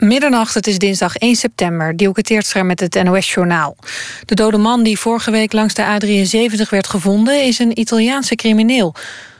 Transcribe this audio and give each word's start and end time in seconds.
Middernacht, 0.00 0.54
het 0.54 0.66
is 0.66 0.78
dinsdag 0.78 1.16
1 1.16 1.34
september. 1.34 1.96
Dielke 1.96 2.22
Teertstra 2.22 2.62
met 2.62 2.80
het 2.80 3.02
NOS-journaal. 3.02 3.76
De 4.24 4.34
dode 4.34 4.56
man 4.56 4.82
die 4.82 4.98
vorige 4.98 5.30
week 5.30 5.52
langs 5.52 5.74
de 5.74 5.82
A73 5.82 6.68
werd 6.70 6.86
gevonden... 6.86 7.44
is 7.44 7.58
een 7.58 7.78
Italiaanse 7.78 8.34
crimineel. 8.34 8.94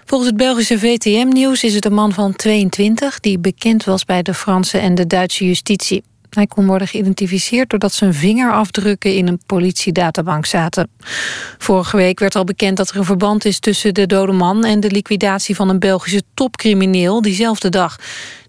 Volgens 0.04 0.30
het 0.30 0.38
Belgische 0.38 0.78
VTM-nieuws 0.78 1.64
is 1.64 1.74
het 1.74 1.84
een 1.84 1.94
man 1.94 2.12
van 2.12 2.36
22... 2.36 3.20
die 3.20 3.38
bekend 3.38 3.84
was 3.84 4.04
bij 4.04 4.22
de 4.22 4.34
Franse 4.34 4.78
en 4.78 4.94
de 4.94 5.06
Duitse 5.06 5.46
justitie. 5.46 6.02
Hij 6.30 6.46
kon 6.46 6.66
worden 6.66 6.88
geïdentificeerd 6.88 7.70
doordat 7.70 7.92
zijn 7.92 8.14
vingerafdrukken 8.14 9.14
in 9.14 9.28
een 9.28 9.40
politiedatabank 9.46 10.46
zaten. 10.46 10.90
Vorige 11.58 11.96
week 11.96 12.18
werd 12.18 12.36
al 12.36 12.44
bekend 12.44 12.76
dat 12.76 12.88
er 12.88 12.96
een 12.96 13.04
verband 13.04 13.44
is 13.44 13.58
tussen 13.58 13.94
de 13.94 14.06
dode 14.06 14.32
man 14.32 14.64
en 14.64 14.80
de 14.80 14.90
liquidatie 14.90 15.54
van 15.54 15.68
een 15.68 15.78
Belgische 15.78 16.22
topcrimineel 16.34 17.22
diezelfde 17.22 17.68
dag. 17.68 17.96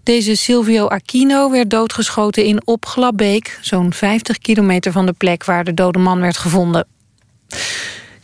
Deze 0.02 0.36
Silvio 0.36 0.86
Aquino 0.86 1.50
werd 1.50 1.70
doodgeschoten 1.70 2.44
in 2.44 2.66
Opglabbeek, 2.66 3.58
zo'n 3.60 3.92
50 3.92 4.38
kilometer 4.38 4.92
van 4.92 5.06
de 5.06 5.12
plek 5.12 5.44
waar 5.44 5.64
de 5.64 5.74
dode 5.74 5.98
man 5.98 6.20
werd 6.20 6.36
gevonden. 6.36 6.86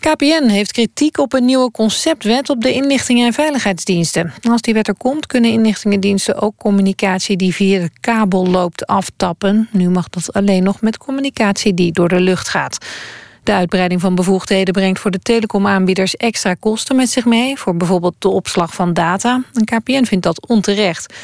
KPN 0.01 0.49
heeft 0.49 0.73
kritiek 0.73 1.19
op 1.19 1.33
een 1.33 1.45
nieuwe 1.45 1.71
conceptwet 1.71 2.51
op 2.51 2.61
de 2.63 2.73
inlichtingen 2.73 3.27
en 3.27 3.33
veiligheidsdiensten. 3.33 4.33
Als 4.51 4.61
die 4.61 4.75
wet 4.75 4.89
er 4.89 4.97
komt, 4.97 5.27
kunnen 5.27 5.51
inlichtingendiensten 5.51 6.41
ook 6.41 6.57
communicatie 6.57 7.37
die 7.37 7.55
via 7.55 7.81
de 7.81 7.91
kabel 8.01 8.47
loopt 8.47 8.87
aftappen. 8.87 9.69
Nu 9.73 9.89
mag 9.89 10.09
dat 10.09 10.33
alleen 10.33 10.63
nog 10.63 10.81
met 10.81 10.99
communicatie 10.99 11.75
die 11.75 11.93
door 11.93 12.09
de 12.09 12.21
lucht 12.21 12.49
gaat. 12.49 12.87
De 13.43 13.53
uitbreiding 13.53 14.01
van 14.01 14.15
bevoegdheden 14.15 14.75
brengt 14.75 15.01
voor 15.01 15.11
de 15.11 15.19
telecomaanbieders 15.19 16.17
extra 16.17 16.55
kosten 16.55 16.97
met 16.97 17.11
zich 17.11 17.25
mee, 17.25 17.57
voor 17.57 17.77
bijvoorbeeld 17.77 18.15
de 18.19 18.29
opslag 18.29 18.75
van 18.75 18.93
data. 18.93 19.43
KPN 19.65 20.05
vindt 20.05 20.25
dat 20.25 20.47
onterecht. 20.49 21.15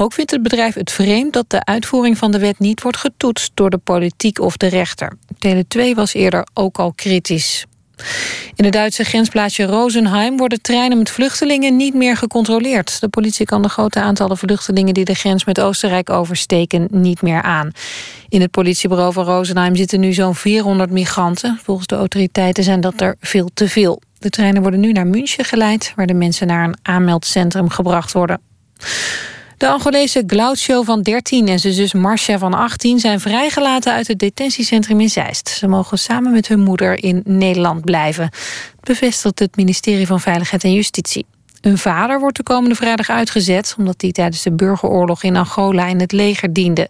Ook 0.00 0.12
vindt 0.12 0.30
het 0.30 0.42
bedrijf 0.42 0.74
het 0.74 0.92
vreemd 0.92 1.32
dat 1.32 1.50
de 1.50 1.64
uitvoering 1.64 2.18
van 2.18 2.30
de 2.30 2.38
wet 2.38 2.58
niet 2.58 2.82
wordt 2.82 2.98
getoetst 2.98 3.50
door 3.54 3.70
de 3.70 3.78
politiek 3.78 4.40
of 4.40 4.56
de 4.56 4.66
rechter. 4.66 5.12
Tele2 5.46 5.94
was 5.94 6.14
eerder 6.14 6.46
ook 6.54 6.78
al 6.78 6.92
kritisch. 6.92 7.64
In 8.54 8.64
het 8.64 8.72
Duitse 8.72 9.04
grensplaatsje 9.04 9.64
Rosenheim 9.64 10.36
worden 10.36 10.62
treinen 10.62 10.98
met 10.98 11.10
vluchtelingen 11.10 11.76
niet 11.76 11.94
meer 11.94 12.16
gecontroleerd. 12.16 13.00
De 13.00 13.08
politie 13.08 13.46
kan 13.46 13.62
de 13.62 13.68
grote 13.68 14.00
aantallen 14.00 14.38
vluchtelingen 14.38 14.94
die 14.94 15.04
de 15.04 15.14
grens 15.14 15.44
met 15.44 15.60
Oostenrijk 15.60 16.10
oversteken 16.10 16.88
niet 16.90 17.22
meer 17.22 17.42
aan. 17.42 17.70
In 18.28 18.40
het 18.40 18.50
politiebureau 18.50 19.12
van 19.12 19.24
Rosenheim 19.24 19.76
zitten 19.76 20.00
nu 20.00 20.12
zo'n 20.12 20.34
400 20.34 20.90
migranten. 20.90 21.58
Volgens 21.62 21.86
de 21.86 21.96
autoriteiten 21.96 22.64
zijn 22.64 22.80
dat 22.80 23.00
er 23.00 23.16
veel 23.20 23.50
te 23.54 23.68
veel. 23.68 24.00
De 24.18 24.30
treinen 24.30 24.62
worden 24.62 24.80
nu 24.80 24.92
naar 24.92 25.06
München 25.06 25.44
geleid, 25.44 25.92
waar 25.96 26.06
de 26.06 26.14
mensen 26.14 26.46
naar 26.46 26.64
een 26.64 26.78
aanmeldcentrum 26.82 27.68
gebracht 27.68 28.12
worden. 28.12 28.40
De 29.60 29.68
Angolese 29.68 30.22
Glaucio 30.26 30.82
van 30.82 31.02
13 31.02 31.48
en 31.48 31.58
zijn 31.58 31.72
zus 31.72 31.92
Marcia 31.92 32.38
van 32.38 32.54
18 32.54 32.98
zijn 32.98 33.20
vrijgelaten 33.20 33.92
uit 33.92 34.08
het 34.08 34.18
detentiecentrum 34.18 35.00
in 35.00 35.08
Zeist. 35.08 35.48
Ze 35.48 35.66
mogen 35.66 35.98
samen 35.98 36.32
met 36.32 36.48
hun 36.48 36.60
moeder 36.60 37.02
in 37.02 37.22
Nederland 37.24 37.84
blijven. 37.84 38.30
bevestigt 38.80 39.38
het 39.38 39.56
ministerie 39.56 40.06
van 40.06 40.20
Veiligheid 40.20 40.64
en 40.64 40.72
Justitie. 40.72 41.26
Hun 41.60 41.78
vader 41.78 42.20
wordt 42.20 42.36
de 42.36 42.42
komende 42.42 42.74
vrijdag 42.74 43.10
uitgezet... 43.10 43.74
omdat 43.78 44.00
hij 44.00 44.12
tijdens 44.12 44.42
de 44.42 44.52
burgeroorlog 44.52 45.22
in 45.22 45.36
Angola 45.36 45.86
in 45.86 46.00
het 46.00 46.12
leger 46.12 46.52
diende. 46.52 46.88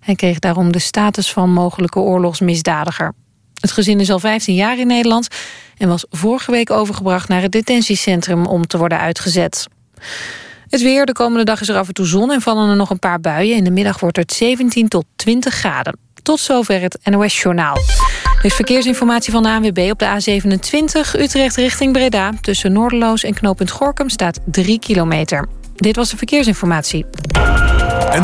Hij 0.00 0.14
kreeg 0.14 0.38
daarom 0.38 0.72
de 0.72 0.78
status 0.78 1.32
van 1.32 1.52
mogelijke 1.52 1.98
oorlogsmisdadiger. 1.98 3.12
Het 3.60 3.72
gezin 3.72 4.00
is 4.00 4.10
al 4.10 4.18
15 4.18 4.54
jaar 4.54 4.78
in 4.78 4.86
Nederland... 4.86 5.28
en 5.78 5.88
was 5.88 6.04
vorige 6.10 6.50
week 6.50 6.70
overgebracht 6.70 7.28
naar 7.28 7.42
het 7.42 7.52
detentiecentrum 7.52 8.46
om 8.46 8.66
te 8.66 8.78
worden 8.78 8.98
uitgezet. 8.98 9.66
Het 10.72 10.82
weer, 10.82 11.06
de 11.06 11.12
komende 11.12 11.44
dag 11.44 11.60
is 11.60 11.68
er 11.68 11.76
af 11.76 11.88
en 11.88 11.94
toe 11.94 12.06
zon 12.06 12.32
en 12.32 12.40
vallen 12.40 12.70
er 12.70 12.76
nog 12.76 12.90
een 12.90 12.98
paar 12.98 13.20
buien. 13.20 13.56
In 13.56 13.64
de 13.64 13.70
middag 13.70 14.00
wordt 14.00 14.16
het 14.16 14.32
17 14.32 14.88
tot 14.88 15.04
20 15.16 15.54
graden. 15.54 15.98
Tot 16.22 16.40
zover 16.40 16.80
het 16.80 16.98
NOS 17.04 17.42
Journaal. 17.42 17.76
Er 18.38 18.44
is 18.44 18.54
verkeersinformatie 18.54 19.32
van 19.32 19.42
de 19.42 19.48
ANWB 19.48 19.88
op 19.90 19.98
de 19.98 20.06
A27 20.06 21.20
Utrecht 21.20 21.56
richting 21.56 21.92
Breda. 21.92 22.30
Tussen 22.40 22.72
Noorderloos 22.72 23.24
en 23.24 23.34
knooppunt 23.34 23.70
Gorkum 23.70 24.08
staat 24.08 24.38
3 24.44 24.78
kilometer. 24.78 25.48
Dit 25.74 25.96
was 25.96 26.10
de 26.10 26.16
verkeersinformatie. 26.16 27.06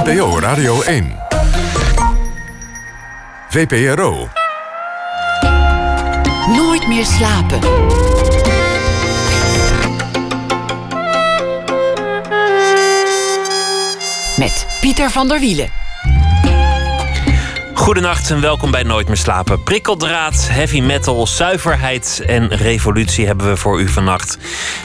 NPO 0.04 0.38
Radio 0.38 0.82
1. 0.82 1.16
VPRO. 3.48 4.28
Nooit 6.56 6.88
meer 6.88 7.04
slapen. 7.04 8.17
Met 14.38 14.66
Pieter 14.80 15.10
van 15.10 15.28
der 15.28 15.40
Wielen. 15.40 15.70
Goedenacht 17.88 18.30
en 18.30 18.40
welkom 18.40 18.70
bij 18.70 18.82
Nooit 18.82 19.06
meer 19.06 19.16
slapen. 19.16 19.62
Prikkeldraad, 19.62 20.48
heavy 20.50 20.80
metal, 20.80 21.26
zuiverheid 21.26 22.22
en 22.26 22.48
revolutie 22.48 23.26
hebben 23.26 23.48
we 23.48 23.56
voor 23.56 23.80
u 23.80 23.88
vannacht. 23.88 24.38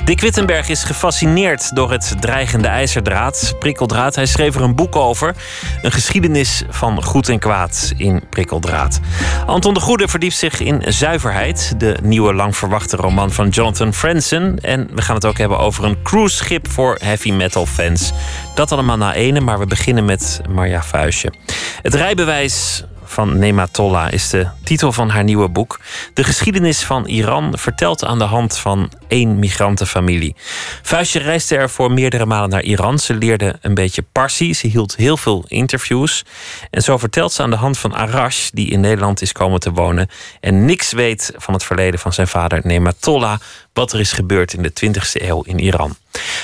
Dick 0.06 0.22
Wittenberg 0.22 0.70
is 0.70 0.84
gefascineerd 0.84 1.76
door 1.76 1.92
het 1.92 2.16
dreigende 2.20 2.68
ijzerdraad. 2.68 3.56
Prikkeldraad, 3.60 4.16
hij 4.16 4.26
schreef 4.26 4.56
er 4.56 4.62
een 4.62 4.76
boek 4.76 4.96
over. 4.96 5.36
Een 5.82 5.92
geschiedenis 5.92 6.64
van 6.70 7.04
goed 7.04 7.30
en 7.30 7.40
kwaad 7.40 7.94
in 7.98 8.24
Prikkeldraad. 8.30 9.00
Anton 9.46 9.74
de 9.74 9.80
Goede 9.80 10.08
verdiept 10.08 10.36
zich 10.36 10.60
in 10.60 10.84
zuiverheid. 10.88 11.74
De 11.78 11.98
nieuwe 12.02 12.34
lang 12.34 12.56
verwachte 12.58 12.98
roman 12.98 13.32
van 13.32 13.50
Jonathan 13.50 13.94
Franzen. 13.94 14.60
En 14.62 14.90
we 14.94 15.02
gaan 15.02 15.16
het 15.16 15.26
ook 15.26 15.38
hebben 15.38 15.60
over 15.60 15.84
een 15.84 16.02
cruiseschip 16.04 16.72
voor 16.72 16.98
heavy 17.02 17.32
metal 17.32 17.66
fans. 17.66 18.12
Dat 18.54 18.72
allemaal 18.72 18.98
na 18.98 19.14
ene, 19.14 19.40
maar 19.40 19.60
we 19.60 19.66
beginnen 19.66 20.06
met 20.06 20.42
Marja 20.50 20.84
Vuistje. 20.84 21.34
Het 21.82 21.94
rijbewijs 21.94 22.84
van 23.14 23.38
Nematollah 23.40 24.12
is 24.12 24.30
de 24.30 24.48
titel 24.64 24.92
van 24.92 25.10
haar 25.10 25.24
nieuwe 25.24 25.50
boek. 25.50 25.80
De 26.14 26.24
geschiedenis 26.24 26.84
van 26.84 27.06
Iran 27.06 27.58
vertelt 27.58 28.06
aan 28.06 28.18
de 28.18 28.24
hand 28.24 28.58
van 28.58 28.92
één 29.08 29.40
migrantenfamilie. 29.40 30.36
Vuistje 30.82 31.20
reisde 31.20 31.56
er 31.56 31.70
voor 31.70 31.92
meerdere 31.92 32.26
malen 32.26 32.50
naar 32.50 32.64
Iran. 32.64 33.00
Ze 33.00 33.14
leerde 33.14 33.56
een 33.62 33.74
beetje 33.74 34.06
Parsi. 34.12 34.54
Ze 34.54 34.68
hield 34.68 34.96
heel 34.96 35.18
veel 35.18 35.46
interviews. 35.48 36.26
En 36.70 36.82
zo 36.82 36.98
vertelt 36.98 37.32
ze 37.32 37.42
aan 37.42 37.50
de 37.50 37.56
hand 37.56 37.78
van 37.78 37.96
Arash, 37.96 38.50
die 38.50 38.70
in 38.70 38.80
Nederland 38.80 39.22
is 39.22 39.32
komen 39.32 39.60
te 39.60 39.72
wonen 39.72 40.10
en 40.40 40.66
niks 40.66 40.92
weet 40.92 41.34
van 41.36 41.54
het 41.54 41.64
verleden 41.64 42.00
van 42.00 42.14
zijn 42.14 42.28
vader 42.28 42.60
Nematollah, 42.64 43.40
wat 43.74 43.94
er 43.94 44.00
is 44.00 44.12
gebeurd 44.12 44.54
in 44.54 44.62
de 44.62 44.72
20e 44.86 45.22
eeuw 45.22 45.42
in 45.42 45.60
Iran. 45.60 45.96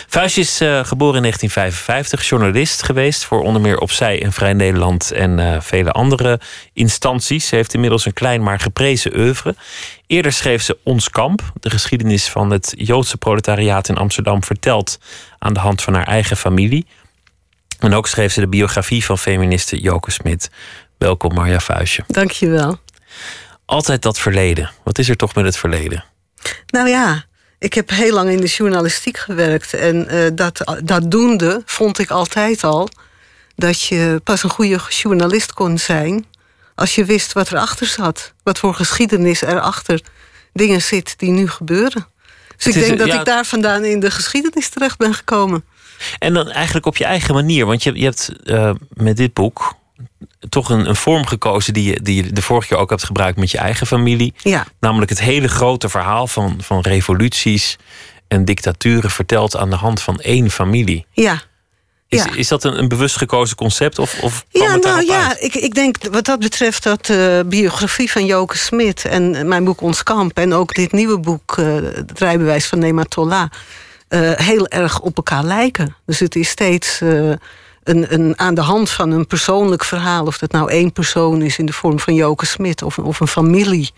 Vuistje 0.07 0.41
is 0.41 0.62
uh, 0.62 0.85
geboren 0.85 1.16
in 1.16 1.22
1955, 1.22 2.29
journalist 2.29 2.84
geweest 2.84 3.23
voor 3.23 3.41
onder 3.41 3.62
meer 3.62 3.79
Opzij 3.79 4.23
en 4.23 4.34
Vrij 4.34 4.53
Nederland 4.53 5.12
en 5.12 5.39
uh, 5.39 5.62
vele 5.62 5.91
andere 5.91 6.39
instanties. 6.73 7.47
Ze 7.47 7.56
heeft 7.56 7.73
inmiddels 7.73 8.06
een 8.06 8.13
klein 8.13 8.44
maar 8.44 8.59
geprezen 8.59 9.18
oeuvre. 9.18 9.56
Eerder 10.07 10.31
schreef 10.31 10.63
ze 10.63 10.78
Ons 10.84 11.09
Kamp, 11.09 11.51
de 11.59 11.69
geschiedenis 11.69 12.29
van 12.29 12.50
het 12.50 12.73
Joodse 12.78 13.18
proletariaat 13.18 13.89
in 13.89 13.97
Amsterdam 13.97 14.44
verteld 14.44 15.00
aan 15.39 15.53
de 15.53 15.59
hand 15.59 15.81
van 15.81 15.94
haar 15.94 16.07
eigen 16.07 16.38
familie. 16.38 16.85
En 17.79 17.94
ook 17.94 18.07
schreef 18.07 18.34
ze 18.34 18.39
de 18.39 18.47
biografie 18.47 19.06
van 19.06 19.18
feministe 19.18 19.79
Joke 19.79 20.12
Smit. 20.12 20.50
Welkom 20.97 21.34
Marja 21.34 21.59
Vuistje. 21.59 22.03
Dankjewel. 22.07 22.79
Altijd 23.66 24.01
dat 24.01 24.19
verleden. 24.19 24.72
Wat 24.84 24.97
is 24.97 25.09
er 25.09 25.16
toch 25.16 25.35
met 25.35 25.45
het 25.45 25.57
verleden? 25.57 26.03
Nou 26.68 26.90
ja, 26.90 27.26
ik 27.60 27.74
heb 27.74 27.90
heel 27.90 28.14
lang 28.14 28.30
in 28.30 28.42
de 28.42 28.48
journalistiek 28.48 29.18
gewerkt. 29.18 29.74
En 29.74 30.16
uh, 30.16 30.28
dat, 30.34 30.80
dat 30.84 31.12
doende 31.12 31.62
vond 31.66 32.00
ik 32.00 32.10
altijd 32.10 32.64
al 32.64 32.90
dat 33.56 33.82
je 33.82 34.22
pas 34.24 34.44
een 34.44 34.50
goede 34.50 34.80
journalist 34.90 35.54
kon 35.54 35.78
zijn 35.78 36.26
als 36.76 36.96
je 36.96 37.06
wist 37.06 37.34
wat 37.34 37.52
erachter 37.52 37.88
zat. 37.88 38.34
Wat 38.44 38.60
voor 38.60 38.74
geschiedenis 38.74 39.42
erachter 39.42 40.02
dingen 40.54 40.82
zit 40.82 41.14
die 41.18 41.32
nu 41.32 41.48
gebeuren. 41.50 42.08
Dus 42.58 42.76
ik 42.76 42.86
denk 42.86 43.00
dat 43.00 43.14
ik 43.14 43.26
daar 43.26 43.46
vandaan 43.46 43.84
in 43.84 44.00
de 44.00 44.12
geschiedenis 44.12 44.70
terecht 44.70 44.98
ben 44.98 45.14
gekomen. 45.14 45.64
En 46.20 46.34
dan 46.34 46.50
eigenlijk 46.50 46.86
op 46.86 46.98
je 46.98 47.06
eigen 47.06 47.34
manier. 47.34 47.66
Want 47.66 47.84
je, 47.84 47.94
je 47.94 48.04
hebt 48.04 48.31
uh, 48.44 48.72
met 48.90 49.18
dit 49.18 49.34
boek 49.34 49.74
toch 50.50 50.69
een, 50.69 50.89
een, 50.89 50.95
vorm 50.95 51.25
gekozen 51.25 51.74
die 51.74 51.83
je, 51.91 52.01
die 52.01 52.24
je 52.24 52.33
de 52.33 52.41
vorige 52.41 52.68
keer 52.68 52.77
ook 52.77 52.89
hebt 52.89 53.03
gebruikt 53.03 53.38
met 53.38 53.51
je 53.51 53.57
eigen 53.57 53.88
familie. 53.88 54.33
Ja. 54.38 54.65
Namelijk 54.80 55.09
het 55.09 55.19
hele 55.19 55.47
grote 55.47 55.89
verhaal 55.89 56.27
van, 56.27 56.57
van 56.62 56.81
revoluties 56.81 57.77
en 58.27 58.45
dictaturen 58.45 59.09
verteld 59.09 59.56
aan 59.56 59.69
de 59.69 59.75
hand 59.75 60.01
van 60.01 60.19
één 60.19 60.51
familie. 60.51 61.06
Ja. 61.12 61.41
Is, 62.07 62.25
is 62.25 62.47
dat 62.47 62.63
een, 62.63 62.80
een 62.80 62.88
bewust 62.88 63.18
gekozen 63.18 63.56
concept? 63.56 64.00
Of, 64.00 64.21
of 64.21 64.45
ja, 64.50 64.75
nou 64.75 65.06
ja, 65.06 65.39
ik, 65.39 65.56
ik 65.56 65.74
denk 65.74 65.95
wat 66.12 66.25
dat 66.25 66.39
betreft 66.39 66.83
dat 66.83 67.06
de 67.06 67.45
biografie 67.45 68.12
van 68.12 68.25
Joke 68.25 68.57
Smit 68.57 69.06
en 69.06 69.47
mijn 69.47 69.63
boek 69.63 69.81
Ons 69.81 70.03
Kamp 70.03 70.38
en 70.38 70.53
ook 70.53 70.74
dit 70.74 70.92
nieuwe 70.92 71.19
boek, 71.19 71.57
uh, 71.57 71.75
Het 71.75 72.19
rijbewijs 72.19 72.65
van 72.65 72.80
Nematollah, 72.80 73.50
uh, 74.09 74.31
heel 74.31 74.68
erg 74.68 75.00
op 75.00 75.18
elkaar 75.18 75.44
lijken. 75.44 75.95
Dus 76.06 76.19
het 76.19 76.35
is 76.35 76.50
steeds. 76.50 77.01
Een, 77.84 78.14
een, 78.14 78.40
aan 78.40 78.54
de 78.54 78.62
hand 78.62 78.90
van 78.90 79.12
een 79.12 79.28
persoonlijk 79.28 79.84
verhaal, 79.84 80.26
of 80.26 80.38
dat 80.38 80.52
nou 80.52 80.72
één 80.72 80.92
persoon 80.92 81.42
is 81.42 81.58
in 81.58 81.66
de 81.66 81.74
vorm 81.74 82.00
van 82.00 82.14
Joke 82.14 82.46
Smit 82.46 82.81
of, 82.81 82.98
of 82.98 83.20
een 83.20 83.28
familie, 83.28 83.92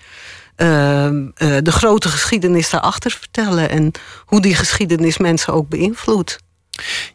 uh, 0.58 1.04
uh, 1.06 1.28
de 1.38 1.72
grote 1.72 2.08
geschiedenis 2.10 2.70
daarachter 2.70 3.12
vertellen 3.12 3.70
en 3.70 3.92
hoe 4.26 4.42
die 4.42 4.56
geschiedenis 4.56 5.18
mensen 5.18 5.54
ook 5.54 5.70
beïnvloedt. 5.70 6.38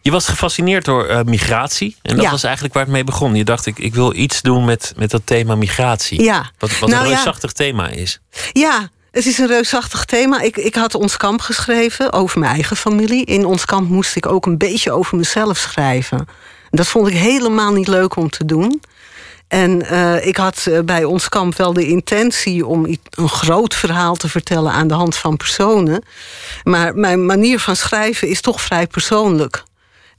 Je 0.01 0.11
was 0.11 0.29
gefascineerd 0.29 0.85
door 0.85 1.11
uh, 1.11 1.21
migratie. 1.23 1.97
En 2.03 2.15
dat 2.15 2.25
Ja. 2.25 2.31
was 2.31 2.43
eigenlijk 2.45 2.75
waar 2.75 2.83
het 2.83 2.93
mee 2.93 3.05
begon. 3.05 3.35
Je 3.35 3.45
dacht, 3.45 3.67
ik, 3.67 3.79
ik 3.79 3.95
wil 3.95 4.15
iets 4.15 4.43
doen 4.43 4.65
met, 4.65 4.93
met 4.97 5.11
dat 5.11 5.23
thema 5.25 5.55
migratie. 5.55 6.23
Ja. 6.23 6.51
Wat, 6.59 6.79
wat 6.79 6.89
Nou 6.89 7.03
een 7.03 7.09
ja. 7.09 7.15
reusachtig 7.15 7.53
thema 7.53 7.89
is. 7.89 8.21
Ja, 8.53 8.89
het 9.11 9.27
is 9.27 9.39
een 9.39 9.47
reusachtig 9.47 10.05
thema. 10.05 10.41
Ik, 10.41 10.57
ik 10.57 10.75
had 10.75 10.95
ons 10.95 11.17
kamp 11.17 11.41
geschreven 11.41 12.13
over 12.13 12.39
mijn 12.39 12.53
eigen 12.53 12.77
familie. 12.77 13.25
In 13.25 13.45
ons 13.45 13.65
kamp 13.65 13.89
moest 13.89 14.17
ik 14.17 14.27
ook 14.27 14.47
een 14.47 14.59
beetje 14.59 14.93
over 14.93 15.17
mezelf 15.17 15.57
schrijven. 15.57 16.29
Dat 16.77 16.87
vond 16.87 17.09
ik 17.09 17.15
helemaal 17.15 17.73
niet 17.73 17.89
leuk 17.89 18.17
om 18.17 18.31
te 18.31 18.45
doen. 18.45 18.81
En 19.49 19.83
eh, 19.89 20.27
ik 20.27 20.37
had 20.37 20.67
eh, 20.67 20.79
bij 20.81 21.05
ons 21.05 21.29
kamp 21.29 21.57
wel 21.57 21.73
de 21.73 21.87
intentie 21.87 22.67
om 22.67 22.87
een 23.11 23.29
groot 23.29 23.75
verhaal 23.75 24.15
te 24.15 24.29
vertellen 24.29 24.73
aan 24.73 24.89
de 24.89 24.95
hand 24.95 25.17
van 25.17 25.37
personen. 25.37 26.03
Maar 26.65 26.95
mijn 26.95 27.27
manier 27.27 27.61
van 27.61 27.77
schrijven 27.77 28.29
is 28.29 28.41
toch 28.41 28.61
vrij 28.61 28.87
persoonlijk. 28.87 29.65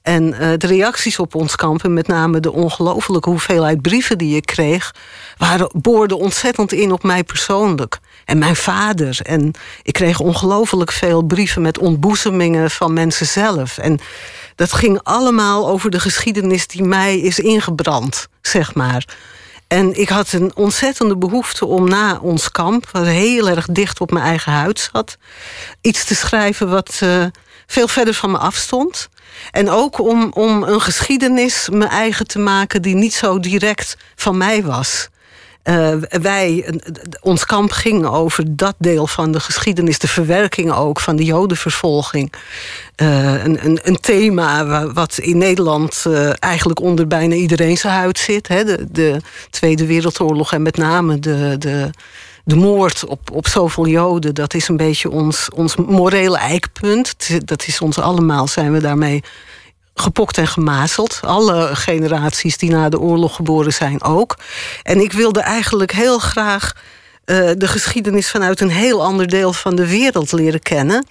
En 0.02 0.34
eh, 0.34 0.50
de 0.58 0.68
reacties 0.68 1.20
op 1.20 1.36
ons 1.36 1.56
kamp, 1.56 1.84
en 1.84 1.94
met 1.94 2.08
name 2.08 2.40
de 2.40 2.52
ongelofelijke 2.52 3.30
hoeveelheid 3.30 3.82
brieven 3.82 4.18
die 4.18 4.36
ik 4.36 4.46
kreeg, 4.46 4.96
waren, 5.38 5.70
boorden 5.74 6.18
ontzettend 6.18 6.72
in 6.72 6.92
op 6.92 7.04
mij 7.04 7.24
persoonlijk. 7.24 8.00
En 8.26 8.38
mijn 8.38 8.56
vader. 8.56 9.20
En 9.24 9.52
ik 9.84 9.94
kreeg 9.94 10.20
ongelooflijk 10.20 10.92
veel 10.92 11.22
brieven 11.22 11.62
met 11.62 11.78
ontboezemingen 11.78 12.72
van 12.72 12.94
mensen 12.94 13.26
zelf. 13.26 13.78
En 13.78 14.00
dat 14.58 14.74
ging 14.74 15.00
allemaal 15.04 15.68
over 15.68 15.90
de 15.90 16.00
geschiedenis 16.00 16.68
die 16.68 16.84
mij 16.84 17.20
is 17.20 17.40
ingebrand, 17.40 18.28
zeg 18.42 18.76
maar. 18.76 19.06
En 19.68 20.00
ik 20.00 20.10
had 20.10 20.32
een 20.32 20.52
ontzettende 20.56 21.18
behoefte 21.18 21.66
om 21.66 21.90
na 21.90 22.20
ons 22.22 22.52
kamp, 22.52 22.90
wat 22.92 23.06
heel 23.06 23.50
erg 23.50 23.66
dicht 23.66 24.02
op 24.02 24.12
mijn 24.12 24.26
eigen 24.26 24.52
huid 24.52 24.90
zat, 24.92 25.18
iets 25.82 26.06
te 26.06 26.16
schrijven 26.16 26.70
wat 26.70 26.98
eh, 27.00 27.26
veel 27.68 27.88
verder 27.88 28.14
van 28.14 28.32
me 28.32 28.38
afstond. 28.38 29.10
En 29.52 29.70
ook 29.70 30.00
om, 30.00 30.32
om 30.34 30.64
een 30.64 30.82
geschiedenis 30.82 31.70
mijn 31.72 31.90
eigen 31.90 32.28
te 32.28 32.40
maken 32.40 32.82
die 32.82 32.96
niet 32.96 33.14
zo 33.14 33.40
direct 33.40 33.98
van 34.16 34.38
mij 34.38 34.64
was. 34.64 35.08
Eh, 35.68 35.94
wij, 36.22 36.64
eh, 36.66 36.76
ons 37.22 37.46
kamp 37.46 37.72
ging 37.72 38.06
over 38.06 38.56
dat 38.56 38.76
deel 38.78 39.08
van 39.08 39.32
de 39.32 39.40
geschiedenis, 39.40 40.00
de 40.00 40.08
verwerking 40.08 40.72
ook 40.74 41.00
van 41.00 41.16
de 41.16 41.24
Jodenvervolging. 41.24 42.34
Eh, 42.96 43.44
een, 43.44 43.66
een, 43.66 43.80
een 43.84 44.00
thema 44.00 44.66
wa- 44.66 44.92
wat 44.94 45.18
in 45.18 45.38
Nederland 45.38 46.06
eigenlijk 46.40 46.80
onder 46.80 47.08
bijna 47.08 47.36
iedereen 47.36 47.78
zijn 47.78 47.94
huid 47.94 48.18
zit. 48.20 48.48
Hè? 48.48 48.64
De, 48.64 48.88
de 48.92 49.22
Tweede 49.50 49.86
Wereldoorlog 49.86 50.54
en 50.54 50.62
met 50.62 50.78
name 50.78 51.20
de, 51.20 51.56
de, 51.60 51.90
de 52.44 52.56
moord 52.56 53.06
op, 53.06 53.32
op 53.32 53.48
zoveel 53.48 53.88
Joden. 53.88 54.36
Dat 54.36 54.54
is 54.54 54.68
een 54.68 54.78
beetje 54.78 55.10
ons, 55.10 55.50
ons 55.56 55.76
morele 55.76 56.38
eikpunt. 56.38 57.16
Dat 57.48 57.68
is 57.68 57.82
ons 57.82 58.00
allemaal, 58.00 58.48
zijn 58.48 58.72
we 58.74 58.80
daarmee 58.80 59.24
gepokt 60.02 60.38
en 60.38 60.48
gemazeld. 60.48 61.20
Alle 61.22 61.76
generaties 61.76 62.58
die 62.58 62.70
na 62.70 62.90
de 62.90 63.00
oorlog 63.00 63.36
geboren 63.36 63.74
zijn 63.74 64.04
ook. 64.04 64.36
En 64.84 65.00
ik 65.02 65.12
wilde 65.14 65.40
eigenlijk 65.40 65.92
heel 65.92 66.20
graag 66.20 66.74
eh, 67.26 67.50
de 67.58 67.68
geschiedenis 67.68 68.30
vanuit 68.30 68.62
een 68.62 68.70
heel 68.70 69.04
ander 69.04 69.28
deel 69.28 69.54
van 69.54 69.76
de 69.76 69.88
wereld 69.88 70.32
leren 70.32 70.62
kennen. 70.62 71.06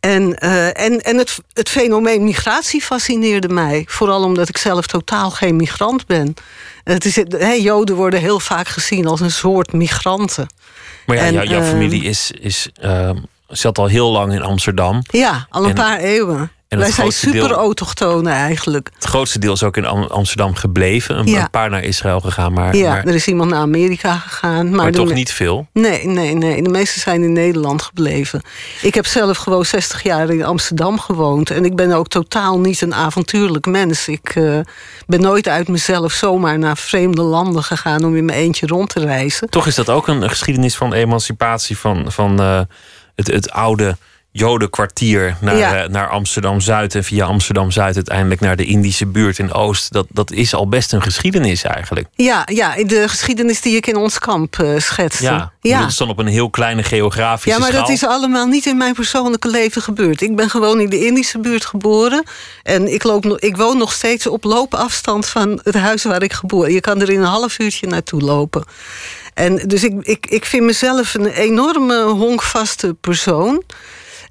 En, 0.00 0.38
eh, 0.38 0.66
en, 0.84 1.00
en 1.00 1.16
het, 1.18 1.38
het 1.52 1.68
fenomeen 1.68 2.24
migratie 2.24 2.80
fascineerde 2.82 3.48
mij. 3.48 3.84
Vooral 3.88 4.22
omdat 4.22 4.48
ik 4.48 4.56
zelf 4.58 4.86
totaal 4.86 5.30
geen 5.30 5.56
migrant 5.56 6.06
ben. 6.06 6.34
Het 6.84 7.04
is, 7.04 7.16
hè, 7.28 7.52
Joden 7.52 7.96
worden 7.96 8.20
heel 8.20 8.40
vaak 8.40 8.68
gezien 8.68 9.06
als 9.06 9.20
een 9.20 9.30
soort 9.30 9.72
migranten. 9.72 10.46
Maar 11.06 11.16
ja, 11.16 11.22
En, 11.22 11.32
jou- 11.32 11.46
jouw 11.48 11.60
eh, 11.60 11.68
familie 11.68 12.02
is, 12.04 12.30
is, 12.40 12.68
eh, 12.80 13.10
zat 13.48 13.78
al 13.78 13.86
heel 13.86 14.10
lang 14.10 14.32
in 14.32 14.42
Amsterdam. 14.42 15.02
Ja, 15.10 15.46
al 15.50 15.62
een 15.62 15.68
En- 15.68 15.74
paar 15.74 15.98
eeuwen. 15.98 16.50
Wij 16.68 16.90
zijn 16.90 17.12
super 17.12 17.50
autochtonen 17.50 18.32
eigenlijk. 18.32 18.90
Het 18.94 19.04
grootste 19.04 19.38
deel 19.38 19.52
is 19.52 19.62
ook 19.62 19.76
in 19.76 19.84
Am- 19.84 20.02
Amsterdam 20.02 20.54
gebleven. 20.54 21.18
Een, 21.18 21.26
Ja. 21.26 21.48
paar 21.50 21.70
naar 21.70 21.82
Israël 21.82 22.20
gegaan, 22.20 22.52
maar, 22.52 22.76
Ja, 22.76 22.90
maar, 22.90 23.04
er 23.06 23.14
is 23.14 23.26
iemand 23.26 23.50
naar 23.50 23.60
Amerika 23.60 24.14
gegaan. 24.16 24.74
Maar, 24.74 24.92
toch 24.92 25.12
niet 25.12 25.32
veel. 25.32 25.66
Nee, 25.72 26.06
nee, 26.06 26.34
nee. 26.34 26.62
De 26.62 26.68
meeste 26.68 27.00
zijn 27.00 27.22
in 27.22 27.32
Nederland 27.32 27.82
gebleven. 27.82 28.42
Ik 28.82 28.94
heb 28.94 29.06
zelf 29.06 29.36
gewoon 29.36 29.64
60 29.64 30.02
jaar 30.02 30.30
in 30.30 30.44
Amsterdam 30.44 31.00
gewoond. 31.00 31.50
En 31.50 31.64
ik 31.64 31.76
ben 31.76 31.92
ook 31.92 32.08
totaal 32.08 32.58
niet 32.60 32.80
een 32.80 32.94
avontuurlijk 32.94 33.66
mens. 33.66 34.08
Ik 34.08 34.30
eh, 34.34 34.58
ben 35.06 35.20
nooit 35.20 35.48
uit 35.48 35.68
mezelf 35.68 36.12
zomaar 36.12 36.58
naar 36.58 36.76
vreemde 36.76 37.22
landen 37.22 37.62
gegaan 37.62 38.04
om 38.04 38.16
in 38.16 38.24
mijn 38.24 38.38
eentje 38.38 38.66
rond 38.66 38.88
te 38.88 39.00
reizen. 39.00 39.50
Toch 39.50 39.66
is 39.66 39.74
dat 39.74 39.88
ook 39.90 40.08
een 40.08 40.28
geschiedenis 40.28 40.76
van 40.76 40.92
emancipatie 40.92 41.78
van, 41.78 42.12
van 42.12 42.40
eh, 42.40 42.60
het, 43.14 43.26
het 43.26 43.50
oude 43.50 43.96
Jodenkwartier 44.38 45.36
naar, 45.40 45.56
Ja. 45.56 45.82
eh, 45.82 45.88
naar 45.88 46.08
Amsterdam 46.08 46.60
Zuid 46.60 46.94
en 46.94 47.04
via 47.04 47.24
Amsterdam 47.26 47.70
Zuid 47.70 47.94
uiteindelijk 47.94 48.40
naar 48.40 48.56
de 48.56 48.64
Indische 48.64 49.06
buurt 49.06 49.38
in 49.38 49.52
Oost. 49.52 49.92
Dat, 49.92 50.06
dat 50.10 50.30
is 50.30 50.54
al 50.54 50.68
best 50.68 50.92
een 50.92 51.02
geschiedenis 51.02 51.62
eigenlijk. 51.62 52.06
Ja, 52.14 52.42
ja, 52.52 52.74
de 52.84 53.08
geschiedenis 53.08 53.60
die 53.60 53.76
ik 53.76 53.86
in 53.86 53.96
ons 53.96 54.18
kamp 54.18 54.58
eh 54.58 54.78
schetste. 54.78 55.22
Ja, 55.24 55.52
ja. 55.60 55.80
dat 55.80 55.88
is 55.88 55.96
dan 55.96 56.08
op 56.08 56.18
een 56.18 56.26
heel 56.26 56.50
kleine 56.50 56.82
geografische 56.82 57.48
Ja, 57.50 57.58
maar 57.58 57.68
schaal. 57.68 57.80
dat 57.80 57.90
is 57.90 58.04
allemaal 58.06 58.46
niet 58.46 58.66
in 58.66 58.76
mijn 58.76 58.94
persoonlijke 58.94 59.48
leven 59.48 59.82
gebeurd. 59.82 60.20
Ik 60.20 60.36
ben 60.36 60.50
gewoon 60.50 60.80
in 60.80 60.90
de 60.90 61.06
Indische 61.06 61.38
buurt 61.38 61.64
geboren. 61.64 62.22
En 62.62 62.92
ik, 62.92 63.02
loop, 63.02 63.26
ik 63.38 63.56
woon 63.56 63.78
nog 63.78 63.92
steeds 63.92 64.26
op 64.26 64.44
loopafstand 64.44 65.26
van 65.26 65.60
het 65.62 65.74
huis 65.74 66.04
waar 66.04 66.22
ik 66.22 66.32
geboren 66.32 66.72
Je 66.72 66.80
kan 66.80 67.00
er 67.00 67.10
in 67.10 67.18
een 67.20 67.26
half 67.26 67.58
uurtje 67.58 67.86
naartoe 67.86 68.20
lopen. 68.20 68.64
En 69.34 69.56
dus 69.56 69.84
ik, 69.84 69.92
ik, 70.02 70.26
ik 70.26 70.44
vind 70.44 70.64
mezelf 70.64 71.14
een 71.14 71.26
enorme 71.26 72.02
honkvaste 72.02 72.94
persoon. 73.00 73.62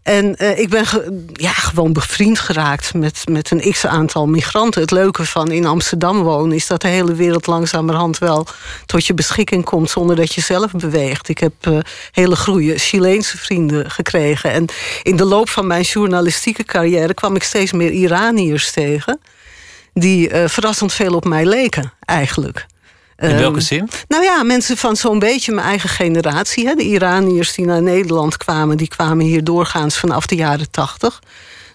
En 0.07 0.36
eh, 0.36 0.59
ik 0.59 0.69
ben 0.69 0.86
ja, 1.33 1.51
gewoon 1.51 1.94
bevriend 1.94 2.39
geraakt 2.39 2.94
met, 2.94 3.24
met 3.30 3.51
een 3.51 3.71
x-aantal 3.71 4.27
migranten. 4.27 4.81
Het 4.81 4.92
leuke 4.92 5.25
van 5.25 5.51
in 5.51 5.65
Amsterdam 5.65 6.24
wonen 6.24 6.56
is 6.56 6.68
dat 6.68 6.81
de 6.81 6.88
hele 6.88 7.13
wereld 7.13 7.48
langzamerhand 7.48 8.18
wel 8.18 8.48
tot 8.86 9.06
je 9.06 9.13
beschikking 9.13 9.65
komt 9.65 9.89
zonder 9.89 10.15
dat 10.15 10.33
je 10.33 10.42
zelf 10.42 10.71
beweegt. 10.71 11.30
Ik 11.30 11.38
heb 11.38 11.54
eh, 11.59 11.77
hele 12.12 12.36
goede 12.36 12.77
Chileense 12.77 13.38
vrienden 13.38 13.92
gekregen. 13.92 14.51
En 14.51 14.65
in 15.04 15.15
de 15.15 15.25
loop 15.25 15.50
van 15.50 15.68
mijn 15.68 15.83
journalistieke 15.83 16.63
carrière 16.63 17.13
kwam 17.13 17.36
ik 17.36 17.44
steeds 17.44 17.71
meer 17.71 17.92
Iraniërs 17.92 18.71
tegen. 18.71 19.19
Die 19.94 20.30
eh, 20.30 20.50
verrassend 20.50 20.94
veel 20.94 21.13
op 21.13 21.25
mij 21.25 21.45
leken, 21.45 21.94
eigenlijk. 22.00 22.65
In 23.18 23.30
Ehm, 23.30 23.38
welke 23.38 23.60
zin? 23.62 23.90
nou 24.08 24.24
ja, 24.24 24.44
mensen 24.44 24.78
van 24.78 24.96
zo'n 24.96 25.19
beetje 25.19 25.52
mijn 25.52 25.68
eigen 25.68 25.90
generatie. 25.90 26.68
Hè. 26.68 26.74
De 26.75 26.84
Iraniërs 26.84 27.54
die 27.54 27.66
naar 27.66 27.81
Nederland 27.81 28.38
kwamen, 28.38 28.78
die 28.78 28.88
kwamen 28.88 29.25
hier 29.25 29.44
doorgaans 29.44 29.98
vanaf 29.98 30.25
de 30.28 30.36
jaren 30.36 30.72
tachtig. 30.72 31.19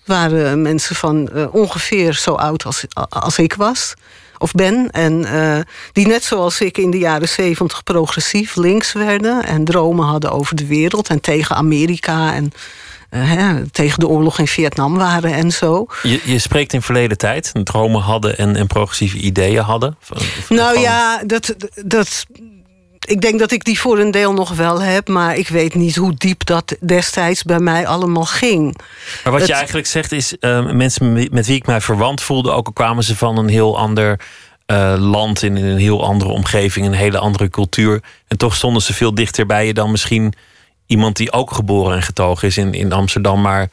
Waren 0.05 0.63
mensen 0.63 0.97
van 0.97 1.29
eh, 1.29 1.55
ongeveer 1.55 2.15
zo 2.15 2.33
oud 2.35 2.65
als, 2.65 2.85
als 3.09 3.39
ik 3.39 3.55
was. 3.55 3.95
Of 4.39 4.53
ben. 4.53 4.91
En 4.91 5.25
eh, 5.25 5.61
die 5.93 6.07
net 6.07 6.25
zoals 6.25 6.61
ik 6.61 6.79
in 6.79 6.91
de 6.91 6.99
jaren 6.99 7.29
zeventig 7.29 7.83
progressief 7.83 8.57
links 8.57 8.93
werden. 8.93 9.45
En 9.45 9.65
dromen 9.65 10.07
hadden 10.07 10.33
over 10.33 10.57
de 10.57 10.67
wereld. 10.67 11.09
En 11.09 11.21
tegen 11.21 11.57
Amerika. 11.57 12.35
En 12.35 12.53
hè, 13.17 13.71
tegen 13.71 13.99
de 14.01 14.09
oorlog 14.09 14.39
in 14.39 14.47
Vietnam 14.47 14.95
waren 14.97 15.33
en 15.33 15.51
zo. 15.51 15.87
Je, 16.03 16.21
je 16.25 16.39
spreekt 16.39 16.73
in 16.73 16.83
verleden 16.83 17.19
tijd. 17.19 17.51
Dromen 17.65 18.01
hadden 18.01 18.39
en, 18.39 18.57
en 18.57 18.67
progressieve 18.67 19.17
ideeën 19.17 19.63
hadden. 19.63 19.97
Van- 20.01 20.21
van- 20.21 20.57
Nou 20.57 20.73
van- 20.75 20.83
ja, 20.83 21.23
dat, 21.27 21.55
dat, 21.85 22.27
ik 23.07 23.21
denk 23.21 23.39
dat 23.39 23.51
ik 23.53 23.65
die 23.65 23.81
voor 23.81 23.99
een 23.99 24.11
deel 24.11 24.33
nog 24.33 24.51
wel 24.55 24.81
heb. 24.83 25.09
Maar 25.09 25.37
ik 25.37 25.49
weet 25.49 25.75
niet 25.75 25.97
hoe 25.97 26.15
diep 26.15 26.45
dat 26.47 26.77
destijds 26.81 27.43
bij 27.43 27.59
mij 27.59 27.87
allemaal 27.87 28.25
ging. 28.25 28.77
Maar 29.25 29.33
wat 29.33 29.47
je 29.47 29.53
eigenlijk 29.55 29.87
zegt 29.87 30.13
is, 30.13 30.39
eh, 30.39 30.71
mensen 30.73 31.13
met- 31.13 31.33
met 31.33 31.47
wie 31.47 31.57
ik 31.57 31.67
mij 31.67 31.81
verwant 31.81 32.23
voelde, 32.23 32.51
ook 32.51 32.67
al 32.67 32.73
kwamen 32.73 33.05
ze 33.05 33.17
van 33.17 33.39
een 33.39 33.49
heel 33.49 33.79
ander 33.79 34.21
eh, 34.67 34.95
land, 34.99 35.43
in 35.43 35.57
een 35.57 35.79
heel 35.79 36.05
andere 36.05 36.31
omgeving, 36.31 36.87
een 36.87 36.93
hele 36.93 37.19
andere 37.19 37.49
cultuur. 37.49 38.03
En 38.29 38.37
toch 38.37 38.55
stonden 38.55 38.83
ze 38.83 38.95
veel 38.95 39.15
dichter 39.15 39.47
bij 39.47 39.67
je 39.67 39.75
dan 39.75 39.91
misschien 39.91 40.33
iemand 40.93 41.17
die 41.17 41.33
ook 41.33 41.53
geboren 41.53 41.97
en 41.97 42.03
getogen 42.03 42.49
is 42.49 42.57
in, 42.57 42.75
in 42.75 42.93
Amsterdam, 42.93 43.41
maar 43.41 43.69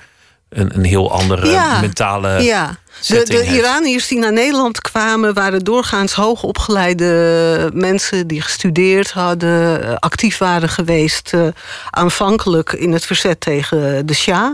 een, 0.50 0.76
een 0.76 0.84
heel 0.84 1.12
andere 1.12 1.50
Ja, 1.50 1.80
mentale. 1.82 2.44
ja. 2.44 2.78
De, 3.08 3.24
de. 3.26 3.46
Iraniërs 3.46 4.08
die 4.08 4.20
naar 4.20 4.34
Nederland 4.34 4.82
kwamen, 4.82 5.34
waren 5.34 5.64
doorgaans 5.64 6.14
hoogopgeleide 6.14 7.72
mensen 7.74 8.28
die 8.28 8.42
gestudeerd 8.42 9.12
hadden, 9.12 9.84
eh, 9.84 9.96
actief 9.96 10.38
waren 10.38 10.70
geweest, 10.70 11.34
eh, 11.34 11.48
aanvankelijk 11.90 12.72
in 12.74 12.92
het 12.92 13.06
verzet 13.06 13.42
tegen 13.42 14.06
de 14.06 14.14
Shah. 14.14 14.54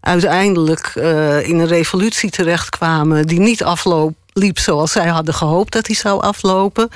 Uiteindelijk 0.00 0.92
eh, 0.94 1.48
in 1.48 1.58
een 1.58 1.66
revolutie 1.66 2.30
terechtkwamen 2.30 3.26
die 3.26 3.40
niet 3.40 3.64
afloop, 3.64 4.14
liep 4.40 4.58
zoals 4.58 4.92
zij 4.92 5.06
hadden 5.06 5.34
gehoopt 5.34 5.72
dat 5.72 5.86
hij 5.86 5.96
zou 5.96 6.20
aflopen. 6.20 6.88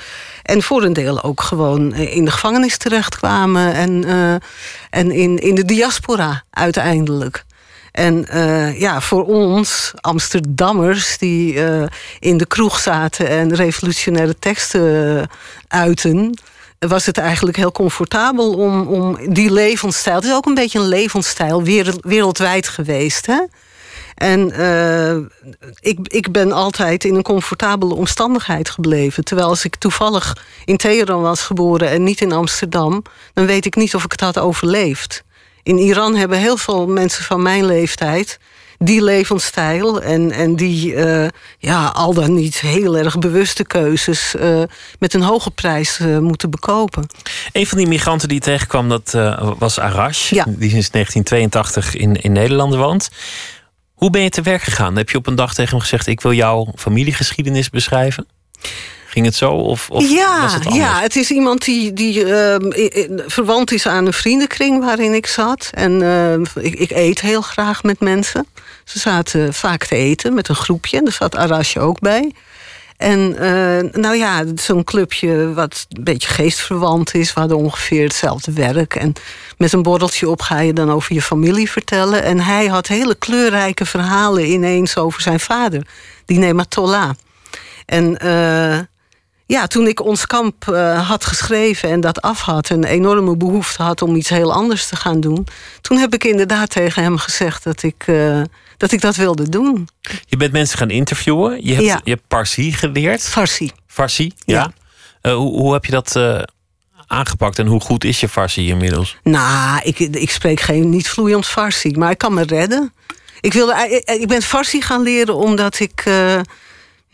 En 0.43 0.63
voor 0.63 0.83
een 0.83 0.93
deel 0.93 1.23
ook 1.23 1.41
gewoon 1.41 1.93
eh, 1.93 2.15
in 2.15 2.25
de 2.25 2.31
gevangenis 2.31 2.77
terechtkwamen 2.77 3.73
en, 3.73 4.03
eh, 4.03 4.33
en 4.89 5.11
in, 5.11 5.37
in 5.37 5.55
de 5.55 5.65
diaspora 5.65 6.43
uiteindelijk. 6.49 7.45
En 7.91 8.27
eh, 8.27 8.79
ja, 8.79 9.01
voor 9.01 9.25
ons, 9.25 9.93
Amsterdammers, 10.01 11.17
die 11.17 11.59
in 12.19 12.37
de 12.37 12.45
kroeg 12.45 12.79
zaten 12.79 13.27
en 13.27 13.55
revolutionaire 13.55 14.35
teksten 14.39 15.29
uiten, 15.67 16.39
was 16.79 17.05
het 17.05 17.17
eigenlijk 17.17 17.57
heel 17.57 17.71
comfortabel 17.71 18.53
om, 18.53 18.87
om 18.87 19.33
die 19.33 19.51
levensstijl. 19.51 20.15
Het 20.15 20.25
is 20.25 20.33
ook 20.33 20.45
een 20.45 20.53
beetje 20.53 20.79
een 20.79 20.87
levensstijl, 20.87 21.63
wereld- 21.63 22.05
wereldwijd 22.05 22.67
geweest. 22.67 23.25
Hè? 23.25 23.39
En 24.15 24.53
uh, 24.59 25.15
ik, 25.79 25.99
ik 26.07 26.31
ben 26.31 26.51
altijd 26.51 27.03
in 27.03 27.15
een 27.15 27.23
comfortabele 27.23 27.93
omstandigheid 27.93 28.69
gebleven. 28.69 29.23
Terwijl 29.23 29.47
als 29.47 29.65
ik 29.65 29.75
toevallig 29.75 30.37
in 30.65 30.77
Teheran 30.77 31.21
was 31.21 31.41
geboren 31.41 31.89
en 31.89 32.03
niet 32.03 32.21
in 32.21 32.31
Amsterdam, 32.31 33.01
dan 33.33 33.45
weet 33.45 33.65
ik 33.65 33.75
niet 33.75 33.95
of 33.95 34.03
ik 34.03 34.11
het 34.11 34.21
had 34.21 34.39
overleefd. 34.39 35.23
In 35.63 35.77
Iran 35.77 36.15
hebben 36.15 36.37
heel 36.37 36.57
veel 36.57 36.87
mensen 36.87 37.23
van 37.23 37.41
mijn 37.41 37.65
leeftijd 37.65 38.39
die 38.77 39.03
levensstijl 39.03 40.01
en, 40.01 40.31
en 40.31 40.55
die 40.55 40.93
uh, 40.93 41.27
ja, 41.57 41.87
al 41.87 42.13
dan 42.13 42.33
niet 42.33 42.59
heel 42.59 42.97
erg 42.97 43.19
bewuste 43.19 43.65
keuzes 43.65 44.35
uh, 44.35 44.63
met 44.99 45.13
een 45.13 45.21
hoge 45.21 45.51
prijs 45.51 45.99
uh, 45.99 46.19
moeten 46.19 46.49
bekopen. 46.49 47.07
Een 47.51 47.67
van 47.67 47.77
die 47.77 47.87
migranten 47.87 48.27
die 48.27 48.39
tegenkwam, 48.39 48.89
dat 48.89 49.11
was 49.57 49.79
Arash, 49.79 50.29
ja. 50.29 50.43
die 50.47 50.69
sinds 50.69 50.89
1982 50.89 51.95
in, 51.95 52.21
in 52.21 52.31
Nederland 52.31 52.75
woont. 52.75 53.09
Hoe 53.95 54.09
ben 54.09 54.21
je 54.21 54.29
te 54.29 54.41
werk 54.41 54.61
gegaan? 54.61 54.95
Heb 54.95 55.09
je 55.09 55.17
op 55.17 55.27
een 55.27 55.35
dag 55.35 55.53
tegen 55.53 55.71
hem 55.71 55.79
gezegd: 55.79 56.07
Ik 56.07 56.21
wil 56.21 56.33
jouw 56.33 56.71
familiegeschiedenis 56.75 57.69
beschrijven? 57.69 58.27
Ging 59.07 59.25
het 59.25 59.35
zo? 59.35 59.51
Of, 59.51 59.89
of 59.89 60.09
ja, 60.09 60.41
was 60.41 60.53
het 60.53 60.73
ja, 60.73 60.99
het 61.01 61.15
is 61.15 61.31
iemand 61.31 61.65
die, 61.65 61.93
die 61.93 62.25
uh, 62.25 62.55
verwant 63.27 63.71
is 63.71 63.87
aan 63.87 64.05
een 64.05 64.13
vriendenkring 64.13 64.83
waarin 64.83 65.13
ik 65.13 65.27
zat. 65.27 65.69
En 65.73 66.01
uh, 66.01 66.33
ik, 66.65 66.75
ik, 66.75 66.91
eet 66.91 67.21
heel 67.21 67.41
graag 67.41 67.83
met 67.83 67.99
mensen. 67.99 68.47
Ze 68.83 68.99
zaten 68.99 69.53
vaak 69.53 69.85
te 69.85 69.95
eten 69.95 70.33
met 70.33 70.47
een 70.47 70.55
groepje. 70.55 70.97
En 70.97 71.03
daar 71.03 71.13
zat 71.13 71.35
Arasje 71.35 71.79
ook 71.79 71.99
bij. 71.99 72.31
En 72.97 73.35
uh, 73.43 73.91
nou 74.01 74.15
ja, 74.15 74.43
zo'n 74.55 74.83
clubje 74.83 75.53
wat 75.53 75.85
een 75.89 76.03
beetje 76.03 76.27
geestverwant 76.27 77.13
is. 77.13 77.31
Hadden 77.31 77.57
ongeveer 77.57 78.03
hetzelfde 78.03 78.51
werk. 78.51 78.95
En 78.95 79.13
met 79.57 79.73
een 79.73 79.83
borreltje 79.83 80.29
op 80.29 80.41
ga 80.41 80.59
je 80.59 80.73
dan 80.73 80.91
over 80.91 81.13
je 81.13 81.21
familie 81.21 81.71
vertellen. 81.71 82.23
En 82.23 82.39
hij 82.39 82.67
had 82.67 82.87
hele 82.87 83.15
kleurrijke 83.15 83.85
verhalen 83.85 84.45
ineens 84.51 84.97
over 84.97 85.21
zijn 85.21 85.39
vader. 85.39 85.87
Die 86.25 86.37
Nematollah. 86.37 87.09
En 87.85 88.17
uh, 88.23 88.79
ja, 89.45 89.67
toen 89.67 89.87
ik 89.87 90.03
ons 90.03 90.25
kamp 90.25 90.65
uh, 90.69 91.09
had 91.09 91.25
geschreven 91.25 91.89
en 91.89 92.01
dat 92.01 92.21
af 92.21 92.41
had... 92.41 92.69
een 92.69 92.83
enorme 92.83 93.37
behoefte 93.37 93.83
had 93.83 94.01
om 94.01 94.15
iets 94.15 94.29
heel 94.29 94.53
anders 94.53 94.87
te 94.87 94.95
gaan 94.95 95.19
doen... 95.19 95.47
toen 95.81 95.97
heb 95.97 96.13
ik 96.13 96.23
inderdaad 96.23 96.69
tegen 96.69 97.03
hem 97.03 97.17
gezegd 97.17 97.63
dat 97.63 97.83
ik, 97.83 98.05
dat, 98.77 98.91
ik 98.91 99.01
dat 99.01 99.15
wilde 99.15 99.49
doen. 99.49 99.87
Je 100.25 100.37
bent 100.37 100.51
mensen 100.51 100.77
gaan 100.77 100.89
interviewen. 100.89 101.65
Je 101.65 101.73
hebt, 101.73 101.85
ja. 101.85 102.01
je 102.03 102.09
hebt 102.09 102.27
Parsi 102.27 102.71
geleerd. 102.71 103.21
Farsi. 103.21 103.71
Farsi, 103.87 104.31
ja. 104.45 104.71
ja. 105.21 105.31
Uh, 105.31 105.37
hoe, 105.37 105.59
hoe 105.59 105.73
heb 105.73 105.85
je 105.85 105.91
dat 105.91 106.19
aangepakt 107.07 107.59
en 107.59 107.65
hoe 107.65 107.81
goed 107.81 108.03
is 108.03 108.19
je 108.19 108.29
Farsi 108.29 108.67
inmiddels? 108.67 109.17
Nou, 109.23 109.81
ik, 109.83 109.99
ik 109.99 110.29
spreek 110.29 110.59
geen 110.59 110.89
niet 110.89 111.09
vloeiend 111.09 111.45
Farsi, 111.45 111.91
maar 111.91 112.11
ik 112.11 112.17
kan 112.17 112.33
me 112.33 112.43
redden. 112.43 112.93
Ik, 113.41 113.53
wilde, 113.53 114.03
ik 114.05 114.27
ben 114.27 114.41
Farsi 114.41 114.81
gaan 114.81 115.01
leren 115.01 115.35
omdat 115.35 115.79
ik 115.79 116.03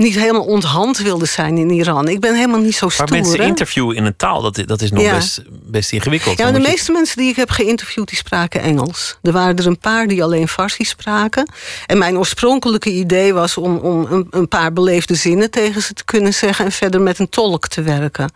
niet 0.01 0.15
helemaal 0.15 0.45
onthand 0.45 0.97
wilde 0.97 1.25
zijn 1.25 1.57
in 1.57 1.69
Iran. 1.69 2.07
Ik 2.07 2.19
ben 2.19 2.35
helemaal 2.35 2.59
niet 2.59 2.75
zo 2.75 2.89
stoer. 2.89 3.09
Maar 3.09 3.19
mensen 3.19 3.39
interviewen 3.39 3.95
in 3.95 4.05
een 4.05 4.15
taal, 4.15 4.41
dat, 4.41 4.63
dat 4.65 4.81
is 4.81 4.91
nog 4.91 5.11
best, 5.11 5.41
best 5.49 5.91
ingewikkeld. 5.91 6.37
Ja, 6.37 6.51
de 6.51 6.59
meeste 6.59 6.91
mensen 6.91 7.17
die 7.17 7.29
ik 7.29 7.35
heb 7.35 7.49
geïnterviewd, 7.49 8.07
die 8.07 8.17
spraken 8.17 8.61
Engels. 8.61 9.17
Er 9.21 9.31
waren 9.31 9.57
er 9.57 9.65
een 9.65 9.79
paar 9.79 10.07
die 10.07 10.23
alleen 10.23 10.47
Farsi 10.47 10.83
spraken. 10.83 11.51
En 11.85 11.97
mijn 11.97 12.17
oorspronkelijke 12.17 12.89
idee 12.89 13.33
was 13.33 13.57
om, 13.57 13.77
om 13.77 14.05
een, 14.09 14.27
een 14.29 14.47
paar 14.47 14.73
beleefde 14.73 15.15
zinnen 15.15 15.51
tegen 15.51 15.81
ze 15.81 15.93
te 15.93 16.05
kunnen 16.05 16.33
zeggen... 16.33 16.65
en 16.65 16.71
verder 16.71 17.01
met 17.01 17.19
een 17.19 17.29
tolk 17.29 17.67
te 17.67 17.81
werken. 17.81 18.31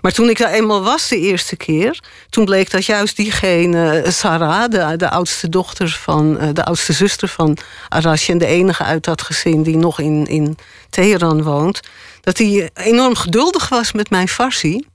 Maar 0.00 0.12
toen 0.12 0.28
ik 0.28 0.38
daar 0.38 0.52
eenmaal 0.52 0.82
was 0.82 1.08
de 1.08 1.18
eerste 1.18 1.56
keer... 1.56 2.00
toen 2.30 2.44
bleek 2.44 2.70
dat 2.70 2.84
juist 2.84 3.16
diegene, 3.16 4.04
Sarah, 4.08 4.98
de, 4.98 5.10
oudste 5.10 5.48
dochter 5.48 5.88
van... 5.88 6.38
Eh, 6.38 6.48
de 6.52 6.64
oudste 6.64 6.92
zuster 6.92 7.28
van 7.28 7.56
Arash... 7.88 8.28
en 8.28 8.38
de 8.38 8.46
enige 8.46 8.82
uit 8.82 9.04
dat 9.04 9.22
gezin 9.22 9.62
die 9.62 9.76
nog 9.76 10.00
in, 10.00 10.26
in 10.26 10.58
Teheran 10.90 11.42
woont... 11.42 11.80
dat 12.20 12.38
hij 12.38 12.70
enorm 12.74 13.14
geduldig 13.14 13.68
was 13.68 13.92
met 13.92 14.10
mijn 14.10 14.28
farsi. 14.28 14.86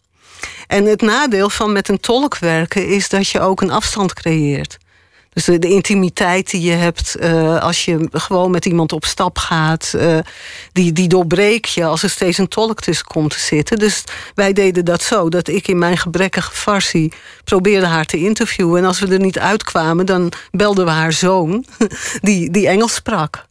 En 0.67 0.85
het 0.85 1.01
nadeel 1.01 1.49
van 1.49 1.71
met 1.71 1.89
een 1.89 1.99
tolk 1.99 2.37
werken... 2.37 2.87
is 2.87 3.09
dat 3.09 3.27
je 3.27 3.39
ook 3.39 3.61
een 3.61 3.71
afstand 3.71 4.13
creëert. 4.13 4.77
Dus 5.33 5.45
de, 5.45 5.59
intimiteit 5.59 6.49
die 6.49 6.61
je 6.61 6.71
hebt 6.71 7.15
uh, 7.19 7.61
als 7.61 7.85
je 7.85 8.07
gewoon 8.11 8.51
met 8.51 8.65
iemand 8.65 8.91
op 8.91 9.05
stap 9.05 9.37
gaat, 9.37 9.93
uh, 9.95 10.17
die, 10.71 10.91
die 10.91 11.07
doorbreek 11.07 11.65
je 11.65 11.85
als 11.85 12.03
er 12.03 12.09
steeds 12.09 12.37
een 12.37 12.47
tolk 12.47 12.81
tussen 12.81 13.05
komt 13.05 13.31
te 13.31 13.39
zitten. 13.39 13.79
Dus 13.79 14.03
wij 14.35 14.53
deden 14.53 14.85
dat 14.85 15.01
zo, 15.01 15.29
dat 15.29 15.47
ik 15.47 15.67
in 15.67 15.77
mijn 15.77 15.97
gebrekkige 15.97 16.51
farsi 16.51 17.11
probeerde 17.43 17.85
haar 17.85 18.05
te 18.05 18.17
interviewen. 18.17 18.81
En 18.81 18.85
als 18.87 18.99
we 18.99 19.07
er 19.07 19.19
niet 19.19 19.39
uitkwamen, 19.39 20.05
dan 20.05 20.31
belden 20.51 20.85
we 20.85 20.91
haar 20.91 21.13
zoon, 21.13 21.65
die, 22.21 22.51
die 22.51 22.67
Engels 22.67 22.93
sprak. 22.93 23.45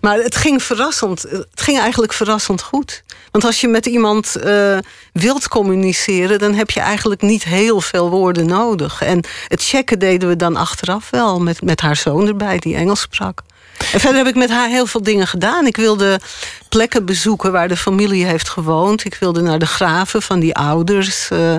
Maar 0.00 0.18
het 0.18 0.36
ging 0.36 0.62
verrassend. 0.62 1.22
Het 1.22 1.46
ging 1.54 1.78
eigenlijk 1.78 2.12
verrassend 2.12 2.62
goed. 2.62 3.02
Want 3.30 3.44
als 3.44 3.60
je 3.60 3.68
met 3.68 3.86
iemand 3.86 4.36
uh, 4.44 4.78
wilt 5.12 5.48
communiceren, 5.48 6.38
dan 6.38 6.54
heb 6.54 6.70
je 6.70 6.80
eigenlijk 6.80 7.22
niet 7.22 7.44
heel 7.44 7.80
veel 7.80 8.10
woorden 8.10 8.46
nodig. 8.46 9.02
En 9.02 9.24
het 9.48 9.62
checken 9.62 9.98
deden 9.98 10.28
we 10.28 10.36
dan 10.36 10.56
achteraf 10.56 11.10
wel 11.10 11.40
met, 11.40 11.62
met 11.62 11.80
haar 11.80 11.96
zoon 11.96 12.26
erbij, 12.26 12.58
die 12.58 12.74
Engels 12.74 13.00
sprak. 13.00 13.42
En 13.92 14.00
verder 14.00 14.16
heb 14.18 14.26
ik 14.26 14.34
met 14.34 14.50
haar 14.50 14.68
heel 14.68 14.86
veel 14.86 15.02
dingen 15.02 15.26
gedaan. 15.26 15.66
Ik 15.66 15.76
wilde 15.76 16.20
plekken 16.68 17.04
bezoeken 17.04 17.52
waar 17.52 17.68
de 17.68 17.76
familie 17.76 18.24
heeft 18.24 18.48
gewoond. 18.48 19.04
Ik 19.04 19.14
wilde 19.14 19.40
naar 19.40 19.58
de 19.58 19.66
graven 19.66 20.22
van 20.22 20.40
die 20.40 20.54
ouders. 20.54 21.30
Uh, 21.32 21.56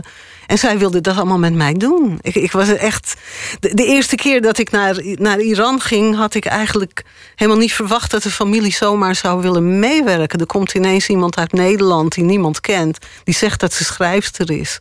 en 0.49 0.57
zij 0.57 0.77
wilde 0.77 1.01
dat 1.01 1.15
allemaal 1.15 1.37
met 1.37 1.53
mij 1.53 1.73
doen. 1.73 2.19
Ik, 2.21 2.35
ik 2.35 2.51
was 2.51 2.67
echt. 2.67 3.13
De, 3.59 3.85
eerste 3.85 4.15
keer 4.15 4.41
dat 4.41 4.57
ik 4.57 4.71
naar, 4.71 5.01
naar 5.03 5.39
Iran 5.39 5.81
ging, 5.81 6.15
had 6.15 6.33
ik 6.33 6.45
eigenlijk 6.45 7.03
helemaal 7.35 7.59
niet 7.59 7.73
verwacht 7.73 8.11
dat 8.11 8.23
de 8.23 8.31
familie 8.31 8.73
zomaar 8.73 9.15
zou 9.15 9.41
willen 9.41 9.79
meewerken. 9.79 10.39
Er 10.39 10.45
komt 10.45 10.73
ineens 10.73 11.07
iemand 11.07 11.37
uit 11.37 11.51
Nederland 11.51 12.13
die 12.13 12.23
niemand 12.23 12.61
kent, 12.61 12.97
die 13.23 13.33
zegt 13.33 13.59
dat 13.59 13.73
ze 13.73 13.83
schrijfster 13.83 14.51
is. 14.51 14.79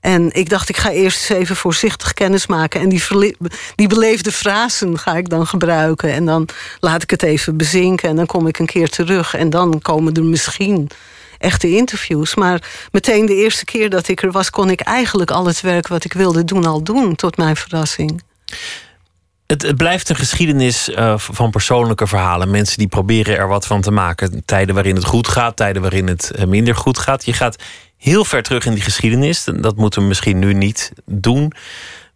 En 0.00 0.32
ik 0.32 0.48
dacht, 0.48 0.68
ik 0.68 0.76
ga 0.76 0.90
eerst 0.90 1.30
eens 1.30 1.40
even 1.40 1.56
voorzichtig 1.56 2.12
kennis 2.12 2.46
maken. 2.46 2.80
En 2.80 2.88
die, 2.88 3.36
die 3.74 3.88
beleefde 3.88 4.32
frasen 4.32 4.98
ga 4.98 5.16
ik 5.16 5.28
dan 5.28 5.46
gebruiken. 5.46 6.12
En 6.12 6.24
dan 6.24 6.48
laat 6.80 7.02
ik 7.02 7.10
het 7.10 7.22
even 7.22 7.56
bezinken. 7.56 8.08
En 8.08 8.16
dan 8.16 8.26
kom 8.26 8.46
ik 8.46 8.58
een 8.58 8.66
keer 8.66 8.88
terug. 8.88 9.34
En 9.34 9.50
dan 9.50 9.80
komen 9.82 10.14
er 10.14 10.24
misschien 10.24 10.90
echte 11.38 11.76
interviews. 11.76 12.34
Maar 12.34 12.62
meteen 12.92 13.26
de 13.26 13.34
eerste 13.34 13.64
keer 13.64 13.90
dat 13.90 14.08
ik 14.08 14.22
er 14.22 14.30
was, 14.30 14.50
kon 14.50 14.70
ik 14.70 14.80
eigenlijk 14.80 15.30
al 15.30 15.46
het 15.46 15.60
werk 15.60 15.88
wat 15.88 16.04
ik 16.04 16.12
wilde 16.12 16.44
doen 16.44 16.64
al 16.64 16.82
doen, 16.82 17.14
tot 17.14 17.36
mijn 17.36 17.56
verrassing. 17.56 18.22
Het, 19.46 19.62
het 19.62 19.76
blijft 19.76 20.08
een 20.08 20.16
geschiedenis 20.16 20.88
uh, 20.88 21.18
van 21.18 21.50
persoonlijke 21.50 22.06
verhalen. 22.06 22.50
Mensen 22.50 22.78
die 22.78 22.88
proberen 22.88 23.36
er 23.36 23.48
wat 23.48 23.66
van 23.66 23.80
te 23.80 23.90
maken. 23.90 24.42
Tijden 24.44 24.74
waarin 24.74 24.94
het 24.94 25.04
goed 25.04 25.28
gaat, 25.28 25.56
tijden 25.56 25.82
waarin 25.82 26.06
het 26.06 26.32
uh, 26.36 26.44
minder 26.44 26.74
goed 26.74 26.98
gaat. 26.98 27.24
Je 27.24 27.32
gaat 27.32 27.62
heel 27.96 28.24
ver 28.24 28.42
terug 28.42 28.66
in 28.66 28.74
die 28.74 28.82
geschiedenis. 28.82 29.44
Dat 29.44 29.76
moeten 29.76 30.00
we 30.00 30.08
misschien 30.08 30.38
nu 30.38 30.52
niet 30.54 30.92
doen. 31.04 31.52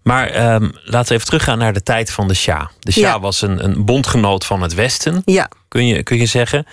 Maar 0.03 0.55
um, 0.55 0.73
laten 0.85 1.09
we 1.09 1.15
even 1.15 1.27
teruggaan 1.27 1.59
naar 1.59 1.73
de 1.73 1.83
tijd 1.83 2.13
van 2.13 2.29
de 2.29 2.35
Shah. 2.35 2.67
De 2.79 2.93
Shah 2.93 3.03
ja. 3.03 3.21
was 3.21 3.43
een, 3.43 3.65
een 3.65 3.85
bondgenoot 3.85 4.47
van 4.47 4.63
het 4.63 4.75
Westen, 4.75 5.23
ja. 5.25 5.49
kun, 5.69 5.87
je, 5.87 6.03
kun 6.03 6.17
je 6.17 6.27
zeggen 6.27 6.67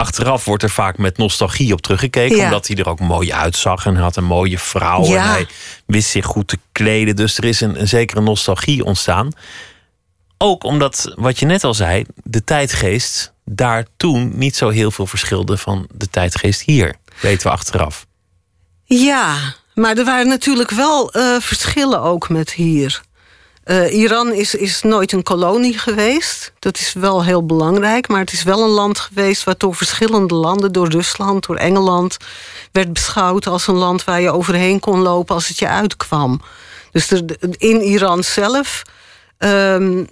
achteraf 0.00 0.44
wordt 0.44 0.62
er 0.62 0.70
vaak 0.70 0.98
met 0.98 1.16
nostalgie 1.16 1.72
op 1.72 1.80
teruggekeken. 1.80 2.36
Ja. 2.36 2.44
Omdat 2.44 2.66
hij 2.66 2.76
er 2.76 2.88
ook 2.88 3.00
mooi 3.00 3.32
uitzag 3.32 3.86
en 3.86 3.96
had 3.96 4.16
een 4.16 4.24
mooie 4.24 4.58
vrouw. 4.58 5.04
Ja. 5.04 5.14
En 5.14 5.30
hij 5.30 5.46
wist 5.86 6.10
zich 6.10 6.26
goed 6.26 6.48
te 6.48 6.58
kleden. 6.72 7.16
Dus 7.16 7.38
er 7.38 7.44
is 7.44 7.60
een, 7.60 7.80
een 7.80 7.88
zekere 7.88 8.20
nostalgie 8.20 8.84
ontstaan. 8.84 9.32
Ook 10.38 10.64
omdat, 10.64 11.12
wat 11.14 11.38
je 11.38 11.46
net 11.46 11.64
al 11.64 11.74
zei, 11.74 12.04
de 12.22 12.44
tijdgeest 12.44 13.32
daar 13.44 13.86
toen 13.96 14.32
niet 14.34 14.56
zo 14.56 14.68
heel 14.68 14.90
veel 14.90 15.06
verschilde 15.06 15.56
van 15.56 15.88
de 15.94 16.08
tijdgeest 16.10 16.60
hier. 16.60 16.94
Weten 17.20 17.46
we 17.46 17.52
achteraf. 17.52 18.06
Ja, 18.84 19.54
maar 19.74 19.96
er 19.96 20.04
waren 20.04 20.28
natuurlijk 20.28 20.70
wel 20.70 21.16
uh, 21.16 21.40
verschillen 21.40 22.00
ook 22.00 22.28
met 22.28 22.52
hier. 22.52 23.02
Uh, 23.64 23.92
Iran 23.92 24.32
is, 24.32 24.54
is 24.54 24.82
nooit 24.82 25.12
een 25.12 25.22
kolonie 25.22 25.78
geweest. 25.78 26.52
Dat 26.58 26.78
is 26.78 26.92
wel 26.92 27.24
heel 27.24 27.46
belangrijk. 27.46 28.08
Maar 28.08 28.20
het 28.20 28.32
is 28.32 28.42
wel 28.42 28.62
een 28.62 28.68
land 28.68 28.98
geweest 28.98 29.44
wat 29.44 29.60
door 29.60 29.74
verschillende 29.74 30.34
landen, 30.34 30.72
door 30.72 30.88
Rusland, 30.88 31.46
door 31.46 31.56
Engeland, 31.56 32.16
werd 32.72 32.92
beschouwd 32.92 33.46
als 33.46 33.66
een 33.66 33.74
land 33.74 34.04
waar 34.04 34.20
je 34.20 34.30
overheen 34.30 34.80
kon 34.80 35.00
lopen 35.00 35.34
als 35.34 35.48
het 35.48 35.58
je 35.58 35.68
uitkwam. 35.68 36.40
Dus 36.92 37.10
er, 37.10 37.24
in 37.56 37.82
Iran 37.82 38.24
zelf 38.24 38.82
um, 39.38 40.08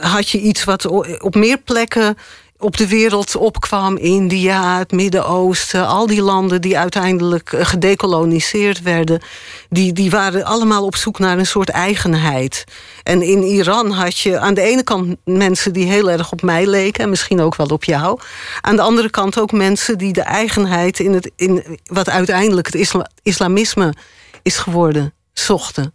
had 0.00 0.28
je 0.28 0.40
iets 0.40 0.64
wat 0.64 0.86
op 1.20 1.34
meer 1.34 1.58
plekken 1.58 2.16
op 2.60 2.76
de 2.76 2.88
wereld 2.88 3.36
opkwam. 3.36 3.96
India, 3.96 4.78
het 4.78 4.92
Midden-Oosten, 4.92 5.86
al 5.86 6.06
die 6.06 6.22
landen 6.22 6.60
die 6.60 6.78
uiteindelijk 6.78 7.52
eh, 7.52 7.64
gedecoloniseerd 7.64 8.82
werden, 8.82 9.20
die, 9.68 9.92
die 9.92 10.10
waren 10.10 10.44
allemaal 10.44 10.84
op 10.84 10.96
zoek 10.96 11.18
naar 11.18 11.38
een 11.38 11.46
soort 11.46 11.68
eigenheid. 11.68 12.64
En 13.02 13.22
in 13.22 13.42
Iran 13.42 13.90
had 13.90 14.18
je 14.18 14.38
aan 14.38 14.54
de 14.54 14.60
ene 14.60 14.82
kant 14.82 15.16
mensen 15.24 15.72
die 15.72 15.86
heel 15.86 16.10
erg 16.10 16.32
op 16.32 16.42
mij 16.42 16.66
leken, 16.66 17.02
en 17.04 17.10
misschien 17.10 17.40
ook 17.40 17.56
wel 17.56 17.66
op 17.66 17.84
jou. 17.84 18.20
Aan 18.60 18.76
de 18.76 18.82
andere 18.82 19.10
kant 19.10 19.40
ook 19.40 19.52
mensen 19.52 19.98
die 19.98 20.12
de 20.12 20.22
eigenheid 20.22 20.98
in, 20.98 21.12
het, 21.12 21.30
in 21.36 21.78
wat 21.84 22.08
uiteindelijk 22.08 22.66
het 22.66 22.76
isla, 22.76 23.10
islamisme 23.22 23.94
is 24.42 24.58
geworden 24.58 25.14
zochten. 25.32 25.94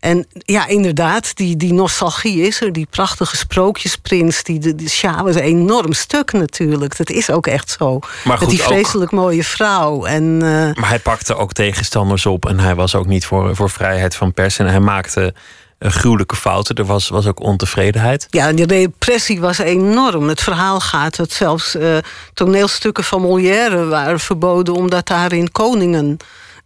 En 0.00 0.26
ja, 0.30 0.66
inderdaad, 0.66 1.36
die, 1.36 1.56
die 1.56 1.72
nostalgie 1.72 2.42
is 2.42 2.60
er. 2.60 2.72
Die 2.72 2.86
prachtige 2.90 3.36
sprookjesprins. 3.36 4.42
Die, 4.42 4.58
de, 4.58 4.88
Shah 4.88 5.20
was 5.20 5.34
een 5.34 5.40
enorm 5.40 5.92
stuk 5.92 6.32
natuurlijk. 6.32 6.96
Dat 6.96 7.10
is 7.10 7.30
ook 7.30 7.46
echt 7.46 7.70
zo. 7.78 7.98
Maar 8.24 8.38
goed, 8.38 8.46
Met 8.46 8.56
die 8.56 8.66
ook- 8.66 8.72
vreselijk 8.72 9.10
mooie 9.10 9.44
vrouw. 9.44 10.04
En, 10.04 10.38
eh, 10.42 10.80
Maar 10.80 10.88
hij 10.88 10.98
pakte 10.98 11.34
ook 11.36 11.52
tegenstanders 11.52 12.26
op 12.26 12.46
en 12.48 12.58
hij 12.60 12.74
was 12.74 12.94
ook 12.94 13.06
niet 13.06 13.26
voor, 13.26 13.56
voor 13.56 13.70
vrijheid 13.70 14.14
van 14.16 14.32
pers. 14.32 14.58
En 14.58 14.66
hij 14.66 14.80
maakte 14.80 15.34
eh, 15.78 15.90
gruwelijke 15.90 16.36
fouten. 16.36 16.74
Er 16.74 16.84
was, 16.84 17.08
was 17.08 17.26
ook 17.26 17.40
ontevredenheid. 17.40 18.26
ja, 18.30 18.52
die 18.52 18.66
repressie 18.66 19.40
was 19.40 19.58
enorm. 19.58 20.28
Het 20.28 20.40
verhaal 20.40 20.80
gaat 20.80 21.16
dat 21.16 21.32
zelfs 21.32 21.74
eh, 21.74 21.96
toneelstukken 22.34 23.04
van 23.04 23.20
Molière 23.20 23.84
waren 23.86 24.20
verboden... 24.20 24.74
omdat 24.74 25.06
daarin 25.06 25.52
koningen... 25.52 26.16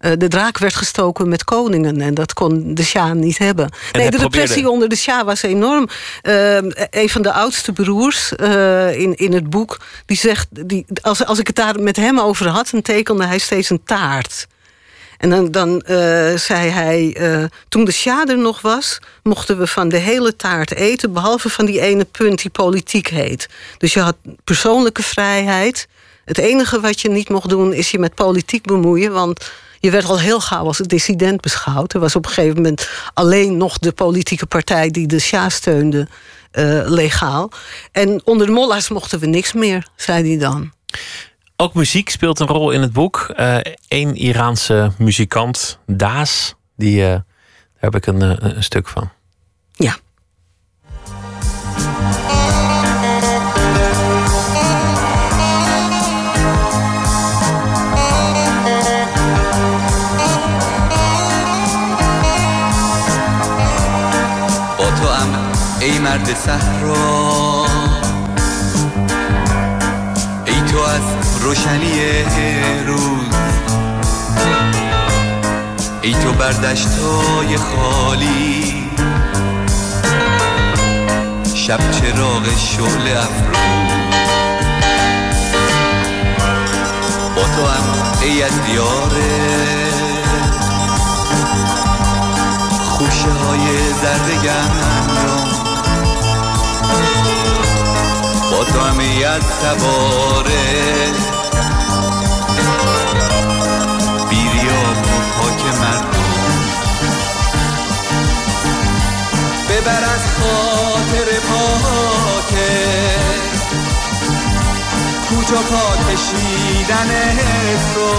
eh, 0.02 0.12
de 0.18 0.28
draak 0.28 0.58
werd 0.58 0.74
gestoken 0.74 1.28
met 1.28 1.44
koningen 1.44 2.00
en 2.00 2.14
dat 2.14 2.32
kon 2.32 2.74
de 2.74 2.84
Shah 2.84 3.12
niet 3.12 3.38
hebben. 3.38 3.70
nee, 3.70 3.80
de 3.90 4.16
probeerde- 4.16 4.18
repressie 4.18 4.68
onder 4.68 4.88
de 4.88 4.96
Shah 4.96 5.24
was 5.24 5.42
enorm. 5.42 5.88
Eh, 6.22 6.56
een 6.90 7.08
van 7.08 7.22
de 7.22 7.32
oudste 7.32 7.72
broers 7.72 8.34
eh, 8.34 9.00
in, 9.00 9.14
in 9.14 9.32
het 9.32 9.50
boek, 9.50 9.80
die 10.06 10.16
zegt... 10.16 10.48
Die, 10.50 10.86
als, 11.00 11.24
als 11.24 11.38
ik 11.38 11.46
het 11.46 11.56
daar 11.56 11.80
met 11.80 11.96
hem 11.96 12.20
over 12.20 12.48
had, 12.48 12.68
dan 12.70 12.82
tekende 12.82 13.26
hij 13.26 13.38
steeds 13.38 13.70
een 13.70 13.84
taart. 13.84 14.46
En 15.18 15.30
dan, 15.30 15.50
dan 15.50 15.82
zei 16.36 16.70
hij, 16.70 17.16
toen 17.68 17.84
de 17.84 17.92
Shah 17.92 18.28
er 18.28 18.38
nog 18.38 18.60
was... 18.60 18.98
mochten 19.22 19.58
we 19.58 19.66
van 19.66 19.88
de 19.88 19.96
hele 19.96 20.36
taart 20.36 20.74
eten... 20.74 21.12
behalve 21.12 21.48
van 21.48 21.64
die 21.64 21.80
ene 21.80 22.04
punt 22.04 22.42
die 22.42 22.50
politiek 22.50 23.08
heet. 23.08 23.48
Dus 23.78 23.94
je 23.94 24.00
had 24.00 24.16
persoonlijke 24.44 25.02
vrijheid. 25.02 25.88
Het 26.24 26.38
enige 26.38 26.80
wat 26.80 27.00
je 27.00 27.10
niet 27.10 27.28
mocht 27.28 27.48
doen 27.48 27.72
is 27.72 27.90
je 27.90 27.98
met 27.98 28.14
politiek 28.14 28.66
bemoeien... 28.66 29.12
want 29.12 29.50
je 29.82 29.90
werd 29.90 30.04
al 30.04 30.18
heel 30.18 30.40
gauw 30.40 30.66
als 30.66 30.78
dissident 30.78 31.40
beschouwd. 31.40 31.94
Er 31.94 32.00
was 32.00 32.16
op 32.16 32.24
een 32.24 32.32
gegeven 32.32 32.56
moment 32.56 32.88
alleen 33.14 33.56
nog 33.56 33.78
de 33.78 33.92
politieke 33.92 34.46
partij... 34.46 34.90
die 34.90 35.06
de 35.06 35.18
Shah 35.18 35.50
steunde, 35.50 36.06
eh, 36.50 36.80
legaal. 36.84 37.50
En 37.92 38.20
onder 38.24 38.46
de 38.46 38.52
mollahs 38.52 38.88
mochten 38.88 39.18
we 39.18 39.26
niks 39.26 39.52
meer, 39.52 39.88
zei 39.96 40.28
hij 40.28 40.38
dan. 40.38 40.72
Ook 41.56 41.74
muziek 41.74 42.10
speelt 42.10 42.40
een 42.40 42.46
rol 42.46 42.70
in 42.70 42.80
het 42.80 42.92
boek. 42.92 43.34
Eén 43.88 44.16
Iraanse 44.16 44.92
muzikant, 44.98 45.78
Daas, 45.86 46.54
die, 46.76 47.02
eh, 47.02 47.08
daar 47.08 47.24
heb 47.76 47.94
ik 47.94 48.06
een, 48.06 48.22
eh, 48.22 48.36
een 48.38 48.64
stuk 48.64 48.88
van. 48.88 49.10
Ja. 49.72 49.96
ای 65.82 65.98
مرد 65.98 66.34
صحرا. 66.34 67.66
ای 70.46 70.60
تو 70.72 70.78
از 70.78 71.02
روشنی 71.40 72.00
روز. 72.86 73.34
ای 76.02 76.12
تو 76.12 76.32
بر 76.32 76.52
دشتای 76.52 77.56
خالی. 77.56 78.90
شب 81.54 81.90
چراغ 81.90 82.44
شعله 82.56 83.18
افروز. 83.18 83.92
با 87.36 87.42
تو 87.42 87.66
هم 87.66 87.84
ای 88.22 88.42
از 88.42 88.62
دیار 88.66 89.12
خوشه 92.84 93.30
های 93.30 93.92
تو 98.64 99.00
ای 99.00 99.24
از 99.24 99.42
سواره 99.44 101.12
بیریاب 104.30 104.96
و 104.96 105.40
پاک 105.40 105.64
مردم. 105.80 106.08
ببر 109.68 110.04
از 110.14 110.26
خاطر 110.30 111.28
پاکه 111.48 112.92
کجا 115.30 115.60
پا 115.60 116.12
کشیدن 116.12 117.10
رو 117.94 118.12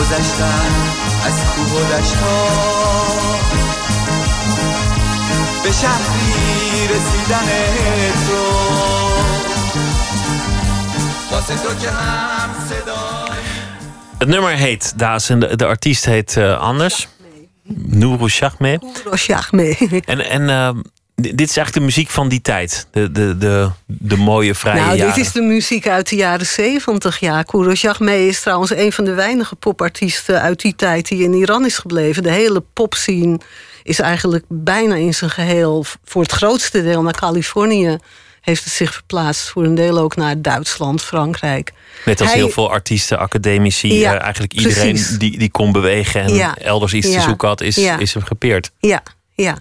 گذشتن 0.00 0.72
از 1.26 1.44
کوه 1.44 1.80
و 1.80 1.92
دشتا 1.92 2.48
به 5.63 5.71
شهری 5.71 6.87
رسیدن 6.87 7.47
تو 8.27 8.43
واسه 11.31 11.53
تو 11.55 11.75
که 11.81 11.89
هم 11.89 12.49
صدای 12.69 13.33
Het 14.19 14.27
nummer 14.27 14.55
heet 14.57 14.93
Daas 14.95 15.29
en 15.29 15.39
de, 15.39 15.55
de 15.55 15.65
artiest 15.65 16.05
heet 16.05 16.37
eh, 16.37 16.57
anders. 16.59 17.07
Nourou 17.75 18.29
Shahmeh. 18.29 18.77
Roshachme. 19.05 19.75
En, 20.05 20.19
en 20.29 20.49
eh, 20.49 20.69
di- 20.69 20.81
dit 21.22 21.40
is 21.50 21.56
eigenlijk 21.56 21.74
de 21.74 21.80
muziek 21.80 22.08
van 22.08 22.28
die 22.28 22.40
tijd. 22.40 22.86
De, 22.90 23.10
de, 23.12 23.38
de, 23.38 23.70
de 23.86 24.16
mooie, 24.16 24.54
vrije 24.54 24.80
Nou, 24.80 24.96
jaren. 24.96 25.14
dit 25.14 25.24
is 25.24 25.32
de 25.32 25.40
muziek 25.40 25.88
uit 25.88 26.08
de 26.08 26.16
jaren 26.16 26.46
zeventig. 26.46 27.18
Ja, 27.20 27.42
Kourosh 27.42 27.80
Jagmeh 27.82 28.26
is 28.26 28.40
trouwens 28.40 28.70
een 28.70 28.92
van 28.92 29.04
de 29.04 29.14
weinige 29.14 29.54
popartiesten 29.56 30.40
uit 30.40 30.60
die 30.60 30.74
tijd 30.76 31.08
die 31.08 31.22
in 31.22 31.32
Iran 31.32 31.64
is 31.64 31.78
gebleven. 31.78 32.22
De 32.22 32.30
hele 32.30 32.62
popscene 32.72 33.40
is 33.82 33.98
eigenlijk 34.00 34.44
bijna 34.48 34.94
in 34.94 35.14
zijn 35.14 35.30
geheel 35.30 35.84
voor 36.04 36.22
het 36.22 36.32
grootste 36.32 36.82
deel 36.82 37.02
naar 37.02 37.16
Californië 37.18 37.96
heeft 38.40 38.64
het 38.64 38.72
zich 38.72 38.92
verplaatst. 38.94 39.48
Voor 39.48 39.64
een 39.64 39.74
deel 39.74 39.98
ook 39.98 40.16
naar 40.16 40.42
Duitsland, 40.42 41.02
Frankrijk. 41.02 41.72
Net 42.04 42.20
als 42.20 42.28
Hij- 42.28 42.38
heel 42.38 42.48
veel 42.50 42.70
artiesten, 42.70 43.18
academici. 43.18 43.94
Ja, 43.98 44.14
eh, 44.14 44.22
eigenlijk 44.22 44.52
iedereen 44.52 44.94
precies. 44.94 45.18
die, 45.18 45.38
die 45.38 45.50
kon 45.50 45.72
bewegen 45.72 46.20
en 46.22 46.34
Ja. 46.34 46.56
elders 46.56 46.92
iets 46.92 47.12
te 47.12 47.20
zoeken 47.20 47.48
had, 47.48 47.60
is, 47.60 47.78
is 47.78 48.14
hem 48.14 48.22
gepeerd. 48.22 48.70
Ja, 48.78 49.02
ja. 49.34 49.56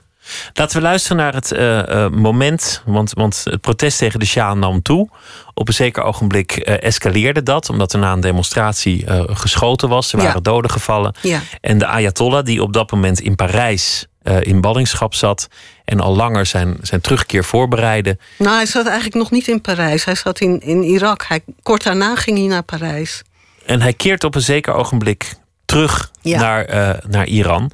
Laten 0.54 0.78
we 0.78 0.84
luisteren 0.84 1.18
naar 1.18 1.34
het 1.34 1.52
eh, 1.52 2.04
eh, 2.06 2.12
moment. 2.12 2.82
Want, 2.86 3.12
want 3.14 3.42
het 3.44 3.62
protest 3.62 3.98
tegen 3.98 4.20
de 4.20 4.26
Shah 4.26 4.54
nam 4.58 4.82
toe. 4.82 5.10
Op 5.54 5.68
een 5.68 5.74
zeker 5.74 6.04
ogenblik 6.04 6.52
eh, 6.52 6.84
escaleerde 6.84 7.44
dat. 7.44 7.70
Omdat 7.70 7.94
er 7.94 8.00
na 8.00 8.12
een 8.12 8.20
demonstratie 8.20 9.06
geschoten 9.28 9.90
was. 9.90 10.14
Er 10.14 10.20
Ja. 10.20 10.26
waren 10.26 10.44
doden 10.44 10.72
gevallen. 10.72 11.16
Ja. 11.22 11.42
En 11.62 11.78
de 11.78 11.86
Ayatollah, 11.86 12.46
die 12.46 12.62
op 12.62 12.74
dat 12.74 12.92
moment 12.92 13.20
in 13.20 13.36
Parijs 13.36 14.06
in 14.42 14.62
ballingschap 14.62 15.14
zat. 15.14 15.48
En 15.86 16.00
al 16.00 16.16
langer 16.16 16.46
zijn, 16.46 16.78
zijn 16.82 17.02
terugkeer 17.02 17.44
voorbereidde. 17.44 18.18
Nou, 18.38 18.56
hij 18.56 18.66
zat 18.66 18.86
eigenlijk 18.86 19.16
nog 19.16 19.32
niet 19.32 19.48
in 19.48 19.62
Parijs. 19.62 20.06
Hij 20.06 20.16
zat 20.16 20.40
in, 20.40 20.60
in 20.62 20.84
Irak. 20.84 21.26
Hij, 21.28 21.42
kort 21.64 21.84
daarna 21.84 22.16
ging 22.16 22.38
hij 22.38 22.48
naar 22.48 22.64
Parijs. 22.64 23.22
En 23.66 23.82
hij 23.82 23.94
keert 23.94 24.24
op 24.24 24.36
een 24.36 24.42
zeker 24.42 24.74
ogenblik 24.74 25.34
terug 25.66 26.12
Ja. 26.22 26.40
naar, 26.40 27.00
naar 27.10 27.26
Iran. 27.28 27.72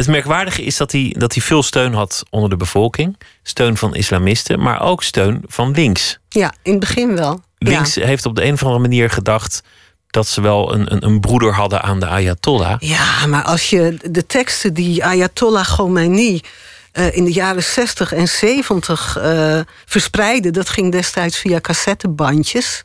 Het 0.00 0.08
merkwaardige 0.08 0.62
is 0.62 0.76
dat 0.76 0.92
hij, 0.92 1.14
dat 1.18 1.34
hij 1.34 1.42
veel 1.42 1.62
steun 1.62 1.94
had 1.94 2.22
onder 2.30 2.50
de 2.50 2.56
bevolking. 2.56 3.18
Steun 3.42 3.76
van 3.76 3.94
islamisten, 3.94 4.60
maar 4.60 4.82
ook 4.82 5.02
steun 5.02 5.42
van 5.46 5.70
links. 5.70 6.18
Ja, 6.28 6.54
in 6.62 6.70
het 6.70 6.80
begin 6.80 7.16
wel. 7.16 7.40
Links 7.58 7.94
heeft 7.94 8.26
op 8.26 8.36
de 8.36 8.44
een 8.44 8.52
of 8.52 8.62
andere 8.62 8.80
manier 8.80 9.10
gedacht 9.10 9.62
dat 10.06 10.26
ze 10.26 10.40
wel 10.40 10.74
een, 10.74 10.92
een, 10.92 11.04
een 11.04 11.20
broeder 11.20 11.54
hadden 11.54 11.82
aan 11.82 12.00
de 12.00 12.06
Ayatollah. 12.06 12.76
Ja, 12.78 13.26
maar 13.26 13.42
als 13.42 13.70
je 13.70 13.98
de 14.10 14.26
teksten 14.26 14.74
die 14.74 15.04
Ayatollah 15.04 15.64
Khomeini 15.64 16.40
eh, 16.92 17.16
in 17.16 17.24
de 17.24 17.32
jaren 17.32 17.62
60 17.62 18.12
en 18.12 18.28
70 18.28 19.16
eh, 19.16 19.60
verspreidde, 19.84 20.50
dat 20.50 20.68
ging 20.68 20.92
destijds 20.92 21.38
via 21.38 21.60
cassettebandjes. 21.60 22.80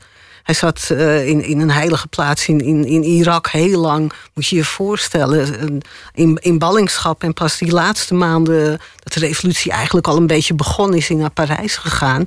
Hij 0.46 0.56
zat 0.56 0.90
eh, 0.90 1.28
in, 1.28 1.44
in 1.44 1.60
een 1.60 1.72
heilige 1.72 2.08
plaats 2.08 2.48
in, 2.48 2.62
in, 2.62 2.86
in 2.86 3.04
Irak 3.04 3.48
heel 3.48 3.80
lang, 3.80 4.14
moet 4.34 4.48
je 4.48 4.56
je 4.56 4.64
voorstellen, 4.64 5.82
in, 6.14 6.38
in 6.42 6.58
ballingschap. 6.58 7.24
En 7.24 7.34
pas 7.34 7.58
die 7.58 7.72
laatste 7.72 8.14
maanden 8.14 8.80
dat 9.04 9.14
de 9.14 9.20
revolutie 9.20 9.72
eigenlijk 9.72 10.08
al 10.08 10.18
een 10.18 10.28
beetje 10.28 10.54
begonnen, 10.54 10.98
is 10.98 11.08
hij 11.08 11.18
naar 11.18 11.30
Parijs 11.30 11.78
gegaan. 11.78 12.26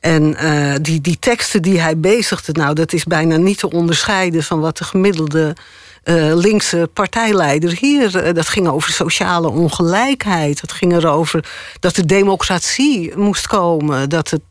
En 0.00 0.36
eh, 0.36 0.74
die, 0.82 1.00
die 1.00 1.18
teksten 1.18 1.62
die 1.62 1.80
hij 1.80 1.98
bezigde, 1.98 2.52
nou, 2.52 2.74
dat 2.74 2.92
is 2.92 3.04
bijna 3.04 3.36
niet 3.36 3.58
te 3.58 3.70
onderscheiden 3.70 4.42
van 4.42 4.60
wat 4.60 4.76
de 4.76 4.84
gemiddelde 4.84 5.56
eh, 6.02 6.34
linkse 6.34 6.90
partijleider 6.92 7.76
hier. 7.80 8.16
eh, 8.16 8.34
dat 8.34 8.48
ging 8.48 8.68
over 8.68 8.92
sociale 8.92 9.48
ongelijkheid. 9.48 10.60
Dat 10.60 10.72
ging 10.72 10.92
erover 10.92 11.44
dat 11.80 11.94
de 11.94 12.06
democratie 12.06 13.16
moest 13.16 13.46
komen. 13.46 14.08
Dat 14.08 14.30
het, 14.30 14.42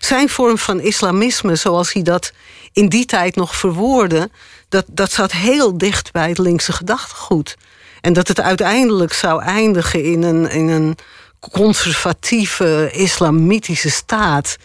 zijn 0.00 0.28
vorm 0.28 0.58
van 0.58 0.80
islamisme, 0.80 1.56
zoals 1.56 1.92
hij 1.92 2.02
dat 2.02 2.32
in 2.72 2.88
die 2.88 3.04
tijd 3.04 3.36
nog 3.36 3.56
verwoordde, 3.56 4.30
dat, 4.68 4.84
dat 4.88 5.12
zat 5.12 5.32
heel 5.32 5.78
dicht 5.78 6.12
bij 6.12 6.28
het 6.28 6.38
linkse 6.38 6.72
gedachtegoed. 6.72 7.56
En 8.00 8.12
dat 8.12 8.28
het 8.28 8.40
uiteindelijk 8.40 9.12
zou 9.12 9.42
eindigen 9.42 10.04
in 10.04 10.22
een, 10.22 10.50
in 10.50 10.68
een 10.68 10.96
conservatieve 11.52 12.90
islamitische 12.92 13.90
staat. 13.90 14.56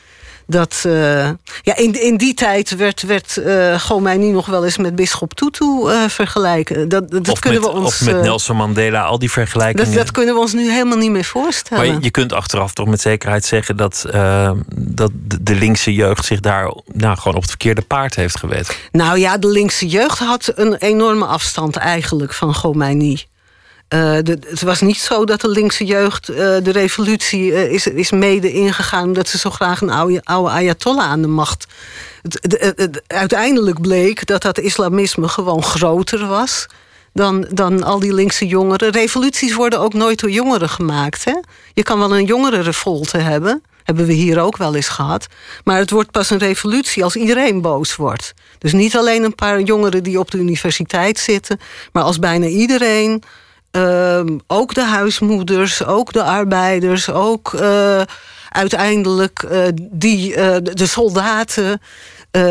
Dat 0.45 0.83
uh, 0.85 1.29
ja, 1.61 1.75
in, 1.75 2.01
in 2.01 2.17
die 2.17 2.33
tijd 2.33 2.75
werd, 2.75 3.01
werd 3.01 3.37
uh, 3.37 4.13
nog 4.17 4.45
wel 4.45 4.65
eens 4.65 4.77
met 4.77 4.95
Bisschop 4.95 5.33
Tutu 5.33 5.65
uh, 5.65 6.03
vergelijken. 6.07 6.89
Dat, 6.89 7.11
dat 7.11 7.29
of 7.29 7.39
kunnen 7.39 7.61
met, 7.61 7.69
we 7.69 7.75
ons, 7.75 8.01
of 8.01 8.05
met 8.05 8.21
Nelson 8.21 8.55
Mandela, 8.55 9.03
al 9.03 9.19
die 9.19 9.31
vergelijkingen. 9.31 9.85
Dat, 9.85 9.95
dat, 9.95 10.11
kunnen 10.11 10.33
we 10.33 10.39
ons 10.39 10.53
nu 10.53 10.71
helemaal 10.71 10.97
niet 10.97 11.11
meer 11.11 11.23
voorstellen. 11.23 11.85
Maar 11.85 11.95
je, 11.95 12.01
je 12.01 12.11
kunt 12.11 12.33
achteraf 12.33 12.73
toch 12.73 12.87
met 12.87 13.01
zekerheid 13.01 13.45
zeggen 13.45 13.77
dat, 13.77 14.05
dat 14.75 15.11
de 15.41 15.55
linkse 15.55 15.93
jeugd 15.93 16.25
zich 16.25 16.39
daar 16.39 16.73
nou, 16.93 17.17
gewoon 17.17 17.35
op 17.35 17.41
het 17.41 17.49
verkeerde 17.49 17.81
paard 17.81 18.15
heeft 18.15 18.39
geweten. 18.39 18.75
Nou 18.91 19.19
ja, 19.19 19.37
de 19.37 19.47
linkse 19.47 19.87
jeugd 19.87 20.19
had 20.19 20.51
een 20.55 20.75
enorme 20.75 21.25
afstand 21.25 21.75
eigenlijk 21.75 22.33
van 22.33 22.53
Khomeini. 22.53 23.25
De, 23.93 24.37
het 24.47 24.61
was 24.61 24.81
niet 24.81 24.97
zo 24.97 25.25
dat 25.25 25.41
de 25.41 25.49
linkse 25.49 25.85
jeugd 25.85 26.29
uh, 26.29 26.37
de 26.37 26.71
revolutie 26.71 27.51
uh, 27.51 27.71
is, 27.71 27.87
is 27.87 28.11
mede 28.11 28.51
ingegaan 28.51 29.03
omdat 29.03 29.27
ze 29.27 29.37
zo 29.37 29.49
graag 29.49 29.81
een 29.81 30.23
oude, 30.23 30.49
ayatollah 30.49 31.05
aan 31.05 31.21
de 31.21 31.27
macht. 31.27 31.65
Het, 32.21 33.01
uiteindelijk 33.07 33.81
bleek 33.81 34.25
dat 34.25 34.41
dat 34.41 34.59
islamisme 34.59 35.27
gewoon 35.27 35.63
groter 35.63 36.27
was 36.27 36.67
dan, 37.13 37.47
dan 37.51 37.83
al 37.83 37.99
die 37.99 38.13
linkse 38.13 38.47
jongeren. 38.47 38.91
Revoluties 38.91 39.53
worden 39.53 39.79
ook 39.79 39.93
nooit 39.93 40.19
door 40.19 40.31
jongeren 40.31 40.69
gemaakt. 40.69 41.23
Hè? 41.23 41.35
Je 41.73 41.83
kan 41.83 41.99
wel 41.99 42.17
een 42.17 42.25
jongerenrevolte 42.25 43.17
hebben. 43.17 43.63
Hebben 43.83 44.05
we 44.05 44.13
hier 44.13 44.39
ook 44.39 44.57
wel 44.57 44.75
eens 44.75 44.87
gehad. 44.87 45.27
Maar 45.63 45.77
het 45.77 45.89
wordt 45.89 46.11
pas 46.11 46.29
een 46.29 46.37
revolutie 46.37 47.03
als 47.03 47.15
iedereen 47.15 47.61
boos 47.61 47.95
wordt. 47.95 48.33
Dus 48.57 48.73
niet 48.73 48.97
alleen 48.97 49.23
een 49.23 49.35
paar 49.35 49.61
jongeren 49.61 50.03
die 50.03 50.19
op 50.19 50.31
de 50.31 50.37
universiteit 50.37 51.19
zitten, 51.19 51.59
maar 51.91 52.03
als 52.03 52.19
bijna 52.19 52.45
iedereen 52.45 53.23
uh, 53.77 54.21
ook 54.47 54.73
de 54.73 54.83
huismoeders, 54.83 55.85
ook 55.85 56.13
de 56.13 56.23
arbeiders, 56.23 57.09
ook 57.09 57.53
uh, 57.53 58.01
uiteindelijk 58.49 59.45
uh, 59.51 59.67
die, 59.91 60.35
de 60.61 60.85
soldaten 60.87 61.81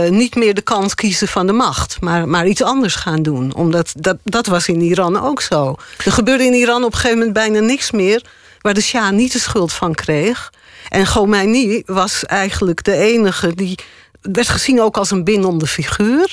niet 0.08 0.34
meer 0.34 0.54
de 0.54 0.62
kant 0.62 0.94
kiezen 0.94 1.28
van 1.28 1.46
de 1.46 1.52
macht, 1.52 2.00
maar, 2.00 2.28
maar 2.28 2.46
iets 2.46 2.62
anders 2.62 2.94
gaan 2.94 3.22
doen. 3.22 3.54
Omdat 3.54 3.92
dat, 3.96 4.16
dat 4.24 4.46
was 4.46 4.68
in 4.68 4.80
Iran 4.80 5.20
ook 5.20 5.40
zo. 5.40 5.76
Er 6.04 6.12
gebeurde 6.12 6.44
in 6.44 6.52
Iran 6.52 6.84
op 6.84 6.92
een 6.92 6.98
gegeven 6.98 7.18
moment 7.18 7.34
bijna 7.34 7.60
niks 7.60 7.90
meer 7.90 8.22
waar 8.60 8.74
de 8.74 8.80
Shah 8.80 9.10
niet 9.10 9.32
de 9.32 9.38
schuld 9.38 9.72
van 9.72 9.94
kreeg. 9.94 10.52
En 10.88 11.04
Khomeini 11.04 11.82
was 11.86 12.24
eigenlijk 12.24 12.84
de 12.84 12.96
enige 12.96 13.54
die 13.54 13.78
werd 14.20 14.48
gezien 14.48 14.80
ook 14.80 14.96
als 14.96 15.10
een 15.10 15.24
bindende 15.24 15.66
figuur. 15.66 16.32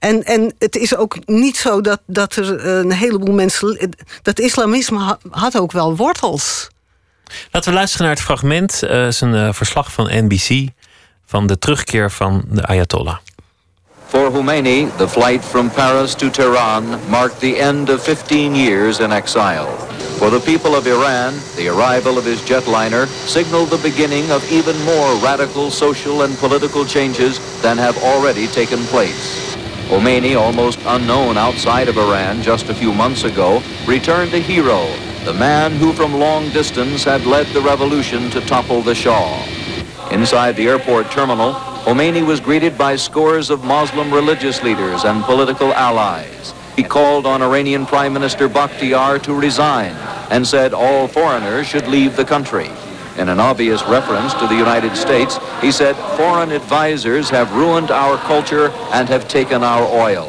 En, 0.00 0.24
en 0.24 0.54
het 0.58 0.76
is 0.76 0.96
ook 0.96 1.26
niet 1.26 1.56
zo 1.56 1.80
dat, 1.80 2.00
dat 2.06 2.36
er 2.36 2.66
een 2.66 2.92
heleboel 2.92 3.34
mensen. 3.34 3.90
Dat 4.22 4.38
islamisme 4.38 5.18
had 5.30 5.58
ook 5.58 5.72
wel 5.72 5.96
wortels. 5.96 6.68
Laten 7.50 7.70
we 7.70 7.76
luisteren 7.76 8.06
naar 8.06 8.14
het 8.14 8.24
fragment. 8.24 8.80
Het 8.80 8.90
uh, 8.90 9.06
is 9.06 9.20
een 9.20 9.34
uh, 9.34 9.52
verslag 9.52 9.92
van 9.92 10.10
NBC 10.12 10.68
van 11.26 11.46
de 11.46 11.58
terugkeer 11.58 12.10
van 12.10 12.44
de 12.48 12.66
Ayatollah. 12.66 13.16
For 14.08 14.30
Khomeini, 14.30 14.88
the 14.96 15.08
flight 15.08 15.44
from 15.44 15.70
Paris 15.70 16.14
to 16.14 16.30
Tehran 16.30 16.98
marked 17.08 17.40
the 17.40 17.56
end 17.56 17.90
of 17.90 18.02
15 18.02 18.54
years 18.56 18.98
in 18.98 19.12
exile. 19.12 19.68
For 20.18 20.30
the 20.30 20.40
people 20.40 20.76
of 20.76 20.86
Iran, 20.86 21.34
the 21.56 21.68
arrival 21.68 22.16
of 22.18 22.24
his 22.24 22.40
jetliner 22.40 23.06
signaled 23.26 23.70
the 23.70 23.78
beginning 23.82 24.32
of 24.32 24.42
even 24.50 24.76
more 24.84 25.14
radical 25.22 25.70
social 25.70 26.22
and 26.22 26.36
political 26.38 26.84
changes 26.84 27.38
than 27.60 27.78
have 27.78 27.96
already 28.02 28.46
taken 28.48 28.78
place. 28.86 29.49
Khomeini, 29.90 30.36
almost 30.38 30.78
unknown 30.86 31.36
outside 31.36 31.88
of 31.88 31.98
Iran 31.98 32.42
just 32.42 32.68
a 32.68 32.74
few 32.74 32.92
months 32.92 33.24
ago, 33.24 33.60
returned 33.88 34.32
a 34.34 34.38
hero, 34.38 34.86
the 35.24 35.34
man 35.34 35.72
who 35.72 35.92
from 35.92 36.14
long 36.14 36.48
distance 36.50 37.02
had 37.02 37.26
led 37.26 37.48
the 37.48 37.60
revolution 37.60 38.30
to 38.30 38.40
topple 38.42 38.82
the 38.82 38.94
Shah. 38.94 39.44
Inside 40.12 40.54
the 40.54 40.68
airport 40.68 41.10
terminal, 41.10 41.54
Khomeini 41.82 42.24
was 42.24 42.38
greeted 42.38 42.78
by 42.78 42.94
scores 42.94 43.50
of 43.50 43.64
Muslim 43.64 44.14
religious 44.14 44.62
leaders 44.62 45.02
and 45.02 45.24
political 45.24 45.74
allies. 45.74 46.54
He 46.76 46.84
called 46.84 47.26
on 47.26 47.42
Iranian 47.42 47.84
Prime 47.84 48.12
Minister 48.12 48.48
Bakhtiar 48.48 49.20
to 49.24 49.34
resign 49.34 49.96
and 50.30 50.46
said 50.46 50.72
all 50.72 51.08
foreigners 51.08 51.66
should 51.66 51.88
leave 51.88 52.14
the 52.14 52.24
country. 52.24 52.70
In 53.20 53.28
an 53.28 53.38
obvious 53.38 53.82
reference 53.82 54.32
to 54.40 54.46
the 54.46 54.54
United 54.54 54.96
States, 54.96 55.38
he 55.60 55.70
said 55.70 55.94
foreign 56.16 56.52
advisors 56.52 57.28
have 57.28 57.52
ruined 57.52 57.90
our 57.90 58.16
culture 58.16 58.70
and 58.92 59.08
have 59.10 59.28
taken 59.28 59.62
our 59.62 59.84
oil. 59.84 60.24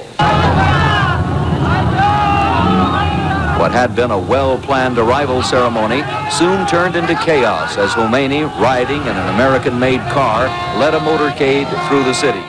What 3.57 3.71
had 3.71 3.95
been 3.95 4.11
a 4.11 4.19
well-planned 4.19 4.97
arrival 4.97 5.41
ceremony 5.41 6.03
soon 6.29 6.67
turned 6.67 6.95
into 6.95 7.15
chaos 7.15 7.77
as 7.77 7.91
Khomeini, 7.91 8.43
riding 8.59 9.01
in 9.01 9.15
an 9.15 9.27
American-made 9.35 10.01
car, 10.11 10.49
led 10.77 10.93
a 10.93 10.99
motorcade 10.99 11.67
through 11.87 12.03
the 12.03 12.13
city. 12.13 12.43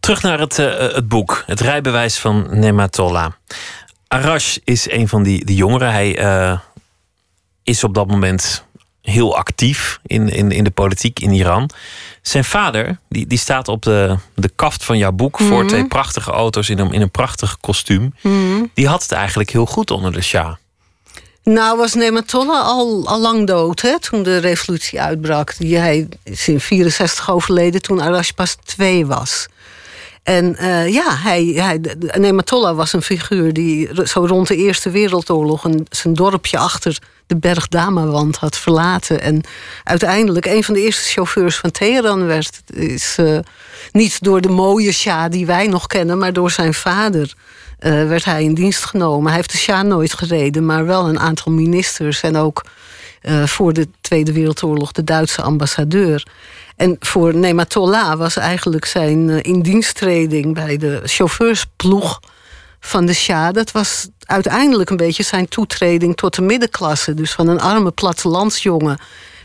Terug 0.00 0.22
naar 0.22 0.38
het, 0.38 0.58
uh, 0.58 0.78
het 0.78 1.08
boek, 1.08 1.42
het 1.46 1.60
rijbewijs 1.60 2.18
van 2.18 2.46
Nematollah. 2.50 3.30
Arash 4.08 4.56
is 4.64 4.90
een 4.90 5.08
van 5.08 5.22
die, 5.22 5.44
die 5.44 5.56
jongeren. 5.56 5.92
Hij 5.92 6.18
uh, 6.18 6.58
is 7.62 7.84
op 7.84 7.94
dat 7.94 8.06
moment 8.06 8.65
heel 9.06 9.36
actief 9.36 9.98
in, 10.06 10.28
in, 10.28 10.50
in 10.50 10.64
de 10.64 10.70
politiek 10.70 11.20
in 11.20 11.32
Iran. 11.32 11.70
Zijn 12.22 12.44
vader, 12.44 12.98
die, 13.08 13.26
die 13.26 13.38
staat 13.38 13.68
op 13.68 13.82
de, 13.82 14.16
de 14.34 14.50
kaft 14.56 14.84
van 14.84 14.98
jouw 14.98 15.12
boek 15.12 15.38
voor 15.38 15.58
Mhm. 15.58 15.66
twee 15.66 15.86
prachtige 15.86 16.30
auto's 16.30 16.68
in 16.68 16.78
een, 16.78 16.92
in 16.92 17.00
een 17.00 17.10
prachtig 17.10 17.56
kostuum. 17.60 18.14
Die 18.74 18.88
had 18.88 19.02
het 19.02 19.12
eigenlijk 19.12 19.50
heel 19.50 19.66
goed 19.66 19.90
onder 19.90 20.12
de 20.12 20.22
Shah. 20.22 20.54
Nou 21.42 21.76
was 21.78 21.94
Nematollah 21.94 22.64
al, 22.66 23.06
al 23.06 23.20
lang 23.20 23.46
dood 23.46 23.80
hè, 23.80 24.00
toen 24.00 24.22
de 24.22 24.36
revolutie 24.38 25.00
uitbrak. 25.00 25.54
Die, 25.58 25.76
hij 25.76 26.08
is 26.22 26.48
in 26.48 26.60
64 26.60 27.30
overleden 27.30 27.82
toen 27.82 28.02
Arash 28.02 28.30
pas 28.30 28.56
twee 28.64 29.06
was. 29.06 29.46
En 30.22 30.56
uh, 30.60 30.92
ja, 30.92 31.16
hij, 31.16 31.44
hij, 31.44 31.80
Nematollah 32.18 32.76
was 32.76 32.92
een 32.92 33.02
figuur 33.02 33.52
die 33.52 33.88
zo 34.04 34.26
rond 34.26 34.48
de 34.48 34.56
Eerste 34.56 34.90
Wereldoorlog... 34.90 35.64
Een, 35.64 35.86
zijn 35.90 36.14
dorpje 36.14 36.58
achter 36.58 36.98
de 37.26 37.36
berg 37.36 37.68
Damawand 37.68 38.36
had 38.36 38.56
verlaten. 38.56 39.20
En 39.20 39.40
uiteindelijk 39.84 40.46
een 40.46 40.64
van 40.64 40.74
de 40.74 40.80
eerste 40.80 41.08
chauffeurs 41.08 41.56
van 41.56 41.70
Teheran 41.70 42.26
werd. 42.26 42.60
Is 42.74 43.16
uh, 43.20 43.38
niet 43.92 44.22
door 44.22 44.40
de 44.40 44.48
mooie 44.48 44.92
Shah 44.92 45.30
die 45.30 45.46
wij 45.46 45.66
nog 45.66 45.86
kennen, 45.86 46.18
maar 46.18 46.32
door 46.32 46.50
zijn 46.50 46.74
vader. 46.74 47.34
Uh, 47.80 48.08
werd 48.08 48.24
hij 48.24 48.42
in 48.42 48.54
dienst 48.54 48.84
genomen. 48.84 49.26
Hij 49.26 49.36
heeft 49.36 49.52
de 49.52 49.58
Shah 49.58 49.82
nooit 49.82 50.12
gereden, 50.12 50.66
maar 50.66 50.86
wel 50.86 51.08
een 51.08 51.18
aantal 51.18 51.52
ministers 51.52 52.20
en 52.20 52.36
ook 52.36 52.64
uh, 53.22 53.46
voor 53.46 53.72
de 53.72 53.88
Tweede 54.00 54.32
Wereldoorlog 54.32 54.92
de 54.92 55.04
Duitse 55.04 55.42
ambassadeur. 55.42 56.26
En 56.76 56.96
voor 57.00 57.34
Nematollah 57.34 58.18
was 58.18 58.36
eigenlijk 58.36 58.84
zijn 58.84 59.28
uh, 59.28 59.38
indiensttreding 59.42 60.54
bij 60.54 60.76
de 60.76 61.00
chauffeursploeg 61.04 62.20
van 62.80 63.06
de 63.06 63.14
Shah. 63.14 63.52
Dat 63.52 63.72
was 63.72 64.08
uiteindelijk 64.18 64.90
een 64.90 64.96
beetje 64.96 65.22
zijn 65.22 65.48
toetreding 65.48 66.16
tot 66.16 66.34
de 66.34 66.42
middenklasse. 66.42 67.14
Dus 67.14 67.32
van 67.32 67.48
een 67.48 67.60
arme 67.60 67.90
plattelandsjongen 67.90 68.98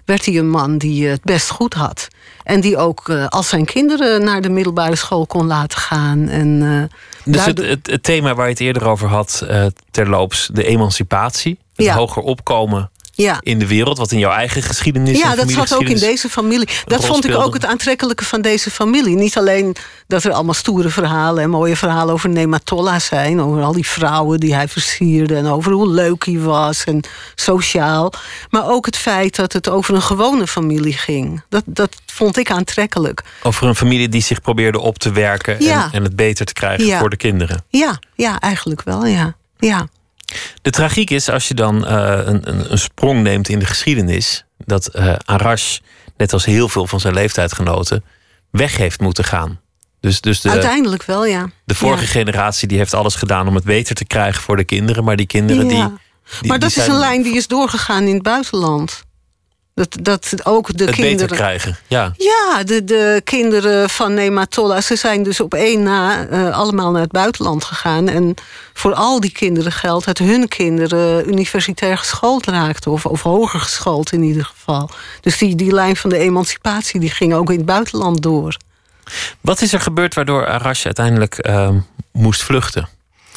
werd 0.06 0.26
hij 0.26 0.38
een 0.38 0.50
man 0.50 0.78
die 0.78 1.08
het 1.08 1.24
best 1.24 1.50
goed 1.50 1.74
had. 1.74 2.08
En 2.44 2.62
die 2.62 2.78
ook 2.78 3.08
uh, 3.08 3.28
al 3.28 3.44
zijn 3.44 3.66
kinderen 3.66 4.24
naar 4.24 4.42
de 4.42 4.50
middelbare 4.50 4.96
school 4.96 5.26
kon 5.26 5.48
laten 5.48 5.78
gaan. 5.78 6.28
En, 6.28 6.48
uh, 6.48 6.84
dus 7.24 7.36
daardoor... 7.36 7.66
het, 7.66 7.74
het, 7.74 7.88
het, 7.92 8.04
thema 8.04 8.36
waar 8.36 8.46
je 8.46 8.52
het 8.52 8.62
eerder 8.62 8.88
over 8.88 9.08
had, 9.08 9.46
uh, 9.50 9.66
terloops, 9.92 10.50
de 10.54 10.66
emancipatie. 10.66 11.60
Het 11.76 11.86
ja. 11.86 11.96
hoger 11.96 12.22
opkomen 12.22 12.92
ja. 13.22 13.38
in 13.42 13.60
de 13.60 13.68
wereld, 13.68 13.98
wat 13.98 14.12
in 14.12 14.20
jouw 14.20 14.32
eigen 14.32 14.62
geschiedenis. 14.62 15.20
Ja, 15.20 15.36
dat 15.36 15.50
zat 15.52 15.76
ook 15.76 15.90
in 15.90 15.98
deze 15.98 16.30
familie. 16.30 16.68
Dat 16.86 17.06
vond 17.06 17.26
ik 17.26 17.36
ook 17.36 17.54
het 17.54 17.66
aantrekkelijke 17.66 18.26
van 18.26 18.42
deze 18.42 18.72
familie. 18.72 19.16
Niet 19.16 19.38
alleen 19.38 19.76
dat 20.08 20.24
er 20.24 20.32
allemaal 20.32 20.54
stoere 20.54 20.90
verhalen 20.90 21.44
en 21.44 21.50
mooie 21.50 21.76
verhalen 21.76 22.14
over 22.14 22.30
Nematollah 22.30 23.00
zijn, 23.00 23.42
over 23.42 23.62
al 23.62 23.74
die 23.74 23.88
vrouwen 23.88 24.40
die 24.40 24.54
hij 24.54 24.68
versierde 24.68 25.36
en 25.36 25.46
over 25.46 25.72
hoe 25.72 25.90
leuk 25.90 26.26
hij 26.26 26.40
was 26.40 26.84
en 26.84 27.02
sociaal. 27.36 28.14
Maar 28.50 28.70
ook 28.70 28.86
het 28.86 28.98
feit 28.98 29.36
dat 29.36 29.54
het 29.54 29.70
over 29.70 29.96
een 29.96 30.02
gewone 30.02 30.48
familie 30.48 30.94
ging. 30.94 31.42
Dat, 31.50 31.64
dat 31.66 31.96
vond 32.06 32.38
ik 32.38 32.52
aantrekkelijk. 32.52 33.24
Over 33.44 33.68
een 33.68 33.76
familie 33.76 34.10
die 34.10 34.22
zich 34.22 34.42
probeerde 34.42 34.80
op 34.80 35.00
te 35.00 35.12
werken 35.12 35.64
ja. 35.64 35.84
en, 35.84 35.92
en, 35.92 36.04
het 36.04 36.16
beter 36.16 36.46
te 36.46 36.54
krijgen 36.54 36.86
ja. 36.86 37.00
voor 37.00 37.10
de 37.10 37.18
kinderen. 37.18 37.64
Ja, 37.70 38.00
ja, 38.16 38.40
eigenlijk 38.40 38.82
wel, 38.84 39.06
ja. 39.06 39.36
ja. 39.60 39.88
De 40.62 40.70
tragiek 40.70 41.10
is 41.10 41.30
als 41.30 41.48
je 41.48 41.54
dan 41.54 41.76
uh, 41.76 42.20
een, 42.26 42.50
een, 42.50 42.72
een, 42.72 42.80
sprong 42.80 43.24
neemt 43.24 43.50
in 43.50 43.60
de 43.60 43.66
geschiedenis, 43.66 44.46
dat 44.58 44.90
uh, 44.96 45.16
Arash, 45.26 45.78
net 46.18 46.34
als 46.34 46.46
heel 46.46 46.70
veel 46.70 46.88
van 46.88 47.00
zijn 47.00 47.14
leeftijdgenoten, 47.14 48.04
weg 48.52 48.78
heeft 48.78 49.00
moeten 49.00 49.24
gaan. 49.24 49.60
Dus, 50.00 50.22
dus 50.22 50.42
de, 50.42 50.50
Uiteindelijk 50.50 51.04
wel, 51.04 51.26
ja. 51.26 51.50
De 51.66 51.76
vorige 51.76 52.04
ja. 52.04 52.10
generatie 52.10 52.68
die 52.68 52.78
heeft 52.78 52.94
alles 52.94 53.16
gedaan 53.16 53.48
om 53.48 53.56
het 53.56 53.64
beter 53.64 53.96
te 53.96 54.06
krijgen 54.06 54.42
voor 54.42 54.58
de 54.58 54.64
kinderen, 54.64 55.04
maar 55.04 55.16
die 55.16 55.26
kinderen 55.26 55.70
ja. 55.70 55.88
die, 55.88 55.98
die. 56.40 56.50
Maar 56.50 56.60
dat 56.60 56.74
die 56.74 56.82
is 56.82 56.88
een 56.88 57.00
lijn 57.00 57.24
die 57.24 57.36
is 57.36 57.48
doorgegaan 57.48 58.04
in 58.04 58.14
het 58.14 58.24
buitenland. 58.24 59.04
Dat, 59.74 59.98
dat 60.02 60.46
ook 60.46 60.78
de 60.78 60.84
het 60.86 60.96
kinderen. 60.96 61.18
beter 61.18 61.36
krijgen. 61.36 61.78
Ja. 61.88 62.14
Ja, 62.18 62.64
de, 62.64 62.84
de 62.84 63.22
kinderen 63.24 63.90
van 63.90 64.14
Nematolla, 64.14 64.82
ze 64.82 64.96
zijn 64.96 65.24
dus 65.24 65.40
op 65.40 65.54
één 65.54 65.84
na 65.84 66.28
eh, 66.28 66.58
allemaal 66.58 66.92
naar 66.92 67.02
het 67.02 67.12
buitenland 67.12 67.64
gegaan. 67.64 68.08
En 68.08 68.34
voor 68.74 68.94
al 68.94 69.20
die 69.20 69.32
kinderen 69.32 69.72
geldt 69.72 70.06
dat 70.06 70.18
hun 70.18 70.48
kinderen 70.48 71.28
universitair 71.30 71.98
geschoold 71.98 72.46
raakten. 72.46 72.92
Of, 72.92 73.06
of 73.06 73.22
hoger 73.22 73.60
geschoold 73.60 74.12
in 74.12 74.24
ieder 74.24 74.46
geval. 74.46 74.90
Dus 75.22 75.38
die, 75.38 75.56
die 75.56 75.72
lijn 75.74 75.96
van 75.96 76.10
de 76.10 76.18
emancipatie 76.18 77.00
die 77.00 77.10
ging 77.12 77.34
ook 77.34 77.50
in 77.52 77.58
het 77.58 77.66
buitenland 77.66 78.22
door. 78.22 78.58
Wat 79.42 79.62
is 79.62 79.74
er 79.74 79.80
gebeurd 79.82 80.14
waardoor 80.16 80.48
Arash 80.48 80.86
uiteindelijk 80.86 81.38
ehm, 81.38 81.78
moest 82.12 82.44
vluchten? 82.44 82.90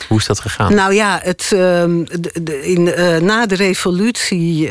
Hoe 0.08 0.18
is 0.18 0.26
dat 0.26 0.40
gegaan? 0.40 0.74
Nou 0.74 0.94
ja, 0.94 1.20
het, 1.22 1.50
ehm, 1.52 2.04
de- 2.04 2.42
de- 2.42 2.62
in, 2.66 2.92
eh, 2.94 3.16
na 3.16 3.46
de 3.46 3.54
revolutie. 3.54 4.70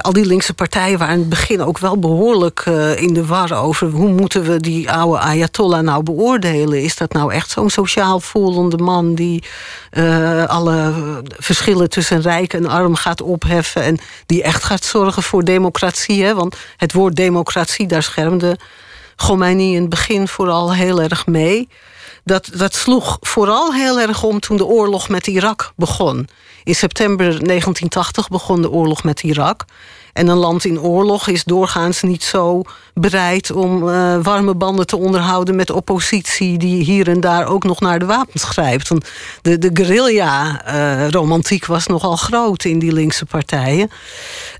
Al 0.00 0.12
die 0.12 0.26
linkse 0.26 0.54
partijen 0.54 0.98
waren 0.98 1.14
in 1.14 1.20
het 1.20 1.28
begin 1.28 1.62
ook 1.62 1.78
wel 1.78 1.98
behoorlijk 1.98 2.62
eh, 2.64 3.00
in 3.02 3.14
de 3.14 3.26
war 3.26 3.52
over 3.52 3.88
hoe 3.88 4.08
moeten 4.08 4.42
we 4.42 4.60
die 4.60 4.90
oude 4.90 5.18
Ayatollah 5.18 5.80
nou 5.82 6.02
beoordelen. 6.02 6.82
Is 6.82 6.96
dat 6.96 7.12
nou 7.12 7.32
echt 7.32 7.50
zo'n 7.50 7.70
sociaal 7.70 8.20
voelende 8.20 8.76
man 8.76 9.14
die 9.14 9.42
eh, 9.90 10.44
alle 10.44 10.92
verschillen 11.38 11.90
tussen 11.90 12.20
rijk 12.20 12.52
en 12.52 12.66
arm 12.66 12.94
gaat 12.94 13.22
opheffen 13.22 13.82
en 13.82 13.98
die 14.26 14.42
echt 14.42 14.64
gaat 14.64 14.84
zorgen 14.84 15.22
voor 15.22 15.44
democratie? 15.44 16.24
Hè? 16.24 16.34
Want 16.34 16.56
het 16.76 16.92
woord 16.92 17.16
democratie, 17.16 17.86
daar 17.86 18.02
schermde 18.02 18.58
Khomeini 19.16 19.74
in 19.74 19.80
het 19.80 19.90
begin 19.90 20.28
vooral 20.28 20.74
heel 20.74 21.02
erg 21.02 21.26
mee. 21.26 21.68
Dat, 22.28 22.74
sloeg 22.74 23.16
vooral 23.20 23.74
heel 23.74 24.00
erg 24.00 24.22
om 24.22 24.40
toen 24.40 24.56
de 24.56 24.64
oorlog 24.64 25.08
met 25.08 25.26
Irak 25.26 25.72
begon. 25.76 26.28
In 26.64 26.74
september 26.74 27.24
1980 27.24 28.28
begon 28.28 28.62
de 28.62 28.70
oorlog 28.70 29.04
met 29.04 29.22
Irak. 29.22 29.64
En 30.12 30.28
een 30.28 30.36
land 30.36 30.64
in 30.64 30.80
oorlog 30.80 31.28
is 31.28 31.44
doorgaans 31.44 32.02
niet 32.02 32.22
zo 32.22 32.62
bereid 32.94 33.50
om 33.50 33.88
eh, 33.88 34.18
warme 34.22 34.54
banden 34.54 34.86
te 34.86 34.96
onderhouden 34.96 35.56
met 35.56 35.70
oppositie 35.70 36.58
die 36.58 36.84
hier 36.84 37.08
en 37.08 37.20
daar 37.20 37.46
ook 37.46 37.64
nog 37.64 37.80
naar 37.80 37.98
de 37.98 38.04
wapens 38.04 38.44
grijpt. 38.44 38.88
Want 38.88 39.10
de, 39.42 39.58
de 39.58 39.70
guerrilla-romantiek 39.72 41.66
was 41.66 41.86
nogal 41.86 42.16
groot 42.16 42.64
in 42.64 42.78
die 42.78 42.92
linkse 42.92 43.24
partijen. 43.24 43.90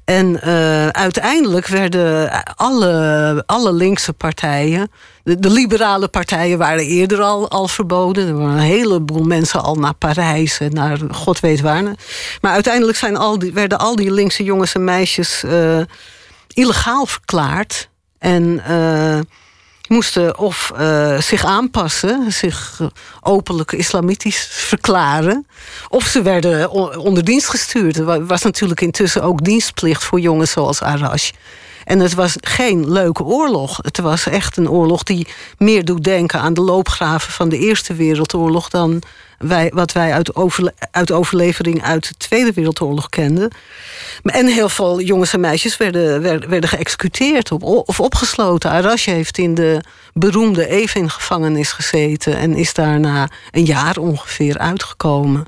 En 0.05 0.42
eh, 0.42 0.88
uiteindelijk 0.88 1.66
werden 1.66 2.44
alle, 2.57 3.42
alle 3.46 3.72
linkse 3.72 4.12
partijen. 4.12 4.90
De, 5.34 5.50
liberale 5.50 6.08
partijen 6.08 6.58
waren 6.58 6.84
eerder 6.84 7.20
al, 7.22 7.50
al 7.50 7.68
verboden. 7.68 8.28
Er 8.28 8.36
waren 8.38 8.52
een 8.54 8.58
heleboel 8.58 9.22
mensen 9.22 9.62
al 9.62 9.74
naar 9.74 9.94
Parijs 9.94 10.58
en 10.60 10.72
naar 10.72 10.98
God 11.10 11.40
weet 11.40 11.60
waar. 11.60 11.82
Maar 12.40 12.52
uiteindelijk 12.52 12.98
zijn 12.98 13.16
al 13.16 13.38
werden 13.52 13.78
al 13.78 13.96
die 13.96 14.10
linkse 14.12 14.44
jongens 14.44 14.74
en 14.74 14.84
meisjes 14.84 15.42
eh, 15.42 15.80
illegaal 16.48 17.06
verklaard. 17.06 17.88
En 18.18 18.62
eh, 18.66 19.18
moesten 19.88 20.38
of 20.38 20.72
eh, 20.76 21.20
zich 21.20 21.44
aanpassen, 21.44 22.32
zich 22.32 22.80
openlijk 23.20 23.72
islamitisch 23.72 24.48
verklaren. 24.50 25.46
Of 25.88 26.04
ze 26.04 26.22
werden 26.22 26.70
onder 26.98 27.24
dienst 27.24 27.48
gestuurd. 27.48 27.96
Er 27.96 28.04
wa- 28.04 28.22
was 28.22 28.42
natuurlijk 28.42 28.80
intussen 28.80 29.22
ook 29.22 29.44
dienstplicht 29.44 30.04
voor 30.04 30.20
jongens 30.20 30.50
zoals 30.50 30.82
Arash. 30.82 31.30
En 31.87 31.99
het 31.99 32.14
was 32.14 32.37
geen 32.40 32.92
leuke 32.92 33.25
oorlog. 33.25 33.79
Het 33.83 33.99
was 33.99 34.27
echt 34.27 34.57
een 34.57 34.70
oorlog 34.70 35.03
die 35.03 35.27
meer 35.59 35.85
doet 35.85 36.05
denken 36.05 36.40
aan 36.40 36.55
de 36.55 36.61
loopgraven 36.61 37.33
van 37.33 37.49
de 37.49 37.59
Eerste 37.59 37.94
Wereldoorlog 37.94 38.68
dan 38.68 39.03
wij, 39.38 39.70
wat 39.75 39.92
wij 39.92 40.12
uit, 40.12 40.35
overle- 40.35 40.75
uit 40.90 41.12
overlevering 41.12 41.83
uit 41.83 42.09
de 42.09 42.14
Tweede 42.16 42.53
Wereldoorlog 42.53 43.09
kenden. 43.09 43.51
En 44.22 44.46
heel 44.46 44.68
veel 44.68 45.01
jongens 45.01 45.33
en 45.33 45.40
meisjes 45.40 45.77
werden, 45.77 46.22
werden, 46.49 46.68
geëxecuteerd 46.68 47.53
of 47.53 48.01
opgesloten. 48.01 48.70
Arash 48.70 49.05
heeft 49.05 49.38
in 49.38 49.55
de 49.55 49.81
beroemde 50.12 50.68
Evin-gevangenis 50.68 51.72
gezeten 51.72 52.37
en 52.37 52.55
is 52.55 52.75
daarna 52.75 53.29
een 53.51 53.64
jaar 53.64 53.96
ongeveer 53.96 54.59
uitgekomen. 54.59 55.44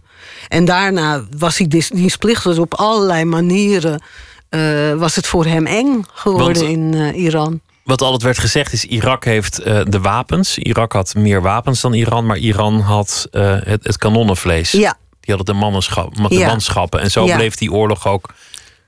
En 0.49 0.65
daarna 0.65 1.25
was 1.39 1.59
hij 1.59 1.69
dienstplichtig 1.89 2.59
op 2.59 2.75
allerlei 2.75 3.25
manieren. 3.25 4.03
Eh, 4.49 4.95
was 4.95 5.17
het 5.17 5.27
voor 5.27 5.45
hem 5.45 5.67
eng 5.67 6.05
geworden 6.15 6.63
Want- 6.63 6.77
in 6.77 6.95
eh, 6.95 7.23
Iran. 7.23 7.61
Wat 7.85 8.03
altijd 8.03 8.23
werd 8.23 8.39
gezegd 8.39 8.73
is, 8.73 8.85
Irak 8.85 9.25
heeft 9.25 9.59
eh, 9.59 9.81
de 9.85 10.01
wapens. 10.01 10.59
Irak 10.59 10.93
had 10.93 11.15
meer 11.15 11.43
wapens 11.43 11.81
dan 11.81 11.93
Iran, 11.93 12.27
maar 12.27 12.37
Iran 12.37 12.81
had 12.81 13.27
het, 13.31 13.85
het 13.85 13.99
kanonnenvlees. 13.99 14.71
Ja, 14.71 14.97
Die 15.21 15.35
hadden 15.35 15.55
de, 15.55 15.61
mannenschap, 15.61 16.15
de 16.29 16.35
Ja. 16.35 16.47
manschappen. 16.47 17.01
En 17.01 17.11
zo 17.11 17.25
Ja. 17.27 17.37
bleef 17.37 17.55
die 17.55 17.73
oorlog 17.73 18.07
ook 18.07 18.29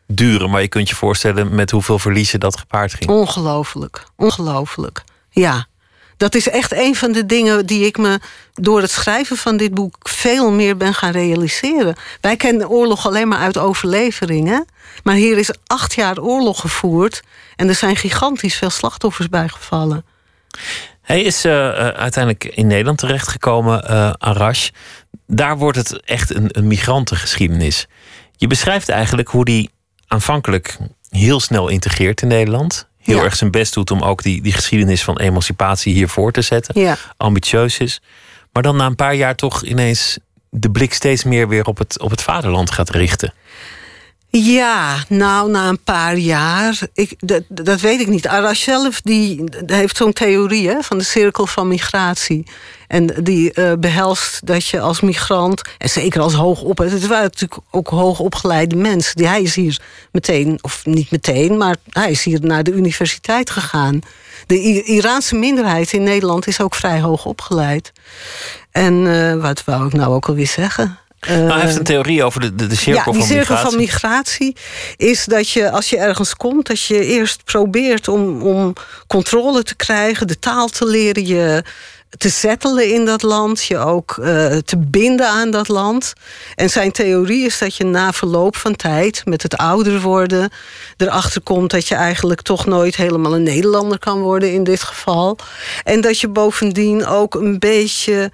duren. 0.07 0.51
Maar 0.51 0.61
je 0.63 0.69
kunt 0.69 0.89
je 0.89 0.95
voorstellen 0.95 1.55
met 1.55 1.71
hoeveel 1.71 1.99
verliezen 1.99 2.41
dat 2.41 2.59
gepaard 2.59 2.95
ging. 2.95 3.11
Ongelooflijk. 3.11 4.07
Ongelooflijk. 4.17 5.05
Ja. 5.31 5.67
Dat 6.21 6.35
is 6.35 6.49
echt 6.49 6.73
een 6.73 6.97
van 6.97 7.13
de 7.13 7.27
dingen 7.27 7.67
die 7.67 7.87
ik 7.87 7.99
me 7.99 8.21
door 8.55 8.81
het 8.81 8.91
schrijven 8.91 9.37
van 9.37 9.57
dit 9.57 9.75
boek 9.75 9.97
veel 10.01 10.51
meer 10.51 10.77
ben 10.77 10.95
gaan 10.95 11.11
realiseren. 11.11 11.95
Wij 12.21 12.37
kennen 12.37 12.69
oorlog 12.69 13.07
alleen 13.07 13.29
maar 13.29 13.39
uit 13.39 13.59
overleveringen. 13.59 14.67
Maar 15.03 15.15
hier 15.15 15.39
is 15.39 15.51
acht 15.67 15.95
jaar 15.95 16.19
oorlog 16.19 16.61
gevoerd. 16.61 17.23
En 17.57 17.69
er 17.69 17.75
zijn 17.75 17.97
gigantisch 17.97 18.55
veel 18.55 18.71
slachtoffers 18.71 19.29
bijgevallen. 19.29 20.05
Hij 21.03 21.23
is 21.23 21.45
eh, 21.45 21.69
eh, 21.69 21.75
uiteindelijk 21.89 22.45
in 22.45 22.67
Nederland 22.67 22.99
terechtgekomen, 22.99 23.89
eh 23.89 24.13
Arash. 24.19 24.69
Daar 25.27 25.59
wordt 25.59 25.77
het 25.77 26.01
echt 26.01 26.35
een, 26.35 26.49
een 26.49 26.67
migrantengeschiedenis. 26.67 27.87
Je 28.37 28.47
beschrijft 28.47 28.89
eigenlijk 28.89 29.29
hoe 29.29 29.45
die 29.45 29.71
aanvankelijk 30.07 30.79
heel 31.09 31.41
snel 31.41 31.69
integreert 31.69 32.23
in 32.23 32.29
Nederland. 32.29 32.90
Heel 33.01 33.17
Ja. 33.17 33.25
erg 33.25 33.37
zijn 33.37 33.51
best 33.51 33.75
doet 33.75 33.91
om 33.91 34.03
ook 34.03 34.23
die, 34.23 34.43
die 34.43 34.53
geschiedenis 34.53 35.03
van 35.05 35.19
emancipatie 35.19 35.93
hier 35.95 36.09
voor 36.09 36.33
te 36.33 36.43
zetten. 36.43 36.81
Ja. 36.81 36.97
Ambitieus 37.17 37.79
is. 37.79 38.01
Maar 38.53 38.63
dan 38.63 38.77
na 38.77 38.87
een 38.87 38.95
paar 38.97 39.15
jaar 39.15 39.35
toch 39.37 39.63
ineens 39.63 40.19
de 40.51 40.71
blik 40.71 40.95
steeds 40.95 41.25
meer 41.25 41.49
weer 41.49 41.65
op 41.65 41.79
het, 41.79 42.01
op 42.01 42.11
het 42.11 42.23
vaderland 42.23 42.71
gaat 42.71 42.91
richten. 42.91 43.33
Ja, 44.33 45.05
nou, 45.09 45.51
na 45.51 45.69
een 45.69 45.83
paar 45.83 46.17
jaar. 46.17 46.79
Ik, 46.95 47.15
dat, 47.19 47.43
dat 47.49 47.81
weet 47.81 48.01
ik 48.01 48.07
niet. 48.07 48.27
Arash 48.27 48.63
zelf 48.63 49.01
die, 49.01 49.45
heeft 49.67 49.97
zo'n 49.97 50.13
theorie 50.13 50.69
hè, 50.69 50.83
van 50.83 50.99
de 50.99 51.05
cirkel 51.05 51.47
van 51.47 51.69
migratie. 51.69 52.47
En 52.87 53.07
die 53.07 53.53
eh, 53.53 53.73
behelst 53.79 54.47
dat 54.47 54.67
je 54.67 54.81
als 54.81 55.01
migrant, 55.01 55.63
en 55.79 55.91
zeker 55.91 56.21
als 56.21 56.35
hoogop... 56.35 56.79
het 56.79 57.07
waren 57.07 57.25
natuurlijk 57.25 57.61
ook 57.71 57.89
hoogopgeleide 57.89 58.77
mensen. 58.77 59.17
Die, 59.17 59.27
hij 59.27 59.43
is 59.43 59.55
hier 59.55 59.81
meteen, 60.13 60.59
of 60.61 60.87
niet 60.87 61.11
meteen... 61.11 61.57
maar 61.57 61.77
hij 61.89 62.11
is 62.11 62.25
hier 62.25 62.41
naar 62.43 62.65
de 62.65 62.73
universiteit 62.73 63.51
gegaan. 63.51 64.01
De 64.47 64.83
Iraanse 64.83 65.35
minderheid 65.35 65.93
in 65.93 66.03
Nederland 66.03 66.47
is 66.47 66.61
ook 66.61 66.75
vrij 66.75 67.01
hoog 67.01 67.25
opgeleid. 67.25 67.93
En 68.71 69.07
eh, 69.07 69.43
wat 69.43 69.65
wou 69.65 69.87
ik 69.87 69.93
nou 69.93 70.15
ook 70.15 70.29
alweer 70.29 70.47
zeggen? 70.47 70.99
Nou, 71.21 71.51
hij 71.51 71.61
heeft 71.61 71.73
Eh, 71.73 71.79
een 71.79 71.85
theorie 71.85 72.25
over 72.25 72.41
de, 72.41 72.55
de, 72.55 72.67
de 72.67 72.75
cirkel 72.75 73.13
ja, 73.13 73.19
die 73.19 73.21
van 73.21 73.37
cirkel 73.37 73.55
migratie. 73.55 73.71
van 73.71 73.77
migratie 73.81 74.57
is 74.97 75.25
dat 75.25 75.49
je 75.49 75.71
als 75.71 75.91
je 75.91 75.97
ergens 75.97 76.37
komt, 76.37 76.67
dat 76.67 76.83
je 76.83 77.05
eerst 77.05 77.45
probeert 77.45 78.09
om, 78.09 78.43
om 78.43 78.73
controle 79.07 79.63
te 79.63 79.75
krijgen, 79.75 80.27
de 80.27 80.39
taal 80.39 80.69
te 80.69 80.87
leren, 80.87 81.27
je 81.27 81.65
te 82.19 82.31
settelen 82.31 82.93
in 82.93 83.05
dat 83.05 83.23
land, 83.23 83.65
je 83.65 83.79
ook 83.79 84.19
eh, 84.19 84.57
te 84.57 84.77
binden 84.79 85.29
aan 85.29 85.51
dat 85.51 85.69
land. 85.69 86.13
En 86.55 86.71
zijn 86.71 86.93
theorie 86.93 87.45
is 87.45 87.59
dat 87.59 87.77
je 87.77 87.85
na 87.85 88.13
verloop 88.13 88.57
van 88.57 88.77
tijd, 88.77 89.23
met 89.25 89.43
het 89.43 89.57
ouder 89.57 90.01
worden, 90.01 90.51
erachter 90.97 91.41
komt 91.41 91.71
dat 91.71 91.89
je 91.89 91.95
eigenlijk 91.95 92.43
toch 92.43 92.67
nooit 92.67 92.97
helemaal 92.97 93.35
een 93.35 93.43
Nederlander 93.43 93.99
kan 93.99 94.21
worden 94.21 94.53
in 94.53 94.65
dit 94.65 94.83
geval. 94.83 95.39
En 95.85 96.01
dat 96.01 96.21
je 96.21 96.29
bovendien 96.29 97.07
ook 97.07 97.35
een 97.35 97.59
beetje 97.59 98.31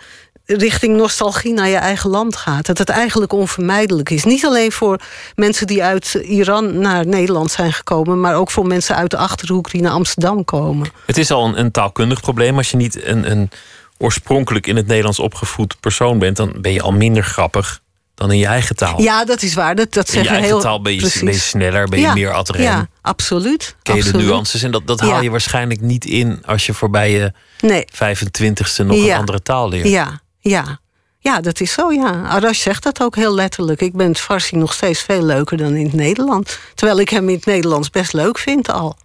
richting 0.47 0.97
nostalgie 0.97 1.53
naar 1.53 1.69
je 1.69 1.77
eigen 1.77 2.11
land 2.11 2.37
gaat. 2.37 2.67
Dat 2.67 2.79
het 2.79 2.89
eigenlijk 2.89 3.33
onvermijdelijk 3.33 4.11
is. 4.11 4.25
Niet 4.25 4.45
alleen 4.47 4.73
voor 4.73 5.01
mensen 5.35 5.67
die 5.67 5.83
uit 5.85 6.15
Iran 6.23 6.79
naar 6.79 7.07
Nederland 7.07 7.51
zijn 7.51 7.73
gekomen, 7.73 8.21
maar 8.21 8.35
ook 8.37 8.51
voor 8.51 8.67
mensen 8.67 8.97
uit 8.97 9.11
de 9.11 9.17
achterhoek 9.17 9.71
die 9.71 9.83
naar 9.83 9.93
Amsterdam 9.93 10.45
komen. 10.45 10.91
Het 11.07 11.19
is 11.19 11.31
al 11.31 11.47
een, 11.47 11.59
een 11.59 11.71
taalkundig 11.71 12.21
probleem. 12.21 12.57
Als 12.57 12.71
je 12.71 12.77
niet 12.77 13.05
een, 13.05 13.31
een 13.31 13.51
oorspronkelijk 13.99 14.67
in 14.67 14.77
het 14.77 14.87
Nederlands 14.87 15.19
opgevoed 15.19 15.77
persoon 15.81 16.19
bent, 16.19 16.37
dan 16.37 16.53
ben 16.61 16.73
je 16.73 16.83
al 16.83 16.93
minder 16.93 17.23
grappig 17.25 17.81
dan 18.15 18.33
in 18.33 18.39
je 18.39 18.47
eigen 18.47 18.77
taal. 18.77 19.01
Ja, 19.03 19.25
dat 19.25 19.43
is 19.43 19.55
waar. 19.55 19.75
Dat, 19.75 19.93
dat 19.93 20.09
in 20.13 20.23
je 20.23 20.29
eigen 20.29 20.47
heel 20.47 20.61
taal 20.61 20.83
ben 20.83 20.93
je, 20.95 20.99
precies. 21.01 21.21
ben 21.23 21.33
je 21.33 21.39
sneller, 21.39 21.89
ben 21.89 21.99
je 21.99 22.05
Ja, 22.05 22.13
meer 22.13 22.33
ad 22.33 22.51
rem. 22.51 22.63
Ja, 22.63 22.89
absoluut. 23.03 23.77
Ken 23.83 23.97
je 23.97 24.03
de 24.05 24.13
nuances? 24.19 24.63
En 24.63 24.71
dat, 24.71 24.87
dat 24.87 25.01
haal 25.01 25.11
Ja. 25.11 25.21
je 25.21 25.31
waarschijnlijk 25.31 25.81
niet 25.81 26.05
in 26.05 26.43
als 26.45 26.67
je 26.67 26.75
voorbij 26.75 27.11
je 27.11 27.33
Nee. 27.61 27.85
25ste 27.93 28.85
nog 28.87 28.97
Ja. 28.97 29.13
een 29.13 29.19
andere 29.19 29.43
taal 29.43 29.69
leert. 29.69 29.89
Ja, 29.89 30.21
ja. 30.51 30.79
Ja, 31.19 31.41
dat 31.41 31.61
is 31.61 31.73
zo, 31.73 31.93
ja. 31.93 32.23
Arash 32.23 32.63
zegt 32.63 32.83
dat 32.83 33.03
ook 33.03 33.17
heel 33.17 33.35
letterlijk. 33.35 33.81
Ik 33.81 33.93
ben 33.93 34.09
het 34.09 34.21
Farsi 34.21 34.57
nog 34.57 34.73
steeds 34.73 35.01
veel 35.01 35.23
leuker 35.23 35.57
dan 35.57 35.75
in 35.75 35.85
het 35.85 35.95
Nederlands. 35.95 36.59
Terwijl 36.75 37.01
ik 37.01 37.09
hem 37.09 37.29
in 37.29 37.35
het 37.35 37.47
Nederlands 37.47 37.91
best 37.91 38.13
leuk 38.13 38.39
vind 38.39 38.71
al. 38.71 38.97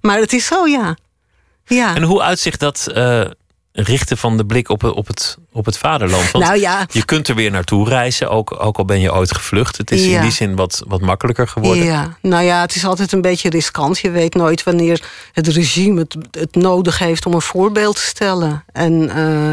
Maar 0.00 0.18
het 0.18 0.32
is 0.32 0.46
zo, 0.46 0.66
ja. 0.66 0.96
Ja. 1.66 1.94
En 1.94 2.02
hoe 2.02 2.22
uitzicht 2.22 2.60
dat 2.60 2.86
eh, 2.94 3.20
richten 3.72 4.16
van 4.18 4.36
de 4.36 4.46
blik 4.46 4.68
op 4.68 4.80
het, 4.80 4.92
op 4.94 5.06
het, 5.06 5.38
op 5.52 5.64
het 5.64 5.78
vaderland. 5.78 6.30
Want 6.30 6.44
Nou 6.44 6.58
ja. 6.58 6.86
je 6.90 7.04
kunt 7.04 7.28
er 7.28 7.34
weer 7.34 7.50
naartoe 7.50 7.88
reizen, 7.88 8.30
ook, 8.30 8.64
ook 8.64 8.78
al 8.78 8.84
ben 8.84 9.00
je 9.00 9.14
ooit 9.14 9.34
gevlucht. 9.34 9.76
Het 9.76 9.90
is 9.90 10.04
Ja. 10.06 10.16
in 10.16 10.22
die 10.22 10.32
zin 10.32 10.56
wat, 10.56 10.82
wat 10.86 11.00
makkelijker 11.00 11.48
geworden. 11.48 11.84
Ja, 11.84 12.16
nou 12.22 12.44
ja, 12.44 12.60
het 12.60 12.74
is 12.74 12.84
altijd 12.84 13.12
een 13.12 13.20
beetje 13.20 13.50
riskant. 13.50 13.98
Je 13.98 14.10
weet 14.10 14.34
nooit 14.34 14.62
wanneer 14.62 15.02
het 15.32 15.46
regime 15.48 16.00
het, 16.00 16.16
het 16.30 16.54
nodig 16.54 16.98
heeft 16.98 17.26
om 17.26 17.34
een 17.34 17.42
voorbeeld 17.42 17.94
te 17.94 18.02
stellen. 18.02 18.64
En 18.72 19.10
eh, 19.10 19.52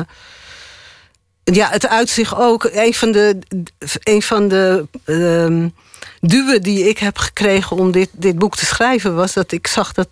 ja, 1.44 1.70
het 1.70 1.88
uit 1.88 2.10
zich 2.10 2.40
ook. 2.40 2.70
Een 2.72 2.94
van 2.94 3.12
de, 3.12 3.40
een 4.04 4.22
van 4.22 4.48
de 4.48 4.88
ehm, 5.06 5.70
duwen 6.20 6.62
die 6.62 6.90
ik 6.90 6.98
heb 6.98 7.18
gekregen 7.18 7.78
om 7.78 7.92
dit, 7.92 8.10
dit 8.12 8.38
boek 8.38 8.56
te 8.56 8.66
schrijven 8.66 9.16
was 9.16 9.34
dat 9.34 9.52
ik 9.52 9.68
zag 9.68 9.94
dat 9.94 10.08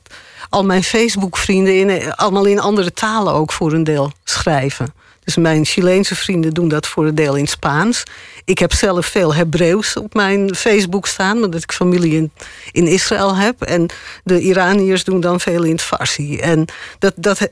al 0.50 0.66
mijn 0.66 0.84
Facebook-vrienden 0.84 1.80
in, 1.80 2.14
allemaal 2.16 2.46
in 2.46 2.60
andere 2.60 2.94
talen 2.94 3.34
ook 3.34 3.52
voor 3.52 3.74
een 3.74 3.84
deel 3.84 4.12
schrijven. 4.24 4.94
Dus 5.34 5.44
mijn 5.44 5.66
Chileense 5.66 6.16
vrienden 6.16 6.54
doen 6.54 6.68
dat 6.68 6.88
voor 6.88 7.06
een 7.06 7.16
deel 7.16 7.36
in 7.36 7.48
Spaans. 7.48 8.04
Ik 8.46 8.60
heb 8.60 8.74
zelf 8.74 9.06
veel 9.06 9.34
Hebreeuws 9.34 9.96
op 9.96 10.14
mijn 10.14 10.56
Facebook 10.56 11.08
staan, 11.08 11.44
omdat 11.44 11.64
ik 11.64 11.72
familie 11.72 12.16
in, 12.16 12.32
in 12.72 12.88
Israël 12.88 13.36
heb. 13.36 13.62
En 13.62 13.90
de 14.24 14.40
Iraniërs 14.40 15.04
doen 15.04 15.20
dan 15.20 15.40
veel 15.40 15.64
in 15.64 15.72
het 15.72 15.82
Farsi. 15.82 16.38
En 16.38 16.66
dat, 17.00 17.14
dat, 17.16 17.50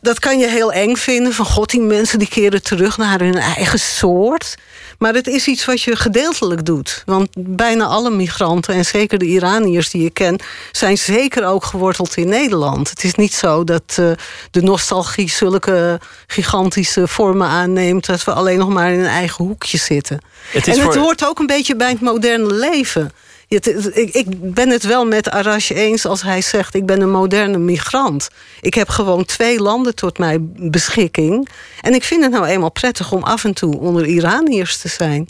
dat, 0.00 0.18
kan 0.18 0.38
je 0.38 0.48
heel 0.48 0.72
eng 0.72 0.96
vinden. 0.96 1.32
Van 1.32 1.44
god, 1.44 1.70
die 1.70 1.80
mensen 1.80 2.18
die 2.18 2.28
keren 2.28 2.62
terug 2.62 2.96
naar 2.96 3.20
hun 3.20 3.38
eigen 3.38 3.78
soort. 3.78 4.56
Maar 4.98 5.14
het 5.14 5.26
is 5.26 5.46
iets 5.46 5.64
wat 5.64 5.82
je 5.82 5.96
gedeeltelijk 5.96 6.64
doet. 6.64 7.02
Want 7.06 7.28
bijna 7.38 7.84
alle 7.84 8.10
migranten, 8.10 8.74
en 8.74 8.84
zeker 8.84 9.18
de 9.18 9.24
Iraniërs 9.24 9.90
die 9.90 10.02
je 10.02 10.10
ken, 10.10 10.40
zijn 10.72 10.98
zeker 10.98 11.46
ook 11.46 11.64
geworteld 11.64 12.16
in 12.16 12.28
Nederland. 12.28 12.90
Het 12.90 13.04
is 13.04 13.14
niet 13.14 13.34
zo 13.34 13.64
dat 13.64 13.96
eh, 13.96 14.10
de 14.50 14.62
nostalgie 14.62 15.30
zulke 15.30 16.00
gigantische 16.26 16.97
vormen 17.06 17.46
aanneemt 17.48 18.06
dat 18.06 18.24
we 18.24 18.32
alleen 18.32 18.58
nog 18.58 18.68
maar 18.68 18.92
in 18.92 18.98
een 18.98 19.06
eigen 19.06 19.44
hoekje 19.44 19.78
zitten. 19.78 20.18
Het 20.50 20.66
en 20.68 20.72
het 20.72 20.82
voor- 20.82 20.96
hoort 20.96 21.26
ook 21.26 21.38
een 21.38 21.46
beetje 21.46 21.76
bij 21.76 21.88
het 21.90 22.00
moderne 22.00 22.52
leven. 22.54 23.12
Het- 23.48 23.90
ik, 23.96 24.14
ik 24.14 24.26
ben 24.54 24.68
het 24.70 24.82
wel 24.82 25.06
met 25.06 25.30
Arash 25.30 25.70
eens 25.70 26.06
als 26.06 26.22
hij 26.22 26.40
zegt: 26.40 26.74
ik 26.74 26.86
ben 26.86 27.00
een 27.00 27.10
moderne 27.10 27.58
migrant. 27.58 28.28
Ik 28.60 28.74
heb 28.74 28.88
gewoon 28.88 29.24
twee 29.24 29.60
landen 29.62 29.94
tot 29.94 30.18
mijn 30.18 30.52
beschikking. 30.70 31.48
En 31.80 31.94
ik 31.94 32.04
vind 32.04 32.22
het 32.22 32.32
nou 32.32 32.46
eenmaal 32.46 32.70
prettig 32.72 33.12
om 33.12 33.22
af 33.22 33.44
en 33.44 33.54
toe 33.54 33.78
onder 33.78 34.06
Iraniërs 34.06 34.76
te 34.78 34.88
zijn. 34.88 35.28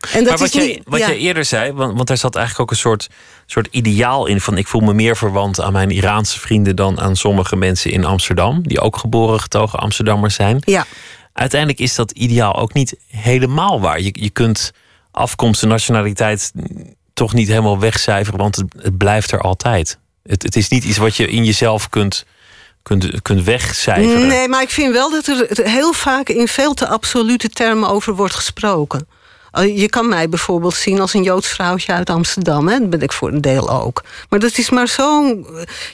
En 0.00 0.24
dat 0.24 0.28
maar 0.28 0.38
wat, 0.38 0.46
is 0.46 0.52
jij, 0.52 0.66
niet, 0.66 0.80
wat 0.84 0.98
ja. 0.98 1.06
jij 1.06 1.16
eerder 1.16 1.44
zei, 1.44 1.72
want, 1.72 1.94
want 1.94 2.08
daar 2.08 2.16
zat 2.16 2.36
eigenlijk 2.36 2.64
ook 2.64 2.76
een 2.76 2.82
soort, 2.82 3.08
soort 3.46 3.68
ideaal 3.70 4.26
in 4.26 4.40
van 4.40 4.58
ik 4.58 4.66
voel 4.66 4.80
me 4.80 4.94
meer 4.94 5.16
verwant 5.16 5.60
aan 5.60 5.72
mijn 5.72 5.90
Iraanse 5.90 6.40
vrienden 6.40 6.76
dan 6.76 7.00
aan 7.00 7.16
sommige 7.16 7.56
mensen 7.56 7.90
in 7.90 8.04
Amsterdam, 8.04 8.62
die 8.62 8.80
ook 8.80 8.96
geboren 8.96 9.40
getogen 9.40 9.78
Amsterdammers 9.78 10.34
zijn. 10.34 10.62
Ja. 10.64 10.86
Uiteindelijk 11.32 11.80
is 11.80 11.94
dat 11.94 12.10
ideaal 12.10 12.56
ook 12.56 12.72
niet 12.72 12.96
helemaal 13.06 13.80
waar. 13.80 14.00
Je, 14.00 14.10
je 14.12 14.30
kunt 14.30 14.72
afkomst 15.10 15.62
en 15.62 15.68
nationaliteit 15.68 16.52
toch 17.14 17.34
niet 17.34 17.48
helemaal 17.48 17.78
wegcijferen, 17.78 18.38
want 18.38 18.56
het, 18.56 18.66
het 18.78 18.96
blijft 18.96 19.30
er 19.30 19.40
altijd. 19.40 19.98
Het, 20.22 20.42
het 20.42 20.56
is 20.56 20.68
niet 20.68 20.84
iets 20.84 20.98
wat 20.98 21.16
je 21.16 21.28
in 21.28 21.44
jezelf 21.44 21.88
kunt, 21.88 22.24
kunt, 22.82 23.22
kunt 23.22 23.44
wegcijferen. 23.44 24.26
Nee, 24.26 24.48
maar 24.48 24.62
ik 24.62 24.70
vind 24.70 24.92
wel 24.92 25.10
dat 25.10 25.26
er 25.26 25.68
heel 25.68 25.92
vaak 25.92 26.28
in 26.28 26.48
veel 26.48 26.74
te 26.74 26.88
absolute 26.88 27.48
termen 27.48 27.88
over 27.88 28.14
wordt 28.14 28.34
gesproken. 28.34 29.06
Uh, 29.58 29.78
Je 29.78 29.88
kan 29.88 30.08
mij 30.08 30.28
bijvoorbeeld 30.28 30.74
zien 30.74 31.00
als 31.00 31.14
een 31.14 31.22
Joods 31.22 31.48
vrouwtje 31.48 31.92
uit 31.92 32.10
Amsterdam. 32.10 32.68
Hè? 32.68 32.78
Dat 32.78 32.90
ben 32.90 33.00
ik 33.00 33.12
voor 33.12 33.28
een 33.32 33.40
deel 33.40 33.70
ook. 33.82 34.02
Maar 34.28 34.38
dat 34.38 34.58
is 34.58 34.70
maar 34.70 34.88
zo. 34.88 35.36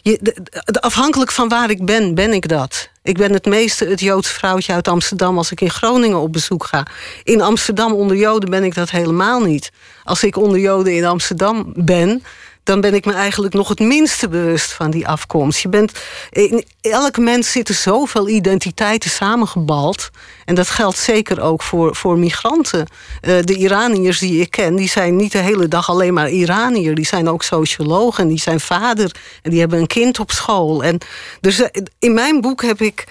je- 0.03 0.35
Afhankelijk 0.81 1.31
van 1.33 1.49
waar 1.49 1.71
ik 1.71 1.85
ben, 1.85 2.15
ben 2.15 2.33
ik 2.33 2.49
dat. 2.49 2.89
Ik 3.03 3.17
ben 3.17 3.33
het 3.33 3.45
meeste 3.47 3.85
het 3.85 4.01
Joods 4.01 4.29
vrouwtje 4.29 4.73
uit 4.73 4.89
Amsterdam 4.89 5.37
als 5.39 5.51
ik 5.51 5.61
in 5.61 5.71
Groningen 5.71 6.19
op 6.19 6.33
bezoek 6.33 6.65
ga. 6.65 6.87
In 7.23 7.41
Amsterdam 7.41 7.93
onder 7.93 8.17
Joden 8.17 8.51
ben 8.51 8.65
ik 8.65 8.75
dat 8.75 8.91
helemaal 8.91 9.41
niet. 9.41 9.71
Als 10.05 10.23
ik 10.25 10.37
onder 10.37 10.59
Joden 10.59 10.97
in 10.97 11.05
Amsterdam 11.05 11.73
ben, 11.77 12.23
dan 12.65 12.81
ben 12.81 12.95
ik 12.95 13.05
me 13.05 13.13
eigenlijk 13.13 13.55
nog 13.55 13.69
het 13.69 13.79
minste 13.79 14.29
bewust 14.29 14.73
van 14.73 14.91
die 14.91 15.09
afkomst. 15.09 15.61
Je 15.61 15.69
bent, 15.69 15.93
in 16.31 16.65
elk 16.81 17.19
mens 17.19 17.53
zitten 17.53 17.75
zoveel 17.75 18.29
identiteiten 18.29 19.11
samengebald. 19.11 20.11
En 20.45 20.55
dat 20.55 20.69
geldt 20.69 20.99
zeker 20.99 21.41
ook 21.41 21.63
voor, 21.63 21.97
voor 21.97 22.19
migranten. 22.19 22.87
Eh, 23.21 23.35
de 23.41 23.55
Iraniërs 23.55 24.19
die 24.19 24.41
ik 24.41 24.51
ken, 24.51 24.77
die 24.77 24.89
zijn 24.89 25.17
niet 25.17 25.33
de 25.33 25.39
hele 25.39 25.69
dag 25.69 25.91
alleen 25.91 26.15
maar 26.15 26.31
Iraniër. 26.31 26.95
Die 26.95 27.07
zijn 27.07 27.29
ook 27.29 27.43
socioloog 27.43 28.19
en 28.19 28.29
die 28.29 28.41
zijn 28.41 28.61
vader. 28.61 29.15
En 29.43 29.51
die 29.51 29.61
hebben 29.61 29.79
een 29.79 29.87
kind 29.87 30.19
op 30.19 30.31
school. 30.31 30.85
En 30.85 30.99
dus 31.41 31.61
eh, 31.61 31.83
in 31.99 32.15
mijn 32.15 32.41
boek 32.41 32.63
heb 32.63 32.81
ik 32.81 33.05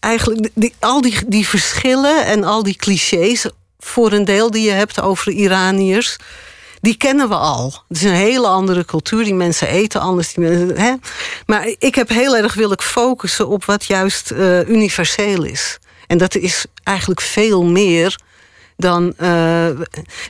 eigenlijk 0.00 0.72
al 0.78 1.00
die, 1.00 1.18
die 1.26 1.48
verschillen 1.48 2.24
en 2.24 2.44
al 2.44 2.62
die 2.62 2.76
clichés 2.76 3.46
voor 3.78 4.12
een 4.12 4.24
deel 4.24 4.50
die 4.50 4.64
je 4.64 4.70
hebt 4.70 5.00
over 5.00 5.32
Iraniërs 5.32 6.16
die 6.82 6.96
kennen 6.96 7.28
we 7.28 7.34
al. 7.34 7.72
Het 7.88 7.96
is 7.96 8.02
een 8.02 8.10
hele 8.10 8.46
andere 8.46 8.84
cultuur. 8.84 9.24
Die 9.24 9.34
mensen 9.34 9.68
eten 9.68 10.00
anders. 10.00 10.32
Die 10.32 10.44
mensen, 10.44 10.78
hè? 10.78 10.94
Maar 11.46 11.74
ik 11.78 11.94
heb 11.94 12.08
heel 12.08 12.36
erg 12.36 12.54
wil 12.54 12.72
ik 12.72 12.82
focussen 12.82 13.48
op 13.48 13.64
wat 13.64 13.84
juist 13.84 14.30
eh, 14.30 14.68
universeel 14.68 15.44
is. 15.44 15.78
En 16.06 16.18
dat 16.18 16.34
is 16.34 16.64
eigenlijk 16.82 17.20
veel 17.20 17.64
meer 17.64 18.18
dan. 18.76 19.12
eh, 19.16 19.28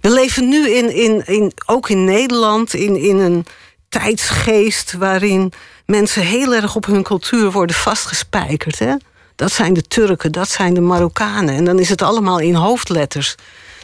we 0.00 0.10
leven 0.10 0.48
nu 0.48 0.70
in, 0.70 0.94
in, 0.94 1.26
in, 1.26 1.52
ook 1.66 1.88
in 1.88 2.04
Nederland 2.04 2.74
in, 2.74 2.96
in 2.96 3.18
een 3.18 3.46
tijdsgeest 3.88 4.92
waarin 4.92 5.52
mensen 5.86 6.22
heel 6.22 6.54
erg 6.54 6.76
op 6.76 6.86
hun 6.86 7.02
cultuur 7.02 7.50
worden 7.50 7.76
vastgespijkerd. 7.76 8.78
Hè? 8.78 8.94
Dat 9.36 9.52
zijn 9.52 9.72
de 9.72 9.82
Turken, 9.82 10.32
dat 10.32 10.48
zijn 10.48 10.74
de 10.74 10.80
Marokkanen. 10.80 11.54
En 11.54 11.64
dan 11.64 11.78
is 11.78 11.88
het 11.88 12.02
allemaal 12.02 12.38
in 12.38 12.54
hoofdletters. 12.54 13.34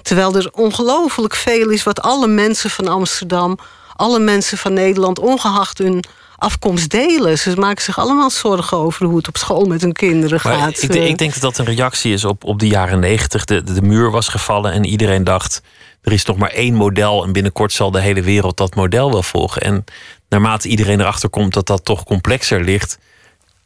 Terwijl 0.09 0.35
er 0.35 0.51
ongelooflijk 0.53 1.35
veel 1.35 1.69
is 1.69 1.83
wat 1.83 2.01
alle 2.01 2.27
mensen 2.27 2.71
van 2.71 2.89
Amsterdam, 2.89 3.59
alle 3.97 4.19
mensen 4.19 4.59
van 4.59 4.73
Nederland, 4.73 5.19
ongeacht 5.19 5.79
hun 5.79 6.05
afkomst 6.37 6.91
delen. 6.91 7.39
Ze 7.39 7.57
maken 7.57 7.83
zich 7.83 7.99
allemaal 7.99 8.31
zorgen 8.31 8.77
over 8.77 9.07
hoe 9.07 9.17
het 9.17 9.29
op 9.29 9.37
school 9.37 9.65
met 9.65 9.81
hun 9.81 9.93
kinderen 9.93 10.41
Maar 10.43 10.55
gaat. 10.55 10.83
ik, 10.83 10.95
ik 10.95 11.19
denk 11.19 11.33
dat 11.33 11.43
dat 11.43 11.59
een 11.59 11.75
reactie 11.75 12.13
is 12.13 12.25
op, 12.25 12.45
op 12.45 12.59
de 12.59 12.67
jaren 12.67 13.01
negentig. 13.01 13.45
De, 13.45 13.63
de, 13.63 13.73
de 13.73 13.83
muur 13.83 14.11
was 14.11 14.29
gevallen 14.29 14.73
en 14.73 14.85
iedereen 14.85 15.25
dacht... 15.25 15.63
er 16.03 16.13
is 16.13 16.25
nog 16.25 16.37
maar 16.37 16.51
één 16.51 16.75
model 16.75 17.25
en 17.25 17.33
binnenkort 17.33 17.73
zal 17.73 17.91
de 17.91 18.01
hele 18.01 18.23
wereld 18.23 18.57
dat 18.57 18.75
model 18.75 19.13
wel 19.13 19.23
volgen. 19.23 19.63
En 19.63 19.85
naarmate 20.29 20.69
iedereen 20.69 21.01
erachter 21.01 21.29
komt 21.29 21.53
dat 21.53 21.67
dat 21.67 21.85
toch 21.85 22.05
complexer 22.05 22.65
ligt... 22.65 22.99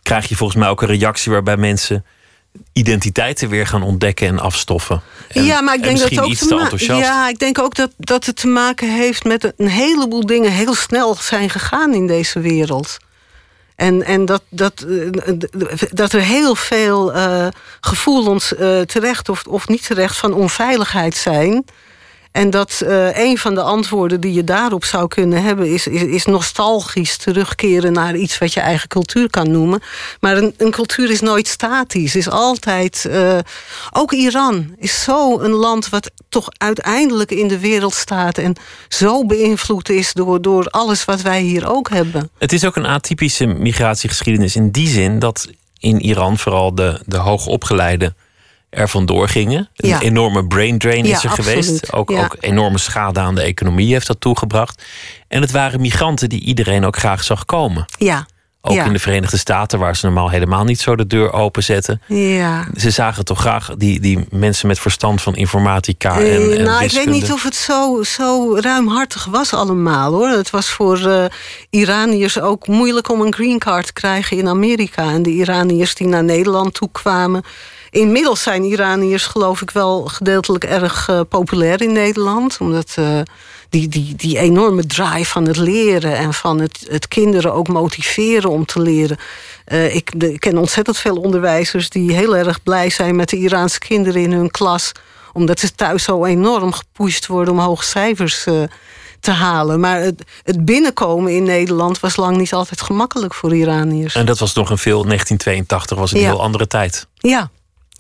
krijg 0.03 0.29
je 0.29 0.37
volgens 0.37 0.59
mij 0.59 0.69
ook 0.69 0.83
een 0.83 0.89
reactie 0.89 1.33
waarbij 1.33 1.57
mensen 1.57 2.05
identiteiten 2.73 3.49
weer 3.49 3.67
gaan 3.67 3.83
ontdekken 3.83 4.27
en 4.27 4.39
afstoffen. 4.39 5.03
En, 5.29 5.45
ja, 5.45 5.61
maar 5.61 5.75
ik 5.75 5.81
en 5.81 5.87
denk 5.87 5.99
dat 5.99 6.25
ook 6.25 6.35
te 6.35 6.77
te. 6.77 6.95
Ja, 6.95 7.29
ik 7.29 7.39
denk 7.39 7.59
ook 7.59 7.75
dat, 7.75 7.91
dat 7.97 8.27
het 8.27 8.37
te 8.37 8.47
maken 8.47 8.95
heeft 8.95 9.25
met 9.25 9.53
een 9.57 9.69
heleboel 9.69 10.27
dingen 10.27 10.51
heel 10.51 10.75
snel 10.75 11.15
zijn 11.15 11.51
gegaan 11.51 11.95
in 11.95 12.07
deze 12.07 12.41
wereld. 12.41 12.99
En, 13.77 14.03
en 14.03 14.25
dat, 14.25 14.43
dat, 14.49 14.87
eh, 14.89 15.39
dat 15.91 16.13
er 16.13 16.21
heel 16.21 16.55
veel 16.55 17.13
eh, 17.13 17.47
gevoelens 17.81 18.55
eh, 18.55 18.81
terecht 18.81 19.29
of, 19.29 19.43
of 19.47 19.69
niet 19.69 19.87
terecht 19.87 20.17
van 20.17 20.33
onveiligheid 20.33 21.15
zijn. 21.17 21.65
En 22.33 22.51
dat 22.51 22.83
eh, 22.87 23.19
een 23.19 23.39
van 23.39 23.55
de 23.55 23.63
antwoorden 23.63 24.21
die 24.21 24.33
je 24.33 24.45
daarop 24.45 24.85
zou 24.85 25.09
kunnen 25.09 25.43
hebben, 25.43 25.73
is, 25.73 25.87
is, 25.87 26.03
is 26.03 26.25
nostalgisch 26.25 27.17
terugkeren 27.17 27.93
naar 27.93 28.17
iets 28.17 28.39
wat 28.39 28.53
je 28.53 28.61
eigen 28.61 28.89
cultuur 28.89 29.31
kan 29.31 29.51
noemen. 29.51 29.83
Maar 30.21 30.37
een, 30.37 30.55
een 30.57 30.71
cultuur 30.71 31.11
is 31.11 31.21
nooit 31.21 31.49
statisch, 31.49 32.17
is 32.17 32.29
altijd. 32.29 33.05
eh, 33.05 33.39
ook 33.91 34.13
Iran 34.13 34.75
is 34.79 35.03
zo 35.03 35.41
een 35.41 35.51
land 35.51 35.89
wat 35.89 36.11
toch 36.29 36.49
uiteindelijk 36.57 37.31
in 37.31 37.49
de 37.49 37.59
wereld 37.59 37.95
staat 37.95 38.39
en 38.39 38.55
zo 38.89 39.27
beïnvloed 39.27 39.89
is 39.89 40.13
door, 40.13 40.43
door 40.43 40.67
alles 40.67 41.05
wat 41.05 41.21
wij 41.21 41.41
hier 41.41 41.69
ook 41.69 41.91
hebben. 41.91 42.31
Het 42.39 42.53
is 42.53 42.65
ook 42.65 42.77
een 42.77 42.87
atypische 42.87 43.47
migratiegeschiedenis 43.47 44.57
in 44.57 44.71
die 44.71 44.89
zin 44.89 45.19
dat 45.19 45.49
in 45.79 46.01
Iran 46.01 46.39
vooral 46.39 46.75
de, 46.75 47.01
de 47.07 47.17
hoogopgeleiden 47.17 48.17
er 48.73 48.89
vandoor 48.89 49.29
gingen. 49.29 49.69
Een 49.77 49.89
Ja. 49.89 50.01
enorme 50.01 50.47
brain 50.47 50.79
drain 50.79 51.05
Ja, 51.05 51.17
is 51.17 51.25
er 51.25 51.31
absoluut. 51.31 51.65
geweest. 51.65 51.93
Ook, 51.93 52.11
Ja. 52.11 52.25
ook 52.25 52.37
enorme 52.41 52.79
schade 52.79 53.21
aan 53.21 53.35
de 53.35 53.43
economie 53.43 53.93
heeft 53.93 54.07
dat 54.07 54.21
toegebracht. 54.21 54.83
En 55.29 55.41
het 55.41 55.51
waren 55.51 55.81
migranten 55.81 56.29
die 56.29 56.41
iedereen 56.41 56.85
ook 56.85 56.97
graag 56.97 57.25
zag 57.25 57.45
komen. 57.45 57.85
Ja. 57.99 58.27
Ook 58.65 58.77
in 58.77 58.93
de 58.93 58.99
Verenigde 58.99 59.37
Staten, 59.37 59.79
waar 59.79 59.97
ze 59.97 60.07
normaal 60.07 60.31
helemaal 60.31 60.65
niet 60.65 60.81
zo 60.81 60.97
de 60.97 61.07
deur 61.07 61.33
openzetten. 61.33 62.03
Ja. 62.07 62.67
Ze 62.77 62.91
zagen 62.91 63.25
toch 63.25 63.39
graag 63.41 63.71
die, 63.77 64.01
die 64.01 64.27
mensen 64.31 64.67
met 64.67 64.79
verstand 64.79 65.23
van 65.23 65.37
informatica 65.37 66.17
en, 66.19 66.25
Eh, 66.25 66.59
en 66.59 66.65
nou, 66.65 66.85
ik 66.85 66.91
weet 66.91 67.07
niet 67.07 67.33
of 67.33 67.43
het 67.43 67.55
zo, 67.55 68.03
zo 68.03 68.57
ruimhartig 68.61 69.25
was 69.25 69.53
allemaal 69.55 70.13
hoor. 70.13 70.29
Het 70.29 70.51
was 70.51 70.69
voor 70.69 71.07
eh, 71.07 71.25
Iraniërs 71.71 72.41
ook 72.41 72.67
moeilijk 72.67 73.11
om 73.11 73.21
een 73.21 73.35
green 73.35 73.59
card 73.59 73.87
te 73.87 73.93
krijgen 73.93 74.37
in 74.37 74.49
Amerika. 74.49 75.11
En 75.11 75.23
de 75.23 75.31
Iraniërs 75.31 75.95
die 75.95 76.07
naar 76.07 76.25
Nederland 76.25 76.75
toe 76.75 76.89
kwamen. 76.93 77.43
Inmiddels 77.93 78.43
zijn 78.43 78.65
Iraniërs 78.65 79.27
geloof 79.27 79.63
ik 79.63 79.71
wel 79.71 80.05
gedeeltelijk 80.05 80.65
erg 80.65 81.09
uh, 81.09 81.21
populair 81.29 81.83
in 81.83 81.93
Nederland. 81.93 82.57
Omdat 82.61 82.95
uh, 82.99 83.21
die, 83.69 83.89
die, 83.89 84.15
die 84.17 84.39
enorme 84.39 84.87
drive 84.87 85.31
van 85.31 85.47
het 85.47 85.57
leren 85.57 86.17
en 86.17 86.35
van 86.35 86.61
het, 86.61 86.87
het 86.89 87.09
kinderen 87.09 87.53
ook 87.53 87.69
motiveren 87.69 88.51
om 88.51 88.65
te 88.65 88.81
leren. 88.81 89.17
Uh, 89.67 89.95
ik, 89.95 90.21
de, 90.21 90.33
ik 90.33 90.41
ken 90.41 90.59
ontzettend 90.59 90.99
veel 90.99 91.17
onderwijzers 91.17 91.89
die 91.89 92.13
heel 92.13 92.37
erg 92.37 92.63
blij 92.63 92.91
zijn 92.91 93.17
met 93.17 93.29
de 93.29 93.37
Iraanse 93.37 93.79
kinderen 93.79 94.23
in 94.23 94.33
hun 94.33 94.51
klas. 94.51 94.93
Omdat 95.33 95.61
ze 95.61 95.75
thuis 95.75 96.03
zo 96.03 96.25
enorm 96.25 96.73
gepusht 96.73 97.27
worden 97.27 97.55
om 97.55 97.61
hoge 97.61 97.85
cijfers 97.85 98.45
te 99.21 99.31
halen. 99.31 99.81
Maar 99.81 100.01
het, 100.01 100.25
het, 100.43 100.65
binnenkomen 100.65 101.33
in 101.33 101.43
Nederland 101.43 102.01
was 102.01 102.17
lang 102.17 102.37
niet 102.37 102.53
altijd 102.53 102.81
gemakkelijk 102.81 103.35
voor 103.35 103.55
Iraniërs. 103.55 104.15
En 104.15 104.27
dat 104.27 104.39
was 104.39 104.55
nog 104.55 104.71
een 104.71 104.79
veel, 104.79 105.05
1982 105.05 105.99
was 105.99 106.13
een 106.13 106.21
ja. 106.21 106.27
heel 106.27 106.43
andere 106.43 106.67
tijd. 106.67 107.07
Ja, 107.15 107.51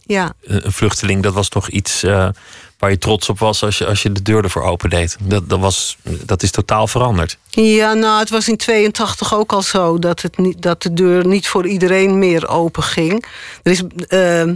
ja. 0.07 0.34
Een 0.44 0.72
vluchteling, 0.72 1.22
dat 1.22 1.34
was 1.34 1.48
toch 1.48 1.68
iets 1.68 2.05
uh, 2.05 2.28
waar 2.78 2.90
je 2.90 2.98
trots 2.98 3.28
op 3.28 3.38
was 3.38 3.62
als 3.62 3.78
je, 3.78 3.86
als 3.86 4.03
je 4.03 4.12
de 4.12 4.22
deur 4.22 4.44
ervoor 4.44 4.62
opendeed. 4.62 5.16
Dat, 5.20 5.48
dat, 5.48 5.59
was, 5.59 5.96
dat 6.03 6.42
is 6.42 6.50
totaal 6.50 6.86
veranderd. 6.86 7.38
Ja, 7.50 7.92
nou, 7.92 8.18
het 8.18 8.30
was 8.30 8.48
in 8.48 8.57
82 8.57 9.34
ook 9.34 9.53
al 9.53 9.62
zo 9.62 9.98
dat, 9.98 10.22
het 10.22 10.38
niet, 10.38 10.62
dat 10.62 10.82
de 10.82 10.92
deur 10.92 11.26
niet 11.26 11.48
voor 11.48 11.66
iedereen 11.66 12.18
meer 12.18 12.48
open 12.48 12.82
ging. 12.82 13.24
Er 13.62 13.72
is. 13.72 13.82
Uh, 14.09 14.53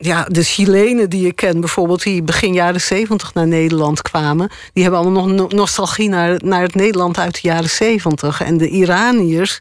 ja, 0.00 0.24
de 0.24 0.42
Chilenen 0.42 1.10
die 1.10 1.26
ik 1.26 1.36
ken, 1.36 1.60
bijvoorbeeld, 1.60 2.02
die 2.02 2.22
begin 2.22 2.52
jaren 2.52 2.80
zeventig 2.80 3.34
naar 3.34 3.46
Nederland 3.46 4.02
kwamen, 4.02 4.50
die 4.72 4.82
hebben 4.82 5.00
allemaal 5.00 5.28
nog 5.28 5.52
nostalgie 5.52 6.08
naar, 6.08 6.40
naar 6.44 6.62
het 6.62 6.74
Nederland 6.74 7.18
uit 7.18 7.34
de 7.34 7.48
jaren 7.48 7.70
zeventig. 7.70 8.40
En 8.40 8.56
de 8.56 8.68
Iraniërs, 8.68 9.58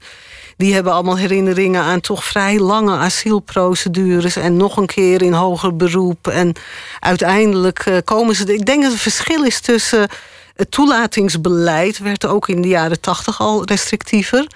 die 0.57 0.73
hebben 0.73 0.93
allemaal 0.93 1.17
herinneringen 1.17 1.81
aan 1.81 2.01
toch 2.01 2.23
vrij 2.23 2.59
lange 2.59 2.97
asielprocedures 2.97 4.35
en 4.35 4.57
nog 4.57 4.77
een 4.77 4.85
keer 4.85 5.21
in 5.21 5.33
hoger 5.33 5.75
beroep. 5.75 6.27
En 6.27 6.53
uiteindelijk 6.99 7.79
eh, 7.79 7.97
komen 8.03 8.35
ze. 8.35 8.53
Ik 8.53 8.65
denk 8.65 8.81
dat 8.81 8.91
het 8.91 9.01
verschil 9.01 9.43
is 9.43 9.59
tussen 9.59 10.09
het 10.55 10.71
toelatingsbeleid, 10.71 11.97
werd 11.97 12.25
ook 12.25 12.47
in 12.47 12.61
de 12.61 12.67
jaren 12.67 13.01
tachtig 13.01 13.39
al 13.39 13.65
restrictiever. 13.65 14.47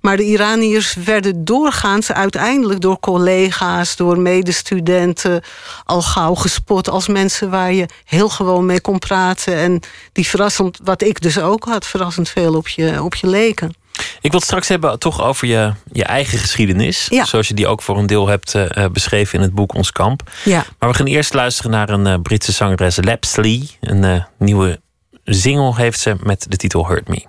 Maar 0.00 0.16
de 0.16 0.24
Iraniërs 0.24 0.94
werden 0.94 1.44
doorgaans 1.44 2.12
uiteindelijk 2.12 2.80
door 2.80 3.00
collega's, 3.00 3.96
door 3.96 4.18
medestudenten 4.18 5.42
al 5.84 6.02
gauw 6.02 6.34
gespot 6.34 6.88
als 6.88 7.08
mensen 7.08 7.50
waar 7.50 7.72
je 7.72 7.86
heel 8.04 8.28
gewoon 8.28 8.66
mee 8.66 8.80
kon 8.80 8.98
praten. 8.98 9.54
En 9.54 9.80
die 10.12 10.26
verrassend, 10.26 10.78
wat 10.82 11.02
ik 11.02 11.20
dus 11.20 11.40
ook 11.40 11.64
had, 11.64 11.86
verrassend 11.86 12.28
veel 12.28 12.54
op 12.54 12.68
je, 12.68 13.02
op 13.02 13.14
je 13.14 13.26
leken. 13.26 13.72
Ik 14.28 14.34
wil 14.34 14.42
het 14.42 14.52
straks 14.52 14.68
hebben 14.68 14.98
toch 14.98 15.22
over 15.22 15.46
je, 15.46 15.72
je 15.92 16.04
eigen 16.04 16.38
geschiedenis. 16.38 17.06
Ja. 17.10 17.24
Zoals 17.24 17.48
je 17.48 17.54
die 17.54 17.66
ook 17.66 17.82
voor 17.82 17.98
een 17.98 18.06
deel 18.06 18.26
hebt 18.26 18.54
uh, 18.54 18.86
beschreven 18.92 19.38
in 19.38 19.44
het 19.44 19.54
boek 19.54 19.74
Ons 19.74 19.92
Kamp. 19.92 20.30
Ja. 20.44 20.64
Maar 20.78 20.88
we 20.88 20.94
gaan 20.94 21.06
eerst 21.06 21.34
luisteren 21.34 21.70
naar 21.70 21.88
een 21.88 22.06
uh, 22.06 22.14
Britse 22.22 22.52
zangeres, 22.52 22.98
Lapsley. 23.00 23.68
Een 23.80 24.24
nieuwe 24.38 24.80
single 25.24 25.74
heeft 25.76 26.00
ze 26.00 26.16
met 26.22 26.46
de 26.48 26.56
titel 26.56 26.88
Hurt 26.88 27.08
Me. 27.08 27.24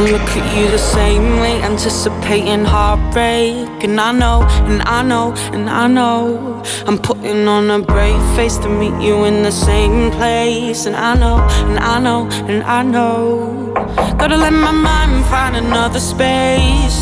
Can't 0.00 0.12
look 0.12 0.30
at 0.30 0.56
you 0.56 0.70
the 0.70 0.78
same 0.78 1.40
way, 1.40 1.60
anticipating 1.60 2.64
heartbreak. 2.64 3.84
And 3.84 4.00
I 4.00 4.12
know, 4.12 4.40
and 4.64 4.80
I 4.86 5.02
know, 5.02 5.34
and 5.52 5.68
I 5.68 5.88
know. 5.88 6.62
I'm 6.86 6.96
putting 6.96 7.46
on 7.46 7.68
a 7.68 7.80
brave 7.80 8.22
face 8.34 8.56
to 8.64 8.70
meet 8.70 8.98
you 9.06 9.24
in 9.24 9.42
the 9.42 9.52
same 9.52 10.10
place. 10.12 10.86
And 10.86 10.96
I 10.96 11.12
know, 11.14 11.36
and 11.68 11.78
I 11.78 12.00
know, 12.00 12.26
and 12.48 12.62
I 12.62 12.82
know. 12.82 13.74
Gotta 14.18 14.38
let 14.38 14.54
my 14.54 14.72
mind 14.72 15.26
find 15.26 15.54
another 15.54 16.00
space. 16.00 16.98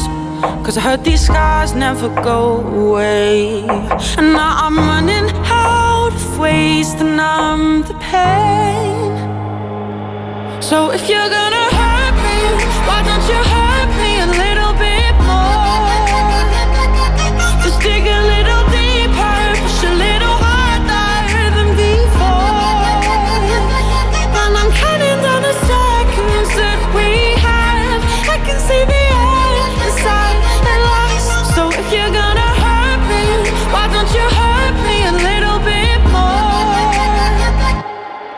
Cause 0.64 0.76
I 0.76 0.80
heard 0.80 1.04
these 1.04 1.24
scars 1.24 1.74
never 1.74 2.08
go 2.24 2.66
away. 2.66 3.60
And 4.18 4.32
now 4.32 4.56
I'm 4.64 4.76
running 4.76 5.30
out 5.44 6.12
of 6.12 6.38
ways 6.40 6.94
to 6.94 7.04
numb 7.04 7.82
the 7.82 7.94
pain. 8.10 9.14
So 10.60 10.90
if 10.90 11.08
you're 11.08 11.30
gonna 11.30 11.77
your 13.28 13.57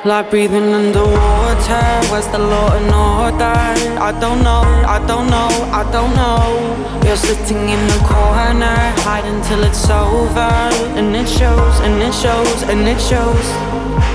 Like 0.02 0.30
breathing 0.30 0.72
underwater, 0.72 1.84
where's 2.08 2.26
the 2.28 2.38
law 2.38 2.72
and 2.72 2.88
order? 2.88 3.52
I 4.00 4.16
don't 4.18 4.42
know, 4.42 4.64
I 4.88 4.98
don't 5.06 5.28
know, 5.28 5.50
I 5.76 5.84
don't 5.92 6.16
know. 6.16 7.04
You're 7.04 7.20
sitting 7.20 7.68
in 7.68 7.86
the 7.86 8.00
corner, 8.08 8.80
hiding 9.04 9.42
till 9.42 9.62
it's 9.62 9.90
over. 9.90 10.48
And 10.96 11.14
it 11.14 11.28
shows, 11.28 11.80
and 11.80 12.00
it 12.00 12.14
shows, 12.14 12.62
and 12.62 12.88
it 12.88 12.98
shows. 12.98 13.46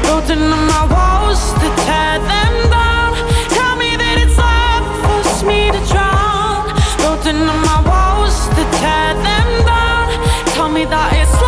Building 0.02 0.42
on 0.50 0.66
my 0.66 0.90
walls 0.90 1.54
to 1.54 1.68
tear 1.86 2.18
them 2.18 2.56
down. 2.74 3.14
Tell 3.54 3.78
me 3.78 3.94
that 3.94 4.18
it's 4.26 4.38
love, 4.42 4.90
force 5.06 5.44
me 5.46 5.70
to 5.70 5.82
drown. 5.86 6.66
Building 6.98 7.46
on 7.46 7.62
my 7.62 7.80
walls 7.86 8.50
to 8.58 8.64
tear 8.82 9.14
them 9.22 9.50
down. 9.70 10.10
Tell 10.58 10.68
me 10.68 10.86
that 10.86 11.14
it's 11.14 11.45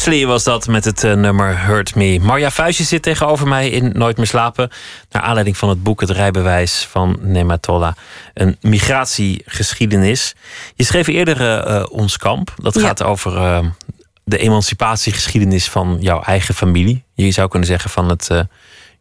Lapsley 0.00 0.26
was 0.26 0.44
dat 0.44 0.66
met 0.66 0.84
het 0.84 1.02
uh, 1.02 1.14
nummer 1.14 1.66
Hurt 1.66 1.94
Me. 1.94 2.18
Marja 2.20 2.50
Vuijsje 2.50 2.84
zit 2.84 3.02
tegenover 3.02 3.48
mij 3.48 3.70
in 3.70 3.92
Nooit 3.94 4.16
meer 4.16 4.26
slapen. 4.26 4.70
Naar 5.10 5.22
aanleiding 5.22 5.56
van 5.56 5.68
het 5.68 5.82
boek 5.82 6.00
Het 6.00 6.10
rijbewijs 6.10 6.86
van 6.90 7.18
Nematolla. 7.20 7.96
Een 8.34 8.56
migratiegeschiedenis. 8.60 10.34
Je 10.74 10.84
schreef 10.84 11.06
eerder 11.06 11.40
uh, 11.40 11.84
Ons 11.90 12.16
Kamp. 12.16 12.54
Dat 12.56 12.74
ja. 12.74 12.80
gaat 12.80 13.02
over 13.02 13.36
uh, 13.36 13.66
de 14.24 14.38
emancipatiegeschiedenis 14.38 15.68
van 15.68 15.96
jouw 16.00 16.22
eigen 16.22 16.54
familie. 16.54 17.04
Je 17.14 17.30
zou 17.30 17.48
kunnen 17.48 17.68
zeggen 17.68 17.90
van 17.90 18.08
het 18.08 18.26
Joodse, 18.26 18.46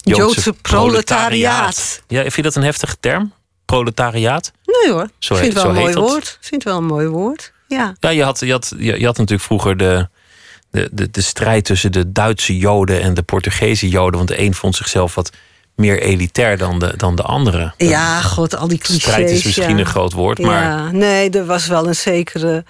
Joodse 0.03 0.53
proletariaat. 0.53 2.03
Ja, 2.07 2.21
vind 2.21 2.35
je 2.35 2.41
dat 2.41 2.55
een 2.55 2.63
heftige 2.63 2.99
term? 2.99 3.33
Proletariaat? 3.65 4.51
Nee 4.65 4.91
hoor, 4.91 5.09
zo, 5.19 5.35
vind 5.35 5.53
het 5.53 5.63
wel 5.63 5.71
een 5.71 5.81
mooi 5.81 5.93
woord. 5.93 6.37
vind 6.41 6.63
wel 6.63 6.77
een 6.77 6.85
mooi 6.85 7.07
woord. 7.07 7.51
Ja, 7.67 7.95
ja 7.99 8.09
je, 8.09 8.23
had, 8.23 8.39
je, 8.39 8.51
had, 8.51 8.73
je, 8.77 8.99
je 8.99 9.05
had 9.05 9.17
natuurlijk 9.17 9.47
vroeger 9.47 9.77
de, 9.77 10.09
de, 10.71 10.89
de, 10.91 11.11
de 11.11 11.21
strijd 11.21 11.65
tussen 11.65 11.91
de 11.91 12.11
Duitse 12.11 12.57
Joden 12.57 13.01
en 13.01 13.13
de 13.13 13.23
Portugese 13.23 13.89
Joden. 13.89 14.15
Want 14.15 14.27
de 14.27 14.39
een 14.39 14.53
vond 14.53 14.75
zichzelf 14.75 15.15
wat 15.15 15.31
meer 15.75 16.01
elitair 16.01 16.57
dan 16.57 16.79
de, 16.79 16.93
dan 16.97 17.15
de 17.15 17.21
andere. 17.21 17.73
Ja, 17.77 18.21
god, 18.21 18.55
al 18.55 18.67
die 18.67 18.77
clichés. 18.77 19.03
Strijd 19.03 19.29
is 19.29 19.43
misschien 19.43 19.77
een 19.77 19.85
groot 19.85 20.13
woord, 20.13 20.39
maar... 20.39 20.63
Ja, 20.63 20.91
nee, 20.91 21.29
er 21.29 21.45
was 21.45 21.67
wel 21.67 21.87
een 21.87 21.95
zekere 21.95 22.63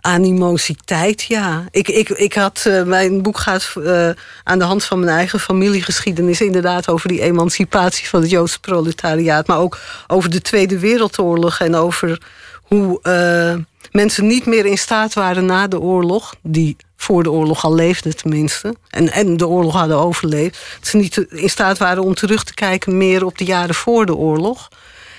animositeit, 0.00 1.22
ja. 1.22 1.64
Ik, 1.70 1.88
ik, 1.88 2.08
ik 2.08 2.32
had, 2.34 2.64
uh, 2.66 2.82
mijn 2.82 3.22
boek 3.22 3.38
gaat 3.38 3.72
uh, 3.78 4.10
aan 4.42 4.58
de 4.58 4.64
hand 4.64 4.84
van 4.84 4.98
mijn 5.00 5.16
eigen 5.16 5.40
familiegeschiedenis... 5.40 6.40
inderdaad 6.40 6.88
over 6.88 7.08
die 7.08 7.20
emancipatie 7.20 8.08
van 8.08 8.20
het 8.20 8.30
Joodse 8.30 8.60
proletariaat... 8.60 9.46
maar 9.46 9.58
ook 9.58 9.78
over 10.06 10.30
de 10.30 10.40
Tweede 10.40 10.78
Wereldoorlog 10.78 11.58
en 11.58 11.74
over 11.74 12.20
hoe... 12.62 12.98
Uh, 13.02 13.62
mensen 13.90 14.26
niet 14.26 14.46
meer 14.46 14.66
in 14.66 14.78
staat 14.78 15.14
waren 15.14 15.44
na 15.44 15.68
de 15.68 15.80
oorlog, 15.80 16.34
die 16.42 16.76
voor 16.96 17.22
de 17.22 17.30
oorlog 17.30 17.64
al 17.64 17.74
leefden 17.74 18.16
tenminste, 18.16 18.74
en, 18.90 19.12
en 19.12 19.36
de 19.36 19.46
oorlog 19.46 19.74
hadden 19.74 19.98
overleefd, 19.98 20.58
dat 20.78 20.88
ze 20.88 20.96
niet 20.96 21.16
in 21.16 21.50
staat 21.50 21.78
waren 21.78 22.02
om 22.02 22.14
terug 22.14 22.44
te 22.44 22.54
kijken 22.54 22.96
meer 22.96 23.24
op 23.24 23.38
de 23.38 23.44
jaren 23.44 23.74
voor 23.74 24.06
de 24.06 24.14
oorlog. 24.14 24.68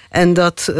En 0.09 0.33
dat 0.33 0.65
uh, 0.69 0.75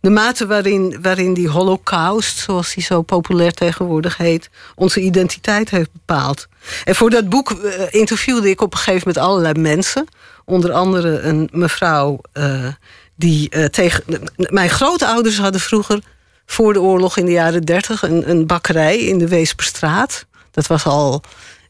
de 0.00 0.10
mate 0.10 0.46
waarin, 0.46 0.98
waarin 1.02 1.34
die 1.34 1.48
holocaust, 1.48 2.38
zoals 2.38 2.74
die 2.74 2.84
zo 2.84 3.02
populair 3.02 3.52
tegenwoordig 3.52 4.16
heet, 4.16 4.50
onze 4.74 5.00
identiteit 5.00 5.70
heeft 5.70 5.92
bepaald. 5.92 6.46
En 6.84 6.94
voor 6.94 7.10
dat 7.10 7.28
boek 7.28 7.50
uh, 7.50 7.72
interviewde 7.90 8.50
ik 8.50 8.60
op 8.60 8.72
een 8.72 8.78
gegeven 8.78 9.08
moment 9.08 9.26
allerlei 9.26 9.60
mensen. 9.60 10.06
Onder 10.44 10.72
andere 10.72 11.18
een 11.18 11.48
mevrouw 11.52 12.20
uh, 12.34 12.66
die 13.14 13.70
tegen. 13.70 14.04
Mijn 14.36 14.70
grootouders 14.70 15.38
hadden 15.38 15.60
vroeger 15.60 16.00
voor 16.46 16.72
de 16.72 16.80
oorlog 16.80 17.16
in 17.16 17.24
de 17.24 17.32
jaren 17.32 17.62
dertig 17.62 18.02
een, 18.02 18.30
een 18.30 18.46
bakkerij 18.46 18.98
in 18.98 19.18
de 19.18 19.28
Weesperstraat. 19.28 20.26
Dat 20.50 20.66
was 20.66 20.84
al 20.84 21.22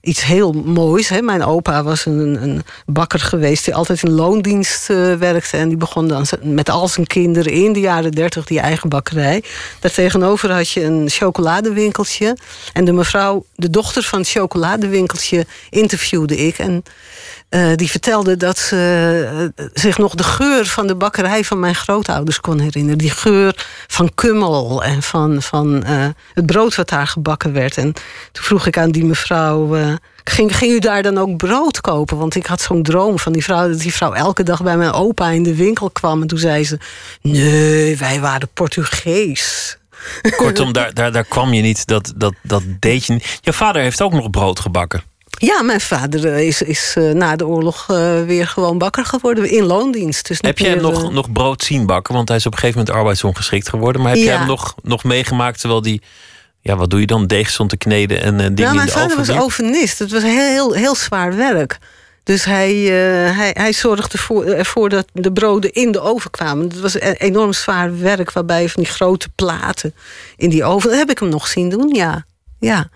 iets 0.06 0.24
heel 0.24 0.52
moois. 0.52 1.08
Hè. 1.08 1.22
Mijn 1.22 1.44
opa 1.44 1.82
was 1.82 2.06
een, 2.06 2.42
een, 2.42 2.62
bakker 2.86 3.20
geweest 3.20 3.64
die 3.64 3.74
altijd 3.74 4.02
in 4.02 4.10
loondienst 4.10 4.90
uh, 4.90 5.14
werkte. 5.14 5.56
En 5.56 5.68
die 5.68 5.76
begon 5.76 6.08
dan 6.08 6.26
met 6.42 6.70
al 6.70 6.88
zijn 6.88 7.06
kinderen 7.06 7.52
in 7.52 7.72
de 7.72 7.80
jaren 7.80 8.12
dertig 8.12 8.44
die 8.44 8.60
eigen 8.60 8.88
bakkerij. 8.88 9.42
Daartegenover 9.80 10.52
had 10.52 10.70
je 10.70 10.84
een 10.84 11.10
chocoladewinkeltje. 11.10 12.36
En 12.72 12.84
de 12.84 12.92
mevrouw, 12.92 13.44
de 13.54 13.70
dochter 13.70 14.02
van 14.02 14.18
het 14.18 14.28
chocoladewinkeltje, 14.28 15.46
interviewde 15.70 16.36
ik. 16.36 16.58
En 16.58 16.82
uh, 17.50 17.74
die 17.74 17.90
vertelde 17.90 18.36
dat 18.36 18.58
ze 18.58 19.52
uh, 19.56 19.66
zich 19.74 19.98
nog 19.98 20.14
de 20.14 20.24
geur 20.24 20.66
van 20.66 20.86
de 20.86 20.94
bakkerij 20.94 21.44
van 21.44 21.60
mijn 21.60 21.74
grootouders 21.74 22.40
kon 22.40 22.60
herinneren. 22.60 22.98
Die 22.98 23.10
geur 23.10 23.66
van 23.86 24.14
kummel 24.14 24.82
en 24.82 25.02
van, 25.02 25.42
van 25.42 25.84
het 26.34 26.46
brood 26.46 26.74
wat 26.74 26.88
daar 26.88 27.06
gebakken 27.06 27.52
werd. 27.52 27.76
En 27.76 27.92
toen 28.32 28.44
vroeg 28.44 28.66
ik 28.66 28.78
aan 28.78 28.90
die 28.90 29.04
mevrouw. 29.04 29.76
Ging, 30.24 30.56
ging 30.56 30.72
u 30.72 30.78
daar 30.78 31.02
dan 31.02 31.18
ook 31.18 31.36
brood 31.36 31.80
kopen? 31.80 32.16
Want 32.16 32.34
ik 32.34 32.46
had 32.46 32.60
zo'n 32.60 32.82
droom 32.82 33.18
van 33.18 33.32
die 33.32 33.44
vrouw, 33.44 33.68
dat 33.68 33.80
die 33.80 33.94
vrouw 33.94 34.12
elke 34.12 34.42
dag 34.42 34.62
bij 34.62 34.76
mijn 34.76 34.92
opa 34.92 35.30
in 35.30 35.42
de 35.42 35.54
winkel 35.54 35.90
kwam. 35.90 36.22
En 36.22 36.26
toen 36.26 36.38
zei 36.38 36.64
ze: 36.64 36.78
Nee, 37.20 37.96
wij 37.96 38.20
waren 38.20 38.48
Portugees. 38.54 39.78
Kortom, 40.36 40.72
daar, 40.72 40.94
daar, 40.94 41.12
daar 41.12 41.24
kwam 41.24 41.52
je 41.52 41.62
niet, 41.62 41.86
dat, 41.86 42.12
dat, 42.16 42.34
dat 42.42 42.62
deed 42.80 43.04
je 43.04 43.12
niet. 43.12 43.38
Je 43.40 43.52
vader 43.52 43.82
heeft 43.82 44.02
ook 44.02 44.12
nog 44.12 44.30
brood 44.30 44.60
gebakken. 44.60 45.02
Ja, 45.38 45.62
mijn 45.62 45.80
vader 45.80 46.32
eh, 46.32 46.46
is, 46.46 46.62
is 46.62 46.94
uh, 46.98 47.12
na 47.12 47.36
de 47.36 47.46
oorlog 47.46 47.86
uh, 47.90 48.22
weer 48.22 48.46
gewoon 48.46 48.78
bakker 48.78 49.04
geworden 49.04 49.50
in 49.50 49.64
loondienst. 49.64 50.28
Dus 50.28 50.38
heb 50.40 50.58
jij 50.58 50.70
hem 50.70 50.80
nog, 50.80 51.12
nog 51.12 51.32
brood 51.32 51.62
zien 51.62 51.86
bakken? 51.86 52.14
Want 52.14 52.28
hij 52.28 52.36
is 52.36 52.46
op 52.46 52.52
een 52.52 52.58
gegeven 52.58 52.78
moment 52.78 52.98
arbeidsongeschikt 52.98 53.68
geworden. 53.68 54.02
Maar 54.02 54.10
heb 54.10 54.20
ja. 54.20 54.26
jij 54.26 54.36
hem 54.36 54.46
nog, 54.46 54.74
nog 54.82 55.04
meegemaakt 55.04 55.60
terwijl 55.60 55.82
die... 55.82 56.02
Ja, 56.66 56.76
wat 56.76 56.90
doe 56.90 57.00
je 57.00 57.06
dan? 57.06 57.26
Deeg 57.26 57.50
stond 57.50 57.70
te 57.70 57.76
kneden 57.76 58.22
en 58.22 58.36
dingen 58.36 58.54
nou, 58.54 58.66
in 58.66 58.70
de 58.70 58.74
Mijn 58.74 58.88
vader 58.88 59.16
was 59.16 59.30
ovenist. 59.30 59.98
Het 59.98 60.12
was 60.12 60.22
heel, 60.22 60.52
heel, 60.52 60.72
heel 60.72 60.94
zwaar 60.94 61.36
werk. 61.36 61.78
Dus 62.22 62.44
hij, 62.44 62.74
hij, 62.74 63.50
hij 63.54 63.72
zorgde 63.72 64.12
ervoor, 64.12 64.44
ervoor 64.44 64.88
dat 64.88 65.06
de 65.12 65.32
broden 65.32 65.72
in 65.72 65.92
de 65.92 66.00
oven 66.00 66.30
kwamen. 66.30 66.68
Het 66.68 66.80
was 66.80 66.94
een 66.94 67.16
enorm 67.16 67.52
zwaar 67.52 68.00
werk 68.00 68.32
waarbij 68.32 68.68
van 68.68 68.82
die 68.82 68.92
grote 68.92 69.28
platen 69.34 69.94
in 70.36 70.50
die 70.50 70.64
oven... 70.64 70.90
Dat 70.90 70.98
heb 70.98 71.10
ik 71.10 71.18
hem 71.18 71.28
nog 71.28 71.46
zien 71.46 71.68
doen, 71.68 71.94
ja. 71.94 72.24
ja. 72.58 72.88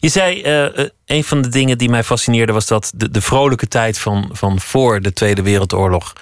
Je 0.00 0.08
zei, 0.08 0.42
uh, 0.64 0.86
een 1.06 1.24
van 1.24 1.42
de 1.42 1.48
dingen 1.48 1.78
die 1.78 1.90
mij 1.90 2.04
fascineerde 2.04 2.52
was 2.52 2.66
dat 2.66 2.92
de, 2.94 3.10
de 3.10 3.20
vrolijke 3.20 3.68
tijd 3.68 3.98
van, 3.98 4.30
van 4.32 4.60
voor 4.60 5.00
de 5.00 5.12
Tweede 5.12 5.42
Wereldoorlog 5.42 6.12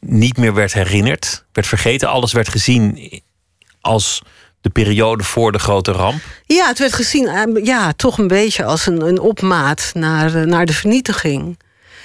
niet 0.00 0.36
meer 0.36 0.54
werd 0.54 0.72
herinnerd, 0.72 1.44
werd 1.52 1.66
vergeten. 1.68 2.08
Alles 2.08 2.32
werd 2.32 2.48
gezien 2.48 3.10
als 3.80 4.22
de 4.64 4.70
periode 4.70 5.24
voor 5.24 5.52
de 5.52 5.58
grote 5.58 5.92
ramp. 5.92 6.22
Ja, 6.46 6.66
het 6.66 6.78
werd 6.78 6.92
gezien 6.92 7.26
eh, 7.26 7.64
ja, 7.64 7.92
toch 7.92 8.18
een 8.18 8.28
beetje 8.28 8.64
als 8.64 8.86
een, 8.86 9.00
een 9.00 9.18
opmaat 9.18 9.90
naar, 9.94 10.46
naar 10.46 10.66
de 10.66 10.72
vernietiging. 10.72 11.58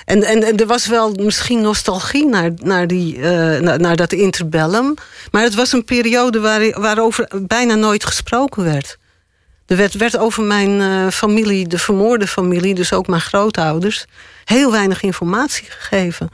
En, 0.05 0.23
en, 0.23 0.43
en 0.43 0.57
er 0.57 0.65
was 0.65 0.87
wel 0.87 1.13
misschien 1.13 1.61
nostalgie 1.61 2.27
naar, 2.27 2.51
naar, 2.55 2.87
die, 2.87 3.17
uh, 3.17 3.59
naar, 3.59 3.95
dat 3.95 4.11
interbellum. 4.11 4.93
Maar 5.31 5.43
het 5.43 5.55
was 5.55 5.71
een 5.71 5.85
periode 5.85 6.39
waar, 6.39 6.79
waarover 6.79 7.29
bijna 7.41 7.75
nooit 7.75 8.05
gesproken 8.05 8.63
werd. 8.63 8.97
Er 9.65 9.77
werd, 9.77 9.93
werd 9.93 10.17
over 10.17 10.43
mijn 10.43 11.11
familie, 11.11 11.67
de 11.67 11.77
vermoorde 11.77 12.27
familie, 12.27 12.75
dus 12.75 12.93
ook 12.93 13.07
mijn 13.07 13.21
grootouders, 13.21 14.05
heel 14.45 14.71
weinig 14.71 15.01
informatie 15.01 15.65
gegeven. 15.69 16.29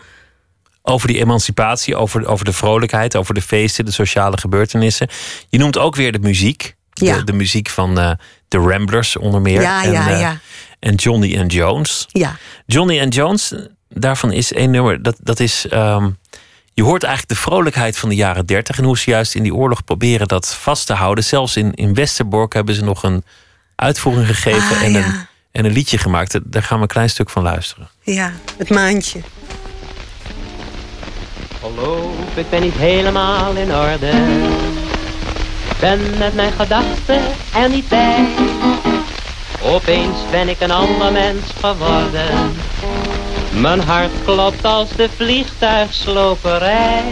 Over 0.88 1.08
die 1.08 1.20
emancipatie, 1.20 1.96
over, 1.96 2.28
over 2.28 2.46
de 2.46 2.54
vrolijkheid, 2.54 3.16
over 3.16 3.34
de 3.34 3.42
feesten, 3.42 3.86
de 3.86 3.92
sociale 3.92 4.38
gebeurtenissen. 4.38 5.10
Je 5.50 5.58
noemt 5.58 5.78
ook 5.78 5.96
weer 5.96 6.12
de 6.12 6.20
muziek. 6.20 6.76
Ja. 6.94 7.18
De, 7.18 7.24
de 7.24 7.34
muziek 7.34 7.70
van 7.70 8.00
uh, 8.00 8.12
de 8.48 8.58
Ramblers 8.58 9.18
onder 9.18 9.42
meer. 9.42 9.62
Ja, 9.62 9.84
en, 9.84 9.92
ja, 9.92 10.12
uh, 10.12 10.20
ja. 10.20 10.40
en 10.80 10.96
Johnny 10.96 11.40
and 11.40 11.54
Jones. 11.54 12.06
Ja. 12.08 12.38
Johnny 12.66 13.02
and 13.02 13.14
Jones, 13.14 13.54
daarvan 13.90 14.32
is 14.32 14.54
één 14.54 14.72
nummer, 14.72 15.04
dat, 15.04 15.16
dat 15.20 15.40
is. 15.40 15.66
Um, 15.74 16.18
je 16.74 16.84
hoort 16.84 17.04
eigenlijk 17.04 17.34
de 17.34 17.48
vrolijkheid 17.48 17.98
van 17.98 18.10
de 18.10 18.16
jaren 18.16 18.46
dertig 18.46 18.78
en 18.78 18.84
hoe 18.84 18.98
ze 18.98 19.10
juist 19.10 19.36
in 19.36 19.44
die 19.44 19.56
oorlog 19.56 19.84
proberen 19.84 20.28
dat 20.28 20.56
vast 20.56 20.88
te 20.88 20.94
houden. 20.94 21.24
Zelfs 21.24 21.56
in, 21.56 21.74
in 21.74 21.94
Westerbork 21.94 22.54
hebben 22.54 22.76
ze 22.76 22.84
nog 22.84 23.04
een 23.04 23.24
uitvoering 23.76 24.28
gegeven 24.28 24.76
ah, 24.78 24.84
en, 24.84 24.96
een, 24.96 25.28
en 25.52 25.66
een 25.66 25.72
liedje 25.72 25.98
gemaakt. 25.98 26.40
Daar 26.44 26.64
gaan 26.64 26.78
we 26.78 26.84
een 26.84 26.90
klein 26.90 27.10
stuk 27.10 27.30
van 27.30 27.44
luisteren. 27.44 27.90
Ja, 28.02 28.32
het 28.58 28.70
maandje. 28.70 29.20
Geloof, 31.66 32.36
ik 32.36 32.50
ben 32.50 32.62
niet 32.62 32.78
helemaal 32.78 33.56
in 33.56 33.76
orde. 33.76 34.12
Ben 35.80 36.00
met 36.18 36.34
mijn 36.34 36.52
gedachten 36.52 37.22
er 37.54 37.70
niet 37.70 37.88
bij. 37.88 38.26
Opeens 39.64 40.18
ben 40.32 40.50
ik 40.50 40.60
een 40.60 40.72
ander 40.72 41.12
mens 41.12 41.42
geworden. 41.60 42.56
Mijn 43.52 43.80
hart 43.80 44.12
klopt 44.26 44.66
als 44.66 44.90
de 44.90 45.10
vliegtuigsloperij. 45.16 47.04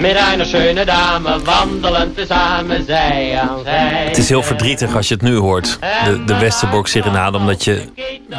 Met 0.00 0.16
een 0.38 0.46
schöne 0.46 0.84
dame 0.84 1.40
wandelen 1.42 2.14
tezamen 2.14 2.84
zij 2.84 3.38
aan 3.40 3.60
zij. 3.64 4.04
Het 4.08 4.18
is 4.18 4.28
heel 4.28 4.42
verdrietig 4.42 4.96
als 4.96 5.08
je 5.08 5.14
het 5.14 5.22
nu 5.22 5.36
hoort, 5.36 5.78
de, 6.04 6.24
de 6.24 6.38
Westerbork 6.38 6.86
Serenade, 6.86 7.38
omdat 7.38 7.64
je 7.64 7.88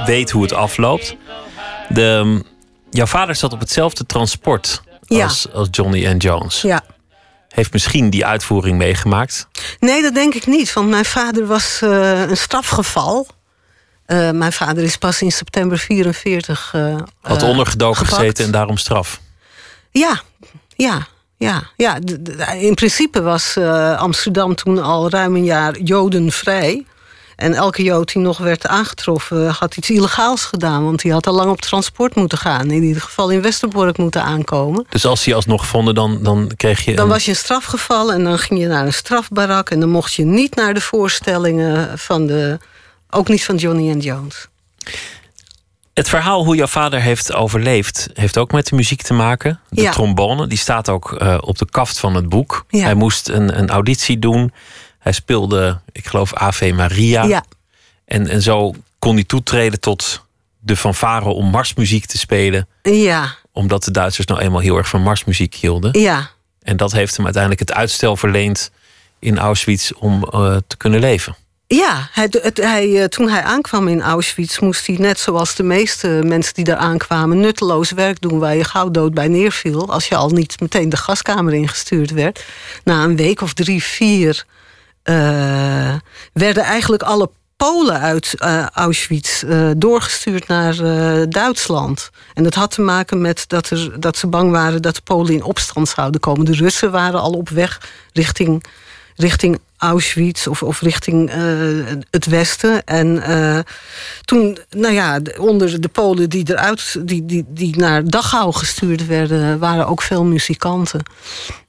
weet 0.06 0.32
hoe 0.32 0.42
het 0.44 0.54
afloopt. 0.54 1.16
De, 1.90 2.42
jouw 2.90 3.06
vader 3.06 3.36
zat 3.36 3.54
op 3.54 3.60
hetzelfde 3.60 4.06
transport 4.06 4.82
Ja. 5.08 5.24
als, 5.24 5.48
als 5.54 5.68
Johnny 5.72 6.08
and 6.08 6.22
Jones. 6.22 6.62
Ja. 6.62 6.82
Heeft 7.54 7.74
misschien 7.74 8.10
die 8.10 8.26
uitvoering 8.26 8.78
meegemaakt. 8.78 9.48
Nee, 9.80 10.02
dat 10.02 10.14
denk 10.14 10.34
ik 10.34 10.46
niet, 10.46 10.74
want 10.74 10.90
mijn 10.90 11.06
vader 11.06 11.46
was 11.46 11.80
eh, 11.82 12.22
een 12.30 12.38
strafgeval. 12.38 13.28
Eh, 14.06 14.32
mijn 14.32 14.54
vader 14.54 14.84
is 14.84 14.98
pas 14.98 15.22
in 15.22 15.32
september 15.32 15.78
44 15.78 16.72
eh 16.76 16.96
Had 17.22 17.44
ondergedoken 17.44 17.98
gepakt. 17.98 18.16
gezeten 18.16 18.46
en 18.46 18.52
daarom 18.52 18.78
straf. 18.78 19.20
Ja, 19.92 20.22
ja, 20.76 21.08
Ja, 21.38 21.64
ja 21.78 22.00
in 22.54 22.74
principe 22.74 23.22
was 23.22 23.58
Amsterdam 23.98 24.56
toen 24.56 24.82
al 24.82 25.10
ruim 25.10 25.36
een 25.36 25.44
jaar 25.44 25.80
jodenvrij. 25.80 26.86
En 27.44 27.54
elke 27.54 27.84
jood 27.84 28.14
die 28.14 28.22
nog 28.22 28.38
werd 28.38 28.68
aangetroffen 28.68 29.48
had 29.50 29.76
iets 29.78 29.90
illegaals 29.90 30.44
gedaan. 30.46 30.84
Want 30.84 31.02
die 31.02 31.12
had 31.12 31.28
al 31.28 31.34
lang 31.34 31.52
op 31.52 31.62
transport 31.62 32.16
moeten 32.16 32.38
gaan. 32.38 32.72
In 32.72 32.84
ieder 32.84 33.02
geval 33.02 33.30
in 33.30 33.42
Westerbork 33.42 33.98
moeten 33.98 34.24
aankomen. 34.24 34.86
Dus 34.90 35.06
als 35.06 35.24
die 35.24 35.36
alsnog 35.36 35.66
vonden, 35.68 35.96
dan, 35.96 36.20
dan 36.24 36.52
kreeg 36.58 36.86
je. 36.86 36.96
Dan 36.96 37.06
een- 37.06 37.12
was 37.12 37.24
je 37.26 37.32
in 37.32 37.38
strafgeval 37.38 38.14
en 38.14 38.24
dan 38.24 38.40
ging 38.40 38.60
je 38.60 38.68
naar 38.68 38.86
een 38.86 38.94
strafbarak. 38.94 39.70
En 39.70 39.80
dan 39.80 39.90
mocht 39.90 40.14
je 40.14 40.24
niet 40.24 40.56
naar 40.56 40.74
de 40.74 40.82
voorstellingen 40.82 42.00
van 42.00 42.28
de... 42.28 42.60
Ook 43.10 43.28
niet 43.28 43.44
van 43.46 43.56
Johnny 43.56 43.92
and 43.92 44.04
Jones. 44.04 44.48
Het 45.94 46.10
verhaal 46.10 46.46
hoe 46.46 46.56
jouw 46.56 46.68
vader 46.68 47.02
heeft 47.02 47.34
overleefd, 47.34 48.10
heeft 48.14 48.38
ook 48.38 48.52
met 48.52 48.68
de 48.68 48.76
muziek 48.76 49.02
te 49.02 49.14
maken. 49.14 49.60
De 49.70 49.82
Ja. 49.82 49.92
trombone, 49.92 50.48
die 50.48 50.58
staat 50.58 50.90
ook 50.90 51.12
eh, 51.14 51.38
op 51.42 51.58
de 51.58 51.68
kaft 51.70 52.00
van 52.00 52.16
het 52.16 52.30
boek. 52.30 52.66
Ja. 52.70 52.84
Hij 52.84 52.94
moest 52.94 53.30
een, 53.30 53.58
een 53.60 53.70
auditie 53.70 54.20
doen. 54.20 54.52
Hij 55.04 55.12
speelde, 55.12 55.80
ik 55.92 56.08
geloof, 56.08 56.34
Ave 56.34 56.74
Maria. 56.74 57.24
Ja. 57.24 57.44
En, 58.06 58.28
en 58.28 58.42
zo 58.42 58.74
kon 59.00 59.14
hij 59.14 59.24
toetreden 59.24 59.80
tot 59.80 60.26
de 60.60 60.76
fanfare 60.76 61.30
om 61.30 61.46
marsmuziek 61.50 62.06
te 62.06 62.18
spelen. 62.18 62.68
Ja, 62.82 63.36
Omdat 63.52 63.84
de 63.84 63.92
Duitsers 63.92 64.28
nou 64.28 64.40
eenmaal 64.42 64.60
heel 64.60 64.78
erg 64.78 64.88
van 64.88 65.02
marsmuziek 65.02 65.56
hielden. 65.56 66.00
ja. 66.00 66.30
En 66.62 66.78
dat 66.78 66.92
heeft 66.92 67.16
hem 67.16 67.26
uiteindelijk 67.26 67.70
het 67.70 67.78
uitstel 67.78 68.18
verleend 68.18 68.72
in 69.20 69.38
Auschwitz 69.38 69.92
om 69.92 70.24
eh, 70.24 70.56
te 70.68 70.78
kunnen 70.78 71.00
leven. 71.00 71.36
Ja, 71.68 72.10
hij, 72.12 72.28
het, 72.42 72.58
hij, 72.58 73.02
eh, 73.02 73.08
toen 73.08 73.30
hij 73.30 73.42
aankwam 73.44 73.88
in 73.88 74.02
Auschwitz 74.02 74.60
moest 74.60 74.88
hij 74.88 74.96
net 75.00 75.20
zoals 75.20 75.56
de 75.56 75.64
meeste 75.64 76.08
mensen 76.08 76.54
die 76.54 76.64
daar 76.64 76.78
aankwamen 76.78 77.40
nutteloos 77.40 77.92
werk 77.92 78.22
doen 78.22 78.40
waar 78.40 78.56
je 78.56 78.64
gauw 78.64 78.92
dood 78.92 79.14
bij 79.14 79.28
neerviel 79.28 79.92
als 79.92 80.08
je 80.08 80.16
al 80.16 80.30
niet 80.30 80.60
meteen 80.60 80.90
de 80.90 80.98
gaskamer 80.98 81.54
ingestuurd 81.54 82.12
werd. 82.12 82.46
Na 82.84 83.04
een 83.04 83.16
week 83.16 83.42
of 83.42 83.54
drie, 83.54 83.84
vier 83.84 84.46
eh, 85.04 85.96
werden 86.34 86.64
eigenlijk 86.64 87.04
alle 87.04 87.30
Polen 87.58 88.00
uit 88.00 88.34
eh, 88.38 88.66
Auschwitz 88.74 89.44
eh, 89.44 89.70
doorgestuurd 89.78 90.48
naar 90.48 90.76
Duitsland. 91.30 92.10
En 92.34 92.44
dat 92.44 92.54
had 92.54 92.72
te 92.72 92.82
maken 92.82 93.22
met 93.22 93.44
dat, 93.48 93.70
er, 93.70 94.00
dat 94.00 94.18
ze 94.18 94.28
bang 94.28 94.52
waren 94.52 94.82
dat 94.82 94.96
de 94.96 95.02
Polen 95.04 95.34
in 95.34 95.44
opstand 95.44 95.90
zouden 95.90 96.20
komen. 96.22 96.46
De 96.46 96.54
Russen 96.54 96.92
waren 96.92 97.20
al 97.22 97.32
op 97.32 97.50
weg 97.50 97.82
richting, 98.14 98.64
richting 99.16 99.60
Auschwitz 99.78 100.48
of, 100.48 100.64
of 100.64 100.82
richting 100.82 101.32
het 102.10 102.26
Westen. 102.26 102.84
En 102.84 103.24
toen, 104.22 104.58
nou 104.70 104.94
ja, 104.94 105.20
de- 105.20 105.36
onder 105.40 105.82
de 105.82 105.88
Polen 105.88 106.30
die 106.30 106.50
eruit, 106.52 106.96
die, 107.08 107.26
die, 107.26 107.46
die 107.48 107.78
naar 107.78 108.04
Dachau 108.06 108.54
gestuurd 108.54 109.06
werden, 109.06 109.60
waren 109.60 109.88
ook 109.88 110.02
veel 110.02 110.24
muzikanten. 110.24 111.04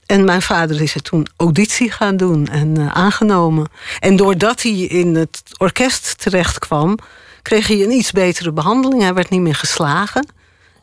En 0.07 0.24
mijn 0.24 0.42
vader 0.42 0.80
is 0.80 0.94
er 0.94 1.02
toen 1.02 1.26
auditie 1.36 1.90
gaan 1.90 2.16
doen 2.16 2.46
en 2.46 2.76
eh, 2.76 2.92
aangenomen. 2.92 3.68
En 3.98 4.16
doordat 4.16 4.62
hij 4.62 4.72
in 4.72 5.14
het 5.14 5.42
orkest 5.57 6.18
terecht 6.18 6.59
kwam, 6.59 6.98
kreeg 7.42 7.66
hij 7.66 7.82
een 7.82 7.90
iets 7.90 8.12
betere 8.12 8.52
behandeling. 8.52 9.02
Hij 9.02 9.14
werd 9.14 9.30
niet 9.30 9.40
meer 9.40 9.55
geslagen. 9.55 10.26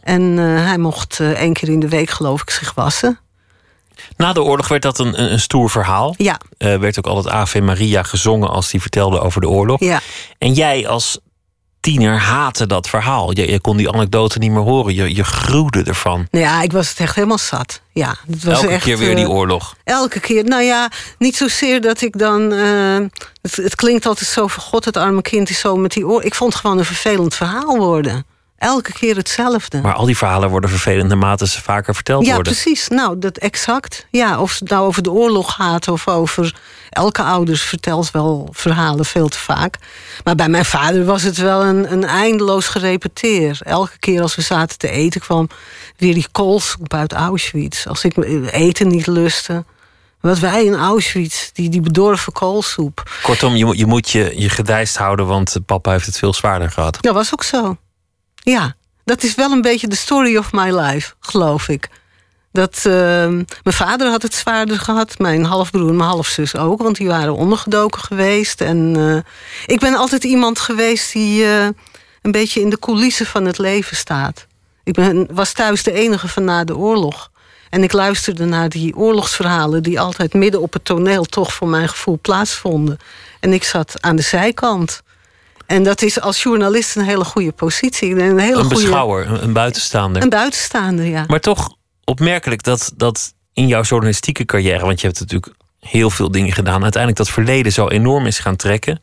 En 0.01 0.39
eh, 0.39 0.65
hij 0.65 0.77
mocht 0.77 1.19
eh, 1.19 1.29
één 1.29 1.53
keer 1.53 1.69
in 1.69 1.79
de 1.79 1.89
week, 1.89 2.09
geloof 2.09 2.41
ik, 2.41 2.49
zich 2.49 2.73
wassen. 2.73 3.19
Na 4.17 4.33
de 4.33 4.43
oorlog 4.43 4.67
werd 4.67 4.81
dat 4.81 4.99
een, 4.99 5.31
een, 5.31 5.39
stoer 5.39 5.69
verhaal. 5.69 6.15
Ja, 6.17 6.39
werd 6.57 6.97
ook 6.97 7.05
altijd 7.05 7.33
Ave 7.33 7.61
Maria 7.61 8.03
gezongen 8.03 8.49
als 8.49 8.71
hij 8.71 8.81
vertelde 8.81 9.19
over 9.19 9.41
de 9.41 9.49
oorlog. 9.49 9.79
ja. 9.79 9.99
En 10.37 10.53
jij 10.53 10.87
als 10.87 11.19
tiener 11.81 12.19
haatte 12.19 12.67
dat 12.67 12.89
verhaal. 12.89 13.35
Je, 13.37 13.51
je 13.51 13.59
kon 13.59 13.77
die 13.77 13.91
anekdote 13.91 14.39
niet 14.39 14.51
meer 14.51 14.61
horen. 14.61 14.93
Je, 14.93 15.15
je 15.15 15.23
gruwde 15.23 15.83
ervan. 15.83 16.27
Nou 16.31 16.45
ja, 16.45 16.61
ik 16.61 16.71
was 16.71 16.89
het 16.89 16.97
echt 16.99 17.15
helemaal 17.15 17.37
zat. 17.37 17.81
Ja, 17.93 18.15
het 18.31 18.43
was 18.43 18.53
Elke 18.61 18.67
echt, 18.67 18.83
keer 18.83 18.97
weer 18.97 19.15
die 19.15 19.25
eh, 19.25 19.31
oorlog. 19.31 19.75
Elke 19.83 20.19
keer. 20.19 20.43
Nou 20.43 20.63
ja, 20.63 20.89
niet 21.17 21.35
zozeer 21.35 21.81
dat 21.81 22.01
ik 22.01 22.17
dan. 22.17 22.51
eh, 22.53 22.95
het, 23.41 23.55
het 23.55 23.75
klinkt 23.75 24.05
altijd 24.05 24.29
zo 24.29 24.47
van 24.47 24.63
God, 24.63 24.85
het 24.85 24.97
arme 24.97 25.21
kind 25.21 25.49
is 25.49 25.59
zo 25.59 25.75
met 25.75 25.91
die 25.91 26.07
oor. 26.07 26.23
Ik 26.23 26.35
vond 26.35 26.53
het 26.53 26.61
gewoon 26.61 26.77
een 26.77 26.85
vervelend 26.85 27.35
verhaal 27.35 27.77
worden. 27.77 28.25
Elke 28.61 28.93
keer 28.93 29.15
hetzelfde. 29.15 29.81
Maar 29.81 29.93
al 29.93 30.05
die 30.05 30.17
verhalen 30.17 30.49
worden 30.49 30.69
vervelend 30.69 31.07
naarmate 31.09 31.47
ze 31.47 31.61
vaker 31.61 31.95
verteld 31.95 32.25
ja, 32.25 32.33
worden. 32.33 32.53
precies. 32.53 32.87
Nou, 32.87 33.19
dat 33.19 33.37
exact. 33.37 34.05
Ja, 34.11 34.39
of 34.41 34.59
het 34.59 34.69
nou 34.69 34.85
over 34.85 35.03
de 35.03 35.11
oorlog 35.11 35.53
gaat 35.53 35.87
of 35.87 36.07
over. 36.07 36.55
Elke 36.89 37.21
ouders 37.23 37.61
vertelt 37.61 38.11
wel 38.11 38.49
verhalen 38.51 39.05
veel 39.05 39.27
te 39.27 39.37
vaak. 39.37 39.77
Maar 40.23 40.35
bij 40.35 40.49
mijn 40.49 40.65
vader 40.65 41.05
was 41.05 41.23
het 41.23 41.37
wel 41.37 41.63
een, 41.63 41.91
een 41.91 42.03
eindeloos 42.03 42.67
gerepeteer. 42.67 43.59
Elke 43.63 43.97
keer 43.99 44.21
als 44.21 44.35
we 44.35 44.41
zaten 44.41 44.77
te 44.77 44.89
eten 44.89 45.21
kwam 45.21 45.49
weer 45.97 46.13
die 46.13 46.27
koolsoep 46.31 46.93
uit 46.93 47.13
Auschwitz. 47.13 47.85
Als 47.87 48.03
ik 48.03 48.17
eten 48.51 48.87
niet 48.87 49.07
lustte. 49.07 49.65
Wat 50.19 50.39
wij 50.39 50.65
in 50.65 50.75
Auschwitz, 50.75 51.49
die, 51.53 51.69
die 51.69 51.81
bedorven 51.81 52.33
koolsoep. 52.33 53.09
Kortom, 53.23 53.55
je, 53.55 53.65
moet- 53.65 53.77
je 53.77 53.85
moet 53.85 54.09
je, 54.09 54.31
je 54.35 54.49
gedijst 54.49 54.97
houden, 54.97 55.25
want 55.27 55.55
papa 55.65 55.91
heeft 55.91 56.05
het 56.05 56.17
veel 56.17 56.33
zwaarder 56.33 56.71
gehad. 56.71 56.97
Dat 57.01 57.13
was 57.13 57.33
ook 57.33 57.43
zo. 57.43 57.77
Ja, 58.43 58.75
dat 59.03 59.23
is 59.23 59.35
wel 59.35 59.51
een 59.51 59.61
beetje 59.61 59.87
de 59.87 59.95
story 59.95 60.37
of 60.37 60.51
my 60.51 60.71
life, 60.79 61.13
geloof 61.19 61.67
ik. 61.67 61.89
Dat, 62.51 62.81
ehm, 62.85 63.33
mijn 63.35 63.75
vader 63.75 64.09
had 64.09 64.21
het 64.21 64.33
zwaarder 64.33 64.79
gehad, 64.79 65.19
mijn 65.19 65.43
halfbroer 65.43 65.89
en 65.89 65.95
mijn 65.95 66.09
halfzus 66.09 66.55
ook, 66.55 66.81
want 66.81 66.95
die 66.95 67.07
waren 67.07 67.35
ondergedoken 67.35 68.01
geweest. 68.01 68.61
En 68.61 68.93
eh, 68.97 69.33
ik 69.65 69.79
ben 69.79 69.95
altijd 69.95 70.23
iemand 70.23 70.59
geweest 70.59 71.13
die 71.13 71.43
eh, 71.43 71.67
een 72.21 72.31
beetje 72.31 72.61
in 72.61 72.69
de 72.69 72.79
coulissen 72.79 73.25
van 73.25 73.45
het 73.45 73.57
leven 73.57 73.97
staat. 73.97 74.47
Ik 74.83 74.93
ben, 74.93 75.27
was 75.31 75.53
thuis 75.53 75.83
de 75.83 75.91
enige 75.91 76.27
van 76.27 76.43
na 76.43 76.63
de 76.63 76.77
oorlog. 76.77 77.31
En 77.69 77.83
ik 77.83 77.93
luisterde 77.93 78.45
naar 78.45 78.69
die 78.69 78.95
oorlogsverhalen 78.95 79.83
die 79.83 79.99
altijd 79.99 80.33
midden 80.33 80.61
op 80.61 80.73
het 80.73 80.85
toneel 80.85 81.23
toch 81.23 81.53
voor 81.53 81.67
mijn 81.67 81.89
gevoel 81.89 82.19
plaatsvonden. 82.21 82.97
En 83.39 83.53
ik 83.53 83.63
zat 83.63 83.95
aan 83.99 84.15
de 84.15 84.21
zijkant. 84.21 85.01
En 85.71 85.83
dat 85.83 86.01
is 86.01 86.21
als 86.21 86.43
journalist 86.43 86.95
een 86.95 87.03
hele 87.03 87.23
goede 87.23 87.51
positie. 87.51 88.09
Een 88.09 88.39
hele 88.39 88.57
Een 88.57 88.63
goede, 88.63 88.75
beschouwer, 88.75 89.27
een, 89.27 89.43
een 89.43 89.53
buitenstaander. 89.53 90.21
Een 90.21 90.29
buitenstaander, 90.29 91.05
ja. 91.05 91.23
Maar 91.27 91.39
toch 91.39 91.75
opmerkelijk 92.03 92.63
dat, 92.63 92.91
dat 92.95 93.33
in 93.53 93.67
jouw 93.67 93.81
journalistieke 93.81 94.45
carrière, 94.45 94.85
want 94.85 95.01
je 95.01 95.07
hebt 95.07 95.19
natuurlijk 95.19 95.53
heel 95.79 96.09
veel 96.09 96.31
dingen 96.31 96.53
gedaan, 96.53 96.83
uiteindelijk 96.83 97.23
dat 97.23 97.29
verleden 97.29 97.71
zo 97.71 97.87
enorm 97.87 98.25
is 98.25 98.39
gaan 98.39 98.55
trekken. 98.55 99.01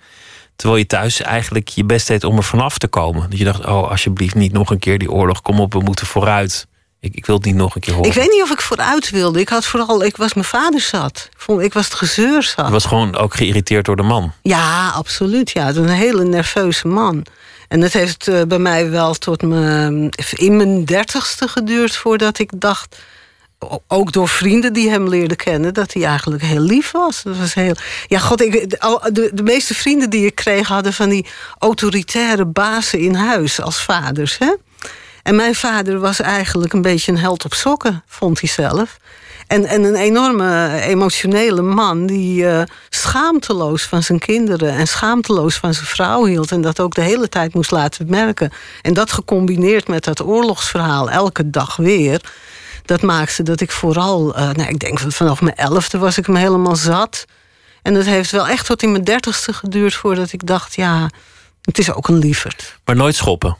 Terwijl 0.56 0.80
je 0.80 0.86
thuis 0.86 1.20
eigenlijk 1.20 1.68
je 1.68 1.84
best 1.84 2.06
deed 2.06 2.24
om 2.24 2.36
er 2.36 2.44
vanaf 2.44 2.78
te 2.78 2.88
komen. 2.88 3.30
Dat 3.30 3.38
je 3.38 3.44
dacht, 3.44 3.66
oh, 3.66 3.90
alsjeblieft 3.90 4.34
niet 4.34 4.52
nog 4.52 4.70
een 4.70 4.78
keer 4.78 4.98
die 4.98 5.10
oorlog. 5.10 5.42
Kom 5.42 5.60
op, 5.60 5.72
we 5.72 5.80
moeten 5.80 6.06
vooruit. 6.06 6.66
Ik, 7.00 7.14
ik 7.14 7.26
wil 7.26 7.36
het 7.36 7.44
niet 7.44 7.54
nog 7.54 7.74
een 7.74 7.80
keer 7.80 7.94
horen. 7.94 8.10
Ik 8.10 8.16
weet 8.16 8.30
niet 8.30 8.42
of 8.42 8.50
ik 8.50 8.60
vooruit 8.60 9.10
wilde. 9.10 9.40
Ik 9.40 9.48
had 9.48 9.64
vooral, 9.64 10.04
ik 10.04 10.16
was 10.16 10.34
mijn 10.34 10.46
vader 10.46 10.80
zat. 10.80 11.28
Ik, 11.32 11.40
vond, 11.40 11.60
ik 11.62 11.72
was 11.72 11.84
het 11.84 11.94
gezeur 11.94 12.42
zat. 12.42 12.66
Je 12.66 12.72
was 12.72 12.84
gewoon 12.84 13.16
ook 13.16 13.34
geïrriteerd 13.34 13.84
door 13.84 13.96
de 13.96 14.02
man. 14.02 14.32
Ja, 14.42 14.88
absoluut. 14.88 15.50
Ja, 15.50 15.68
een 15.68 15.88
hele 15.88 16.24
nerveuze 16.24 16.88
man. 16.88 17.26
En 17.68 17.80
het 17.80 17.92
heeft 17.92 18.28
eh, 18.28 18.42
bij 18.42 18.58
mij 18.58 18.90
wel 18.90 19.14
tot 19.14 19.42
mijn, 19.42 20.10
in 20.32 20.56
mijn 20.56 20.84
dertigste 20.84 21.48
geduurd 21.48 21.96
voordat 21.96 22.38
ik 22.38 22.50
dacht. 22.56 22.96
Ook 23.86 24.12
door 24.12 24.28
vrienden 24.28 24.72
die 24.72 24.90
hem 24.90 25.08
leerden 25.08 25.36
kennen, 25.36 25.74
dat 25.74 25.92
hij 25.92 26.04
eigenlijk 26.04 26.42
heel 26.42 26.60
lief 26.60 26.90
was. 26.90 27.22
Dat 27.22 27.36
was 27.36 27.54
heel, 27.54 27.74
ja, 28.06 28.18
god, 28.18 28.40
ik, 28.40 28.70
de, 28.70 29.30
de 29.34 29.42
meeste 29.42 29.74
vrienden 29.74 30.10
die 30.10 30.26
ik 30.26 30.34
kreeg 30.34 30.68
hadden 30.68 30.92
van 30.92 31.08
die 31.08 31.26
autoritaire 31.58 32.44
bazen 32.44 32.98
in 32.98 33.14
huis 33.14 33.60
als 33.60 33.82
vaders. 33.82 34.38
Hè? 34.38 34.54
En 35.28 35.36
mijn 35.36 35.54
vader 35.54 35.98
was 35.98 36.20
eigenlijk 36.20 36.72
een 36.72 36.82
beetje 36.82 37.12
een 37.12 37.18
held 37.18 37.44
op 37.44 37.54
sokken, 37.54 38.02
vond 38.06 38.40
hij 38.40 38.48
zelf. 38.48 38.98
En, 39.46 39.64
en 39.64 39.84
een 39.84 39.94
enorme 39.94 40.80
emotionele 40.80 41.62
man 41.62 42.06
die 42.06 42.48
eh, 42.48 42.62
schaamteloos 42.88 43.82
van 43.82 44.02
zijn 44.02 44.18
kinderen 44.18 44.72
en 44.72 44.86
schaamteloos 44.86 45.56
van 45.56 45.74
zijn 45.74 45.86
vrouw 45.86 46.24
hield. 46.24 46.52
En 46.52 46.60
dat 46.60 46.80
ook 46.80 46.94
de 46.94 47.00
hele 47.00 47.28
tijd 47.28 47.54
moest 47.54 47.70
laten 47.70 48.10
merken. 48.10 48.52
En 48.82 48.94
dat 48.94 49.12
gecombineerd 49.12 49.88
met 49.88 50.04
dat 50.04 50.22
oorlogsverhaal 50.22 51.10
elke 51.10 51.50
dag 51.50 51.76
weer. 51.76 52.20
Dat 52.84 53.02
maakte 53.02 53.42
dat 53.42 53.60
ik 53.60 53.70
vooral, 53.70 54.34
eh, 54.34 54.50
nou, 54.50 54.68
ik 54.68 54.78
denk 54.78 54.98
vanaf 54.98 55.40
mijn 55.40 55.56
elfde 55.56 55.98
was 55.98 56.18
ik 56.18 56.28
me 56.28 56.38
helemaal 56.38 56.76
zat. 56.76 57.24
En 57.82 57.94
dat 57.94 58.04
heeft 58.04 58.30
wel 58.30 58.48
echt 58.48 58.66
tot 58.66 58.82
in 58.82 58.90
mijn 58.90 59.04
dertigste 59.04 59.52
geduurd 59.52 59.94
voordat 59.94 60.32
ik 60.32 60.46
dacht, 60.46 60.74
ja, 60.74 61.10
het 61.62 61.78
is 61.78 61.92
ook 61.92 62.08
een 62.08 62.18
lieverd. 62.18 62.78
Maar 62.84 62.96
nooit 62.96 63.14
schoppen. 63.14 63.56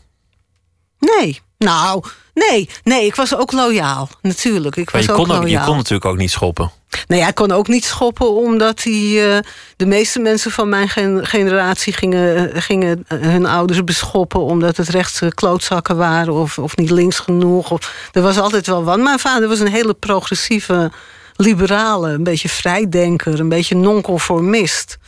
Nee, 0.99 1.41
nou, 1.59 2.03
nee, 2.35 2.69
nee, 2.85 3.07
ik 3.07 3.15
was 3.15 3.37
ook 3.37 3.53
loyaal, 3.53 4.09
natuurlijk. 4.23 4.77
Ik 4.77 4.85
Maar 4.85 4.95
was 4.95 5.05
je 5.05 5.11
ook 5.11 5.17
kon, 5.17 5.37
ook, 5.37 5.43
je 5.43 5.49
loyaal. 5.49 5.67
kon 5.67 5.77
natuurlijk 5.77 6.05
ook 6.05 6.17
niet 6.17 6.31
schoppen. 6.31 6.71
Nee, 7.07 7.23
hij 7.23 7.33
kon 7.33 7.53
ook 7.53 7.69
niet 7.69 7.85
schoppen, 7.85 8.35
omdat 8.37 8.83
hij, 8.83 9.35
eh, 9.37 9.39
de 9.77 9.87
meeste 9.87 10.19
mensen 10.19 10.51
van 10.51 10.69
mijn 10.69 10.89
gen- 10.89 11.27
generatie 11.27 11.93
gingen, 11.93 12.53
eh, 12.55 12.63
gingen 12.63 13.05
eh, 13.09 13.19
hun 13.21 13.47
ouders 13.47 13.85
beschoppen 13.85 14.41
omdat 14.41 14.77
het 14.77 14.89
rechtse 14.89 15.33
klootzakken 15.35 15.97
waren 15.97 16.33
of, 16.33 16.59
of 16.59 16.77
niet 16.77 16.91
links 16.91 17.19
genoeg. 17.19 17.71
Of, 17.71 18.09
er 18.13 18.23
was 18.23 18.39
altijd 18.39 18.67
wel 18.67 18.85
wat. 18.85 18.99
Mijn 18.99 19.19
vader 19.19 19.49
was 19.49 19.61
een 19.61 19.69
hele 19.73 19.95
progressieve, 19.95 20.91
liberale, 21.37 22.11
een 22.11 22.25
beetje 22.25 22.49
vrijdenker, 22.49 23.41
een 23.41 23.49
beetje 23.49 23.77
nonconformist. 23.77 24.99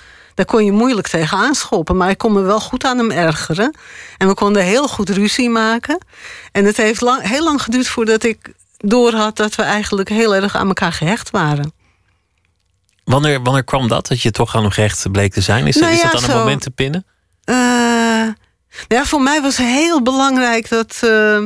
Daar 0.41 0.49
kon 0.49 0.65
je 0.65 0.73
moeilijk 0.73 1.09
tegen 1.09 1.39
aanschoppen, 1.39 1.97
maar 1.97 2.11
ik 2.11 2.19
kon 2.19 2.33
me 2.33 2.41
wel 2.41 2.61
goed 2.61 2.85
aan 2.85 2.99
hem 2.99 3.11
ergeren. 3.11 3.77
En 4.19 4.29
we 4.29 4.35
konden 4.35 4.63
heel 4.63 4.89
goed 4.89 5.09
ruzie 5.09 5.51
maken. 5.51 5.99
En 6.53 6.65
het 6.65 6.77
heeft 6.77 7.01
lang, 7.01 7.23
heel 7.23 7.45
lang 7.45 7.63
geduurd 7.63 7.89
voordat 7.89 8.23
ik 8.25 8.53
doorhad 8.77 9.37
dat 9.37 9.55
we 9.55 9.63
eigenlijk 9.63 10.09
heel 10.09 10.35
erg 10.35 10.57
aan 10.57 10.67
elkaar 10.69 10.93
gehecht 10.93 11.31
waren. 11.31 11.73
Wanneer, 13.05 13.43
wanneer 13.43 13.65
kwam 13.65 13.89
dat, 13.89 14.07
dat 14.07 14.21
je 14.23 14.31
toch 14.31 14.55
aan 14.55 14.63
hem 14.63 14.71
gehecht 14.71 15.11
bleek 15.13 15.33
te 15.33 15.41
zijn? 15.41 15.67
Is, 15.67 15.77
Nou 15.77 15.93
is 15.93 16.01
ja, 16.01 16.11
dat 16.11 16.23
aan 16.23 16.31
een 16.31 16.37
moment 16.37 16.63
te 16.63 16.71
pinnen? 16.71 17.07
Eh, 17.45 17.57
ja, 18.89 19.05
voor 19.05 19.23
mij 19.23 19.43
was 19.43 19.57
heel 19.57 20.03
belangrijk 20.03 20.69
dat. 20.69 20.99
eh, 21.01 21.43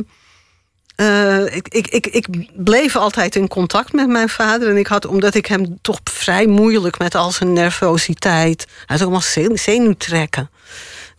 eh, 0.95 1.55
ik, 1.55 1.67
ik, 1.67 1.87
ik, 1.87 2.07
ik 2.07 2.27
bleef 2.53 2.95
altijd 2.95 3.35
in 3.35 3.47
contact 3.47 3.93
met 3.93 4.07
mijn 4.07 4.29
vader. 4.29 4.69
En 4.69 4.77
ik 4.77 4.87
had, 4.87 5.05
omdat 5.05 5.35
ik 5.35 5.45
hem 5.45 5.77
toch 5.81 5.99
vrij 6.03 6.45
moeilijk 6.45 6.97
met 6.97 7.15
al 7.15 7.31
zijn 7.31 7.53
nervositeit. 7.53 8.65
Hij 8.67 8.83
had 8.85 8.95
ook 8.95 9.01
allemaal 9.01 9.21
zen- 9.21 9.57
zenuwtrekken. 9.57 10.49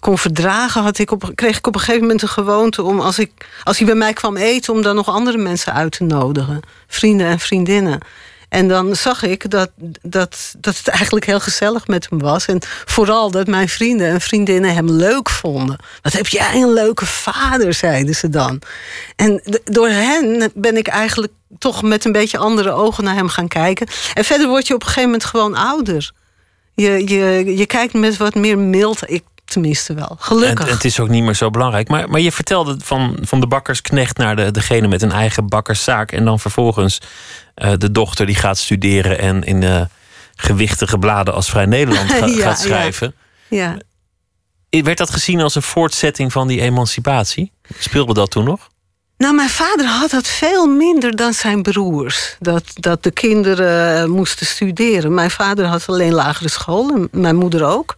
Kon 0.00 0.18
verdragen, 0.18 0.82
had 0.82 0.98
ik 0.98 1.10
op, 1.10 1.30
kreeg 1.34 1.58
ik 1.58 1.66
op 1.66 1.74
een 1.74 1.80
gegeven 1.80 2.00
moment 2.00 2.22
een 2.22 2.28
gewoonte 2.28 2.82
om 2.82 3.00
als, 3.00 3.18
ik, 3.18 3.30
als 3.64 3.78
hij 3.78 3.86
bij 3.86 3.96
mij 3.96 4.12
kwam 4.12 4.36
eten, 4.36 4.72
om 4.72 4.82
dan 4.82 4.94
nog 4.94 5.08
andere 5.08 5.38
mensen 5.38 5.72
uit 5.72 5.92
te 5.92 6.04
nodigen. 6.04 6.60
Vrienden 6.86 7.26
en 7.26 7.38
vriendinnen. 7.38 8.00
En 8.56 8.68
dan 8.68 8.96
zag 8.96 9.22
ik 9.22 9.50
dat, 9.50 9.70
dat, 10.02 10.54
dat 10.58 10.76
het 10.76 10.88
eigenlijk 10.88 11.26
heel 11.26 11.40
gezellig 11.40 11.86
met 11.86 12.06
hem 12.10 12.18
was. 12.18 12.46
En 12.46 12.58
vooral 12.84 13.30
dat 13.30 13.46
mijn 13.46 13.68
vrienden 13.68 14.08
en 14.08 14.20
vriendinnen 14.20 14.74
hem 14.74 14.90
leuk 14.90 15.30
vonden. 15.30 15.78
Wat 16.02 16.12
heb 16.12 16.26
jij 16.26 16.54
een 16.54 16.72
leuke 16.72 17.06
vader, 17.06 17.74
zeiden 17.74 18.14
ze 18.14 18.28
dan. 18.28 18.62
En 19.16 19.42
door 19.64 19.88
hen 19.88 20.50
ben 20.54 20.76
ik 20.76 20.86
eigenlijk 20.86 21.32
toch 21.58 21.82
met 21.82 22.04
een 22.04 22.12
beetje 22.12 22.38
andere 22.38 22.70
ogen 22.70 23.04
naar 23.04 23.14
hem 23.14 23.28
gaan 23.28 23.48
kijken. 23.48 23.86
En 24.14 24.24
verder 24.24 24.48
word 24.48 24.66
je 24.66 24.74
op 24.74 24.80
een 24.80 24.86
gegeven 24.86 25.10
moment 25.10 25.28
gewoon 25.28 25.54
ouder. 25.54 26.12
Je, 26.74 27.08
je, 27.08 27.56
je 27.56 27.66
kijkt 27.66 27.92
met 27.92 28.16
wat 28.16 28.34
meer 28.34 28.58
mild. 28.58 29.00
Tenminste 29.46 29.94
wel. 29.94 30.16
Gelukkig. 30.20 30.66
en 30.66 30.72
het 30.72 30.84
is 30.84 31.00
ook 31.00 31.08
niet 31.08 31.22
meer 31.22 31.34
zo 31.34 31.50
belangrijk. 31.50 31.88
Maar, 31.88 32.08
maar 32.10 32.20
je 32.20 32.32
vertelde 32.32 32.76
van, 32.84 33.16
van 33.20 33.40
de 33.40 33.46
bakkersknecht 33.46 34.16
naar 34.16 34.36
de, 34.36 34.50
degene 34.50 34.88
met 34.88 35.02
een 35.02 35.12
eigen 35.12 35.48
bakkerszaak. 35.48 36.12
En 36.12 36.24
dan 36.24 36.40
vervolgens 36.40 37.00
eh, 37.54 37.72
de 37.78 37.90
dochter 37.90 38.26
die 38.26 38.34
gaat 38.34 38.58
studeren 38.58 39.18
en 39.18 39.42
in 39.44 39.62
eh, 39.62 39.80
gewichtige 40.34 40.98
bladen 40.98 41.34
als 41.34 41.50
Vrij 41.50 41.66
Nederland 41.66 42.12
ga- 42.12 42.16
Ja, 42.26 42.36
ja. 42.36 42.42
gaat 42.42 42.60
schrijven. 42.60 43.14
ja. 43.48 43.76
Werd 44.70 44.98
dat 44.98 45.10
gezien 45.10 45.40
als 45.40 45.54
een 45.54 45.62
voortzetting 45.62 46.32
van 46.32 46.46
die 46.48 46.60
emancipatie? 46.60 47.52
Speelde 47.78 48.14
dat 48.14 48.30
toen 48.30 48.44
nog? 48.44 48.68
Nou, 49.18 49.34
mijn 49.34 49.48
vader 49.48 49.86
had 49.86 50.10
dat 50.10 50.26
veel 50.26 50.66
minder 50.66 51.16
dan 51.16 51.32
zijn 51.32 51.62
broers. 51.62 52.36
Dat, 52.40 52.64
dat 52.74 53.02
de 53.02 53.10
kinderen 53.10 54.02
eh, 54.02 54.04
moesten 54.08 54.46
studeren. 54.46 55.14
Mijn 55.14 55.30
vader 55.30 55.64
had 55.66 55.84
alleen 55.88 56.12
lagere 56.12 56.48
school 56.48 56.90
en 56.94 57.08
mijn 57.20 57.36
moeder 57.36 57.64
ook. 57.64 57.96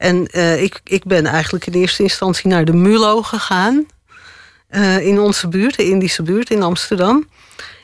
En 0.00 0.26
eh, 0.26 0.62
ik, 0.62 0.80
ik 0.84 1.04
ben 1.04 1.26
eigenlijk 1.26 1.66
in 1.66 1.72
eerste 1.72 2.02
instantie 2.02 2.48
naar 2.48 2.64
de 2.64 2.72
MULO 2.72 3.22
gegaan. 3.22 3.86
eh, 4.68 5.06
in 5.06 5.18
onze 5.18 5.48
buurt, 5.48 5.76
de 5.76 5.84
Indische 5.84 6.22
buurt 6.22 6.50
in 6.50 6.62
Amsterdam. 6.62 7.28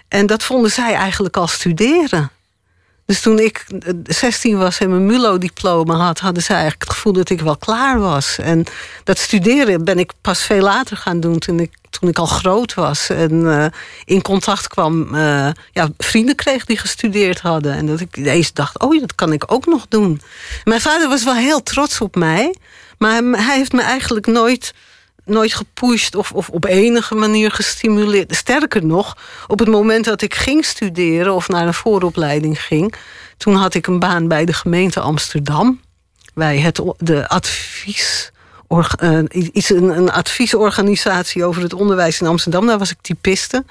En 0.08 0.26
dat 0.26 0.42
vonden 0.42 0.70
zij 0.70 0.94
eigenlijk 0.94 1.36
al 1.36 1.46
studeren. 1.46 2.30
Dus 3.06 3.20
toen 3.20 3.38
ik 3.38 3.64
eh, 3.80 3.92
16 4.04 4.58
was 4.58 4.78
en 4.78 4.90
mijn 4.90 5.06
MULO-diploma 5.06 5.94
had, 5.94 6.18
hadden 6.18 6.42
zij 6.42 6.56
eigenlijk 6.56 6.84
het 6.84 6.96
gevoel 6.96 7.12
dat 7.12 7.30
ik 7.30 7.40
wel 7.40 7.56
klaar 7.56 7.98
was. 7.98 8.38
En 8.38 8.64
dat 9.04 9.18
studeren 9.18 9.84
ben 9.84 9.98
ik 9.98 10.12
pas 10.20 10.42
veel 10.42 10.62
later 10.62 10.96
gaan 10.96 11.20
doen 11.20 11.38
toen 11.38 11.60
ik, 11.60 11.72
toen 11.90 12.08
ik 12.08 12.18
al 12.18 12.26
groot 12.26 12.74
was. 12.74 13.10
En 13.10 13.60
eh, 13.60 13.66
in 14.04 14.22
contact 14.22 14.68
kwam, 14.68 15.14
eh, 15.14 15.48
ja, 15.72 15.88
vrienden 15.98 16.34
kreeg 16.34 16.64
die 16.64 16.78
gestudeerd 16.78 17.40
hadden. 17.40 17.72
En 17.72 17.86
dat 17.86 18.00
ik 18.00 18.16
ineens 18.16 18.52
dacht, 18.52 18.80
oh, 18.80 19.00
dat 19.00 19.14
kan 19.14 19.32
ik 19.32 19.52
ook 19.52 19.66
nog 19.66 19.86
doen. 19.88 20.20
Mijn 20.64 20.80
vader 20.80 21.08
was 21.08 21.24
wel 21.24 21.34
heel 21.34 21.62
trots 21.62 22.00
op 22.00 22.14
mij. 22.14 22.54
Maar 22.98 23.22
hij 23.22 23.56
heeft 23.56 23.72
me 23.72 23.82
eigenlijk 23.82 24.26
nooit 24.26 24.72
nooit 25.26 25.54
gepusht 25.54 26.14
of, 26.14 26.32
of 26.32 26.48
op 26.48 26.64
enige 26.64 27.14
manier 27.14 27.50
gestimuleerd. 27.50 28.34
Sterker 28.34 28.86
nog, 28.86 29.16
op 29.46 29.58
het 29.58 29.68
moment 29.68 30.04
dat 30.04 30.22
ik 30.22 30.34
ging 30.34 30.64
studeren 30.64 31.34
of 31.34 31.48
naar 31.48 31.66
een 31.66 31.74
vooropleiding 31.74 32.62
ging, 32.62 32.94
toen 33.36 33.54
had 33.54 33.74
ik 33.74 33.86
een 33.86 33.98
baan 33.98 34.28
bij 34.28 34.44
de 34.44 34.52
gemeente 34.52 35.00
Amsterdam. 35.00 35.80
Bij 36.34 36.58
het, 36.58 36.82
de 36.98 37.28
advies. 37.28 38.30
eh, 38.68 39.18
iets, 39.30 39.70
een 39.70 40.10
adviesorganisatie 40.10 41.44
over 41.44 41.62
het 41.62 41.72
onderwijs 41.74 42.20
in 42.20 42.26
Amsterdam. 42.26 42.66
Daar 42.66 42.78
was 42.78 42.90
ik 42.90 42.98
typiste. 43.00 43.64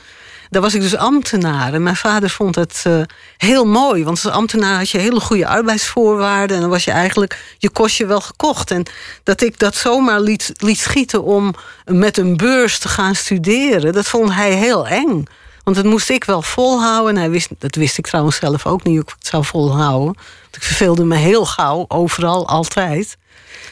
Daar 0.49 0.61
was 0.61 0.73
ik 0.73 0.81
dus 0.81 0.95
ambtenaar. 0.95 1.73
En 1.73 1.83
mijn 1.83 1.95
vader 1.95 2.29
vond 2.29 2.55
het 2.55 2.81
eh, 2.83 3.01
heel 3.37 3.65
mooi. 3.65 4.03
Want 4.03 4.23
als 4.23 4.33
ambtenaar 4.33 4.77
had 4.77 4.89
je 4.89 4.97
hele 4.97 5.19
goede 5.19 5.47
arbeidsvoorwaarden. 5.47 6.55
En 6.55 6.61
dan 6.61 6.71
was 6.71 6.83
je 6.83 6.91
eigenlijk 6.91 7.55
je 7.57 7.69
kostje 7.69 8.05
wel 8.05 8.21
gekocht. 8.21 8.71
En 8.71 8.85
dat 9.23 9.41
ik 9.41 9.59
dat 9.59 9.75
zomaar 9.75 10.21
liet, 10.21 10.51
liet 10.57 10.79
schieten 10.79 11.23
om 11.23 11.53
met 11.85 12.17
een 12.17 12.37
beurs 12.37 12.79
te 12.79 12.87
gaan 12.87 13.15
studeren... 13.15 13.93
dat 13.93 14.07
vond 14.07 14.33
hij 14.33 14.51
heel 14.51 14.87
eng. 14.87 15.25
Want 15.63 15.77
dat 15.77 15.85
moest 15.85 16.09
ik 16.09 16.23
wel 16.23 16.41
volhouden. 16.41 17.15
En 17.15 17.21
hij 17.21 17.29
wist, 17.29 17.49
dat 17.59 17.75
wist 17.75 17.97
ik 17.97 18.07
trouwens 18.07 18.35
zelf 18.35 18.65
ook 18.65 18.83
niet 18.83 18.93
hoe 18.93 19.03
ik 19.03 19.15
het 19.17 19.27
zou 19.27 19.45
volhouden. 19.45 20.13
Want 20.41 20.55
ik 20.55 20.63
verveelde 20.63 21.03
me 21.03 21.15
heel 21.15 21.45
gauw, 21.45 21.85
overal, 21.87 22.47
altijd. 22.47 23.17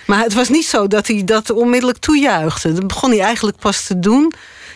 Maar 0.06 0.20
het 0.20 0.34
was 0.34 0.50
niet 0.50 0.66
zo 0.66 0.88
dat 0.88 1.08
hij 1.08 1.24
dat 1.24 1.50
onmiddellijk 1.50 2.00
toejuichte. 2.00 2.74
Dat 2.74 2.88
begon 2.88 3.10
hij 3.10 3.20
eigenlijk 3.20 3.58
pas 3.58 3.84
te 3.84 4.00
doen 4.00 4.34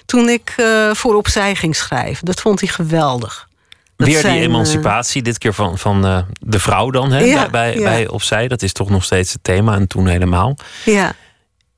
toen 0.08 0.30
ik 0.30 0.54
eh, 0.58 0.94
voor 0.94 1.16
opzij 1.16 1.56
ging 1.56 1.76
schrijven. 1.76 2.26
Dat 2.26 2.42
vond 2.42 2.60
hij 2.60 2.70
geweldig. 2.70 3.48
Dat 3.96 4.08
Weer 4.08 4.20
zijn, 4.20 4.34
die 4.34 4.44
emancipatie, 4.44 5.22
dit 5.22 5.38
keer 5.38 5.54
van, 5.54 5.78
van 5.78 6.06
eh, 6.06 6.20
de 6.40 6.60
vrouw 6.60 6.90
dan, 6.90 7.12
hè? 7.12 7.20
Ja, 7.20 7.42
bij, 7.42 7.50
bij, 7.50 7.74
ja. 7.78 7.84
bij 7.84 8.08
Opzij. 8.08 8.48
Dat 8.48 8.62
is 8.62 8.72
toch 8.72 8.90
nog 8.90 9.04
steeds 9.04 9.34
het 9.34 9.44
thema 9.44 9.76
en 9.76 9.88
toen 9.88 10.08
helemaal. 10.08 10.58
ja. 10.86 11.14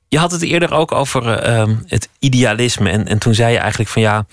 Je 0.08 0.18
had 0.18 0.32
het 0.32 0.42
eerder 0.42 0.72
ook 0.72 0.92
over 0.92 1.32
eh, 1.32 1.60
ehm, 1.60 1.74
het 1.86 2.08
idealisme. 2.18 2.90
En, 2.90 3.06
en 3.06 3.18
toen 3.18 3.34
zei 3.34 3.52
je 3.52 3.58
eigenlijk 3.58 3.90
van 3.90 4.02
ja, 4.02 4.26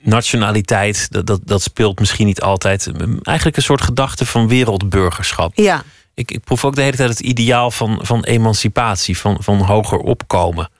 nationaliteit, 0.00 1.06
dat, 1.10 1.26
dat, 1.26 1.40
dat 1.44 1.62
speelt 1.62 1.98
misschien 1.98 2.26
niet 2.26 2.40
altijd. 2.40 2.90
Eigenlijk 3.22 3.56
een 3.56 3.62
soort 3.62 3.82
gedachte 3.82 4.26
van 4.26 4.48
wereldburgerschap. 4.48 5.52
ja. 5.54 5.82
Ik, 6.14 6.30
ik 6.30 6.44
proef 6.44 6.64
ook 6.64 6.74
de 6.74 6.82
hele 6.82 6.96
tijd 6.96 7.08
het 7.08 7.20
ideaal 7.20 7.70
van, 7.70 7.98
van 8.02 8.24
emancipatie, 8.24 9.18
van, 9.18 9.36
van 9.40 9.60
hoger 9.60 9.98
opkomen. 9.98 10.70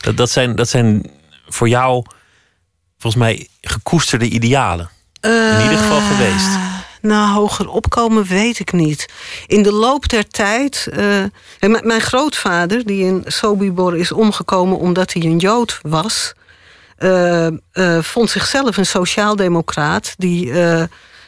Dat, 0.00 0.16
dat, 0.16 0.30
zijn, 0.30 0.56
dat 0.56 0.68
zijn 0.68 1.10
voor 1.54 1.68
jou 1.68 2.04
volgens 2.98 3.22
mij 3.22 3.48
gekoesterde 3.60 4.28
idealen. 4.28 4.90
In 5.20 5.60
ieder 5.62 5.78
geval 5.78 5.98
Eh, 5.98 6.08
geweest. 6.16 6.48
Nou, 7.00 7.32
hoger 7.34 7.68
opkomen 7.68 8.24
weet 8.24 8.58
ik 8.58 8.72
niet. 8.72 9.08
In 9.46 9.62
de 9.62 9.72
loop 9.72 10.08
der 10.08 10.28
tijd. 10.28 10.88
eh, 10.92 11.24
mijn- 11.82 12.00
grootvader, 12.00 12.84
die 12.86 13.04
in 13.04 13.22
Sobibor 13.26 13.96
is 13.96 14.12
omgekomen 14.12 14.78
omdat 14.78 15.12
hij 15.12 15.22
een 15.22 15.38
Jood 15.38 15.78
was. 15.82 16.32
eh, 16.96 17.48
vond 18.00 18.30
zichzelf 18.30 18.76
een 18.76 18.86
sociaaldemocraat. 18.86 20.14
die 20.16 20.52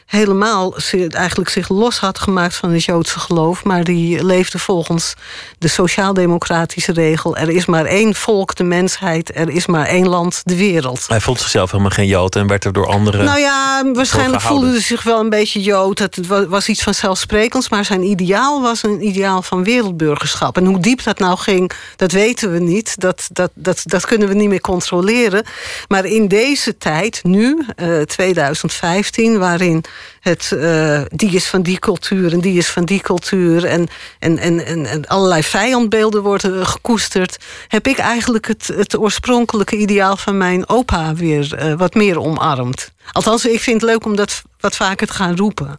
helemaal 0.07 0.75
eigenlijk 1.09 1.49
zich 1.49 1.69
los 1.69 1.97
had 1.99 2.19
gemaakt 2.19 2.55
van 2.55 2.71
het 2.71 2.83
Joodse 2.83 3.19
geloof. 3.19 3.63
maar 3.63 3.83
die 3.83 4.23
leefde 4.23 4.59
volgens 4.59 5.13
de 5.57 5.67
sociaaldemocratische 5.67 6.91
regel: 6.91 7.37
er 7.37 7.49
is 7.49 7.65
maar 7.65 7.85
één 7.85 8.15
volk, 8.15 8.55
de 8.55 8.63
mensheid. 8.63 9.35
er 9.35 9.49
is 9.49 9.65
maar 9.65 9.85
één 9.85 10.07
land, 10.07 10.41
de 10.43 10.55
wereld. 10.55 11.05
Hij 11.07 11.21
vond 11.21 11.39
zichzelf 11.39 11.71
helemaal 11.71 11.91
geen 11.91 12.07
Jood 12.07 12.35
en 12.35 12.47
werd 12.47 12.65
er 12.65 12.73
door 12.73 12.87
anderen. 12.87 13.25
Nou 13.25 13.39
ja, 13.39 13.83
waarschijnlijk 13.93 14.41
voelde 14.41 14.69
hij 14.69 14.81
zich 14.81 15.03
wel 15.03 15.19
een 15.19 15.29
beetje 15.29 15.61
Jood. 15.61 15.99
Het 15.99 16.27
wa- 16.27 16.47
was 16.47 16.67
iets 16.67 16.83
vanzelfsprekends. 16.83 17.69
Maar 17.69 17.85
zijn 17.85 18.03
ideaal 18.03 18.61
was 18.61 18.83
een 18.83 19.05
ideaal 19.07 19.41
van 19.41 19.63
wereldburgerschap. 19.63 20.57
En 20.57 20.65
hoe 20.65 20.79
diep 20.79 21.03
dat 21.03 21.19
nou 21.19 21.37
ging, 21.37 21.71
dat 21.95 22.11
weten 22.11 22.51
we 22.51 22.59
niet. 22.59 22.99
Dat, 22.99 23.27
dat, 23.31 23.51
dat, 23.53 23.81
dat 23.85 24.05
kunnen 24.05 24.27
we 24.27 24.33
niet 24.33 24.49
meer 24.49 24.61
controleren. 24.61 25.45
Maar 25.87 26.05
in 26.05 26.27
deze 26.27 26.77
tijd, 26.77 27.19
nu, 27.23 27.65
eh, 27.75 28.01
2015, 28.01 29.39
waarin 29.39 29.83
het 30.19 30.51
eh, 30.51 31.01
die 31.07 31.31
is 31.31 31.45
van 31.47 31.61
die 31.61 31.79
cultuur 31.79 32.33
en 32.33 32.39
die 32.39 32.57
is 32.57 32.69
van 32.69 32.85
die 32.85 33.01
cultuur. 33.01 33.65
En, 33.65 33.87
en, 34.19 34.37
en, 34.37 34.65
en, 34.65 34.85
en 34.85 35.07
allerlei 35.07 35.43
vijandbeelden 35.43 36.23
worden 36.23 36.65
gekoesterd. 36.65 37.37
Heb 37.67 37.87
ik 37.87 37.97
eigenlijk 37.97 38.47
het, 38.47 38.67
het 38.67 38.97
oorspronkelijke 38.97 39.77
ideaal 39.77 40.17
van 40.17 40.37
mijn 40.37 40.69
opa 40.69 41.13
weer 41.13 41.53
eh, 41.53 41.73
wat 41.73 41.93
meer 41.93 42.19
omarmd. 42.19 42.91
Althans, 43.11 43.45
ik 43.45 43.59
vind 43.59 43.81
het 43.81 43.89
leuk 43.89 44.05
om 44.05 44.15
dat 44.15 44.41
wat 44.59 44.75
vaker 44.75 45.07
te 45.07 45.13
gaan 45.13 45.37
roepen. 45.37 45.77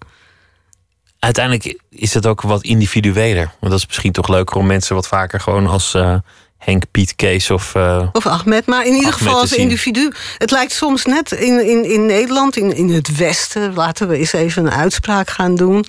Uiteindelijk 1.19 1.79
is 1.91 2.15
het 2.15 2.27
ook 2.27 2.41
wat 2.41 2.63
individueler. 2.63 3.45
Want 3.61 3.73
dat 3.73 3.81
is 3.81 3.87
misschien 3.87 4.13
toch 4.13 4.29
leuker 4.29 4.57
om 4.57 4.67
mensen 4.67 4.95
wat 4.95 5.09
vaker 5.09 5.41
gewoon 5.41 5.67
als 5.67 5.95
eh, 5.95 6.17
Henk, 6.59 6.83
Piet, 6.91 7.15
Kees 7.17 7.51
of. 7.51 7.75
eh, 7.75 8.09
Of 8.13 8.27
Ahmed, 8.27 8.67
maar 8.67 8.87
in 8.87 8.93
ieder 8.95 9.13
Ahmed 9.13 9.19
geval 9.19 9.41
als 9.41 9.53
individu. 9.53 10.13
Het 10.39 10.51
lijkt 10.51 10.73
soms 10.73 11.05
net 11.05 11.33
in, 11.33 11.69
in, 11.69 11.85
in 11.85 12.07
Nederland, 12.07 12.57
in, 12.57 12.73
in 12.77 12.89
het 12.89 13.17
Westen, 13.17 13.75
laten 13.75 14.09
we 14.09 14.17
eens 14.17 14.33
even 14.33 14.67
een 14.67 14.73
uitspraak 14.73 15.31
gaan 15.31 15.55
doen. 15.55 15.85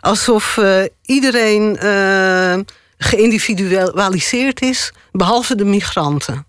Alsof 0.00 0.58
eh, 0.58 0.82
iedereen 1.04 1.76
eh, 1.78 2.58
geïndividualiseerd 2.98 4.62
is, 4.62 4.92
behalve 5.12 5.54
de 5.54 5.64
migranten. 5.64 6.46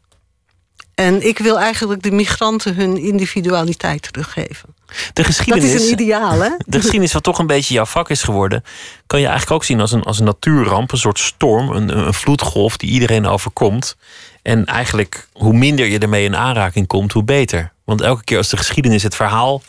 En 1.02 1.28
ik 1.28 1.38
wil 1.38 1.60
eigenlijk 1.60 2.02
de 2.02 2.12
migranten 2.12 2.76
hun 2.76 2.98
individualiteit 2.98 4.02
teruggeven. 4.02 4.76
de 4.88 4.94
Dat 5.14 5.26
geschiedenis. 5.26 5.74
is 5.74 5.86
een 5.86 5.92
ideaal, 5.92 6.40
hè? 6.40 6.50
De 6.66 6.78
geschiedenis, 6.78 7.14
wat 7.14 7.24
toch 7.24 7.40
een 7.40 7.48
beetje 7.48 7.74
jouw 7.74 7.86
vak 7.86 8.10
is 8.10 8.24
geworden, 8.24 8.64
kan 9.08 9.20
je 9.20 9.26
eigenlijk 9.26 9.56
ook 9.56 9.64
zien 9.64 9.80
als 9.80 9.92
een, 9.92 10.04
als 10.04 10.20
een 10.20 10.26
natuurramp, 10.26 10.92
een 10.92 10.98
soort 10.98 11.20
storm, 11.20 11.70
een, 11.70 11.98
een 11.98 12.14
vloedgolf 12.14 12.78
die 12.78 12.90
iedereen 12.90 13.28
overkomt. 13.28 13.96
En 14.42 14.66
eigenlijk, 14.66 15.28
hoe 15.34 15.54
minder 15.54 15.86
je 15.86 16.00
ermee 16.00 16.24
in 16.24 16.36
aanraking 16.36 16.88
komt, 16.88 17.12
hoe 17.12 17.24
beter. 17.24 17.60
Want 17.60 17.74
Want 17.86 18.02
elke 18.02 18.24
keer 18.24 18.38
als 18.38 18.50
de 18.50 18.58
geschiedenis, 18.58 19.04
het 19.04 19.16
verhaal 19.16 19.62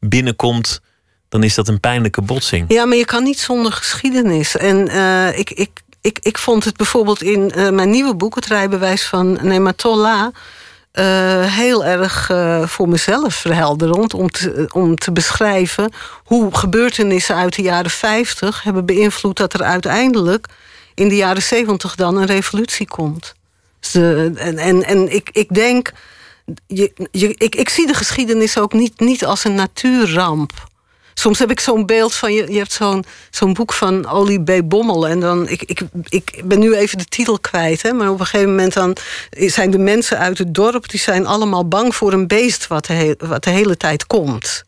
binnenkomt, 0.00 0.80
dan 1.28 1.42
is 1.42 1.54
dat 1.54 1.68
een 1.68 1.80
pijnlijke 1.80 2.22
botsing. 2.22 2.64
Ja, 2.68 2.84
maar 2.84 2.96
je 2.96 3.04
kan 3.04 3.22
niet 3.22 3.38
zonder 3.38 3.72
geschiedenis. 3.72 4.56
En 4.56 4.90
uh, 4.90 5.38
ik, 5.38 5.50
ik, 5.50 5.70
ik, 6.00 6.18
ik 6.22 6.38
vond 6.38 6.64
het 6.64 6.76
bijvoorbeeld 6.76 7.22
in 7.22 7.52
uh, 7.56 7.70
mijn 7.70 7.90
nieuwe 7.90 8.14
boek, 8.14 8.34
Het 8.34 8.46
rijbewijs 8.46 9.04
van 9.04 9.38
Nematollah. 9.42 10.26
Uh, 10.98 11.44
heel 11.54 11.84
erg 11.84 12.30
uh, 12.30 12.66
voor 12.66 12.88
mezelf 12.88 13.34
verhelderend 13.34 14.14
om 14.14 14.30
te, 14.30 14.68
om 14.72 14.96
te 14.96 15.12
beschrijven 15.12 15.92
hoe 16.24 16.54
gebeurtenissen 16.54 17.34
uit 17.34 17.54
de 17.54 17.62
jaren 17.62 17.90
50 17.90 18.62
hebben 18.62 18.86
beïnvloed 18.86 19.36
dat 19.36 19.52
er 19.52 19.62
uiteindelijk 19.62 20.46
in 20.94 21.08
de 21.08 21.16
jaren 21.16 21.42
70 21.42 21.94
dan 21.94 22.16
een 22.16 22.26
revolutie 22.26 22.86
komt. 22.86 23.34
Dus, 23.80 23.94
uh, 23.94 24.46
en, 24.46 24.58
en, 24.58 24.84
en 24.84 25.14
ik, 25.14 25.28
ik 25.32 25.54
denk, 25.54 25.92
je, 26.66 27.08
je, 27.10 27.34
ik, 27.36 27.54
ik 27.54 27.68
zie 27.68 27.86
de 27.86 27.94
geschiedenis 27.94 28.58
ook 28.58 28.72
niet, 28.72 29.00
niet 29.00 29.24
als 29.24 29.44
een 29.44 29.54
natuurramp. 29.54 30.52
Soms 31.18 31.38
heb 31.38 31.50
ik 31.50 31.60
zo'n 31.60 31.86
beeld 31.86 32.14
van, 32.14 32.32
je, 32.32 32.52
je 32.52 32.58
hebt 32.58 32.72
zo'n 32.72 33.04
zo'n 33.30 33.52
boek 33.52 33.72
van 33.72 34.08
Olie 34.08 34.42
B. 34.42 34.68
Bommel. 34.68 35.08
En 35.08 35.20
dan, 35.20 35.48
ik, 35.48 35.62
ik, 35.62 35.80
ik 36.08 36.42
ben 36.44 36.58
nu 36.58 36.74
even 36.74 36.98
de 36.98 37.04
titel 37.04 37.38
kwijt. 37.38 37.82
Hè, 37.82 37.92
maar 37.92 38.10
op 38.10 38.20
een 38.20 38.26
gegeven 38.26 38.50
moment 38.50 38.72
dan 38.72 38.96
zijn 39.30 39.70
de 39.70 39.78
mensen 39.78 40.18
uit 40.18 40.38
het 40.38 40.54
dorp... 40.54 40.88
die 40.88 41.00
zijn 41.00 41.26
allemaal 41.26 41.68
bang 41.68 41.94
voor 41.94 42.12
een 42.12 42.26
beest 42.26 42.66
wat 42.66 42.86
de, 42.86 43.16
wat 43.18 43.44
de 43.44 43.50
hele 43.50 43.76
tijd 43.76 44.06
komt. 44.06 44.64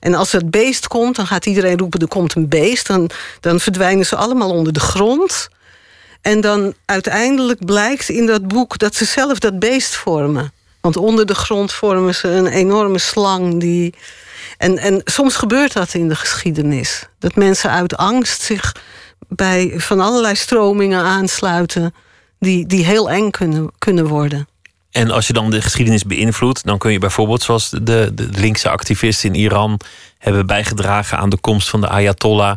En 0.00 0.14
als 0.14 0.32
het 0.32 0.50
beest 0.50 0.88
komt, 0.88 1.16
dan 1.16 1.26
gaat 1.26 1.46
iedereen 1.46 1.78
roepen... 1.78 2.00
er 2.00 2.08
komt 2.08 2.34
een 2.34 2.48
beest. 2.48 2.86
Dan, 2.86 3.10
dan 3.40 3.60
verdwijnen 3.60 4.06
ze 4.06 4.16
allemaal 4.16 4.50
onder 4.50 4.72
de 4.72 4.80
grond. 4.80 5.48
En 6.20 6.40
dan 6.40 6.74
uiteindelijk 6.84 7.64
blijkt 7.64 8.08
in 8.08 8.26
dat 8.26 8.48
boek... 8.48 8.78
dat 8.78 8.94
ze 8.94 9.04
zelf 9.04 9.38
dat 9.38 9.58
beest 9.58 9.94
vormen. 9.94 10.52
Want 10.80 10.96
onder 10.96 11.26
de 11.26 11.34
grond 11.34 11.72
vormen 11.72 12.14
ze 12.14 12.28
een 12.28 12.46
enorme 12.46 12.98
slang... 12.98 13.60
die 13.60 13.94
en, 14.58 14.78
en 14.78 15.00
soms 15.04 15.36
gebeurt 15.36 15.72
dat 15.72 15.94
in 15.94 16.08
de 16.08 16.16
geschiedenis. 16.16 17.08
Dat 17.18 17.34
mensen 17.34 17.70
uit 17.70 17.96
angst 17.96 18.42
zich 18.42 18.74
bij 19.28 19.74
van 19.76 20.00
allerlei 20.00 20.34
stromingen 20.34 21.02
aansluiten 21.02 21.94
die, 22.38 22.66
die 22.66 22.84
heel 22.84 23.10
eng 23.10 23.30
kunnen, 23.30 23.70
kunnen 23.78 24.06
worden. 24.06 24.48
En 24.90 25.10
als 25.10 25.26
je 25.26 25.32
dan 25.32 25.50
de 25.50 25.62
geschiedenis 25.62 26.04
beïnvloedt, 26.04 26.64
dan 26.64 26.78
kun 26.78 26.92
je 26.92 26.98
bijvoorbeeld, 26.98 27.42
zoals 27.42 27.70
de, 27.70 28.10
de 28.14 28.28
linkse 28.30 28.68
activisten 28.68 29.34
in 29.34 29.40
Iran 29.40 29.80
hebben 30.18 30.46
bijgedragen 30.46 31.18
aan 31.18 31.28
de 31.28 31.38
komst 31.40 31.68
van 31.68 31.80
de 31.80 31.88
Ayatollah. 31.88 32.56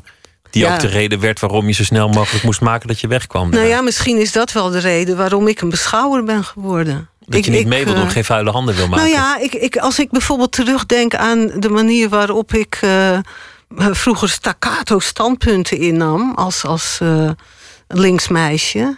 Die 0.49 0.63
ja. 0.63 0.73
ook 0.73 0.79
de 0.79 0.87
reden 0.87 1.19
werd 1.19 1.39
waarom 1.39 1.67
je 1.67 1.73
zo 1.73 1.83
snel 1.83 2.09
mogelijk 2.09 2.43
moest 2.43 2.61
maken 2.61 2.87
dat 2.87 2.99
je 2.99 3.07
wegkwam. 3.07 3.49
Nou 3.49 3.65
ja, 3.65 3.81
misschien 3.81 4.17
is 4.17 4.31
dat 4.31 4.51
wel 4.51 4.69
de 4.69 4.79
reden 4.79 5.17
waarom 5.17 5.47
ik 5.47 5.61
een 5.61 5.69
beschouwer 5.69 6.23
ben 6.23 6.43
geworden. 6.43 7.09
Dat 7.29 7.39
ik, 7.39 7.45
je 7.45 7.51
niet 7.51 7.67
mee 7.67 7.85
wil 7.85 7.93
doen, 7.93 8.03
uh, 8.03 8.09
geen 8.09 8.25
vuile 8.25 8.51
handen 8.51 8.75
wil 8.75 8.87
maken. 8.87 9.05
Nou 9.05 9.17
ja, 9.17 9.37
ik, 9.37 9.53
ik, 9.53 9.77
als 9.77 9.99
ik 9.99 10.09
bijvoorbeeld 10.09 10.51
terugdenk 10.51 11.15
aan 11.15 11.51
de 11.55 11.69
manier 11.69 12.09
waarop 12.09 12.53
ik 12.53 12.79
uh, 12.83 13.19
vroeger 13.77 14.29
staccato 14.29 14.99
standpunten 14.99 15.77
innam 15.77 16.33
als, 16.35 16.65
als 16.65 16.99
uh, 17.03 17.29
linksmeisje. 17.87 18.97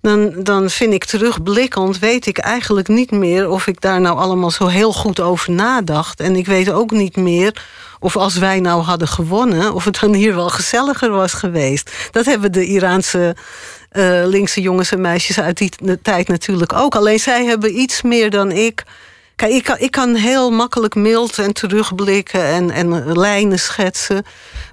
Dan, 0.00 0.32
dan 0.42 0.70
vind 0.70 0.92
ik 0.92 1.04
terugblikkend, 1.04 1.98
weet 1.98 2.26
ik 2.26 2.38
eigenlijk 2.38 2.88
niet 2.88 3.10
meer 3.10 3.48
of 3.48 3.66
ik 3.66 3.80
daar 3.80 4.00
nou 4.00 4.18
allemaal 4.18 4.50
zo 4.50 4.66
heel 4.66 4.92
goed 4.92 5.20
over 5.20 5.52
nadacht. 5.52 6.20
En 6.20 6.36
ik 6.36 6.46
weet 6.46 6.70
ook 6.70 6.90
niet 6.90 7.16
meer 7.16 7.62
of 7.98 8.16
als 8.16 8.36
wij 8.36 8.60
nou 8.60 8.82
hadden 8.82 9.08
gewonnen, 9.08 9.72
of 9.74 9.84
het 9.84 10.00
dan 10.00 10.14
hier 10.14 10.34
wel 10.34 10.48
gezelliger 10.48 11.10
was 11.10 11.32
geweest. 11.32 11.90
Dat 12.10 12.24
hebben 12.24 12.52
de 12.52 12.66
Iraanse 12.66 13.36
uh, 13.92 14.22
linkse 14.26 14.60
jongens 14.60 14.92
en 14.92 15.00
meisjes 15.00 15.40
uit 15.40 15.58
die 15.58 15.72
tijd 16.02 16.28
natuurlijk 16.28 16.72
ook. 16.72 16.94
Alleen 16.94 17.20
zij 17.20 17.44
hebben 17.44 17.80
iets 17.80 18.02
meer 18.02 18.30
dan 18.30 18.50
ik. 18.50 18.84
Kijk, 19.36 19.52
ik 19.52 19.64
kan, 19.64 19.76
ik 19.78 19.90
kan 19.90 20.14
heel 20.14 20.50
makkelijk 20.50 20.94
mild 20.94 21.38
en 21.38 21.52
terugblikken 21.52 22.44
en, 22.44 22.70
en 22.70 23.18
lijnen 23.18 23.58
schetsen. 23.58 24.24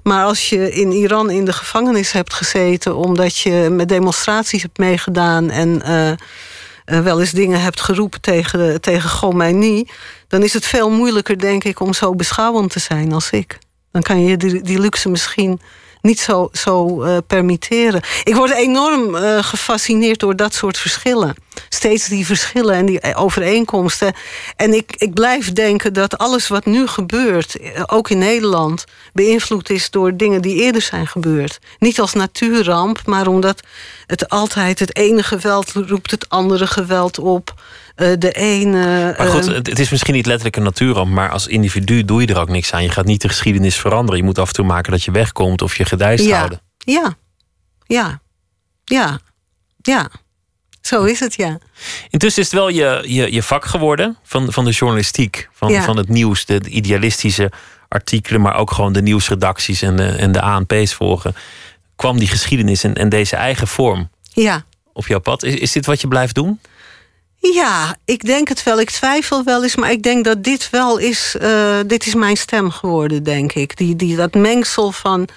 Maar 0.02 0.24
als 0.24 0.48
je 0.48 0.72
in 0.72 0.92
Iran 0.92 1.30
in 1.30 1.44
de 1.44 1.52
gevangenis 1.52 2.12
hebt 2.12 2.34
gezeten 2.34 2.96
omdat 2.96 3.38
je 3.38 3.68
met 3.70 3.88
demonstraties 3.88 4.62
hebt 4.62 4.78
meegedaan 4.78 5.50
en 5.50 5.82
uh, 5.86 6.10
uh, 6.10 6.16
wel 7.00 7.20
eens 7.20 7.30
dingen 7.30 7.60
hebt 7.60 7.80
geroepen 7.80 8.20
tegen, 8.20 8.80
tegen 8.80 9.10
Khomeini, 9.10 9.88
dan 10.28 10.42
is 10.42 10.52
het 10.52 10.66
veel 10.66 10.90
moeilijker, 10.90 11.38
denk 11.38 11.64
ik, 11.64 11.80
om 11.80 11.92
zo 11.92 12.14
beschouwend 12.14 12.70
te 12.70 12.78
zijn 12.78 13.12
als 13.12 13.30
ik. 13.30 13.58
Dan 13.92 14.02
kan 14.02 14.24
je 14.24 14.36
die, 14.36 14.62
die 14.62 14.78
luxe 14.78 15.08
misschien 15.08 15.60
niet 16.02 16.20
zo, 16.20 16.48
zo 16.52 17.04
uh, 17.04 17.16
permitteren. 17.26 18.02
Ik 18.24 18.34
word 18.34 18.50
enorm 18.52 19.14
uh, 19.14 19.42
gefascineerd 19.42 20.20
door 20.20 20.36
dat 20.36 20.54
soort 20.54 20.78
verschillen. 20.78 21.34
Steeds 21.68 22.08
die 22.08 22.26
verschillen 22.26 22.74
en 22.74 22.86
die 22.86 23.14
overeenkomsten. 23.14 24.12
En 24.56 24.74
ik, 24.74 24.94
ik 24.96 25.14
blijf 25.14 25.52
denken 25.52 25.92
dat 25.92 26.18
alles 26.18 26.48
wat 26.48 26.66
nu 26.66 26.86
gebeurt, 26.86 27.56
eh, 27.56 27.82
ook 27.86 28.10
in 28.10 28.18
Nederland, 28.18 28.84
beïnvloed 29.12 29.70
is 29.70 29.90
door 29.90 30.16
dingen 30.16 30.42
die 30.42 30.62
eerder 30.62 30.82
zijn 30.82 31.06
gebeurd. 31.06 31.58
Niet 31.78 32.00
als 32.00 32.12
natuurramp, 32.12 33.00
maar 33.06 33.26
omdat 33.26 33.60
het 34.06 34.28
altijd 34.28 34.78
het 34.78 34.96
ene 34.96 35.22
geweld 35.22 35.72
roept 35.72 36.10
het 36.10 36.28
andere 36.28 36.66
geweld 36.66 37.18
op. 37.18 37.54
Uh, 37.96 38.12
de 38.18 38.32
ene. 38.32 39.14
Maar 39.18 39.26
goed, 39.26 39.46
het 39.46 39.78
is 39.78 39.90
misschien 39.90 40.14
niet 40.14 40.26
letterlijk 40.26 40.56
een 40.56 40.62
natuurramp, 40.62 41.10
maar 41.12 41.30
als 41.30 41.46
individu 41.46 42.04
doe 42.04 42.20
je 42.20 42.26
er 42.26 42.40
ook 42.40 42.48
niks 42.48 42.72
aan. 42.72 42.82
Je 42.82 42.88
gaat 42.88 43.04
niet 43.04 43.20
de 43.20 43.28
geschiedenis 43.28 43.76
veranderen. 43.76 44.20
Je 44.20 44.26
moet 44.26 44.38
af 44.38 44.48
en 44.48 44.54
toe 44.54 44.64
maken 44.64 44.90
dat 44.90 45.02
je 45.02 45.10
wegkomt 45.10 45.62
of 45.62 45.76
je 45.76 45.84
gedijst 45.84 46.24
ja. 46.24 46.36
houden. 46.36 46.60
Ja, 46.78 47.16
ja, 47.86 48.20
ja, 48.84 49.18
ja. 49.82 50.10
Zo 50.80 51.02
is 51.04 51.20
het, 51.20 51.34
ja. 51.34 51.58
Intussen 52.08 52.42
is 52.42 52.50
het 52.50 52.58
wel 52.58 52.68
je, 52.68 53.02
je, 53.06 53.32
je 53.32 53.42
vak 53.42 53.64
geworden 53.64 54.16
van, 54.22 54.52
van 54.52 54.64
de 54.64 54.70
journalistiek, 54.70 55.48
van, 55.52 55.72
Ja. 55.72 55.82
van 55.82 55.96
het 55.96 56.08
nieuws, 56.08 56.44
de, 56.46 56.60
de 56.60 56.68
idealistische 56.68 57.50
artikelen, 57.88 58.40
maar 58.40 58.56
ook 58.56 58.70
gewoon 58.70 58.92
de 58.92 59.02
nieuwsredacties 59.02 59.82
en 59.82 59.96
de, 59.96 60.06
en 60.06 60.32
de 60.32 60.40
ANP's 60.40 60.94
volgen. 60.94 61.34
Kwam 61.96 62.18
die 62.18 62.28
geschiedenis 62.28 62.84
en, 62.84 62.94
en 62.94 63.08
deze 63.08 63.36
eigen 63.36 63.66
vorm 63.66 64.10
Ja. 64.32 64.64
op 64.92 65.06
jouw 65.06 65.18
pad? 65.20 65.42
Is, 65.42 65.54
is 65.54 65.72
dit 65.72 65.86
wat 65.86 66.00
je 66.00 66.08
blijft 66.08 66.34
doen? 66.34 66.60
Ja, 67.54 67.96
ik 68.04 68.24
denk 68.24 68.48
het 68.48 68.62
wel. 68.62 68.80
Ik 68.80 68.90
twijfel 68.90 69.44
wel 69.44 69.62
eens, 69.62 69.76
maar 69.76 69.90
ik 69.90 70.02
denk 70.02 70.24
dat 70.24 70.44
dit 70.44 70.70
wel 70.70 70.98
is. 70.98 71.36
eh, 71.40 71.76
dit 71.86 72.06
is 72.06 72.14
mijn 72.14 72.36
stem 72.36 72.70
geworden, 72.70 73.22
denk 73.22 73.52
ik. 73.52 73.76
Die, 73.76 73.96
die, 73.96 74.16
dat 74.16 74.34
mengsel 74.34 74.92
van 74.92 75.28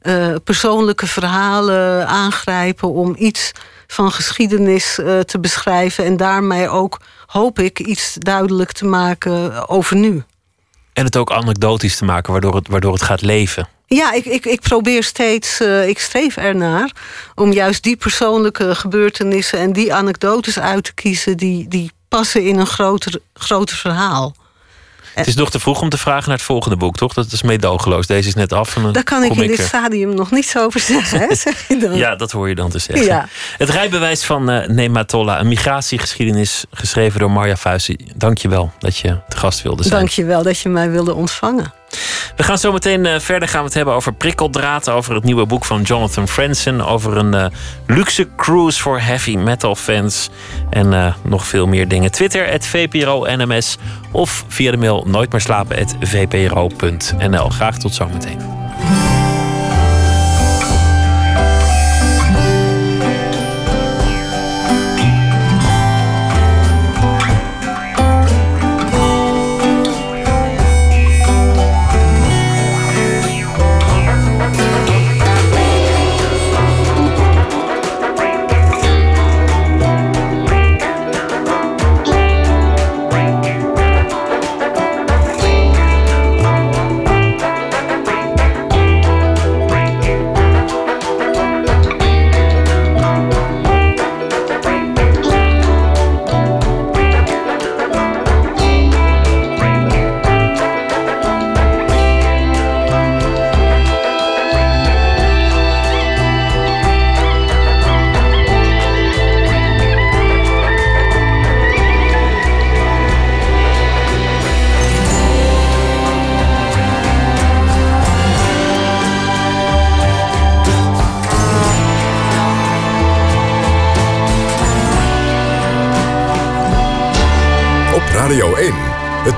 eh, 0.00 0.34
persoonlijke 0.44 1.06
verhalen 1.06 2.06
aangrijpen 2.06 2.88
om 2.92 3.14
iets 3.18 3.52
van 3.92 4.12
geschiedenis 4.12 4.98
eh, 4.98 5.18
te 5.18 5.40
beschrijven. 5.40 6.04
En 6.04 6.16
daarmee 6.16 6.68
ook, 6.68 7.00
hoop 7.26 7.58
ik, 7.58 7.78
iets 7.78 8.16
duidelijk 8.18 8.72
te 8.72 8.84
maken 8.84 9.68
over 9.68 9.96
nu. 9.96 10.22
En 10.92 11.04
het 11.04 11.16
ook 11.16 11.32
anekdotisch 11.32 11.96
te 11.96 12.04
maken, 12.04 12.32
waardoor 12.32 12.54
het, 12.54 12.68
waardoor 12.68 12.92
het 12.92 13.02
gaat 13.02 13.22
leven. 13.22 13.68
Ja, 13.86 14.12
ik, 14.12 14.24
ik, 14.24 14.46
ik 14.46 14.60
probeer 14.60 15.04
steeds, 15.04 15.60
eh, 15.60 15.88
ik 15.88 15.98
streef 15.98 16.36
ernaar 16.36 16.92
om 17.34 17.52
juist 17.52 17.82
die 17.82 17.96
persoonlijke 17.96 18.74
gebeurtenissen 18.74 19.58
en 19.58 19.72
die 19.72 19.94
anekdotes 19.94 20.58
uit 20.58 20.84
te 20.84 20.94
kiezen 20.94 21.36
die, 21.36 21.68
die 21.68 21.90
passen 22.08 22.44
in 22.44 22.58
een 22.58 22.66
groter, 22.66 23.20
groter 23.34 23.76
verhaal. 23.76 24.34
Het 25.14 25.26
is 25.26 25.34
nog 25.34 25.50
te 25.50 25.60
vroeg 25.60 25.80
om 25.80 25.88
te 25.88 25.98
vragen 25.98 26.28
naar 26.28 26.36
het 26.36 26.46
volgende 26.46 26.76
boek, 26.76 26.96
toch? 26.96 27.14
Dat 27.14 27.32
is 27.32 27.42
meedogenloos. 27.42 28.06
Deze 28.06 28.28
is 28.28 28.34
net 28.34 28.52
af. 28.52 28.76
En 28.76 28.92
Daar 28.92 29.02
kan 29.02 29.22
ik 29.22 29.32
in 29.34 29.46
dit 29.48 29.58
er- 29.58 29.64
stadium 29.64 30.14
nog 30.14 30.30
niets 30.30 30.56
over 30.56 30.80
zeggen. 30.80 31.20
Hè? 31.20 31.34
Zeg 31.34 31.68
je 31.68 31.76
dan? 31.76 31.96
Ja, 31.96 32.16
dat 32.16 32.30
hoor 32.32 32.48
je 32.48 32.54
dan 32.54 32.70
te 32.70 32.78
zeggen. 32.78 33.06
Ja. 33.06 33.28
Het 33.58 33.68
rijbewijs 33.70 34.24
van 34.24 34.50
eh 34.50 34.68
Nematollah, 34.68 35.40
een 35.40 35.48
migratiegeschiedenis 35.48 36.64
geschreven 36.72 37.20
door 37.20 37.30
Marja 37.30 37.56
Fuisi. 37.56 37.96
Dank 38.14 38.38
je 38.38 38.48
wel 38.48 38.72
dat 38.78 38.96
je 38.96 39.16
te 39.28 39.36
gast 39.36 39.62
wilde 39.62 39.82
zijn. 39.82 39.94
Dank 39.94 40.08
je 40.08 40.24
wel 40.24 40.42
dat 40.42 40.58
je 40.58 40.68
mij 40.68 40.90
wilde 40.90 41.14
ontvangen. 41.14 41.72
We 42.36 42.42
gaan 42.42 42.58
zo 42.58 42.72
meteen 42.72 43.06
eh, 43.06 43.20
verder 43.20 43.48
gaan 43.48 43.60
we 43.60 43.66
het 43.66 43.74
hebben 43.74 43.94
over 43.94 44.12
prikkeldraad, 44.12 44.88
over 44.90 45.14
het 45.14 45.24
nieuwe 45.24 45.46
boek 45.46 45.64
van 45.64 45.82
Jonathan 45.82 46.28
Franzen, 46.28 46.86
over 46.86 47.16
een 47.16 47.34
eh, 47.34 47.46
luxe 47.86 48.28
cruise 48.36 48.80
voor 48.80 49.00
heavy 49.00 49.36
metal 49.36 49.74
fans 49.74 50.30
en 50.70 50.92
eh, 50.92 51.14
nog 51.22 51.46
veel 51.46 51.66
meer 51.66 51.88
dingen. 51.88 52.10
Twitter 52.10 52.52
at 52.52 52.66
VPRO 52.66 53.26
NMS 53.36 53.76
of 54.10 54.44
via 54.48 54.70
de 54.70 54.76
mail 54.76 55.04
nooit 55.06 55.32
meer 55.32 55.40
slapen 55.40 55.78
at 55.78 55.96
VPRO.nl. 56.00 57.48
Graag 57.48 57.78
tot 57.78 57.94
zometeen. 57.94 58.59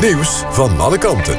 Nieuws 0.03 0.43
van 0.51 0.81
alle 0.81 0.99
kanten. 0.99 1.39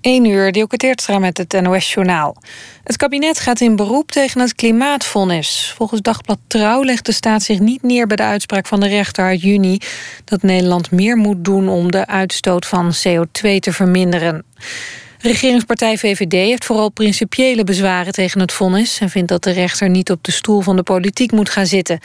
1 0.00 0.24
uur, 0.24 0.52
Dielke 0.52 0.76
Teertstra 0.76 1.18
met 1.18 1.38
het 1.38 1.60
NOS-journaal. 1.60 2.36
Het 2.84 2.96
kabinet 2.96 3.40
gaat 3.40 3.60
in 3.60 3.76
beroep 3.76 4.10
tegen 4.10 4.40
het 4.40 4.54
klimaatvonnis. 4.54 5.72
Volgens 5.76 6.00
Dagblad 6.00 6.38
Trouw 6.46 6.84
legt 6.84 7.06
de 7.06 7.12
staat 7.12 7.42
zich 7.42 7.58
niet 7.58 7.82
neer... 7.82 8.06
bij 8.06 8.16
de 8.16 8.22
uitspraak 8.22 8.66
van 8.66 8.80
de 8.80 8.88
rechter 8.88 9.24
uit 9.24 9.42
juni... 9.42 9.78
dat 10.24 10.42
Nederland 10.42 10.90
meer 10.90 11.16
moet 11.16 11.44
doen 11.44 11.68
om 11.68 11.90
de 11.90 12.06
uitstoot 12.06 12.66
van 12.66 12.92
CO2 12.94 13.58
te 13.58 13.72
verminderen. 13.72 14.44
Regeringspartij 15.22 15.98
VVD 15.98 16.32
heeft 16.32 16.64
vooral 16.64 16.90
principiële 16.90 17.64
bezwaren 17.64 18.12
tegen 18.12 18.40
het 18.40 18.52
vonnis... 18.52 19.00
en 19.00 19.10
vindt 19.10 19.28
dat 19.28 19.42
de 19.42 19.50
rechter 19.50 19.88
niet 19.88 20.10
op 20.10 20.24
de 20.24 20.32
stoel 20.32 20.60
van 20.60 20.76
de 20.76 20.82
politiek 20.82 21.32
moet 21.32 21.50
gaan 21.50 21.66
zitten. 21.66 22.00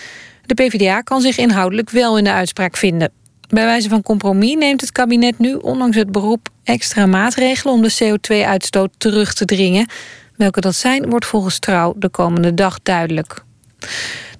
De 0.45 0.53
PvdA 0.53 1.01
kan 1.01 1.22
zich 1.22 1.38
inhoudelijk 1.38 1.89
wel 1.89 2.18
in 2.18 2.24
de 2.24 2.32
uitspraak 2.32 2.78
vinden. 2.78 3.11
Bij 3.49 3.66
wijze 3.66 3.89
van 3.89 4.01
compromis 4.01 4.55
neemt 4.55 4.82
het 4.82 4.91
kabinet 4.91 5.39
nu, 5.39 5.53
ondanks 5.53 5.95
het 5.95 6.11
beroep, 6.11 6.49
extra 6.63 7.05
maatregelen 7.05 7.74
om 7.74 7.82
de 7.82 7.93
CO2-uitstoot 8.03 8.91
terug 8.97 9.34
te 9.34 9.45
dringen. 9.45 9.89
Welke 10.36 10.61
dat 10.61 10.76
zijn, 10.76 11.09
wordt 11.09 11.26
volgens 11.26 11.59
Trouw 11.59 11.93
de 11.97 12.09
komende 12.09 12.53
dag 12.53 12.80
duidelijk. 12.84 13.43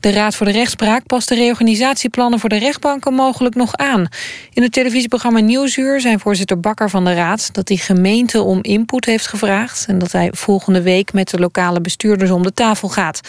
De 0.06 0.12
Raad 0.12 0.36
voor 0.36 0.46
de 0.46 0.52
Rechtspraak 0.52 1.06
past 1.06 1.30
de 1.30 1.36
reorganisatieplannen 1.36 2.40
voor 2.40 2.50
de 2.50 2.58
rechtbanken 2.58 3.14
mogelijk 3.14 3.56
nog 3.56 3.76
aan. 3.76 4.08
In 4.54 4.64
het 4.64 4.72
televisieprogramma 4.72 5.40
Nieuwsuur 5.40 6.02
zijn 6.02 6.20
voorzitter 6.20 6.60
Bakker 6.60 6.90
van 6.90 7.06
de 7.06 7.14
Raad 7.14 7.54
dat 7.54 7.68
hij 7.68 7.78
gemeente 7.78 8.42
om 8.42 8.60
input 8.62 9.06
heeft 9.06 9.28
gevraagd 9.28 9.86
en 9.88 10.00
dat 10.00 10.12
hij 10.12 10.30
volgende 10.32 10.82
week 10.82 11.14
met 11.14 11.30
de 11.30 11.40
lokale 11.40 11.82
bestuurders 11.82 12.32
om 12.32 12.44
de 12.44 12.54
tafel 12.54 12.90
gaat. 12.90 13.20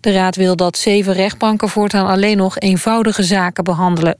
De 0.00 0.12
Raad 0.12 0.36
wil 0.36 0.56
dat 0.56 0.78
zeven 0.78 1.12
rechtbanken 1.12 1.68
voortaan 1.68 2.06
alleen 2.06 2.36
nog 2.36 2.58
eenvoudige 2.58 3.22
zaken 3.22 3.64
behandelen. 3.64 4.16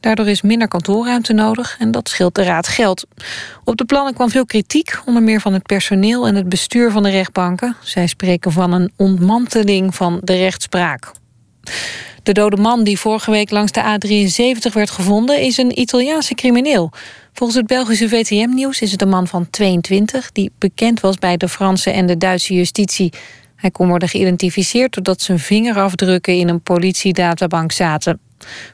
Daardoor 0.00 0.28
is 0.28 0.42
minder 0.42 0.68
kantoorruimte 0.68 1.32
nodig 1.32 1.76
en 1.78 1.90
dat 1.90 2.08
scheelt 2.08 2.34
de 2.34 2.42
Raad 2.42 2.68
geld. 2.68 3.06
Op 3.64 3.76
de 3.76 3.84
plannen 3.84 4.14
kwam 4.14 4.30
veel 4.30 4.46
kritiek, 4.46 5.00
onder 5.04 5.22
meer 5.22 5.40
van 5.40 5.52
het 5.52 5.62
personeel 5.62 6.26
en 6.26 6.34
het 6.34 6.48
bestuur 6.48 6.90
van 6.90 7.02
de 7.02 7.10
rechtbanken. 7.10 7.76
Zij 7.82 8.06
spreken 8.06 8.52
van 8.52 8.72
een 8.72 8.92
ontmanteling 8.96 9.94
van 9.94 10.20
de 10.22 10.36
rechtspraak. 10.36 11.12
De 12.22 12.32
dode 12.32 12.56
man 12.56 12.84
die 12.84 12.98
vorige 12.98 13.30
week 13.30 13.50
langs 13.50 13.72
de 13.72 13.80
A73 13.80 14.72
werd 14.72 14.90
gevonden 14.90 15.40
is 15.40 15.56
een 15.56 15.80
Italiaanse 15.80 16.34
crimineel. 16.34 16.90
Volgens 17.32 17.58
het 17.58 17.68
Belgische 17.68 18.08
VTM-nieuws 18.08 18.80
is 18.80 18.92
het 18.92 19.02
een 19.02 19.08
man 19.08 19.26
van 19.26 19.50
22... 19.50 20.32
die 20.32 20.52
bekend 20.58 21.00
was 21.00 21.16
bij 21.16 21.36
de 21.36 21.48
Franse 21.48 21.90
en 21.90 22.06
de 22.06 22.16
Duitse 22.16 22.54
justitie. 22.54 23.12
Hij 23.56 23.70
kon 23.70 23.88
worden 23.88 24.08
geïdentificeerd 24.08 24.94
doordat 24.94 25.20
zijn 25.20 25.38
vingerafdrukken 25.38 26.34
in 26.34 26.48
een 26.48 26.60
politiedatabank 26.60 27.72
zaten. 27.72 28.20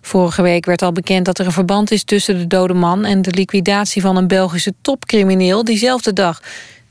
Vorige 0.01 0.42
week 0.42 0.64
werd 0.64 0.82
al 0.82 0.92
bekend 0.92 1.24
dat 1.24 1.38
er 1.38 1.47
een 1.47 1.53
verband 1.53 1.90
is 1.90 2.05
tussen 2.05 2.38
de 2.38 2.47
dode 2.47 2.74
man... 2.74 3.05
en 3.05 3.22
de 3.22 3.30
liquidatie 3.30 4.03
van 4.03 4.16
een 4.16 4.28
Belgische 4.28 4.74
topcrimineel 4.80 5.64
diezelfde 5.64 6.12
dag. 6.12 6.42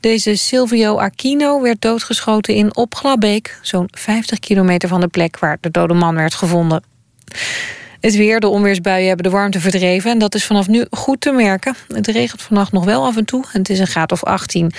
Deze 0.04 0.36
Silvio 0.36 0.98
Aquino 0.98 1.62
werd 1.62 1.80
doodgeschoten 1.80 2.54
in 2.54 2.76
Opglabeek... 2.76 3.58
zo'n 3.62 3.88
50 3.90 4.38
kilometer 4.38 4.88
van 4.88 5.00
de 5.00 5.08
plek 5.08 5.38
waar 5.38 5.58
de 5.60 5.70
dode 5.70 5.94
man 5.94 6.14
werd 6.14 6.34
gevonden. 6.34 6.82
Het 8.00 8.16
weer, 8.16 8.40
de 8.40 8.48
onweersbuien 8.48 9.06
hebben 9.06 9.24
de 9.24 9.36
warmte 9.36 9.60
verdreven... 9.60 10.10
en 10.10 10.18
dat 10.18 10.34
is 10.34 10.44
vanaf 10.44 10.68
nu 10.68 10.86
goed 10.90 11.20
te 11.20 11.32
merken. 11.32 11.74
Het 11.88 12.06
regent 12.06 12.42
vannacht 12.42 12.72
nog 12.72 12.84
wel 12.84 13.04
af 13.04 13.16
en 13.16 13.24
toe 13.24 13.44
en 13.52 13.58
het 13.58 13.70
is 13.70 13.78
een 13.78 13.86
graad 13.86 14.12
of 14.12 14.24
18. 14.24 14.72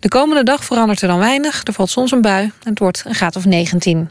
De 0.00 0.08
komende 0.08 0.42
dag 0.42 0.64
verandert 0.64 1.02
er 1.02 1.08
dan 1.08 1.18
weinig. 1.18 1.60
Er 1.64 1.72
valt 1.72 1.90
soms 1.90 2.10
een 2.10 2.22
bui 2.22 2.44
en 2.44 2.70
het 2.70 2.78
wordt 2.78 3.02
een 3.06 3.14
graad 3.14 3.36
of 3.36 3.44
19. 3.44 4.10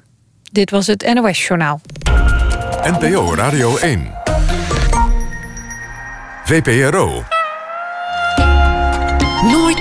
Dit 0.51 0.69
was 0.69 0.87
het 0.87 1.13
NOS 1.13 1.47
Journaal. 1.47 1.81
NPO 2.83 3.35
Radio 3.35 3.77
1. 3.77 4.11
VPRO. 6.43 7.23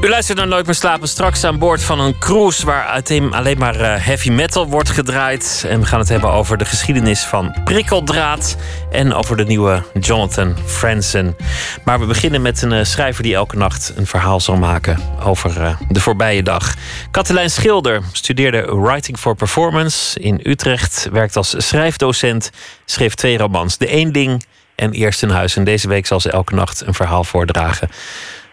U 0.00 0.08
luistert 0.08 0.38
naar 0.38 0.46
Nooit 0.46 0.66
meer 0.66 0.74
slapen. 0.74 1.08
Straks 1.08 1.44
aan 1.44 1.58
boord 1.58 1.82
van 1.82 2.00
een 2.00 2.18
cruise 2.18 2.66
waar 2.66 3.02
alleen 3.30 3.58
maar 3.58 3.80
eh, 3.80 4.04
heavy 4.04 4.30
metal 4.30 4.68
wordt 4.68 4.90
gedraaid. 4.90 5.64
En 5.68 5.80
we 5.80 5.86
gaan 5.86 5.98
het 5.98 6.08
hebben 6.08 6.30
over 6.30 6.58
de 6.58 6.64
geschiedenis 6.64 7.20
van 7.22 7.56
prikkeldraad. 7.64 8.56
En 8.90 9.14
over 9.14 9.36
de 9.36 9.44
nieuwe 9.44 9.82
Jonathan 10.00 10.56
Franzen. 10.66 11.36
Maar 11.84 12.00
we 12.00 12.06
beginnen 12.06 12.42
met 12.42 12.62
een 12.62 12.72
eh, 12.72 12.84
schrijver 12.84 13.22
die 13.22 13.34
elke 13.34 13.56
nacht 13.56 13.92
een 13.96 14.06
verhaal 14.06 14.40
zal 14.40 14.56
maken 14.56 14.98
over 15.22 15.60
uh, 15.60 15.76
de 15.88 16.00
voorbije 16.00 16.42
dag. 16.42 16.74
Katelijn 17.10 17.50
Schilder 17.50 18.02
studeerde 18.12 18.76
Writing 18.76 19.18
for 19.18 19.34
Performance 19.34 20.20
in 20.20 20.40
Utrecht. 20.42 21.08
Werkt 21.12 21.36
als 21.36 21.54
schrijfdocent. 21.56 22.50
Schreef 22.84 23.14
twee 23.14 23.38
romans. 23.38 23.78
De 23.78 23.86
Eending 23.86 24.44
en 24.74 24.92
Eerst 24.92 25.22
in 25.22 25.30
Huis. 25.30 25.56
En 25.56 25.64
deze 25.64 25.88
week 25.88 26.06
zal 26.06 26.20
ze 26.20 26.30
elke 26.30 26.54
nacht 26.54 26.86
een 26.86 26.94
verhaal 26.94 27.24
voordragen. 27.24 27.88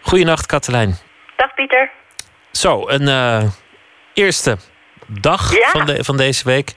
Goedenacht, 0.01 0.45
Katelijn. 0.45 1.06
Dag 1.37 1.53
Pieter. 1.53 1.89
Zo, 2.51 2.87
een 2.87 3.01
uh, 3.01 3.43
eerste 4.13 4.57
dag 5.07 5.57
Ja. 5.57 5.69
van, 5.69 5.85
de, 5.85 6.03
van 6.03 6.17
deze 6.17 6.43
week. 6.45 6.69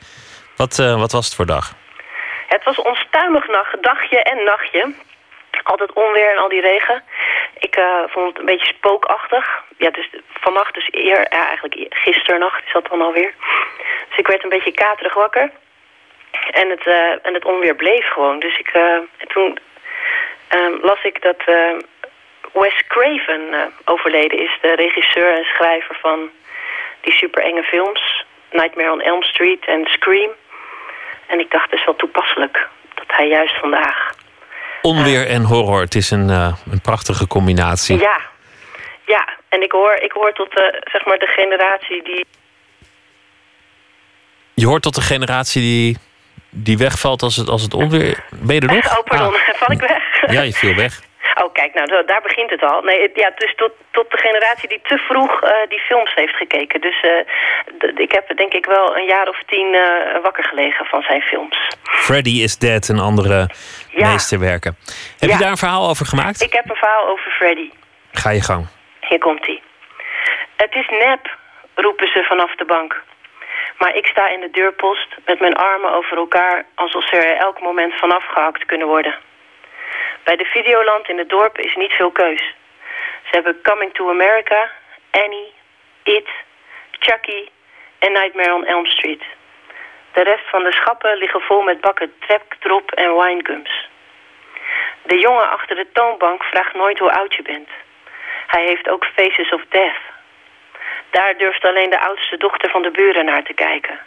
Wat, 0.56 0.78
uh, 0.78 0.98
wat 0.98 1.12
was 1.12 1.24
het 1.24 1.34
voor 1.34 1.46
dag? 1.46 1.74
Het 2.46 2.64
was 2.64 2.76
onstuimig 2.76 3.48
nacht, 3.48 3.82
dagje 3.82 4.22
en 4.22 4.44
nachtje. 4.44 4.92
Altijd 5.62 5.92
onweer 5.92 6.30
en 6.30 6.38
al 6.38 6.48
die 6.48 6.60
regen. 6.60 7.02
Ik 7.58 7.76
uh, 7.76 7.84
vond 8.06 8.26
het 8.28 8.38
een 8.38 8.44
beetje 8.44 8.74
spookachtig. 8.74 9.62
Ja, 9.78 9.90
dus 9.90 10.08
vannacht 10.32 10.74
dus 10.74 10.88
eer, 10.90 11.18
ja, 11.18 11.46
eigenlijk 11.48 11.86
gisternacht 11.88 12.64
is 12.66 12.72
dat 12.72 12.86
dan 12.90 13.00
alweer. 13.02 13.34
Dus 14.08 14.18
ik 14.18 14.26
werd 14.26 14.42
een 14.42 14.48
beetje 14.56 14.72
katerig 14.72 15.14
wakker. 15.14 15.50
En 16.50 16.70
het, 16.70 16.86
en 17.22 17.34
het 17.34 17.44
onweer 17.44 17.74
bleef 17.74 18.08
gewoon. 18.08 18.38
Dus 18.38 18.58
ik, 18.58 18.70
en 19.18 19.28
toen 19.28 19.58
las 20.82 21.02
ik 21.02 21.22
dat 21.22 21.42
Wes 22.52 22.86
Craven 22.88 23.42
uh, 23.50 23.60
overleden 23.84 24.38
is. 24.38 24.58
De 24.60 24.74
regisseur 24.74 25.36
en 25.36 25.44
schrijver 25.44 25.96
van 26.00 26.30
die 27.00 27.12
super 27.12 27.42
enge 27.42 27.62
films. 27.62 28.24
Nightmare 28.50 28.92
on 28.92 29.00
Elm 29.00 29.22
Street 29.22 29.66
en 29.66 29.84
Scream. 29.84 30.30
En 31.26 31.40
ik 31.40 31.50
dacht, 31.50 31.70
het 31.70 31.78
is 31.78 31.84
wel 31.84 31.96
toepasselijk 31.96 32.68
dat 32.94 33.06
hij 33.06 33.28
juist 33.28 33.58
vandaag... 33.58 34.18
Onweer 34.82 35.26
en 35.26 35.42
horror, 35.42 35.80
het 35.80 35.94
is 35.94 36.10
een, 36.10 36.28
uh, 36.28 36.52
een 36.70 36.80
prachtige 36.80 37.26
combinatie. 37.26 37.98
Ja, 37.98 38.20
ja. 39.06 39.28
En 39.48 39.62
ik 39.62 39.72
hoor, 39.72 39.94
ik 39.94 40.12
hoor 40.12 40.32
tot 40.32 40.52
de, 40.52 40.82
zeg 40.92 41.04
maar 41.04 41.18
de 41.18 41.26
generatie 41.26 42.02
die... 42.02 42.26
Je 44.54 44.66
hoort 44.66 44.82
tot 44.82 44.94
de 44.94 45.00
generatie 45.00 45.62
die, 45.62 45.96
die 46.50 46.78
wegvalt 46.78 47.22
als 47.22 47.36
het, 47.36 47.48
als 47.48 47.62
het 47.62 47.74
onweer... 47.74 48.24
Ben 48.30 48.54
je 48.54 48.60
er 48.60 48.74
nog? 48.74 48.98
Oh, 48.98 49.04
pardon. 49.04 49.34
Ah. 49.34 49.54
Val 49.60 49.70
ik 49.70 49.80
weg? 49.80 50.30
Ja, 50.32 50.40
je 50.40 50.52
viel 50.52 50.74
weg. 50.74 51.00
Oh, 51.34 51.52
kijk, 51.52 51.74
nou, 51.74 52.04
daar 52.04 52.22
begint 52.22 52.50
het 52.50 52.62
al. 52.62 52.82
Nee, 52.82 53.10
ja, 53.14 53.30
dus 53.36 53.54
tot, 53.54 53.72
tot 53.90 54.10
de 54.10 54.18
generatie 54.18 54.68
die 54.68 54.80
te 54.82 54.98
vroeg 54.98 55.44
uh, 55.44 55.50
die 55.68 55.80
films 55.80 56.14
heeft 56.14 56.36
gekeken. 56.36 56.80
Dus 56.80 57.02
uh, 57.02 57.96
ik 57.96 58.12
heb 58.12 58.36
denk 58.36 58.52
ik 58.52 58.66
wel 58.66 58.96
een 58.96 59.06
jaar 59.06 59.28
of 59.28 59.42
tien 59.46 59.74
uh, 59.74 60.22
wakker 60.22 60.44
gelegen 60.44 60.86
van 60.86 61.02
zijn 61.02 61.22
films. 61.22 61.76
Freddy 61.82 62.42
is 62.42 62.58
Dead 62.58 62.88
en 62.88 62.98
andere 62.98 63.48
ja. 63.90 64.10
meesterwerken. 64.10 64.76
Heb 65.18 65.28
ja. 65.28 65.34
je 65.34 65.42
daar 65.42 65.50
een 65.50 65.56
verhaal 65.56 65.88
over 65.88 66.06
gemaakt? 66.06 66.42
Ik 66.42 66.52
heb 66.52 66.70
een 66.70 66.76
verhaal 66.76 67.06
over 67.08 67.30
Freddy. 67.30 67.70
Ga 68.12 68.30
je 68.30 68.42
gang. 68.42 68.66
Hier 69.00 69.18
komt 69.18 69.46
hij. 69.46 69.62
Het 70.56 70.74
is 70.74 70.88
nep, 70.88 71.36
roepen 71.74 72.08
ze 72.08 72.22
vanaf 72.22 72.54
de 72.54 72.64
bank. 72.64 73.02
Maar 73.78 73.96
ik 73.96 74.06
sta 74.06 74.28
in 74.28 74.40
de 74.40 74.50
deurpost 74.50 75.16
met 75.26 75.40
mijn 75.40 75.54
armen 75.56 75.94
over 75.94 76.16
elkaar... 76.16 76.64
alsof 76.74 77.08
ze 77.08 77.16
er 77.16 77.36
elk 77.36 77.60
moment 77.60 77.94
vanaf 77.94 78.24
gehakt 78.26 78.66
kunnen 78.66 78.86
worden. 78.86 79.14
Bij 80.30 80.38
de 80.38 80.44
Videoland 80.44 81.08
in 81.08 81.18
het 81.18 81.28
dorp 81.28 81.58
is 81.58 81.74
niet 81.74 81.92
veel 81.92 82.10
keus. 82.10 82.54
Ze 83.22 83.30
hebben 83.30 83.62
Coming 83.62 83.94
to 83.94 84.10
America, 84.10 84.70
Annie, 85.10 85.52
It, 86.02 86.28
Chucky 86.90 87.48
en 87.98 88.12
Nightmare 88.12 88.54
on 88.54 88.64
Elm 88.64 88.86
Street. 88.86 89.22
De 90.12 90.22
rest 90.22 90.50
van 90.50 90.62
de 90.62 90.72
schappen 90.72 91.16
liggen 91.16 91.40
vol 91.40 91.62
met 91.62 91.80
bakken 91.80 92.12
trapdrop 92.18 92.90
en 92.90 93.16
winegums. 93.16 93.88
De 95.02 95.18
jongen 95.18 95.50
achter 95.50 95.76
de 95.76 95.86
toonbank 95.92 96.42
vraagt 96.42 96.74
nooit 96.74 96.98
hoe 96.98 97.12
oud 97.12 97.34
je 97.34 97.42
bent. 97.42 97.68
Hij 98.46 98.64
heeft 98.64 98.88
ook 98.88 99.04
Faces 99.04 99.52
of 99.52 99.62
Death. 99.68 100.02
Daar 101.10 101.36
durft 101.36 101.64
alleen 101.64 101.90
de 101.90 102.00
oudste 102.00 102.36
dochter 102.36 102.70
van 102.70 102.82
de 102.82 102.90
buren 102.90 103.24
naar 103.24 103.42
te 103.42 103.54
kijken. 103.54 103.98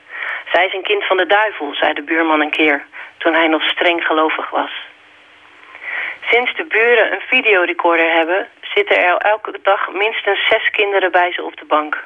Zij 0.51 0.65
is 0.65 0.73
een 0.73 0.83
kind 0.83 1.05
van 1.05 1.17
de 1.17 1.25
duivel, 1.25 1.73
zei 1.73 1.93
de 1.93 2.03
buurman 2.03 2.41
een 2.41 2.57
keer, 2.59 2.85
toen 3.17 3.33
hij 3.33 3.47
nog 3.47 3.63
streng 3.63 4.05
gelovig 4.05 4.49
was. 4.49 4.71
Sinds 6.29 6.55
de 6.55 6.63
buren 6.63 7.13
een 7.13 7.21
videorecorder 7.27 8.11
hebben, 8.11 8.49
zitten 8.61 8.97
er 8.97 9.17
elke 9.17 9.59
dag 9.63 9.91
minstens 9.91 10.47
zes 10.49 10.69
kinderen 10.69 11.11
bij 11.11 11.31
ze 11.31 11.43
op 11.43 11.57
de 11.57 11.65
bank. 11.65 12.03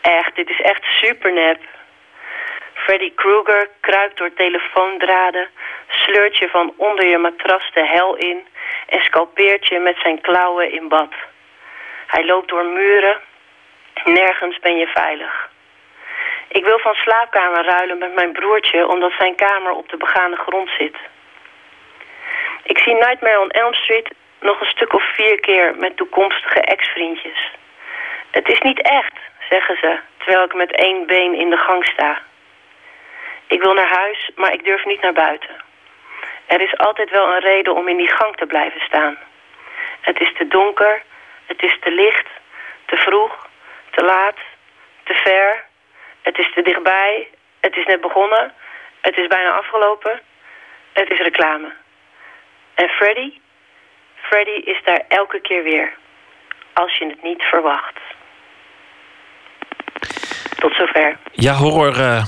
Echt, 0.00 0.34
dit 0.34 0.50
is 0.50 0.60
echt 0.60 0.84
super 0.84 1.32
nep. 1.32 1.60
Freddy 2.74 3.12
Krueger 3.14 3.68
kruipt 3.80 4.16
door 4.16 4.32
telefoondraden, 4.34 5.48
sleurt 5.88 6.36
je 6.36 6.48
van 6.48 6.72
onder 6.76 7.06
je 7.06 7.18
matras 7.18 7.70
de 7.74 7.86
hel 7.86 8.16
in 8.16 8.46
en 8.86 9.00
scalpeert 9.00 9.66
je 9.66 9.78
met 9.78 9.96
zijn 10.02 10.20
klauwen 10.20 10.72
in 10.72 10.88
bad. 10.88 11.12
Hij 12.06 12.24
loopt 12.24 12.48
door 12.48 12.64
muren, 12.64 13.20
nergens 14.04 14.58
ben 14.58 14.76
je 14.76 14.86
veilig. 14.86 15.50
Ik 16.48 16.64
wil 16.64 16.78
van 16.78 16.94
slaapkamer 16.94 17.64
ruilen 17.64 17.98
met 17.98 18.14
mijn 18.14 18.32
broertje 18.32 18.88
omdat 18.88 19.12
zijn 19.18 19.34
kamer 19.34 19.72
op 19.72 19.88
de 19.88 19.96
begane 19.96 20.36
grond 20.36 20.70
zit. 20.78 20.96
Ik 22.62 22.78
zie 22.78 22.94
Nightmare 22.94 23.40
on 23.40 23.50
Elm 23.50 23.74
Street 23.74 24.10
nog 24.40 24.60
een 24.60 24.66
stuk 24.66 24.92
of 24.92 25.14
vier 25.14 25.40
keer 25.40 25.74
met 25.76 25.96
toekomstige 25.96 26.60
ex-vriendjes. 26.60 27.50
Het 28.30 28.48
is 28.48 28.60
niet 28.60 28.82
echt, 28.82 29.18
zeggen 29.48 29.76
ze, 29.76 29.98
terwijl 30.16 30.44
ik 30.44 30.54
met 30.54 30.72
één 30.72 31.06
been 31.06 31.34
in 31.34 31.50
de 31.50 31.56
gang 31.56 31.84
sta. 31.84 32.18
Ik 33.46 33.62
wil 33.62 33.74
naar 33.74 33.88
huis, 33.88 34.30
maar 34.34 34.52
ik 34.52 34.64
durf 34.64 34.84
niet 34.84 35.00
naar 35.00 35.12
buiten. 35.12 35.56
Er 36.46 36.60
is 36.60 36.76
altijd 36.76 37.10
wel 37.10 37.28
een 37.28 37.40
reden 37.40 37.74
om 37.74 37.88
in 37.88 37.96
die 37.96 38.10
gang 38.10 38.36
te 38.36 38.46
blijven 38.46 38.80
staan. 38.80 39.18
Het 40.00 40.20
is 40.20 40.32
te 40.34 40.48
donker, 40.48 41.02
het 41.46 41.62
is 41.62 41.76
te 41.80 41.90
licht, 41.90 42.26
te 42.86 42.96
vroeg, 42.96 43.48
te 43.90 44.04
laat, 44.04 44.36
te 45.04 45.14
ver. 45.14 45.64
Het 46.22 46.38
is 46.38 46.52
te 46.52 46.62
dichtbij, 46.62 47.28
het 47.60 47.76
is 47.76 47.86
net 47.86 48.00
begonnen, 48.00 48.54
het 49.00 49.16
is 49.16 49.26
bijna 49.26 49.50
afgelopen. 49.50 50.20
Het 50.92 51.12
is 51.12 51.18
reclame. 51.18 51.72
En 52.80 52.88
Freddy? 52.88 53.30
Freddy 54.14 54.70
is 54.70 54.80
daar 54.84 55.02
elke 55.08 55.40
keer 55.40 55.62
weer. 55.62 55.92
Als 56.74 56.98
je 56.98 57.06
het 57.06 57.22
niet 57.22 57.42
verwacht. 57.42 57.98
Tot 60.56 60.74
zover. 60.74 61.16
Ja, 61.32 61.54
horror 61.54 61.98
uh, 61.98 62.24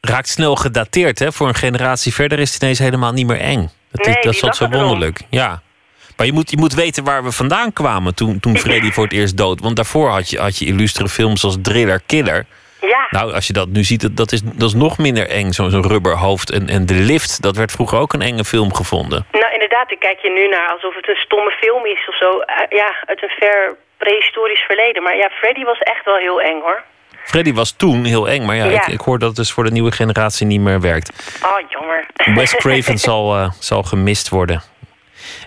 raakt 0.00 0.28
snel 0.28 0.56
gedateerd. 0.56 1.18
Hè? 1.18 1.32
Voor 1.32 1.48
een 1.48 1.54
generatie 1.54 2.14
verder 2.14 2.38
is 2.38 2.52
het 2.52 2.62
ineens 2.62 2.78
helemaal 2.78 3.12
niet 3.12 3.26
meer 3.26 3.40
eng. 3.40 3.70
Dat, 3.90 4.06
nee, 4.06 4.16
is, 4.16 4.24
dat 4.24 4.34
is 4.34 4.40
wat 4.40 4.56
zo 4.56 4.68
wonderlijk. 4.68 5.20
Ja. 5.30 5.62
Maar 6.16 6.26
je 6.26 6.32
moet, 6.32 6.50
je 6.50 6.56
moet 6.56 6.74
weten 6.74 7.04
waar 7.04 7.24
we 7.24 7.32
vandaan 7.32 7.72
kwamen 7.72 8.14
toen, 8.14 8.40
toen 8.40 8.58
Freddy 8.58 8.90
voor 8.90 9.04
het 9.04 9.12
eerst 9.12 9.36
dood. 9.36 9.60
Want 9.60 9.76
daarvoor 9.76 10.10
had 10.10 10.30
je, 10.30 10.38
had 10.38 10.58
je 10.58 10.64
illustere 10.64 11.08
films 11.08 11.44
als 11.44 11.56
Driller 11.62 12.00
Killer. 12.06 12.46
Ja. 12.88 13.06
Nou, 13.10 13.32
als 13.32 13.46
je 13.46 13.52
dat 13.52 13.68
nu 13.68 13.82
ziet, 13.82 14.16
dat 14.16 14.32
is, 14.32 14.42
dat 14.42 14.68
is 14.68 14.74
nog 14.74 14.98
minder 14.98 15.28
eng, 15.28 15.50
zo'n 15.52 15.70
zo 15.70 15.80
rubberhoofd. 15.80 16.50
En, 16.50 16.68
en 16.68 16.86
De 16.86 16.94
Lift, 16.94 17.42
dat 17.42 17.56
werd 17.56 17.72
vroeger 17.72 17.98
ook 17.98 18.12
een 18.12 18.22
enge 18.22 18.44
film 18.44 18.74
gevonden. 18.74 19.26
Nou, 19.32 19.52
inderdaad, 19.52 19.90
ik 19.90 19.98
kijk 19.98 20.18
je 20.20 20.30
nu 20.30 20.48
naar 20.48 20.68
alsof 20.68 20.94
het 20.94 21.08
een 21.08 21.22
stomme 21.26 21.50
film 21.50 21.86
is 21.86 22.08
of 22.08 22.16
zo. 22.16 22.42
ja, 22.68 22.94
uit 23.06 23.22
een 23.22 23.34
ver 23.38 23.76
prehistorisch 23.96 24.60
verleden. 24.60 25.02
Maar 25.02 25.16
ja, 25.16 25.28
Freddy 25.30 25.64
was 25.64 25.78
echt 25.78 26.04
wel 26.04 26.16
heel 26.16 26.40
eng, 26.40 26.60
hoor. 26.60 26.82
Freddy 27.24 27.52
was 27.52 27.76
toen 27.76 28.04
heel 28.04 28.28
eng, 28.28 28.44
maar 28.44 28.56
ja, 28.56 28.64
Ik, 28.64 28.86
ik, 28.86 29.00
hoor 29.00 29.18
dat 29.18 29.28
het 29.28 29.36
dus 29.36 29.52
voor 29.52 29.64
de 29.64 29.70
nieuwe 29.70 29.92
generatie 29.92 30.46
niet 30.46 30.60
meer 30.60 30.80
werkt. 30.80 31.38
Oh, 31.44 31.68
jammer. 31.68 32.06
Wes 32.34 32.54
Craven 32.54 32.98
zal, 33.08 33.36
uh, 33.36 33.50
zal 33.60 33.82
gemist 33.82 34.28
worden. 34.28 34.62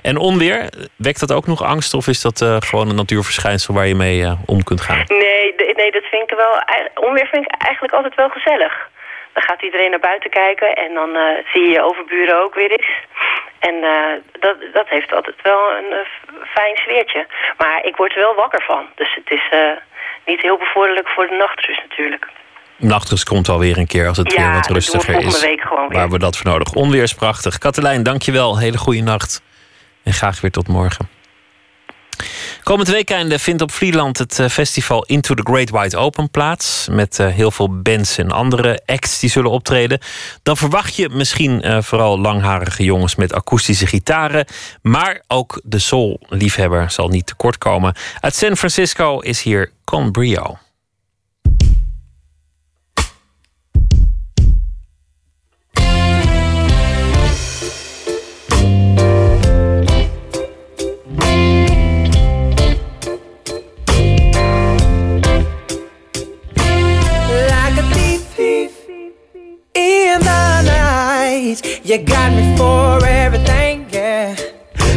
En 0.10 0.18
onweer, 0.18 0.70
wekt 0.96 1.20
dat 1.20 1.34
ook 1.34 1.48
nog 1.48 1.64
angst 1.64 1.94
of 1.94 2.08
is 2.08 2.22
dat 2.22 2.42
uh, 2.42 2.56
gewoon 2.60 2.90
een 2.90 2.96
natuurverschijnsel 2.96 3.74
waar 3.74 3.88
je 3.88 3.96
mee 3.96 4.20
uh, 4.20 4.32
om 4.46 4.64
kunt 4.64 4.82
gaan? 4.82 5.04
Nee, 5.08 5.56
nee, 5.76 5.92
dat 5.92 6.04
vind 6.12 6.32
ik 6.32 6.38
wel. 6.38 6.54
Onweer 7.08 7.28
vind 7.28 7.44
ik 7.46 7.62
eigenlijk 7.62 7.94
altijd 7.94 8.16
wel 8.16 8.30
gezellig. 8.30 8.90
Dan 9.34 9.44
gaat 9.44 9.62
iedereen 9.62 9.90
naar 9.90 10.10
buiten 10.12 10.30
kijken 10.30 10.76
en 10.76 10.94
dan 10.94 11.10
uh, 11.10 11.22
zie 11.52 11.62
je 11.62 11.70
je 11.70 11.82
overburen 11.82 12.44
ook 12.44 12.56
weer 12.56 12.72
eens. 12.72 12.92
En 13.60 13.76
dat, 14.40 14.56
dat 14.74 14.88
heeft 14.90 15.14
altijd 15.14 15.36
wel 15.42 15.62
een 15.78 15.92
fijn 16.46 16.76
sfeertje. 16.76 17.28
Maar 17.58 17.86
ik 17.86 17.96
word 17.96 18.16
er 18.16 18.22
wel 18.22 18.36
wakker 18.36 18.64
van. 18.64 18.86
Dus 18.96 19.16
het 19.16 19.32
is 19.32 19.44
niet 20.26 20.42
heel 20.42 20.58
bevorderlijk 20.58 21.08
voor 21.08 21.28
de 21.28 21.36
nachtrust 21.36 21.82
natuurlijk. 21.90 22.28
Nachtrust 22.76 23.24
komt 23.24 23.48
wel 23.48 23.60
weer 23.60 23.78
een 23.78 23.88
keer 23.88 24.08
als 24.08 24.18
het 24.18 24.34
ja, 24.34 24.42
weer 24.42 24.54
wat 24.54 24.70
rustiger 24.70 25.20
is. 25.20 25.42
Week 25.42 25.62
gewoon 25.62 25.88
weer. 25.88 25.98
Waar 25.98 26.10
we 26.10 26.20
dat 26.20 26.38
voor 26.38 26.52
nodig. 26.52 26.74
Onweer 26.74 27.04
is 27.04 27.14
prachtig. 27.14 27.58
Katelijn, 27.58 28.04
dankjewel. 28.04 28.60
Hele 28.60 28.78
goede 28.78 29.02
nacht. 29.02 29.42
En 30.08 30.14
graag 30.14 30.42
weer 30.42 30.52
tot 30.52 30.68
morgen. 30.68 31.10
Komend 32.64 32.88
weekend 32.88 33.42
vindt 33.42 33.62
op 33.62 33.72
Vlieland 33.72 34.18
het 34.18 34.40
eh, 34.40 34.50
festival 34.50 35.04
Into 35.04 35.34
the 35.34 35.42
Great 35.44 35.70
Wide 35.70 35.98
Open 35.98 36.32
plaats. 36.32 36.88
Met 36.92 37.20
eh, 37.20 37.28
heel 37.28 37.52
veel 37.52 37.82
bands 37.82 38.18
en 38.18 38.32
andere 38.32 38.82
acts 38.86 39.20
die 39.20 39.30
zullen 39.30 39.52
optreden. 39.52 40.00
Dan 40.44 40.58
verwacht 40.58 40.96
je 40.96 41.10
misschien 41.10 41.68
uh, 41.68 41.82
vooral 41.82 42.20
langharige 42.20 42.84
jongens 42.84 43.16
met 43.16 43.34
akoestische 43.34 43.88
gitaren. 43.88 44.46
Maar 44.82 45.22
ook 45.28 45.62
de 45.64 45.80
soul-liefhebber 45.80 46.92
zal 46.92 47.08
niet 47.08 47.26
tekort 47.26 47.58
komen. 47.58 47.96
Uit 48.20 48.36
San 48.36 48.58
Francisco 48.58 49.20
is 49.20 49.42
hier 49.42 49.72
Con 49.84 50.12
Brio. 50.12 50.58
You 71.88 71.98
got 72.00 72.34
me 72.34 72.58
for 72.58 73.06
everything, 73.06 73.88
yeah. 73.94 74.36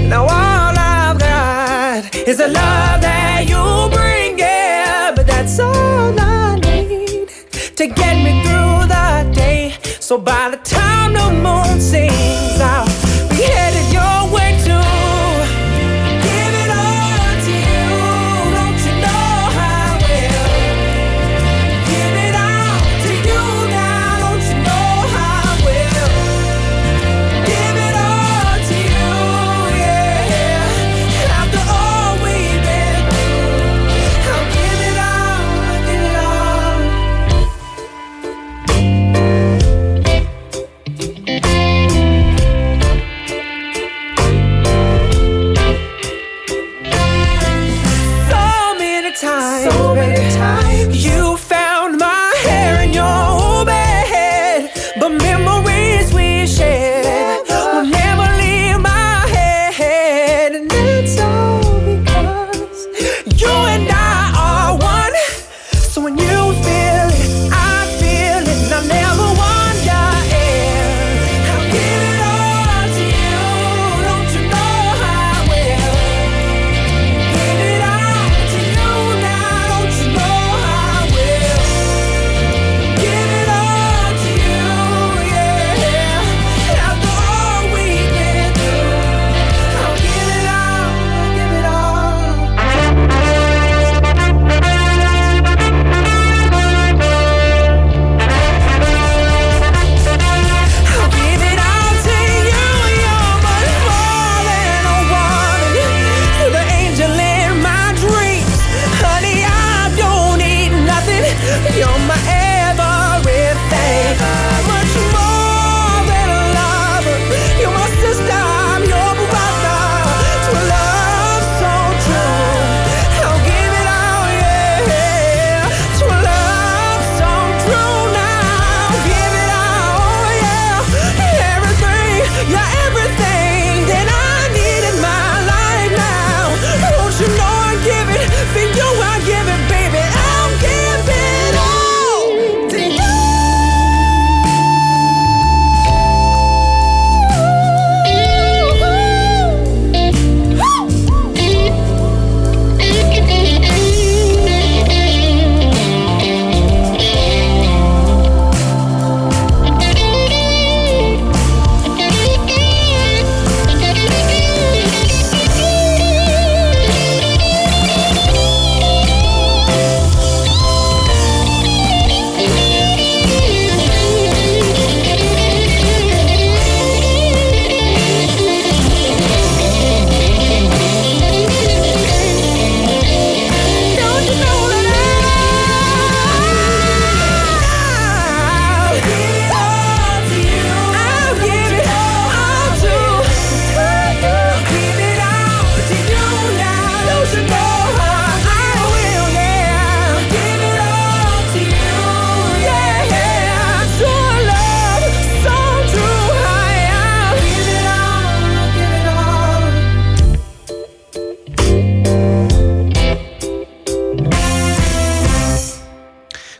Now 0.08 0.22
all 0.22 0.28
I've 0.76 1.20
got 1.20 2.16
is 2.16 2.40
a 2.40 2.48
love 2.48 3.00
that 3.00 3.44
you 3.48 3.96
bring, 3.96 4.36
yeah. 4.36 5.12
But 5.14 5.28
that's 5.28 5.60
all 5.60 6.18
I 6.18 6.56
need 6.56 7.28
to 7.76 7.86
get 7.86 8.16
me 8.24 8.42
through 8.42 8.88
the 8.88 9.32
day. 9.32 9.76
So 10.00 10.18
by 10.18 10.50
the 10.50 10.56
time 10.56 11.12
the 11.12 11.30
moon 11.30 11.80
sings 11.80 12.60
out. 12.60 12.89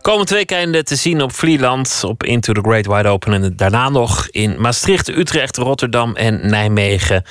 Komend 0.01 0.31
weekend 0.31 0.86
te 0.86 0.97
zien 0.97 1.22
op 1.22 1.32
Vlieland, 1.32 2.02
op 2.06 2.24
Into 2.24 2.52
the 2.52 2.60
Great 2.60 2.86
Wide 2.86 3.09
Open. 3.09 3.32
En 3.32 3.56
daarna 3.56 3.89
nog 3.89 4.28
in 4.28 4.60
Maastricht, 4.60 5.09
Utrecht, 5.09 5.56
Rotterdam 5.56 6.16
en 6.16 6.40
Nijmegen. 6.51 7.24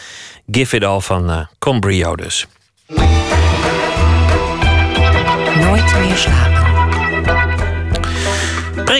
Give 0.51 0.75
It 0.75 0.83
All 0.83 0.99
van 0.99 1.29
uh, 1.29 1.39
Combrio 1.59 2.15
dus. 2.15 2.47
Nooit 5.55 5.99
meer 5.99 6.15
slapen. 6.15 6.68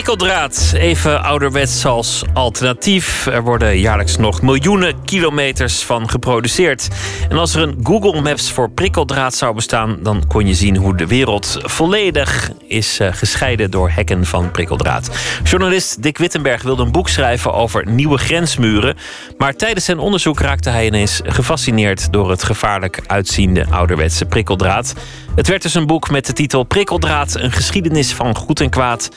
Prikkeldraad, 0.00 0.72
even 0.76 1.22
ouderwets 1.22 1.84
als 1.84 2.22
alternatief. 2.32 3.26
Er 3.26 3.42
worden 3.42 3.78
jaarlijks 3.78 4.16
nog 4.16 4.42
miljoenen 4.42 5.04
kilometers 5.04 5.82
van 5.82 6.10
geproduceerd. 6.10 6.88
En 7.28 7.36
als 7.36 7.54
er 7.54 7.62
een 7.62 7.80
Google 7.82 8.20
Maps 8.20 8.52
voor 8.52 8.70
prikkeldraad 8.70 9.34
zou 9.34 9.54
bestaan, 9.54 9.98
dan 10.02 10.26
kon 10.26 10.46
je 10.46 10.54
zien 10.54 10.76
hoe 10.76 10.96
de 10.96 11.06
wereld 11.06 11.58
volledig 11.62 12.50
is 12.66 13.00
eh, 13.00 13.08
gescheiden 13.12 13.70
door 13.70 13.90
hekken 13.90 14.26
van 14.26 14.50
prikkeldraad. 14.50 15.10
Journalist 15.44 16.02
Dick 16.02 16.18
Wittenberg 16.18 16.62
wilde 16.62 16.82
een 16.82 16.92
boek 16.92 17.08
schrijven 17.08 17.52
over 17.52 17.86
nieuwe 17.86 18.18
grensmuren. 18.18 18.96
Maar 19.38 19.54
tijdens 19.56 19.84
zijn 19.84 19.98
onderzoek 19.98 20.40
raakte 20.40 20.70
hij 20.70 20.86
ineens 20.86 21.20
gefascineerd 21.24 22.12
door 22.12 22.30
het 22.30 22.42
gevaarlijk 22.42 23.00
uitziende 23.06 23.66
ouderwetse 23.70 24.24
prikkeldraad. 24.24 24.94
Het 25.34 25.48
werd 25.48 25.62
dus 25.62 25.74
een 25.74 25.86
boek 25.86 26.10
met 26.10 26.26
de 26.26 26.32
titel 26.32 26.62
Prikkeldraad, 26.62 27.34
een 27.34 27.52
geschiedenis 27.52 28.14
van 28.14 28.36
goed 28.36 28.60
en 28.60 28.70
kwaad. 28.70 29.08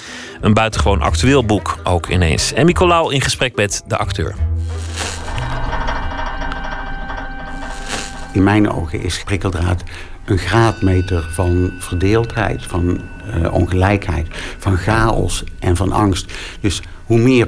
Een 0.42 0.54
buitengewoon 0.54 1.02
actueel 1.02 1.46
boek 1.46 1.78
ook 1.84 2.08
ineens. 2.10 2.54
En 2.54 2.66
Nicolaou 2.66 3.14
in 3.14 3.22
gesprek 3.22 3.56
met 3.56 3.84
de 3.88 3.98
acteur. 3.98 4.36
In 8.34 8.44
mijn 8.44 8.72
ogen 8.72 9.02
is 9.02 9.24
prikkeldraad 9.24 9.84
een 10.26 10.38
graadmeter 10.38 11.30
van 11.32 11.72
verdeeldheid, 11.80 12.64
van 12.66 13.02
uh, 13.36 13.54
ongelijkheid, 13.54 14.28
van 14.58 14.78
chaos 14.78 15.44
en 15.60 15.76
van 15.76 15.92
angst. 15.92 16.34
Dus 16.60 16.82
hoe 17.06 17.20
meer 17.20 17.48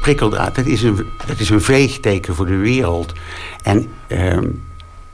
prikkeldraad, 0.00 0.54
dat 0.54 0.66
is 0.66 0.82
een, 0.82 1.06
dat 1.26 1.40
is 1.40 1.50
een 1.50 1.60
veegteken 1.60 2.34
voor 2.34 2.46
de 2.46 2.56
wereld. 2.56 3.12
En 3.62 3.88
uh, 4.08 4.38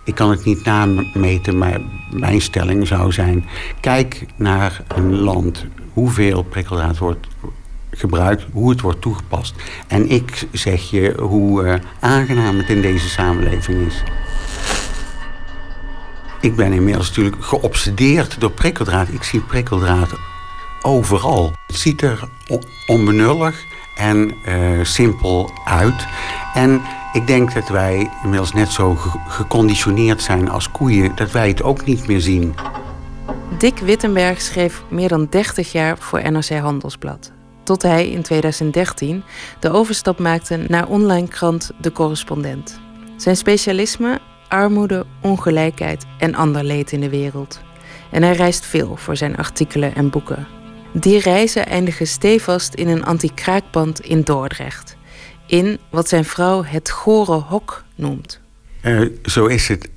ik 0.05 0.15
kan 0.15 0.31
het 0.31 0.45
niet 0.45 0.65
nameten, 0.65 1.59
maar 1.59 1.81
mijn 2.11 2.41
stelling 2.41 2.87
zou 2.87 3.13
zijn... 3.13 3.45
kijk 3.81 4.27
naar 4.37 4.83
een 4.89 5.15
land, 5.15 5.65
hoeveel 5.93 6.43
prikkeldraad 6.43 6.99
wordt 6.99 7.27
gebruikt, 7.91 8.45
hoe 8.53 8.71
het 8.71 8.81
wordt 8.81 9.01
toegepast. 9.01 9.55
En 9.87 10.11
ik 10.11 10.47
zeg 10.53 10.91
je 10.91 11.15
hoe 11.21 11.65
uh, 11.65 11.75
aangenaam 12.01 12.57
het 12.59 12.69
in 12.69 12.81
deze 12.81 13.09
samenleving 13.09 13.87
is. 13.87 14.03
Ik 16.41 16.57
ben 16.57 16.73
inmiddels 16.73 17.09
natuurlijk 17.09 17.45
geobsedeerd 17.45 18.41
door 18.41 18.51
prikkeldraad. 18.51 19.09
Ik 19.09 19.23
zie 19.23 19.41
prikkeldraad 19.41 20.15
overal. 20.83 21.53
Het 21.67 21.77
ziet 21.77 22.03
er 22.03 22.29
onbenullig 22.87 23.65
en 23.97 24.35
uh, 24.49 24.85
simpel 24.85 25.51
uit. 25.65 26.07
En 26.55 26.83
ik 27.15 27.27
denk 27.27 27.55
dat 27.55 27.69
wij 27.69 28.11
inmiddels 28.23 28.53
net 28.53 28.71
zo 28.71 28.95
geconditioneerd 29.29 30.23
zijn 30.23 30.51
als 30.51 30.71
koeien... 30.71 31.13
dat 31.15 31.31
wij 31.31 31.49
het 31.49 31.63
ook 31.63 31.85
niet 31.85 32.07
meer 32.07 32.21
zien. 32.21 32.55
Dick 33.59 33.79
Wittenberg 33.79 34.41
schreef 34.41 34.83
meer 34.91 35.09
dan 35.09 35.27
30 35.31 35.73
jaar 35.73 35.99
voor 35.99 36.33
NRC 36.33 36.49
Handelsblad. 36.49 37.33
Tot 37.63 37.83
hij 37.83 38.11
in 38.11 38.23
2013 38.23 39.23
de 39.61 39.71
overstap 39.71 40.19
maakte 40.19 40.57
naar 40.57 40.89
online 40.89 41.29
krant 41.29 41.71
De 41.81 41.93
Correspondent. 41.93 42.81
Zijn 43.17 43.37
specialisme? 43.37 44.21
Armoede, 44.49 45.07
ongelijkheid 45.23 46.07
en 46.19 46.35
ander 46.35 46.65
leed 46.65 46.93
in 46.93 47.01
de 47.01 47.11
wereld. 47.11 47.61
En 48.11 48.23
hij 48.23 48.33
reist 48.33 48.67
veel 48.67 48.97
voor 48.97 49.17
zijn 49.17 49.37
artikelen 49.37 49.95
en 49.95 50.11
boeken. 50.11 50.47
Die 50.93 51.19
reizen 51.19 51.67
eindigen 51.67 52.07
stevast 52.07 52.75
in 52.75 52.89
een 52.89 53.05
anti-kraakband 53.05 54.01
in 54.01 54.23
Dordrecht 54.23 54.94
wat 55.91 56.09
zijn 56.09 56.25
vrouw 56.25 56.65
het 56.65 56.91
gore 56.91 57.33
hok 57.33 57.85
noemt. 57.95 58.41
Uh, 58.83 59.09
zo 59.25 59.47
is 59.47 59.69
het. 59.69 59.89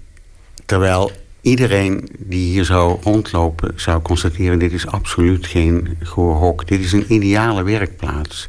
Terwijl 0.65 1.11
iedereen 1.41 2.09
die 2.17 2.51
hier 2.51 2.65
zou 2.65 2.97
rondlopen 3.03 3.73
zou 3.75 4.01
constateren... 4.01 4.59
dit 4.59 4.71
is 4.71 4.87
absoluut 4.87 5.45
geen 5.45 5.97
gore 6.03 6.37
hok. 6.37 6.67
Dit 6.67 6.79
is 6.79 6.91
een 6.91 7.13
ideale 7.13 7.63
werkplaats. 7.63 8.47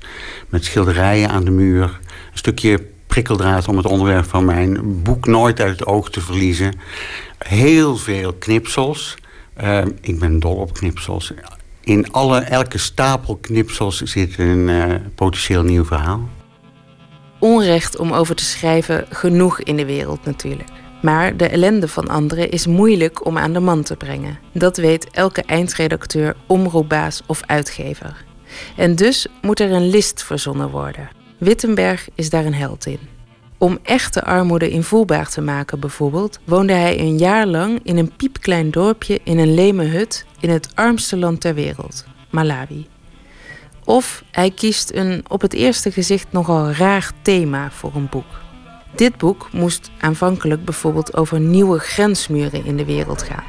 Met 0.48 0.64
schilderijen 0.64 1.28
aan 1.28 1.44
de 1.44 1.50
muur. 1.50 1.82
Een 1.82 2.38
stukje 2.38 2.86
prikkeldraad 3.06 3.68
om 3.68 3.76
het 3.76 3.86
onderwerp 3.86 4.24
van 4.24 4.44
mijn 4.44 5.02
boek 5.02 5.26
nooit 5.26 5.60
uit 5.60 5.78
het 5.78 5.86
oog 5.86 6.10
te 6.10 6.20
verliezen. 6.20 6.74
Heel 7.38 7.96
veel 7.96 8.32
knipsels. 8.32 9.16
Uh, 9.62 9.84
ik 10.00 10.18
ben 10.18 10.40
dol 10.40 10.56
op 10.56 10.72
knipsels. 10.72 11.32
In 11.80 12.12
alle, 12.12 12.40
elke 12.40 12.78
stapel 12.78 13.36
knipsels 13.36 14.02
zit 14.02 14.38
een 14.38 14.68
uh, 14.68 14.94
potentieel 15.14 15.62
nieuw 15.62 15.84
verhaal 15.84 16.28
onrecht 17.38 17.98
om 17.98 18.12
over 18.12 18.34
te 18.34 18.44
schrijven 18.44 19.06
genoeg 19.10 19.60
in 19.60 19.76
de 19.76 19.86
wereld 19.86 20.24
natuurlijk. 20.24 20.68
Maar 21.02 21.36
de 21.36 21.48
ellende 21.48 21.88
van 21.88 22.08
anderen 22.08 22.50
is 22.50 22.66
moeilijk 22.66 23.26
om 23.26 23.38
aan 23.38 23.52
de 23.52 23.60
man 23.60 23.82
te 23.82 23.96
brengen. 23.96 24.38
Dat 24.52 24.76
weet 24.76 25.10
elke 25.10 25.42
eindredacteur, 25.42 26.36
omroepbaas 26.46 27.22
of 27.26 27.40
uitgever. 27.46 28.24
En 28.76 28.94
dus 28.94 29.26
moet 29.42 29.60
er 29.60 29.72
een 29.72 29.88
list 29.88 30.22
verzonnen 30.22 30.70
worden. 30.70 31.08
Wittenberg 31.38 32.08
is 32.14 32.30
daar 32.30 32.44
een 32.44 32.54
held 32.54 32.86
in. 32.86 32.98
Om 33.58 33.78
echte 33.82 34.24
armoede 34.24 34.70
invoelbaar 34.70 35.28
te 35.28 35.40
maken 35.40 35.80
bijvoorbeeld, 35.80 36.38
woonde 36.44 36.72
hij 36.72 36.98
een 36.98 37.18
jaar 37.18 37.46
lang 37.46 37.80
in 37.82 37.98
een 37.98 38.12
piepklein 38.16 38.70
dorpje 38.70 39.20
in 39.24 39.38
een 39.38 39.54
leme 39.54 39.84
hut 39.84 40.26
in 40.40 40.50
het 40.50 40.68
armste 40.74 41.16
land 41.16 41.40
ter 41.40 41.54
wereld, 41.54 42.04
Malawi. 42.30 42.86
Of 43.88 44.22
hij 44.30 44.50
kiest 44.50 44.90
een 44.94 45.24
op 45.28 45.40
het 45.40 45.52
eerste 45.52 45.92
gezicht 45.92 46.26
nogal 46.30 46.70
raar 46.70 47.10
thema 47.22 47.70
voor 47.70 47.92
een 47.94 48.08
boek. 48.10 48.40
Dit 48.94 49.16
boek 49.16 49.48
moest 49.52 49.90
aanvankelijk 50.00 50.64
bijvoorbeeld 50.64 51.16
over 51.16 51.40
nieuwe 51.40 51.78
grensmuren 51.78 52.64
in 52.64 52.76
de 52.76 52.84
wereld 52.84 53.22
gaan. 53.22 53.44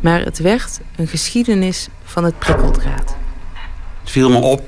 Maar 0.00 0.20
het 0.20 0.38
werd 0.38 0.80
een 0.96 1.06
geschiedenis 1.06 1.88
van 2.04 2.24
het 2.24 2.38
prikkeldraad. 2.38 3.16
Het 4.00 4.10
viel 4.10 4.30
me 4.30 4.36
op 4.36 4.62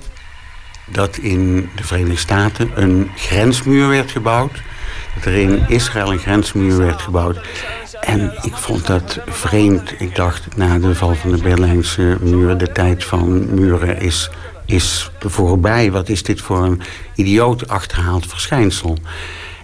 dat 0.87 1.17
in 1.17 1.71
de 1.77 1.85
Verenigde 1.85 2.17
Staten 2.17 2.71
een 2.75 3.11
grensmuur 3.17 3.89
werd 3.89 4.11
gebouwd. 4.11 4.63
Dat 5.15 5.25
er 5.25 5.35
in 5.35 5.65
Israël 5.69 6.13
een 6.13 6.19
grensmuur 6.19 6.79
werd 6.79 7.01
gebouwd. 7.01 7.41
En 8.01 8.33
ik 8.43 8.55
vond 8.55 8.87
dat 8.87 9.21
vreemd. 9.27 10.01
Ik 10.01 10.15
dacht 10.15 10.57
na 10.57 10.79
de 10.79 10.95
val 10.95 11.15
van 11.15 11.31
de 11.31 11.43
Berlijnse 11.43 12.17
muur, 12.21 12.59
de 12.59 12.73
tijd 12.73 13.05
van 13.05 13.55
muren 13.55 14.01
is 14.01 14.31
is 14.67 15.11
voorbij. 15.19 15.91
Wat 15.91 16.09
is 16.09 16.23
dit 16.23 16.41
voor 16.41 16.65
een 16.65 16.81
idioot 17.15 17.69
achterhaald 17.69 18.27
verschijnsel? 18.27 18.99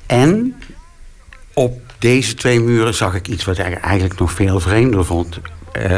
En 0.06 0.54
op 1.54 1.80
deze 1.98 2.34
twee 2.34 2.60
muren 2.60 2.94
zag 2.94 3.14
ik 3.14 3.28
iets 3.28 3.44
wat 3.44 3.58
ik 3.58 3.80
eigenlijk 3.80 4.18
nog 4.18 4.32
veel 4.32 4.60
vreemder 4.60 5.04
vond. 5.04 5.38
Uh, 5.76 5.96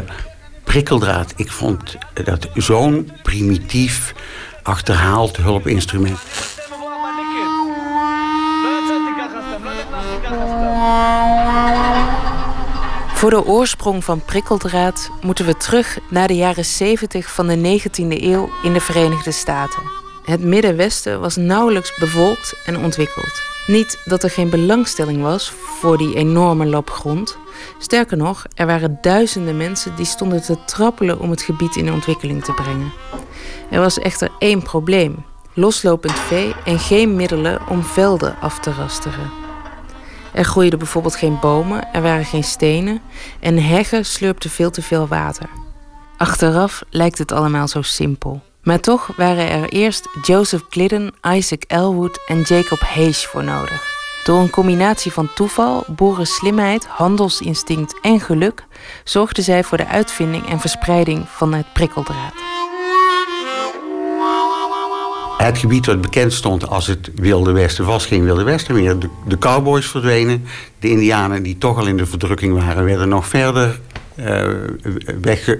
prikkeldraad. 0.64 1.32
Ik 1.36 1.50
vond 1.50 1.96
dat 2.24 2.48
zo'n 2.54 3.10
primitief 3.22 4.14
achterhaald 4.62 5.36
hulpinstrument. 5.36 6.18
Voor 13.24 13.32
de 13.32 13.46
oorsprong 13.46 14.04
van 14.04 14.24
prikkeldraad 14.24 15.10
moeten 15.22 15.46
we 15.46 15.56
terug 15.56 15.98
naar 16.08 16.28
de 16.28 16.36
jaren 16.36 16.64
70 16.64 17.32
van 17.32 17.46
de 17.46 17.80
19e 17.80 18.22
eeuw 18.22 18.50
in 18.62 18.72
de 18.72 18.80
Verenigde 18.80 19.30
Staten. 19.30 19.82
Het 20.24 20.40
Middenwesten 20.40 21.20
was 21.20 21.36
nauwelijks 21.36 21.98
bevolkt 21.98 22.54
en 22.66 22.78
ontwikkeld. 22.78 23.42
Niet 23.66 23.98
dat 24.04 24.22
er 24.22 24.30
geen 24.30 24.50
belangstelling 24.50 25.22
was 25.22 25.50
voor 25.50 25.98
die 25.98 26.14
enorme 26.14 26.66
lap 26.66 26.90
grond. 26.90 27.38
Sterker 27.78 28.16
nog, 28.16 28.44
er 28.54 28.66
waren 28.66 28.98
duizenden 29.00 29.56
mensen 29.56 29.96
die 29.96 30.06
stonden 30.06 30.42
te 30.42 30.64
trappelen 30.64 31.20
om 31.20 31.30
het 31.30 31.42
gebied 31.42 31.76
in 31.76 31.92
ontwikkeling 31.92 32.44
te 32.44 32.52
brengen. 32.52 32.92
Er 33.70 33.80
was 33.80 33.98
echter 33.98 34.30
één 34.38 34.62
probleem: 34.62 35.24
loslopend 35.52 36.18
vee 36.18 36.54
en 36.64 36.78
geen 36.78 37.16
middelen 37.16 37.68
om 37.68 37.82
velden 37.82 38.36
af 38.40 38.60
te 38.60 38.72
rasteren. 38.72 39.43
Er 40.34 40.44
groeiden 40.44 40.78
bijvoorbeeld 40.78 41.16
geen 41.16 41.38
bomen, 41.40 41.92
er 41.92 42.02
waren 42.02 42.24
geen 42.24 42.44
stenen 42.44 43.00
en 43.40 43.62
heggen 43.62 44.04
slurpten 44.04 44.50
veel 44.50 44.70
te 44.70 44.82
veel 44.82 45.06
water. 45.06 45.48
Achteraf 46.16 46.82
lijkt 46.90 47.18
het 47.18 47.32
allemaal 47.32 47.68
zo 47.68 47.82
simpel. 47.82 48.42
Maar 48.62 48.80
toch 48.80 49.10
waren 49.16 49.50
er 49.50 49.68
eerst 49.68 50.08
Joseph 50.22 50.64
Glidden, 50.68 51.14
Isaac 51.22 51.62
Elwood 51.66 52.18
en 52.26 52.40
Jacob 52.40 52.80
Hayes 52.80 53.26
voor 53.26 53.44
nodig. 53.44 53.92
Door 54.24 54.40
een 54.40 54.50
combinatie 54.50 55.12
van 55.12 55.28
toeval, 55.34 55.84
boerenslimheid, 55.88 56.86
handelsinstinct 56.86 58.00
en 58.00 58.20
geluk 58.20 58.64
zorgden 59.04 59.44
zij 59.44 59.64
voor 59.64 59.78
de 59.78 59.86
uitvinding 59.86 60.48
en 60.48 60.60
verspreiding 60.60 61.28
van 61.28 61.54
het 61.54 61.72
prikkeldraad. 61.72 62.34
Het 65.38 65.58
gebied 65.58 65.86
wat 65.86 66.00
bekend 66.00 66.32
stond 66.32 66.68
als 66.68 66.86
het 66.86 67.10
Wilde 67.14 67.52
Westen 67.52 67.84
was 67.84 68.06
geen 68.06 68.24
Wilde 68.24 68.42
Westen 68.42 68.74
meer. 68.74 68.98
De, 69.26 69.38
cowboys 69.38 69.86
verdwenen. 69.86 70.44
De 70.78 70.90
indianen 70.90 71.42
die 71.42 71.58
toch 71.58 71.78
al 71.78 71.86
in 71.86 71.96
de 71.96 72.06
verdrukking 72.06 72.54
waren... 72.54 72.84
werden 72.84 73.08
nog 73.08 73.26
verder 73.26 73.80
uh, 74.16 74.48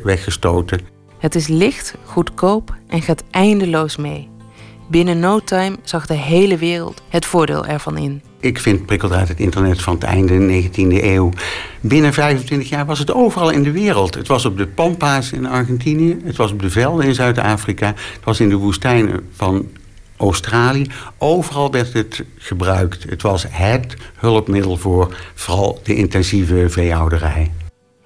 weggestoten. 0.02 0.80
Het 1.18 1.34
is 1.34 1.46
licht, 1.46 1.94
goedkoop 2.04 2.74
en 2.88 3.02
gaat 3.02 3.24
eindeloos 3.30 3.96
mee. 3.96 4.28
Binnen 4.88 5.18
no 5.18 5.40
time 5.40 5.76
zag 5.82 6.06
de 6.06 6.14
hele 6.14 6.56
wereld 6.56 7.02
het 7.08 7.26
voordeel 7.26 7.66
ervan 7.66 7.96
in. 7.96 8.22
Ik 8.44 8.58
vind 8.58 8.86
prikkeldraad 8.86 9.28
het 9.28 9.38
internet 9.38 9.82
van 9.82 9.94
het 9.94 10.02
einde 10.02 10.62
19e 10.62 11.04
eeuw. 11.04 11.30
Binnen 11.80 12.12
25 12.12 12.68
jaar 12.68 12.86
was 12.86 12.98
het 12.98 13.12
overal 13.12 13.50
in 13.50 13.62
de 13.62 13.70
wereld. 13.70 14.14
Het 14.14 14.28
was 14.28 14.44
op 14.44 14.56
de 14.56 14.66
Pampas 14.66 15.32
in 15.32 15.46
Argentinië, 15.46 16.16
het 16.24 16.36
was 16.36 16.52
op 16.52 16.60
de 16.60 16.70
velden 16.70 17.06
in 17.06 17.14
Zuid-Afrika, 17.14 17.86
het 17.86 18.24
was 18.24 18.40
in 18.40 18.48
de 18.48 18.56
woestijnen 18.56 19.28
van 19.32 19.68
Australië. 20.16 20.86
Overal 21.18 21.70
werd 21.70 21.92
het 21.92 22.24
gebruikt. 22.38 23.04
Het 23.08 23.22
was 23.22 23.46
het 23.48 23.94
hulpmiddel 24.14 24.76
voor 24.76 25.16
vooral 25.34 25.80
de 25.82 25.94
intensieve 25.94 26.64
veehouderij. 26.68 27.50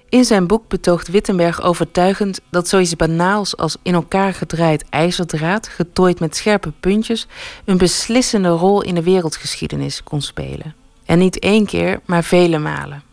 In 0.09 0.25
zijn 0.25 0.47
boek 0.47 0.67
betoogt 0.67 1.07
Wittenberg 1.07 1.61
overtuigend 1.61 2.41
dat 2.49 2.67
zoiets 2.67 2.95
banaals 2.95 3.57
als 3.57 3.77
in 3.81 3.93
elkaar 3.93 4.33
gedraaid 4.33 4.85
ijzerdraad, 4.89 5.67
getooid 5.67 6.19
met 6.19 6.35
scherpe 6.35 6.71
puntjes, 6.79 7.27
een 7.65 7.77
beslissende 7.77 8.49
rol 8.49 8.81
in 8.81 8.95
de 8.95 9.03
wereldgeschiedenis 9.03 10.03
kon 10.03 10.21
spelen. 10.21 10.75
En 11.05 11.19
niet 11.19 11.39
één 11.39 11.65
keer, 11.65 11.99
maar 12.05 12.23
vele 12.23 12.57
malen. 12.57 13.03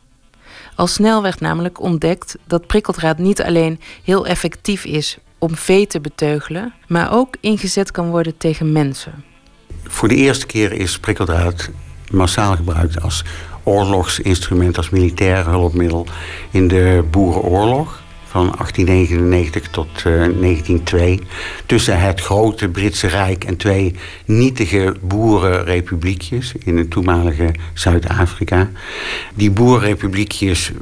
Al 0.75 0.87
snel 0.87 1.23
werd 1.23 1.41
namelijk 1.41 1.81
ontdekt 1.81 2.37
dat 2.47 2.67
prikkeldraad 2.67 3.19
niet 3.19 3.43
alleen 3.43 3.81
heel 4.03 4.27
effectief 4.27 4.85
is 4.85 5.19
om 5.39 5.55
vee 5.55 5.87
te 5.87 6.01
beteugelen, 6.01 6.75
maar 6.87 7.13
ook 7.13 7.37
ingezet 7.41 7.91
kan 7.91 8.11
worden 8.11 8.37
tegen 8.37 8.73
mensen. 8.73 9.25
Voor 9.85 10.09
de 10.09 10.15
eerste 10.15 10.47
keer 10.47 10.73
is 10.73 10.99
prikkeldraad 10.99 11.71
massaal 12.11 12.57
gebruikt 12.57 13.03
als 13.03 13.25
oorlogsinstrument, 13.67 14.77
als 14.77 14.91
militair 14.91 15.47
hulpmiddel 15.47 16.07
in 16.51 16.69
de 16.69 17.05
Boerenoorlog 17.11 18.05
van 18.25 18.47
1899 18.47 19.71
tot 19.71 19.89
uh, 20.07 20.13
eh, 20.13 20.33
1902. 20.41 21.21
Tussen 21.67 22.01
het 22.01 22.21
grote 22.21 22.69
Britse 22.69 23.07
Rijk 23.07 23.45
en 23.45 23.57
twee 23.57 23.95
nietige 24.25 24.97
boerenrepubliekjes 25.01 26.55
in 26.65 26.77
het 26.77 26.91
toenmalige 26.91 27.55
Zuid-Afrika. 27.75 28.71
Die 29.35 29.51
boerenrepubliekjes 29.51 30.73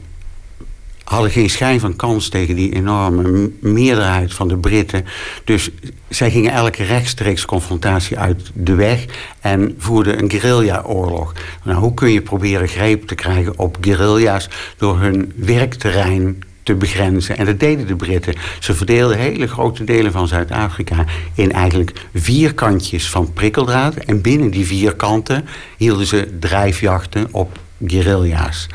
hadden 1.04 1.30
geen 1.30 1.50
schijn 1.50 1.80
van 1.80 1.96
kans 1.96 2.28
tegen 2.28 2.54
die 2.54 2.74
enorme 2.74 3.50
meerderheid 3.60 4.34
van 4.34 4.48
de 4.48 4.56
Britten. 4.56 5.04
Dus 5.44 5.70
zij 6.08 6.30
gingen 6.30 6.52
elke 6.52 6.84
rechtstreeks 6.84 7.44
confrontatie 7.44 8.18
uit 8.18 8.50
de 8.54 8.74
weg 8.74 9.04
en 9.40 9.74
voerden 9.78 10.18
een 10.18 10.30
guerrilla-oorlog. 10.30 11.32
Nou, 11.64 11.78
hoe 11.78 11.94
kun 11.94 12.10
je 12.10 12.22
proberen 12.22 12.68
greep 12.68 13.06
te 13.06 13.14
krijgen 13.14 13.58
op 13.58 13.76
guerrilla's 13.80 14.48
door 14.76 14.98
hun 14.98 15.32
werkterrein 15.36 16.42
te 16.64 16.74
begrenzen. 16.74 17.36
En 17.36 17.44
dat 17.44 17.60
deden 17.60 17.86
de 17.86 17.96
Britten. 17.96 18.34
Ze 18.60 18.74
verdeelden 18.74 19.18
hele 19.18 19.46
grote 19.46 19.84
delen 19.84 20.12
van 20.12 20.28
Zuid-Afrika 20.28 21.04
in 21.34 21.52
eigenlijk 21.52 21.92
vierkantjes 22.14 23.10
van 23.10 23.32
prikkeldraad. 23.32 23.94
En 23.94 24.20
binnen 24.20 24.50
die 24.50 24.66
vierkanten 24.66 25.46
hielden 25.76 26.06
ze 26.06 26.36
drijfjachten 26.40 27.28
op 27.30 27.58
guerrilla's. 27.86 28.66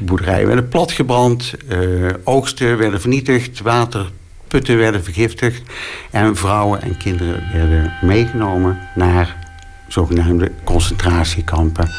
Boerderijen 0.00 0.46
werden 0.46 0.68
platgebrand, 0.68 1.54
uh, 1.68 2.08
oogsten 2.24 2.78
werden 2.78 3.00
vernietigd, 3.00 3.60
waterputten 3.60 4.76
werden 4.76 5.04
vergiftigd. 5.04 5.62
En 6.10 6.36
vrouwen 6.36 6.82
en 6.82 6.96
kinderen 6.96 7.42
werden 7.52 7.92
meegenomen 8.02 8.78
naar 8.94 9.36
zogenaamde 9.88 10.52
concentratiekampen. 10.64 11.90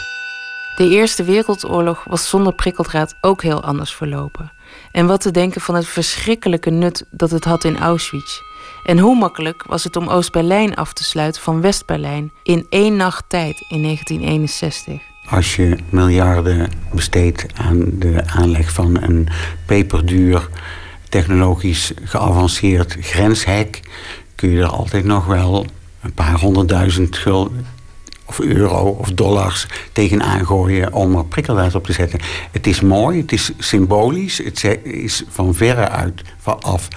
De 0.75 0.89
Eerste 0.89 1.23
Wereldoorlog 1.23 2.03
was 2.03 2.29
zonder 2.29 2.53
prikkeldraad 2.53 3.15
ook 3.21 3.41
heel 3.41 3.63
anders 3.63 3.93
verlopen. 3.93 4.51
En 4.91 5.05
wat 5.07 5.21
te 5.21 5.31
denken 5.31 5.61
van 5.61 5.75
het 5.75 5.87
verschrikkelijke 5.87 6.69
nut 6.69 7.05
dat 7.11 7.31
het 7.31 7.43
had 7.43 7.63
in 7.63 7.79
Auschwitz. 7.79 8.39
En 8.83 8.99
hoe 8.99 9.17
makkelijk 9.17 9.63
was 9.67 9.83
het 9.83 9.95
om 9.95 10.07
Oost-Berlijn 10.07 10.75
af 10.75 10.93
te 10.93 11.03
sluiten 11.03 11.41
van 11.41 11.61
West-Berlijn 11.61 12.31
in 12.43 12.65
één 12.69 12.95
nacht 12.95 13.23
tijd 13.27 13.65
in 13.69 13.81
1961 13.81 15.10
als 15.31 15.55
je 15.55 15.77
miljarden 15.89 16.71
besteedt 16.93 17.45
aan 17.53 17.85
de 17.99 18.21
aanleg 18.25 18.71
van 18.71 19.01
een 19.01 19.27
peperduur, 19.65 20.49
technologisch 21.09 21.91
geavanceerd 22.03 22.97
grenshek, 22.99 23.79
kun 24.35 24.49
je 24.49 24.61
er 24.61 24.67
altijd 24.67 25.03
nog 25.03 25.25
wel 25.25 25.65
een 26.01 26.13
paar 26.13 26.39
honderdduizend 26.39 27.17
gulden 27.17 27.65
of 28.25 28.39
euro 28.39 28.89
of 28.89 29.11
dollars 29.11 29.67
tegenaan 29.91 30.45
gooien 30.45 30.93
om 30.93 31.15
er 31.15 31.25
prikkeldraad 31.25 31.75
op 31.75 31.85
te 31.85 31.93
zetten. 31.93 32.19
Het 32.51 32.67
is 32.67 32.81
mooi, 32.81 33.21
het 33.21 33.31
is 33.31 33.51
symbolisch, 33.57 34.37
het 34.37 34.79
is 34.83 35.23
van 35.29 35.55
verre 35.55 35.89
uit 35.89 36.21
af 36.43 36.87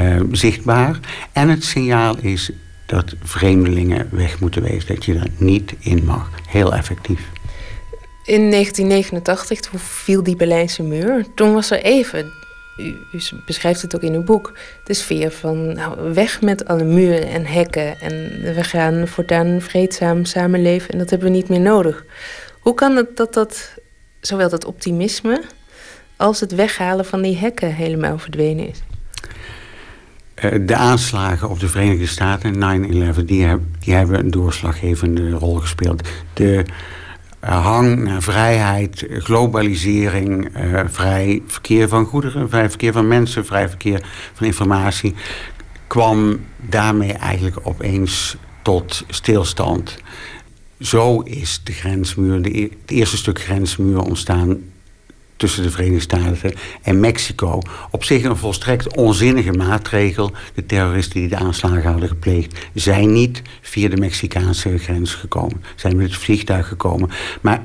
uh, 0.00 0.20
zichtbaar. 0.32 1.00
En 1.32 1.48
het 1.48 1.64
signaal 1.64 2.18
is 2.18 2.50
dat 2.86 3.14
vreemdelingen 3.22 4.08
weg 4.10 4.40
moeten 4.40 4.62
wezen, 4.62 4.94
dat 4.94 5.04
je 5.04 5.14
er 5.14 5.30
niet 5.36 5.74
in 5.78 6.04
mag. 6.04 6.30
Heel 6.48 6.74
effectief. 6.74 7.20
In 8.28 8.50
1989, 8.50 9.60
toen 9.60 9.80
viel 9.80 10.22
die 10.22 10.36
Berlijnse 10.36 10.82
muur. 10.82 11.26
Toen 11.34 11.52
was 11.52 11.70
er 11.70 11.82
even, 11.82 12.32
u, 12.76 12.96
u, 13.12 13.20
beschrijft 13.46 13.82
het 13.82 13.94
ook 13.94 14.02
in 14.02 14.14
uw 14.14 14.22
boek, 14.22 14.58
de 14.84 14.94
sfeer 14.94 15.30
van 15.30 15.72
nou, 15.72 16.12
weg 16.14 16.40
met 16.40 16.66
alle 16.66 16.84
muren 16.84 17.28
en 17.28 17.46
hekken. 17.46 18.00
En 18.00 18.12
we 18.54 18.64
gaan 18.64 19.08
voortaan 19.08 19.60
vreedzaam 19.60 20.24
samenleven 20.24 20.90
en 20.90 20.98
dat 20.98 21.10
hebben 21.10 21.28
we 21.28 21.34
niet 21.34 21.48
meer 21.48 21.60
nodig. 21.60 22.04
Hoe 22.60 22.74
kan 22.74 22.96
het 22.96 23.16
dat 23.16 23.34
dat, 23.34 23.74
zowel 24.20 24.48
dat 24.48 24.64
optimisme 24.64 25.42
als 26.16 26.40
het 26.40 26.54
weghalen 26.54 27.04
van 27.04 27.22
die 27.22 27.36
hekken 27.36 27.74
helemaal 27.74 28.18
verdwenen 28.18 28.68
is? 28.68 28.82
Eh, 30.34 30.58
de 30.60 30.76
aanslagen 30.76 31.48
op 31.48 31.60
de 31.60 31.68
Verenigde 31.68 32.06
Staten, 32.06 32.54
9-11, 33.14 33.24
die, 33.24 33.46
die 33.80 33.94
hebben 33.94 34.18
een 34.18 34.30
doorslaggevende 34.30 35.30
rol 35.30 35.54
gespeeld. 35.54 36.08
De 36.32 36.64
hang 37.40 38.02
naar 38.04 38.22
vrijheid, 38.22 39.06
globalisering, 39.10 40.56
uh, 40.56 40.80
vrij 40.86 41.42
verkeer 41.46 41.88
van 41.88 42.04
goederen, 42.04 42.48
vrij 42.48 42.68
verkeer 42.68 42.92
van 42.92 43.08
mensen, 43.08 43.46
vrij 43.46 43.68
verkeer 43.68 44.06
van 44.32 44.46
informatie, 44.46 45.14
kwam 45.86 46.40
daarmee 46.56 47.12
eigenlijk 47.12 47.56
opeens 47.62 48.36
tot 48.62 49.04
stilstand. 49.08 49.96
Zo 50.80 51.20
is 51.20 51.60
de 51.64 51.72
grensmuur, 51.72 52.42
de, 52.42 52.58
e-, 52.58 52.62
het 52.62 52.90
eerste 52.90 53.16
stuk 53.16 53.40
grensmuur 53.40 54.00
ontstaan 54.00 54.58
tussen 55.38 55.62
de 55.62 55.70
Verenigde 55.70 56.00
Staten 56.00 56.52
en 56.82 57.00
Mexico. 57.00 57.60
Op 57.90 58.04
zich 58.04 58.24
een 58.24 58.36
volstrekt 58.36 58.96
onzinnige 58.96 59.52
maatregel. 59.52 60.32
De 60.54 60.66
terroristen 60.66 61.20
die 61.20 61.28
de 61.28 61.36
aanslagen 61.36 61.90
hadden 61.90 62.08
gepleegd... 62.08 62.58
zijn 62.74 63.12
niet 63.12 63.42
via 63.60 63.88
de 63.88 63.96
Mexicaanse 63.96 64.78
grens 64.78 65.14
gekomen. 65.14 65.62
Zijn 65.76 65.96
met 65.96 66.06
het 66.06 66.20
vliegtuig 66.20 66.68
gekomen. 66.68 67.10
Maar 67.40 67.62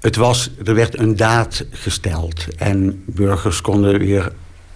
het 0.00 0.16
was, 0.16 0.50
er 0.64 0.74
werd 0.74 0.98
een 0.98 1.16
daad 1.16 1.64
gesteld. 1.70 2.46
En 2.56 3.02
burgers 3.06 3.60
konden 3.60 3.98
weer 3.98 4.32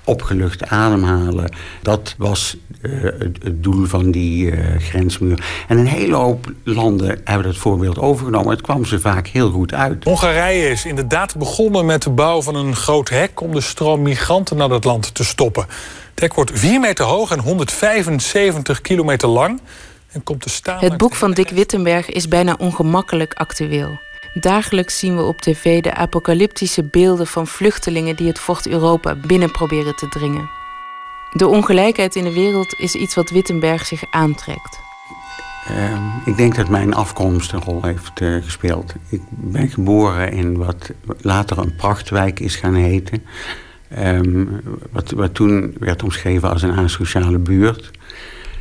opgelucht 0.06 0.66
ademhalen. 0.66 1.50
Dat 1.82 2.14
was 2.18 2.56
uh, 2.82 3.02
het, 3.02 3.38
het, 3.42 3.62
doel 3.62 3.86
van 3.86 4.10
die 4.10 4.50
uh, 4.50 4.78
grensmuur. 4.78 5.64
En 5.68 5.78
een 5.78 5.86
hele 5.86 6.14
hoop 6.14 6.52
landen 6.62 7.20
hebben 7.24 7.46
dat 7.46 7.56
voorbeeld 7.56 7.98
overgenomen. 7.98 8.50
Het 8.50 8.60
kwam 8.60 8.84
ze 8.84 9.00
vaak 9.00 9.26
heel 9.26 9.50
goed 9.50 9.74
uit. 9.74 10.04
Hongarije 10.04 10.68
is 10.68 10.84
inderdaad 10.84 11.36
begonnen 11.36 11.86
met 11.86 12.02
de 12.02 12.10
bouw 12.10 12.42
van 12.42 12.54
een 12.54 12.76
groot 12.76 13.08
hek... 13.08 13.40
om 13.40 13.52
de 13.52 13.60
stroom 13.60 14.02
migranten 14.02 14.56
naar 14.56 14.68
dat 14.68 14.84
land 14.84 15.14
te 15.14 15.24
stoppen. 15.24 15.66
Het 16.10 16.20
hek 16.20 16.34
wordt 16.34 16.50
4 16.54 16.80
meter 16.80 17.04
hoog 17.04 17.30
en 17.30 17.38
175 17.38 18.80
kilometer 18.80 19.28
lang... 19.28 19.60
En 20.16 20.22
komt 20.22 20.42
te 20.42 20.48
staan 20.48 20.78
het 20.78 20.96
boek 20.96 21.14
van 21.14 21.32
Dick 21.32 21.48
Wittenberg 21.48 22.10
is 22.10 22.28
bijna 22.28 22.56
ongemakkelijk 22.58 23.34
actueel. 23.34 23.98
Dagelijks 24.40 24.98
zien 24.98 25.16
we 25.16 25.22
op 25.22 25.40
tv 25.40 25.82
de 25.82 25.94
apocalyptische 25.94 26.84
beelden 26.84 27.26
van 27.26 27.46
vluchtelingen 27.46 28.16
die 28.16 28.26
het 28.26 28.38
vocht 28.38 28.68
Europa 28.68 29.14
binnen 29.14 29.50
proberen 29.50 29.96
te 29.96 30.08
dringen. 30.08 30.48
De 31.32 31.46
ongelijkheid 31.46 32.16
in 32.16 32.24
de 32.24 32.32
wereld 32.32 32.74
is 32.78 32.94
iets 32.94 33.14
wat 33.14 33.30
Wittenberg 33.30 33.86
zich 33.86 34.04
aantrekt. 34.10 34.78
Uh, 35.70 35.98
ik 36.24 36.36
denk 36.36 36.54
dat 36.54 36.68
mijn 36.68 36.94
afkomst 36.94 37.52
een 37.52 37.62
rol 37.62 37.82
heeft 37.82 38.20
uh, 38.20 38.42
gespeeld. 38.44 38.94
Ik 39.08 39.20
ben 39.28 39.68
geboren 39.68 40.32
in 40.32 40.56
wat 40.56 40.90
later 41.20 41.58
een 41.58 41.74
prachtwijk 41.76 42.40
is 42.40 42.56
gaan 42.56 42.74
heten. 42.74 43.24
Um, 43.98 44.60
wat, 44.92 45.10
wat 45.10 45.34
toen 45.34 45.74
werd 45.78 46.02
omschreven 46.02 46.50
als 46.50 46.62
een 46.62 46.78
asociale 46.78 47.38
buurt. 47.38 47.90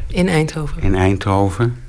In 0.07 0.27
Eindhoven? 0.27 0.81
In 0.81 0.95
Eindhoven. 0.95 1.83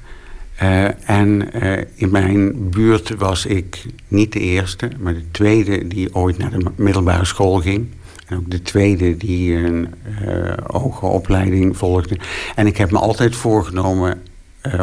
Uh, 0.63 1.11
en 1.11 1.49
uh, 1.63 1.79
in 1.95 2.11
mijn 2.11 2.71
buurt 2.71 3.15
was 3.15 3.47
ik 3.47 3.85
niet 4.09 4.33
de 4.33 4.41
eerste, 4.41 4.91
maar 4.99 5.15
de 5.15 5.31
tweede 5.31 5.89
die 5.89 6.15
ooit 6.15 6.39
naar 6.39 6.51
de 6.51 6.65
middelbare 6.77 7.25
school 7.25 7.61
ging. 7.61 7.87
En 8.27 8.37
ook 8.37 8.51
de 8.51 8.63
tweede 8.63 9.17
die 9.17 9.55
een 9.55 9.89
uh, 10.23 10.53
hoge 10.67 11.07
opleiding 11.07 11.77
volgde. 11.77 12.19
En 12.55 12.67
ik 12.67 12.77
heb 12.77 12.91
me 12.91 12.99
altijd 12.99 13.37
voorgenomen 13.37 14.23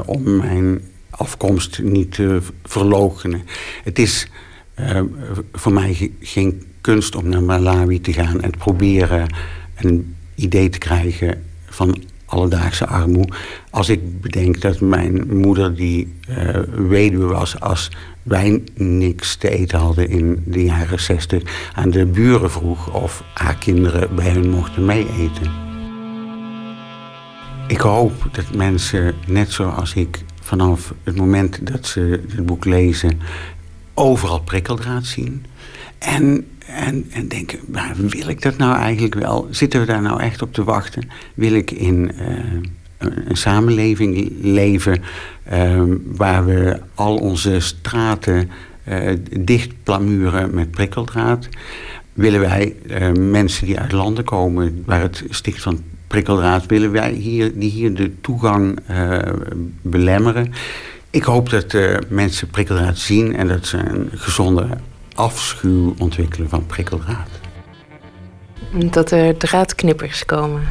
om 0.05 0.37
mijn 0.37 0.81
afkomst 1.09 1.81
niet 1.81 2.11
te 2.11 2.41
verloochenen. 2.63 3.41
Het 3.83 3.99
is 3.99 4.27
voor 5.53 5.73
mij 5.73 6.11
geen 6.19 6.63
kunst 6.81 7.15
om 7.15 7.29
naar 7.29 7.43
Malawi 7.43 8.01
te 8.01 8.13
gaan 8.13 8.41
en 8.41 8.51
te 8.51 8.57
proberen 8.57 9.27
een 9.75 10.15
idee 10.35 10.69
te 10.69 10.77
krijgen 10.77 11.43
van 11.65 12.03
alledaagse 12.33 12.87
armoede. 12.87 13.33
Als 13.69 13.89
ik 13.89 14.21
bedenk 14.21 14.61
dat 14.61 14.79
mijn 14.79 15.37
moeder, 15.37 15.75
die 15.75 16.13
uh, 16.29 16.59
weduwe 16.87 17.25
was, 17.25 17.59
als 17.59 17.91
wij 18.23 18.61
niks 18.75 19.35
te 19.35 19.49
eten 19.49 19.79
hadden 19.79 20.09
in 20.09 20.43
de 20.45 20.63
jaren 20.63 20.99
zestig, 20.99 21.71
aan 21.73 21.89
de 21.89 22.05
buren 22.05 22.51
vroeg 22.51 22.93
of 22.93 23.23
haar 23.33 23.55
kinderen 23.55 24.15
bij 24.15 24.29
hun 24.29 24.49
mochten 24.49 24.85
meeeten. 24.85 25.51
Ik 27.67 27.79
hoop 27.79 28.13
dat 28.31 28.55
mensen, 28.55 29.13
net 29.27 29.51
zoals 29.51 29.93
ik, 29.93 30.23
vanaf 30.41 30.93
het 31.03 31.15
moment 31.15 31.67
dat 31.67 31.85
ze 31.85 32.21
het 32.35 32.45
boek 32.45 32.65
lezen, 32.65 33.19
overal 33.93 34.39
prikkeldraad 34.39 35.05
zien. 35.05 35.45
En, 35.97 36.47
en, 36.73 37.05
en 37.11 37.27
denken, 37.27 37.59
maar 37.71 37.93
wil 37.95 38.27
ik 38.27 38.41
dat 38.41 38.57
nou 38.57 38.75
eigenlijk 38.75 39.13
wel? 39.13 39.47
Zitten 39.49 39.79
we 39.79 39.85
daar 39.85 40.01
nou 40.01 40.21
echt 40.21 40.41
op 40.41 40.53
te 40.53 40.63
wachten? 40.63 41.09
Wil 41.33 41.53
ik 41.53 41.71
in 41.71 42.11
uh, 42.19 42.27
een 43.27 43.37
samenleving 43.37 44.31
leven 44.41 45.01
uh, 45.53 45.83
waar 46.05 46.45
we 46.45 46.79
al 46.95 47.15
onze 47.15 47.59
straten 47.59 48.49
uh, 48.89 49.11
dicht 49.39 49.71
plamuren 49.83 50.53
met 50.53 50.71
prikkeldraad? 50.71 51.47
Willen 52.13 52.39
wij 52.39 52.75
mensen 53.19 53.65
die 53.65 53.79
uit 53.79 53.91
landen 53.91 54.23
komen 54.23 54.83
waar 54.85 55.01
het 55.01 55.23
sticht 55.29 55.61
van 55.61 55.81
prikkeldraad, 56.07 56.65
willen 56.65 56.91
wij 56.91 57.11
hier, 57.11 57.59
die 57.59 57.69
hier 57.69 57.93
de 57.93 58.11
toegang 58.21 58.79
belemmeren? 59.81 60.53
Ik 61.09 61.23
hoop 61.23 61.49
dat 61.49 61.75
mensen 62.09 62.47
prikkeldraad 62.47 62.97
zien 62.97 63.35
en 63.35 63.47
dat 63.47 63.65
ze 63.65 63.77
een 63.77 64.09
gezonde 64.13 64.67
afschuw 65.15 65.95
ontwikkelen 65.97 66.49
van 66.49 66.65
prikkeldraad. 66.65 67.29
Dat 68.71 69.11
er 69.11 69.37
draadknippers 69.37 70.25
komen. 70.25 70.67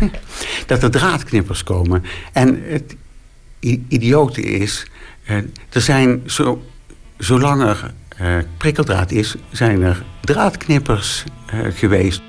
Dat 0.66 0.82
er 0.82 0.90
draadknippers 0.90 1.62
komen. 1.62 2.04
En 2.32 2.62
het 2.64 2.96
idiote 3.88 4.42
is, 4.42 4.86
eh, 5.24 5.36
er 5.70 5.80
zijn 5.80 6.22
zo, 6.26 6.62
zolang 7.18 7.62
er 7.62 7.92
uh, 8.20 8.36
prikkeldraad 8.56 9.10
is, 9.10 9.34
zijn 9.50 9.82
er 9.82 10.02
draadknippers 10.20 11.24
uh, 11.54 11.60
geweest. 11.74 12.22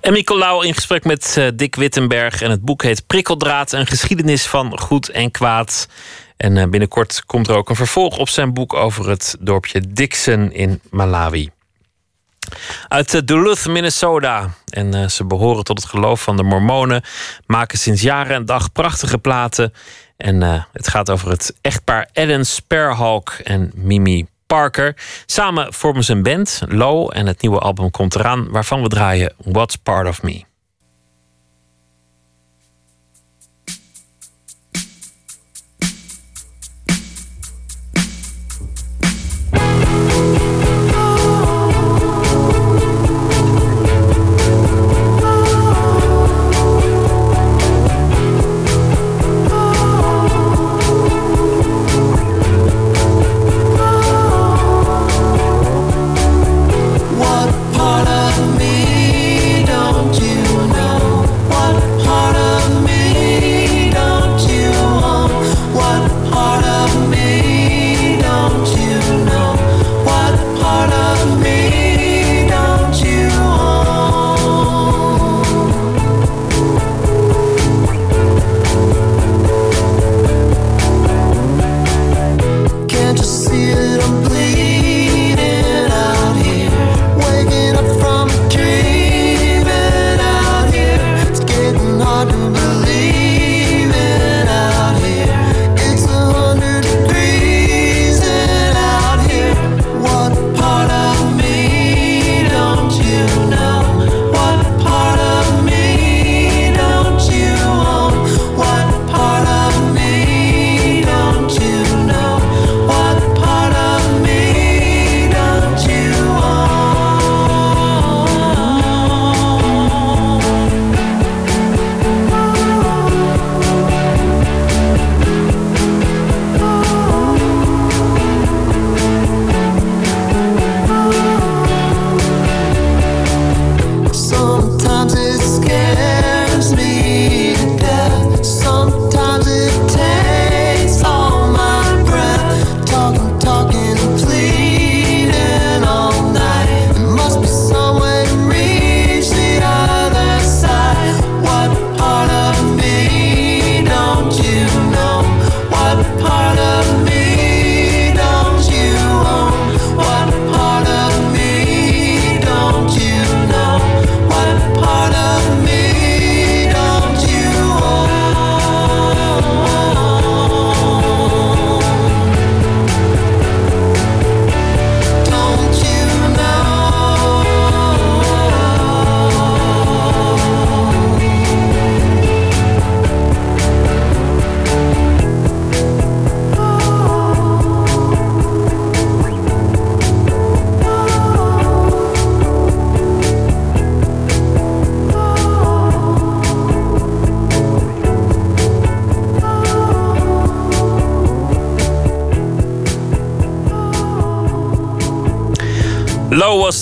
En 0.00 0.12
Nicolaou 0.12 0.66
in 0.66 0.74
gesprek 0.74 1.04
met 1.04 1.40
Dick 1.54 1.74
Wittenberg. 1.74 2.42
En 2.42 2.50
het 2.50 2.62
boek 2.62 2.82
heet 2.82 3.06
Prikkeldraad, 3.06 3.72
een 3.72 3.86
geschiedenis 3.86 4.46
van 4.46 4.78
goed 4.78 5.08
en 5.08 5.30
kwaad. 5.30 5.88
En 6.36 6.56
eh, 6.56 6.68
binnenkort 6.68 7.22
komt 7.26 7.48
er 7.48 7.56
ook 7.56 7.68
een 7.68 7.76
vervolg 7.76 8.18
op 8.18 8.28
zijn 8.28 8.54
boek 8.54 8.74
over 8.74 9.08
het 9.08 9.36
dorpje 9.40 9.80
Dixon 9.92 10.52
in 10.52 10.80
Malawi. 10.90 11.50
Uit 12.88 13.14
eh, 13.14 13.20
Duluth, 13.24 13.66
Minnesota. 13.66 14.54
En 14.68 14.96
uh, 14.96 15.08
ze 15.08 15.24
behoren 15.24 15.64
tot 15.64 15.78
het 15.78 15.88
geloof 15.88 16.22
van 16.22 16.36
de 16.36 16.42
Mormonen. 16.42 17.02
Maken 17.46 17.78
sinds 17.78 18.02
jaren 18.02 18.36
en 18.36 18.44
dag 18.44 18.72
prachtige 18.72 19.18
platen. 19.18 19.72
En 20.16 20.66
het 20.72 20.88
gaat 20.88 21.10
over 21.10 21.30
het 21.30 21.54
echtpaar 21.60 22.08
Ellen 22.12 22.46
Sparhawk 22.46 23.30
en 23.30 23.72
Mimi 23.74 24.26
Parker. 24.46 24.96
Samen 25.26 25.72
vormen 25.72 26.04
ze 26.04 26.12
een 26.12 26.22
band, 26.22 26.62
Low. 26.68 27.10
En 27.12 27.26
het 27.26 27.42
nieuwe 27.42 27.58
album 27.58 27.90
komt 27.90 28.14
eraan, 28.14 28.50
waarvan 28.50 28.82
we 28.82 28.88
draaien 28.88 29.34
What's 29.36 29.76
Part 29.76 30.08
of 30.08 30.22
Me. 30.22 30.44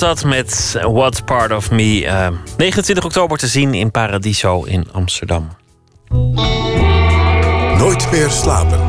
Dat 0.02 0.24
met 0.24 0.78
What's 0.82 1.20
Part 1.20 1.52
of 1.52 1.70
Me. 1.70 2.00
Uh, 2.00 2.26
eh, 2.26 2.32
29 2.56 3.04
oktober 3.04 3.38
te 3.38 3.46
zien 3.46 3.74
in 3.74 3.90
Paradiso 3.90 4.62
in 4.62 4.86
Amsterdam. 4.92 5.48
Nooit 7.78 8.10
meer 8.10 8.30
slapen. 8.30 8.80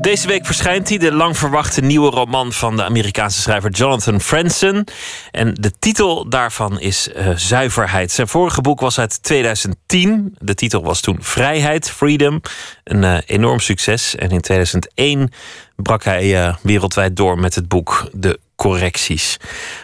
Deze 0.00 0.26
week 0.26 0.46
verschijnt 0.46 0.88
hij, 0.88 0.98
de 0.98 1.12
lang 1.12 1.36
verwachte 1.36 1.80
nieuwe 1.80 2.10
roman 2.10 2.52
van 2.52 2.76
de 2.76 2.84
Amerikaanse 2.84 3.40
schrijver 3.40 3.70
Jonathan 3.70 4.20
Franzen. 4.20 4.84
En 5.32 5.54
de 5.54 5.72
titel 5.78 6.28
daarvan 6.28 6.80
is 6.80 7.08
uh, 7.08 7.36
Zuiverheid. 7.36 8.12
Zijn 8.12 8.28
vorige 8.28 8.60
boek 8.60 8.80
was 8.80 8.98
uit 8.98 9.22
2010. 9.22 10.36
De 10.38 10.54
titel 10.54 10.82
was 10.82 11.00
toen 11.00 11.16
Vrijheid, 11.20 11.90
Freedom. 11.90 12.40
Een 12.84 13.02
uh, 13.02 13.18
enorm 13.26 13.60
succes. 13.60 14.16
En 14.16 14.30
in 14.30 14.40
2001 14.40 15.32
brak 15.76 16.04
hij 16.04 16.46
uh, 16.46 16.54
wereldwijd 16.62 17.16
door 17.16 17.38
met 17.38 17.54
het 17.54 17.68
boek 17.68 18.08
De 18.12 18.40
Correcties. 18.56 19.36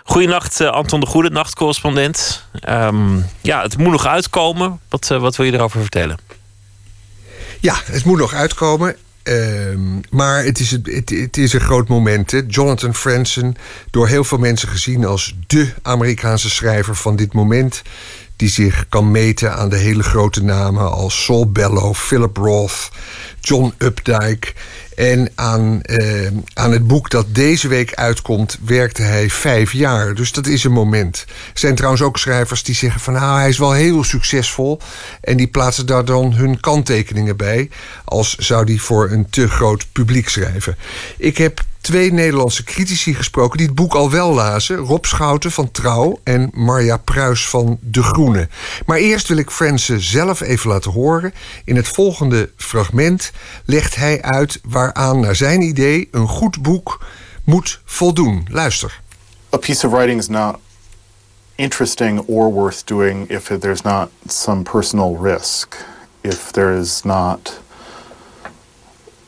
Goedenacht, 0.05 0.61
Anton 0.61 1.01
de 1.01 1.07
Goede, 1.07 1.31
nachtcorrespondent. 1.31 2.45
Um, 2.69 3.27
ja, 3.41 3.63
het 3.63 3.79
moet 3.79 3.93
nog 3.93 4.07
uitkomen. 4.07 4.81
Wat, 4.89 5.09
wat 5.09 5.37
wil 5.37 5.47
je 5.47 5.53
erover 5.53 5.81
vertellen? 5.81 6.19
Ja, 7.61 7.75
het 7.85 8.05
moet 8.05 8.19
nog 8.19 8.35
uitkomen. 8.35 8.97
Uh, 9.29 9.79
maar 10.11 10.45
het 10.45 10.59
is, 10.59 10.71
het, 10.71 11.11
het, 11.11 11.37
is 11.37 11.53
een 11.53 11.61
groot 11.61 11.89
moment. 11.89 12.31
Hè? 12.31 12.41
Jonathan 12.47 12.95
Franzen, 12.95 13.57
door 13.91 14.09
heel 14.09 14.25
veel 14.25 14.39
mensen 14.39 14.69
gezien 14.69 15.05
als 15.05 15.37
de 15.47 15.73
Amerikaanse 15.83 16.51
schrijver 16.51 16.97
van 16.97 17.17
dit 17.17 17.33
moment. 17.33 17.83
Die 18.37 18.49
zich 18.49 18.87
kan 18.89 19.11
meten 19.11 19.57
aan 19.57 19.69
de 19.69 19.77
hele 19.77 20.03
grote 20.03 20.43
namen 20.43 20.91
als 20.91 21.25
Saul 21.25 21.51
Bellow, 21.51 21.95
Philip 21.95 22.37
Roth, 22.37 22.91
John 23.41 23.75
Updike. 23.79 24.53
En 24.99 25.31
aan, 25.35 25.83
eh, 25.83 26.27
aan 26.55 26.73
het 26.73 26.87
boek 26.87 27.11
dat 27.11 27.35
deze 27.35 27.69
week 27.69 27.95
uitkomt, 27.95 28.59
werkte 28.65 29.03
hij 29.03 29.31
vijf 29.31 29.73
jaar. 29.73 30.15
Dus 30.15 30.33
dat 30.33 30.47
is 30.47 30.65
een 30.65 30.73
moment. 30.73 31.25
Er 31.53 31.59
zijn 31.59 31.75
trouwens 31.75 32.03
ook 32.03 32.19
schrijvers 32.19 32.63
die 32.63 32.75
zeggen 32.75 33.01
van 33.01 33.13
nou, 33.13 33.39
hij 33.39 33.49
is 33.49 33.59
wel 33.59 33.73
heel 33.73 34.05
succesvol. 34.05 34.81
En 35.21 35.37
die 35.37 35.47
plaatsen 35.47 35.87
daar 35.87 36.05
dan 36.05 36.33
hun 36.33 36.61
kanttekeningen 36.61 37.37
bij. 37.37 37.71
Als 38.05 38.37
zou 38.37 38.65
die 38.65 38.83
voor 38.83 39.11
een 39.11 39.31
te 39.31 39.49
groot 39.49 39.87
publiek 39.93 40.29
schrijven. 40.29 40.77
Ik 41.17 41.39
heb 41.39 41.61
twee 41.81 42.13
Nederlandse 42.13 42.65
critici 42.65 43.15
gesproken 43.15 43.59
die 43.59 43.67
het 43.67 43.75
boek 43.75 43.95
al 43.95 44.11
wel 44.11 44.35
lazen. 44.35 44.77
Rob 44.77 45.05
Schouten 45.05 45.53
van 45.53 45.71
Trouw 45.71 46.21
en 46.25 46.51
Marja 46.55 46.97
Pruis 46.97 47.49
van 47.49 47.79
De 47.81 48.03
Groene. 48.03 48.49
Maar 48.87 48.99
eerst 48.99 49.29
wil 49.29 49.37
ik 49.37 49.51
Fransen 49.51 50.01
zelf 50.01 50.41
even 50.41 50.71
laten 50.71 50.91
horen. 50.91 51.35
In 51.65 51.77
het 51.77 51.89
volgende 51.89 52.51
fragment 52.57 53.33
legt 53.65 53.97
hij 53.97 54.23
uit 54.23 54.61
waaraan 54.63 55.21
naar 55.21 55.37
zijn 55.37 55.63
idee 55.63 56.09
een 56.11 56.29
goed 56.29 56.63
boek 56.63 57.05
moet 57.45 57.81
voldoen. 57.85 58.47
Luister. 58.51 59.01
A 59.55 59.57
piece 59.57 59.87
of 59.87 59.93
writing 59.93 60.19
is 60.19 60.29
not 60.29 60.59
interesting 61.55 62.21
or 62.27 62.53
worth 62.53 62.87
doing 62.87 63.31
if 63.31 63.45
there's 63.45 63.83
not 63.83 64.09
some 64.27 64.63
personal 64.63 65.19
risk. 65.23 65.77
If 66.21 66.51
there 66.51 66.79
is 66.79 67.03
not 67.03 67.61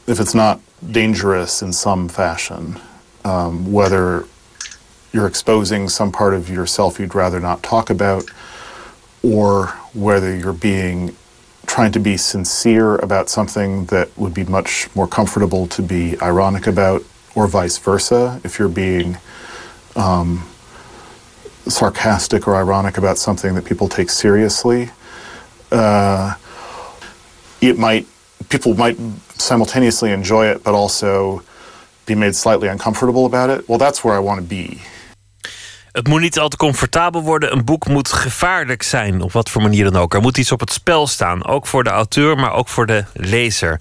if 0.05 0.18
it's 0.18 0.32
not 0.32 0.59
dangerous 0.89 1.62
in 1.62 1.73
some 1.73 2.09
fashion, 2.09 2.81
um, 3.24 3.70
whether 3.70 4.27
you're 5.12 5.27
exposing 5.27 5.89
some 5.89 6.12
part 6.12 6.35
of 6.35 6.48
yourself 6.48 6.98
you'd 6.98 7.15
rather 7.15 7.40
not 7.40 7.62
talk 7.62 7.90
about, 7.90 8.24
or 9.23 9.66
whether 9.93 10.35
you're 10.35 10.52
being 10.52 11.15
trying 11.66 11.93
to 11.93 12.01
be 12.01 12.16
sincere 12.16 12.97
about 12.97 13.28
something 13.28 13.85
that 13.86 14.09
would 14.16 14.35
be 14.35 14.44
much 14.44 14.89
more 14.97 15.07
comfortable 15.07 15.66
to 15.69 15.82
be 15.82 16.20
ironic 16.20 16.66
about, 16.66 17.05
or 17.35 17.47
vice 17.47 17.78
versa. 17.78 18.40
If 18.43 18.59
you're 18.59 18.69
being 18.69 19.19
um, 19.94 20.48
sarcastic 21.66 22.48
or 22.48 22.57
ironic 22.57 22.98
about 22.98 23.19
something 23.19 23.55
that 23.55 23.65
people 23.65 23.89
take 23.89 24.11
seriously, 24.11 24.90
uh, 25.70 26.35
it 27.61 27.78
might 27.78 28.07
people 28.48 28.74
might 28.74 28.98
simultaneously 29.41 30.12
enjoy 30.12 30.51
it, 30.51 30.62
but 30.62 30.75
also 30.75 31.43
be 32.05 32.15
made 32.15 32.35
slightly 32.35 32.69
uncomfortable 32.69 33.25
about 33.25 33.59
it. 33.59 33.67
Well, 33.67 33.79
that's 33.79 34.03
where 34.03 34.21
I 34.21 34.25
want 34.25 34.39
to 34.39 34.47
be. 34.47 34.79
Het 35.93 36.09
moet 36.09 36.21
niet 36.21 36.39
al 36.39 36.49
te 36.49 36.57
comfortabel 36.57 37.23
worden. 37.23 37.53
Een 37.53 37.65
boek 37.65 37.89
moet 37.89 38.12
gevaarlijk 38.12 38.83
zijn, 38.83 39.21
op 39.21 39.33
wat 39.33 39.51
voor 39.51 39.62
manier 39.62 39.85
dan 39.85 40.03
ook. 40.03 40.15
Er 40.15 40.21
moet 40.21 40.39
iets 40.39 40.53
op 40.53 40.61
het 40.61 40.73
spel 40.73 41.07
staan, 41.07 41.47
ook 41.47 41.67
voor 41.67 41.85
de 41.85 41.91
auteur, 41.91 42.37
maar 42.37 42.53
ook 42.53 42.69
voor 42.69 42.87
de 42.87 43.05
lezer. 43.12 43.81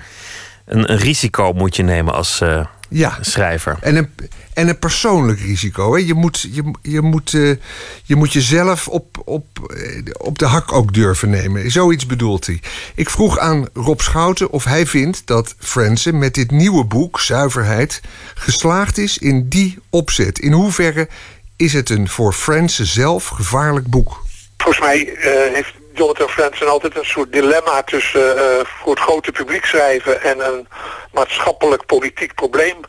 Een, 0.65 0.91
een 0.91 0.97
risico 0.97 1.53
moet 1.53 1.75
je 1.75 1.83
nemen 1.83 2.13
als 2.13 2.41
uh, 2.41 2.65
ja. 2.89 3.17
schrijver. 3.21 3.77
En 3.81 3.95
een, 3.95 4.09
en 4.53 4.67
een 4.67 4.79
persoonlijk 4.79 5.39
risico. 5.39 5.93
Hè? 5.93 5.99
Je, 6.05 6.13
moet, 6.13 6.47
je, 6.51 6.71
je, 6.81 7.01
moet, 7.01 7.33
uh, 7.33 7.55
je 8.03 8.15
moet 8.15 8.33
jezelf 8.33 8.87
op, 8.87 9.21
op, 9.25 9.45
eh, 9.75 10.01
op 10.17 10.39
de 10.39 10.45
hak 10.45 10.71
ook 10.71 10.93
durven 10.93 11.29
nemen. 11.29 11.71
Zoiets 11.71 12.05
bedoelt 12.05 12.45
hij. 12.45 12.59
Ik 12.95 13.09
vroeg 13.09 13.37
aan 13.37 13.67
Rob 13.73 13.99
Schouten 13.99 14.49
of 14.49 14.63
hij 14.63 14.85
vindt 14.85 15.21
dat 15.25 15.55
Fransen 15.59 16.17
met 16.17 16.33
dit 16.33 16.51
nieuwe 16.51 16.83
boek, 16.83 17.19
Zuiverheid, 17.19 18.01
geslaagd 18.33 18.97
is 18.97 19.17
in 19.17 19.49
die 19.49 19.79
opzet. 19.89 20.39
In 20.39 20.51
hoeverre 20.51 21.07
is 21.55 21.73
het 21.73 21.89
een 21.89 22.09
voor 22.09 22.33
Fransen 22.33 22.85
zelf 22.85 23.27
gevaarlijk 23.27 23.87
boek? 23.87 24.23
Volgens 24.57 24.85
mij 24.85 25.05
uh, 25.05 25.53
heeft 25.53 25.73
Jonathan 25.99 26.29
Franzen 26.29 26.67
altijd 26.67 26.97
een 26.97 27.05
soort 27.05 27.31
dilemma 27.31 27.83
tussen 27.83 28.35
uh, 28.37 28.43
voor 28.63 28.93
het 28.93 29.03
grote 29.03 29.31
publiek 29.31 29.65
schrijven 29.65 30.21
en 30.21 30.39
een 30.39 30.67
maatschappelijk 31.11 31.85
politiek 31.85 32.35
probleem 32.35 32.79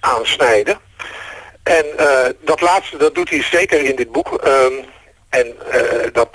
aansnijden. 0.00 0.78
En 1.62 1.84
uh, 2.00 2.26
dat 2.40 2.60
laatste, 2.60 2.96
dat 2.96 3.14
doet 3.14 3.30
hij 3.30 3.42
zeker 3.42 3.84
in 3.84 3.96
dit 3.96 4.12
boek. 4.12 4.40
Um, 4.46 4.84
en 5.28 5.56
dat, 6.12 6.28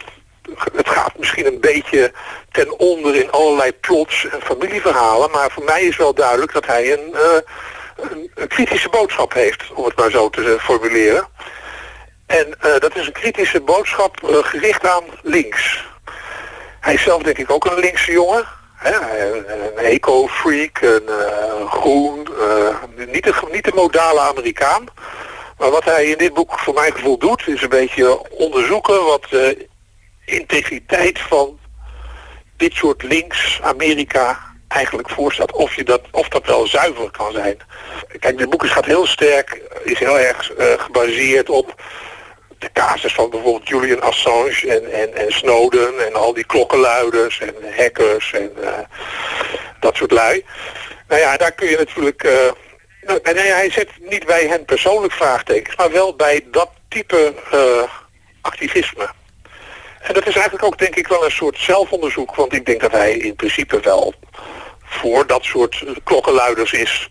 het 0.76 0.90
gaat 0.90 1.18
misschien 1.18 1.46
een 1.46 1.60
beetje 1.60 2.12
ten 2.52 2.80
onder 2.80 3.16
in 3.16 3.32
allerlei 3.32 3.72
plots 3.72 4.28
en 4.28 4.42
familieverhalen. 4.42 5.32
Maar 5.32 5.52
voor 5.52 5.64
mij 5.64 5.82
is 5.82 5.98
wel 5.98 6.14
duidelijk 6.14 6.54
dat 6.54 6.66
hij 6.66 6.94
een, 6.94 7.16
een 8.36 8.48
kritische 8.48 8.90
boodschap 8.90 9.34
heeft, 9.34 9.64
om 9.74 9.86
het 9.86 9.96
maar 9.96 10.12
zo 10.12 10.30
te 10.30 10.58
formuleren. 10.60 11.28
En 12.26 12.58
dat 12.80 12.96
is 12.96 13.08
een 13.08 13.14
kritische 13.14 13.62
boodschap 13.62 14.18
gericht 14.24 14.88
aan 14.88 15.04
links. 15.22 15.92
Hij 16.84 16.94
is 16.94 17.04
zelf 17.04 17.22
denk 17.22 17.38
ik 17.38 17.52
ook 17.52 17.66
een 17.66 17.80
linkse 17.80 18.12
jongen. 18.12 18.46
Een 18.84 19.78
eco-freak, 19.78 20.82
een 20.82 21.68
groen, 21.68 22.28
niet, 22.96 23.24
de, 23.24 23.48
niet 23.52 23.64
de 23.64 23.72
modale 23.76 24.20
Amerikaan. 24.20 24.86
Maar 25.58 25.70
wat 25.70 25.84
hij 25.84 26.06
in 26.06 26.18
dit 26.18 26.34
boek 26.34 26.60
voor 26.60 26.74
mijn 26.74 26.94
gevoel 26.94 27.18
doet, 27.18 27.48
is 27.48 27.62
een 27.62 27.70
beetje 27.70 28.30
onderzoeken 28.30 29.06
wat 29.06 29.26
de 29.30 29.68
integriteit 30.26 31.20
van 31.20 31.60
dit 32.58 32.74
soort 32.74 33.04
links 33.04 33.60
Amerika 33.62 34.40
eigenlijk 34.68 35.10
voorstelt. 35.10 35.52
Of, 35.52 35.76
je 35.76 35.84
dat, 35.84 36.02
of 36.12 36.28
dat 36.28 36.46
wel 36.46 36.68
zuiver 36.68 37.12
kan 37.12 37.32
zijn. 37.32 37.58
Kijk, 38.20 38.38
dit 38.38 38.50
boek 38.50 38.64
is, 38.64 38.72
gaat 38.72 38.86
heel 38.86 39.08
sterk, 39.08 39.62
is 39.84 40.00
heel 40.00 40.20
erg 40.20 40.52
uh, 40.58 40.66
gebaseerd 40.78 41.50
op 41.50 41.82
de 42.64 42.72
casus 42.74 43.14
van 43.14 43.30
bijvoorbeeld 43.30 43.68
Julian 43.68 44.02
Assange 44.02 44.66
en, 44.68 44.92
en, 44.92 45.16
en 45.16 45.32
Snowden 45.32 46.08
en 46.08 46.14
al 46.14 46.34
die 46.34 46.46
klokkenluiders 46.46 47.40
en 47.40 47.56
hackers 47.78 48.34
en 48.34 48.52
uh, 48.62 48.70
dat 49.80 49.96
soort 49.96 50.12
lui. 50.12 50.46
Nou 51.08 51.22
ja, 51.22 51.38
daar 51.38 51.52
kun 51.52 51.70
je 51.70 51.78
natuurlijk... 51.78 52.24
Uh, 52.24 52.32
nou, 53.02 53.20
hij 53.24 53.70
zet 53.72 53.90
niet 54.00 54.26
bij 54.26 54.48
hen 54.48 54.66
persoonlijk 54.66 55.14
vraagtekens, 55.14 55.76
maar 55.76 55.92
wel 55.92 56.16
bij 56.16 56.46
dat 56.52 56.70
type 56.88 57.34
uh, 57.54 57.84
activisme. 58.42 59.10
En 60.02 60.14
dat 60.14 60.28
is 60.28 60.36
eigenlijk 60.36 60.66
ook 60.66 60.78
denk 60.78 60.96
ik 60.96 61.08
wel 61.08 61.26
een 61.26 61.32
soort 61.32 61.58
zelfonderzoek, 61.58 62.36
want 62.36 62.54
ik 62.54 62.66
denk 62.66 62.82
dat 62.82 62.92
hij 62.92 63.14
in 63.14 63.36
principe 63.36 63.80
wel 63.80 64.14
voor 64.84 65.28
dat 65.28 65.44
soort 65.44 65.84
klokkenluiders 66.04 66.74
is. 66.74 67.10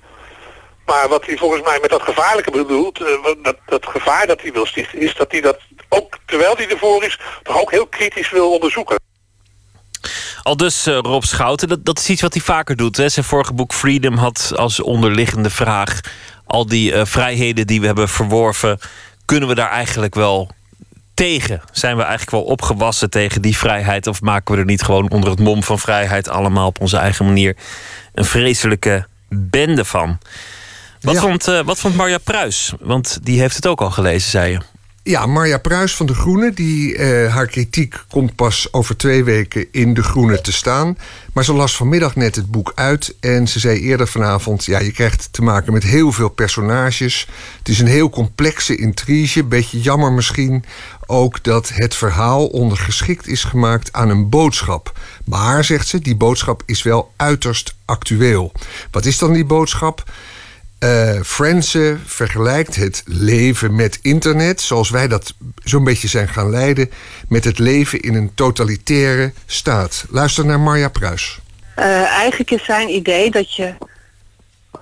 Maar 0.93 1.09
wat 1.09 1.27
hij 1.27 1.37
volgens 1.37 1.63
mij 1.63 1.79
met 1.81 1.91
dat 1.91 2.03
gevaarlijke 2.03 2.51
bedoelt, 2.51 3.01
uh, 3.01 3.07
dat, 3.43 3.57
dat 3.67 3.87
gevaar 3.87 4.27
dat 4.27 4.41
hij 4.43 4.53
wil 4.53 4.67
stichten, 4.67 5.01
is 5.01 5.15
dat 5.15 5.33
hij 5.33 5.41
dat 5.41 5.59
ook, 5.89 6.19
terwijl 6.27 6.55
hij 6.57 6.69
ervoor 6.69 7.05
is, 7.05 7.19
toch 7.43 7.61
ook 7.61 7.71
heel 7.71 7.87
kritisch 7.87 8.31
wil 8.31 8.53
onderzoeken. 8.53 9.01
Al 10.43 10.57
dus 10.57 10.87
uh, 10.87 10.99
Rob 10.99 11.23
Schouten, 11.23 11.69
dat, 11.69 11.85
dat 11.85 11.99
is 11.99 12.09
iets 12.09 12.23
wat 12.23 12.33
hij 12.33 12.43
vaker 12.43 12.77
doet. 12.77 12.97
Hè? 12.97 13.09
Zijn 13.09 13.25
vorige 13.25 13.53
boek 13.53 13.73
Freedom 13.73 14.17
had 14.17 14.53
als 14.57 14.81
onderliggende 14.81 15.51
vraag... 15.51 16.01
al 16.47 16.67
die 16.67 16.93
uh, 16.93 17.05
vrijheden 17.05 17.67
die 17.67 17.81
we 17.81 17.87
hebben 17.87 18.09
verworven... 18.09 18.79
kunnen 19.25 19.49
we 19.49 19.55
daar 19.55 19.71
eigenlijk 19.71 20.15
wel 20.15 20.51
tegen? 21.15 21.63
Zijn 21.71 21.97
we 21.97 22.03
eigenlijk 22.03 22.31
wel 22.31 22.45
opgewassen 22.45 23.11
tegen 23.11 23.43
die 23.43 23.57
vrijheid... 23.57 24.07
of 24.07 24.21
maken 24.21 24.55
we 24.55 24.61
er 24.61 24.67
niet 24.67 24.83
gewoon 24.83 25.11
onder 25.11 25.31
het 25.31 25.41
mom 25.41 25.63
van 25.63 25.79
vrijheid... 25.79 26.29
allemaal 26.29 26.67
op 26.67 26.81
onze 26.81 26.97
eigen 26.97 27.25
manier 27.25 27.57
een 28.15 28.25
vreselijke 28.25 29.07
bende 29.29 29.85
van? 29.85 30.19
Wat, 31.03 31.15
ja. 31.15 31.21
vond, 31.21 31.49
uh, 31.49 31.65
wat 31.65 31.79
vond 31.79 31.97
Marja 31.97 32.19
Pruis? 32.19 32.73
Want 32.81 33.19
die 33.23 33.41
heeft 33.41 33.57
het 33.57 33.67
ook 33.67 33.81
al 33.81 33.91
gelezen, 33.91 34.31
zei 34.31 34.53
je. 34.53 34.61
Ja, 35.05 35.27
Marja 35.27 35.59
Pruis 35.59 35.97
van 35.97 36.07
De 36.07 36.15
Groene. 36.15 36.53
Die, 36.53 36.97
eh, 36.97 37.35
haar 37.35 37.47
kritiek 37.47 38.05
komt 38.09 38.35
pas 38.35 38.73
over 38.73 38.97
twee 38.97 39.25
weken 39.25 39.67
in 39.73 39.95
De 39.95 40.03
Groene 40.03 40.41
te 40.41 40.53
staan. 40.53 40.99
Maar 41.33 41.45
ze 41.45 41.53
las 41.53 41.77
vanmiddag 41.77 42.17
net 42.17 42.37
het 42.37 42.51
boek 42.51 42.73
uit. 42.75 43.15
En 43.21 43.49
ze 43.49 43.59
zei 43.59 43.81
eerder 43.81 44.09
vanavond... 44.09 44.65
ja, 44.65 44.79
je 44.79 44.93
krijgt 44.93 45.29
te 45.31 45.43
maken 45.43 45.73
met 45.73 45.83
heel 45.83 46.13
veel 46.13 46.29
personages. 46.29 47.29
Het 47.59 47.69
is 47.69 47.79
een 47.79 47.87
heel 47.87 48.11
complexe 48.11 48.77
intrige. 48.77 49.45
Beetje 49.45 49.81
jammer 49.81 50.13
misschien 50.13 50.65
ook 51.07 51.45
dat 51.45 51.71
het 51.75 51.95
verhaal 51.95 52.47
ondergeschikt 52.47 53.27
is 53.27 53.45
gemaakt 53.45 53.93
aan 53.93 54.09
een 54.09 54.29
boodschap. 54.29 54.99
Maar, 55.25 55.65
zegt 55.65 55.89
ze, 55.89 55.99
die 55.99 56.17
boodschap 56.17 56.63
is 56.67 56.83
wel 56.83 57.13
uiterst 57.17 57.75
actueel. 57.85 58.53
Wat 58.91 59.05
is 59.05 59.19
dan 59.19 59.33
die 59.33 59.45
boodschap? 59.45 60.05
Uh, 60.83 61.21
vergelijkt 62.05 62.77
het 62.77 63.03
leven 63.07 63.75
met 63.75 63.99
internet, 64.03 64.61
zoals 64.61 64.91
wij 64.91 65.09
dat 65.09 65.35
zo'n 65.65 65.85
beetje 65.85 66.09
zijn 66.09 66.29
gaan 66.29 66.51
leiden, 66.51 66.91
met 67.29 67.45
het 67.45 67.59
leven 67.59 68.01
in 68.01 68.15
een 68.15 68.35
totalitaire 68.35 69.33
staat. 69.47 70.05
Luister 70.09 70.47
naar 70.47 70.61
Marja 70.61 70.89
Pruis. 70.89 71.41
Uh, 71.79 71.85
eigenlijk 72.05 72.51
is 72.51 72.65
zijn 72.65 72.89
idee 72.89 73.31
dat 73.31 73.55
je 73.55 73.75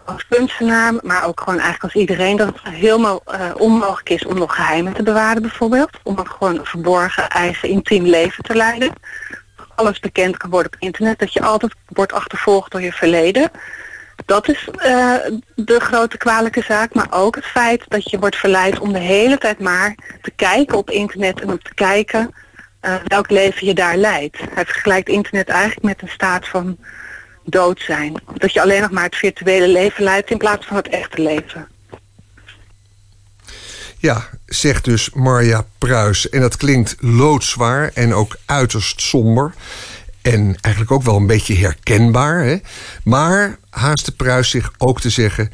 als 0.04 0.26
kunstenaar, 0.28 0.94
maar 1.02 1.26
ook 1.26 1.40
gewoon 1.40 1.58
eigenlijk 1.60 1.82
als 1.82 2.02
iedereen, 2.02 2.36
dat 2.36 2.46
het 2.46 2.74
helemaal 2.74 3.22
uh, 3.28 3.50
onmogelijk 3.56 4.08
is 4.08 4.26
om 4.26 4.38
nog 4.38 4.54
geheimen 4.54 4.92
te 4.92 5.02
bewaren 5.02 5.42
bijvoorbeeld. 5.42 5.90
Om 6.02 6.18
een 6.18 6.30
gewoon 6.30 6.60
verborgen 6.62 7.28
eigen 7.28 7.68
intiem 7.68 8.04
leven 8.04 8.44
te 8.44 8.54
leiden. 8.54 8.92
Alles 9.74 10.00
bekend 10.00 10.36
kan 10.36 10.50
worden 10.50 10.72
op 10.72 10.80
internet, 10.80 11.18
dat 11.18 11.32
je 11.32 11.42
altijd 11.42 11.74
wordt 11.86 12.12
achtervolgd 12.12 12.70
door 12.70 12.82
je 12.82 12.92
verleden. 12.92 13.50
Dat 14.24 14.48
is 14.48 14.68
uh, 14.68 15.14
de 15.54 15.80
grote 15.80 16.16
kwalijke 16.16 16.62
zaak, 16.62 16.94
maar 16.94 17.08
ook 17.10 17.34
het 17.34 17.44
feit 17.44 17.84
dat 17.88 18.10
je 18.10 18.18
wordt 18.18 18.36
verleid 18.36 18.78
om 18.78 18.92
de 18.92 18.98
hele 18.98 19.38
tijd 19.38 19.58
maar 19.58 19.94
te 20.22 20.30
kijken 20.36 20.78
op 20.78 20.90
internet 20.90 21.40
en 21.40 21.50
om 21.50 21.62
te 21.62 21.74
kijken 21.74 22.34
uh, 22.82 22.94
welk 23.04 23.30
leven 23.30 23.66
je 23.66 23.74
daar 23.74 23.96
leidt. 23.96 24.38
Hij 24.54 24.64
vergelijkt 24.64 25.08
internet 25.08 25.48
eigenlijk 25.48 25.82
met 25.82 26.02
een 26.02 26.14
staat 26.14 26.48
van 26.48 26.76
dood 27.44 27.80
zijn. 27.80 28.22
Dat 28.34 28.52
je 28.52 28.60
alleen 28.60 28.80
nog 28.80 28.90
maar 28.90 29.04
het 29.04 29.16
virtuele 29.16 29.68
leven 29.68 30.04
leidt 30.04 30.30
in 30.30 30.38
plaats 30.38 30.66
van 30.66 30.76
het 30.76 30.88
echte 30.88 31.22
leven. 31.22 31.68
Ja, 33.98 34.28
zegt 34.46 34.84
dus 34.84 35.10
Marja 35.10 35.64
Pruis. 35.78 36.28
En 36.28 36.40
dat 36.40 36.56
klinkt 36.56 36.96
loodzwaar 36.98 37.90
en 37.94 38.14
ook 38.14 38.36
uiterst 38.46 39.00
somber. 39.00 39.54
En 40.22 40.56
eigenlijk 40.60 40.92
ook 40.92 41.02
wel 41.02 41.16
een 41.16 41.26
beetje 41.26 41.56
herkenbaar. 41.56 42.44
Hè? 42.44 42.56
Maar 43.04 43.58
haast 43.70 44.04
de 44.04 44.12
Pruis 44.12 44.50
zich 44.50 44.72
ook 44.78 45.00
te 45.00 45.10
zeggen... 45.10 45.52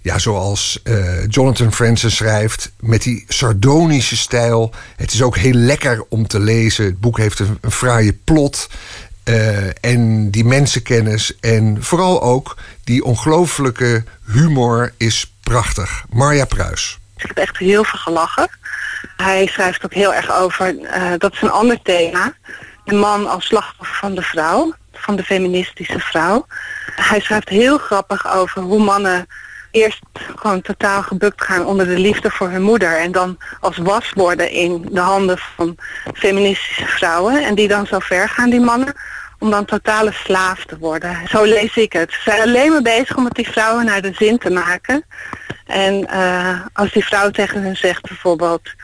Ja, 0.00 0.18
zoals 0.18 0.80
uh, 0.84 1.26
Jonathan 1.28 1.72
Franzen 1.72 2.10
schrijft, 2.10 2.72
met 2.80 3.02
die 3.02 3.24
sardonische 3.28 4.16
stijl. 4.16 4.74
Het 4.96 5.12
is 5.12 5.22
ook 5.22 5.36
heel 5.36 5.52
lekker 5.52 6.04
om 6.08 6.26
te 6.26 6.40
lezen. 6.40 6.84
Het 6.84 7.00
boek 7.00 7.18
heeft 7.18 7.38
een, 7.38 7.58
fraaie 7.70 8.12
plot. 8.12 8.68
Uh, 9.24 9.84
en 9.84 10.30
die 10.30 10.44
mensenkennis. 10.44 11.36
En 11.40 11.82
vooral 11.82 12.22
ook 12.22 12.56
die 12.84 13.04
ongelooflijke 13.04 14.04
humor 14.26 14.92
is 14.96 15.34
prachtig. 15.40 16.04
Marja 16.10 16.44
Pruis. 16.44 16.98
Ik 17.16 17.26
heb 17.26 17.36
echt 17.36 17.56
heel 17.56 17.84
veel 17.84 17.98
gelachen. 17.98 18.48
Hij 19.16 19.46
schrijft 19.46 19.84
ook 19.84 19.94
heel 19.94 20.14
erg 20.14 20.32
over, 20.32 20.74
uh, 20.74 21.12
dat 21.18 21.32
is 21.32 21.42
een 21.42 21.50
ander 21.50 21.82
thema 21.82 22.34
de 22.86 22.94
man 22.94 23.26
als 23.28 23.46
slachtoffer 23.46 23.96
van 23.96 24.14
de 24.14 24.22
vrouw, 24.22 24.72
van 24.92 25.16
de 25.16 25.22
feministische 25.22 25.98
vrouw. 25.98 26.46
Hij 26.94 27.20
schrijft 27.20 27.48
heel 27.48 27.78
grappig 27.78 28.34
over 28.34 28.62
hoe 28.62 28.82
mannen 28.82 29.26
eerst 29.70 30.00
gewoon 30.36 30.60
totaal 30.60 31.02
gebukt 31.02 31.42
gaan 31.42 31.66
onder 31.66 31.86
de 31.86 31.98
liefde 31.98 32.30
voor 32.30 32.50
hun 32.50 32.62
moeder. 32.62 32.98
En 32.98 33.12
dan 33.12 33.38
als 33.60 33.76
was 33.76 34.12
worden 34.12 34.50
in 34.50 34.88
de 34.90 35.00
handen 35.00 35.38
van 35.38 35.76
feministische 36.14 36.86
vrouwen. 36.86 37.44
En 37.44 37.54
die 37.54 37.68
dan 37.68 37.86
zo 37.86 37.98
ver 37.98 38.28
gaan, 38.28 38.50
die 38.50 38.60
mannen, 38.60 38.94
om 39.38 39.50
dan 39.50 39.64
totale 39.64 40.12
slaaf 40.12 40.64
te 40.64 40.78
worden. 40.78 41.16
Zo 41.28 41.44
lees 41.44 41.76
ik 41.76 41.92
het. 41.92 42.12
Ze 42.12 42.20
zijn 42.24 42.40
alleen 42.40 42.72
maar 42.72 42.82
bezig 42.82 43.16
om 43.16 43.24
het 43.24 43.34
die 43.34 43.50
vrouwen 43.50 43.84
naar 43.84 44.02
de 44.02 44.12
zin 44.14 44.38
te 44.38 44.50
maken. 44.50 45.04
En 45.66 46.08
uh, 46.12 46.60
als 46.72 46.92
die 46.92 47.04
vrouw 47.04 47.30
tegen 47.30 47.62
hen 47.62 47.76
zegt 47.76 48.08
bijvoorbeeld... 48.08 48.74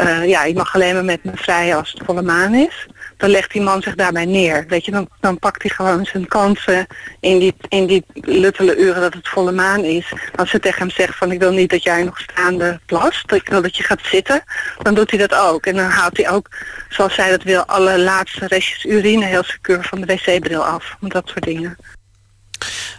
Uh, 0.00 0.28
ja, 0.28 0.44
ik 0.44 0.54
mag 0.54 0.74
alleen 0.74 0.94
maar 0.94 1.04
met 1.04 1.24
me 1.24 1.32
vrij 1.34 1.76
als 1.76 1.92
het 1.92 2.02
volle 2.04 2.22
maan 2.22 2.54
is 2.54 2.86
dan 3.18 3.30
legt 3.30 3.52
die 3.52 3.62
man 3.62 3.82
zich 3.82 3.94
daarbij 3.94 4.24
neer. 4.24 4.64
Weet 4.68 4.84
je, 4.84 4.90
dan, 4.90 5.08
dan 5.20 5.38
pakt 5.38 5.62
hij 5.62 5.70
gewoon 5.70 6.04
zijn 6.04 6.28
kansen 6.28 6.86
in 7.20 7.38
die, 7.38 7.54
in 7.68 7.86
die 7.86 8.04
luttele 8.14 8.76
uren 8.76 9.00
dat 9.00 9.14
het 9.14 9.28
volle 9.28 9.52
maan 9.52 9.84
is. 9.84 10.12
Als 10.36 10.50
ze 10.50 10.58
tegen 10.58 10.78
hem 10.78 10.90
zegt 10.90 11.16
van 11.16 11.32
ik 11.32 11.38
wil 11.38 11.52
niet 11.52 11.70
dat 11.70 11.82
jij 11.82 12.04
nog 12.04 12.18
staande 12.18 12.80
plast, 12.86 13.32
ik 13.32 13.48
wil 13.48 13.62
dat 13.62 13.76
je 13.76 13.82
gaat 13.82 14.00
zitten, 14.02 14.42
dan 14.82 14.94
doet 14.94 15.10
hij 15.10 15.18
dat 15.18 15.34
ook. 15.34 15.66
En 15.66 15.76
dan 15.76 15.90
haalt 15.90 16.16
hij 16.16 16.30
ook, 16.30 16.48
zoals 16.88 17.14
zij 17.14 17.30
dat 17.30 17.42
wil, 17.42 17.64
alle 17.64 17.98
laatste 17.98 18.46
restjes 18.46 18.84
urine 18.84 19.24
heel 19.24 19.44
secuur 19.44 19.82
van 19.82 20.00
de 20.00 20.06
wc-bril 20.06 20.64
af. 20.64 20.96
Dat 21.00 21.28
soort 21.28 21.44
dingen. 21.44 21.76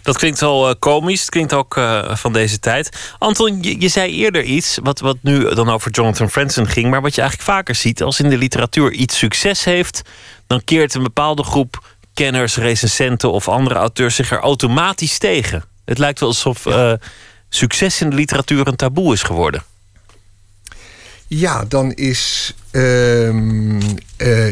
Dat 0.02 0.18
klinkt 0.18 0.40
wel 0.40 0.70
uh, 0.70 0.76
komisch, 0.80 1.20
het 1.20 1.30
klinkt 1.30 1.54
ook 1.54 1.78
uh, 1.78 2.16
van 2.16 2.34
deze 2.34 2.60
tijd. 2.60 2.90
Anton, 3.18 3.58
je, 3.62 3.82
je, 3.82 3.88
zei 3.88 4.14
eerder 4.14 4.44
iets, 4.44 4.78
wat, 4.84 5.00
wat 5.00 5.18
nu 5.22 5.54
dan 5.54 5.70
over 5.70 5.92
Jonathan 5.92 6.30
Franzen 6.30 6.68
ging, 6.68 6.90
maar 6.90 7.02
wat 7.02 7.16
je 7.16 7.22
eigenlijk 7.22 7.52
vaker 7.52 7.76
ziet, 7.76 8.04
als 8.04 8.20
in 8.20 8.30
de 8.30 8.38
literatuur 8.38 8.92
iets 8.92 9.18
succes 9.18 9.64
heeft, 9.64 10.02
dan 10.48 10.64
keert 10.64 10.94
een 10.94 11.04
bepaalde 11.04 11.44
groep 11.44 11.84
kenners, 12.14 12.56
recensenten 12.56 13.32
of 13.32 13.48
andere 13.48 13.76
auteurs 13.76 14.16
zich 14.16 14.32
er 14.32 14.40
automatisch 14.40 15.18
tegen. 15.18 15.64
Het 15.86 15.98
lijkt 15.98 16.20
wel 16.20 16.30
alsof 16.30 16.66
uh, 16.66 16.94
succes 17.50 18.02
in 18.02 18.10
de 18.10 18.16
literatuur 18.16 18.68
een 18.68 18.76
taboe 18.76 19.14
is 19.14 19.24
geworden. 19.24 19.64
Ja, 21.28 21.66
dan 21.66 21.92
is 21.92 22.54
uh, 22.72 23.30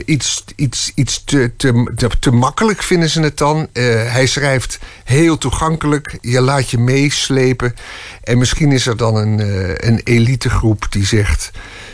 iets, 0.08 0.44
iets, 0.56 0.92
iets 0.96 1.24
te, 1.24 1.52
te, 1.58 1.86
te, 2.20 2.32
makkelijk, 2.32 2.84
vinden 2.84 3.10
ze 3.10 3.22
het 3.22 3.38
dan. 3.38 3.68
Uh, 3.74 3.84
hij 4.12 4.26
schrijft 4.26 4.80
heel 5.04 5.38
toegankelijk, 5.38 6.18
je 6.22 6.42
laat 6.42 6.70
je 6.70 6.78
meeslepen. 6.78 7.76
En 8.24 8.38
misschien 8.38 8.72
is 8.72 8.88
er 8.88 8.98
dan 8.98 9.16
een, 9.16 9.40
uh, 9.40 9.70
een 9.70 10.02
elitegroep 10.04 10.86
die 10.90 11.06
zegt... 11.06 11.52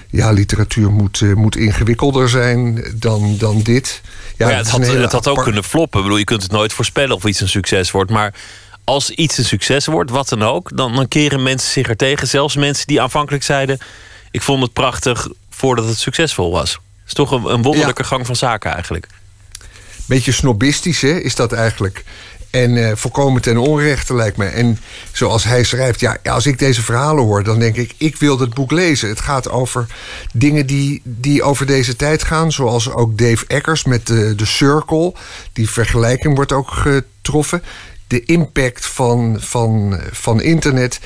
ja, 0.09 0.31
literatuur 0.31 0.91
moet, 0.91 1.35
moet 1.35 1.55
ingewikkelder 1.55 2.29
zijn 2.29 2.83
dan, 2.95 3.35
dan 3.37 3.61
dit. 3.61 4.01
Ja, 4.37 4.49
ja 4.49 4.57
het, 4.57 4.69
had, 4.69 4.87
het 4.87 5.11
had 5.11 5.27
ook 5.27 5.43
kunnen 5.43 5.63
floppen. 5.63 5.97
Ik 5.97 6.03
bedoel, 6.03 6.19
je 6.19 6.25
kunt 6.25 6.43
het 6.43 6.51
nooit 6.51 6.73
voorspellen 6.73 7.15
of 7.15 7.23
iets 7.23 7.39
een 7.39 7.49
succes 7.49 7.91
wordt. 7.91 8.11
Maar 8.11 8.33
als 8.83 9.09
iets 9.09 9.37
een 9.37 9.45
succes 9.45 9.85
wordt, 9.85 10.09
wat 10.09 10.29
dan 10.29 10.43
ook... 10.43 10.77
dan, 10.77 10.95
dan 10.95 11.07
keren 11.07 11.43
mensen 11.43 11.71
zich 11.71 11.89
er 11.89 11.97
tegen. 11.97 12.27
Zelfs 12.27 12.55
mensen 12.55 12.87
die 12.87 13.01
aanvankelijk 13.01 13.43
zeiden 13.43 13.79
ik 14.33 14.41
vond 14.41 14.61
het 14.61 14.73
prachtig 14.73 15.27
voordat 15.49 15.87
het 15.87 15.99
succesvol 15.99 16.51
was. 16.51 16.79
Is 17.05 17.13
toch 17.13 17.31
een, 17.31 17.45
een 17.45 17.61
wonderlijke 17.61 18.03
gang 18.03 18.25
van 18.25 18.35
zaken 18.35 18.71
eigenlijk. 18.71 19.07
Beetje 20.05 20.31
snobistisch 20.31 21.01
hè, 21.01 21.19
is 21.19 21.35
dat 21.35 21.51
eigenlijk. 21.51 22.03
En 22.53 22.75
uh, 22.75 22.91
volkomen 22.95 23.41
ten 23.41 23.57
onrechte 23.57 24.15
lijkt 24.15 24.37
me. 24.37 24.45
En 24.45 24.79
zoals 25.11 25.43
hij 25.43 25.63
schrijft, 25.63 25.99
ja, 25.99 26.17
als 26.23 26.45
ik 26.45 26.59
deze 26.59 26.81
verhalen 26.81 27.23
hoor, 27.23 27.43
dan 27.43 27.59
denk 27.59 27.75
ik, 27.75 27.93
ik 27.97 28.17
wil 28.17 28.39
het 28.39 28.53
boek 28.53 28.71
lezen. 28.71 29.09
Het 29.09 29.21
gaat 29.21 29.49
over 29.49 29.85
dingen 30.33 30.65
die, 30.65 31.01
die 31.03 31.43
over 31.43 31.65
deze 31.65 31.95
tijd 31.95 32.23
gaan. 32.23 32.51
Zoals 32.51 32.89
ook 32.89 33.17
Dave 33.17 33.45
Eckers 33.47 33.83
met 33.83 34.07
de, 34.07 34.35
de 34.35 34.45
Circle. 34.45 35.13
Die 35.53 35.69
vergelijking 35.69 36.35
wordt 36.35 36.51
ook 36.51 36.71
getroffen. 36.71 37.63
De 38.07 38.23
impact 38.25 38.85
van, 38.85 39.37
van, 39.39 39.99
van 40.11 40.41
internet. 40.41 40.99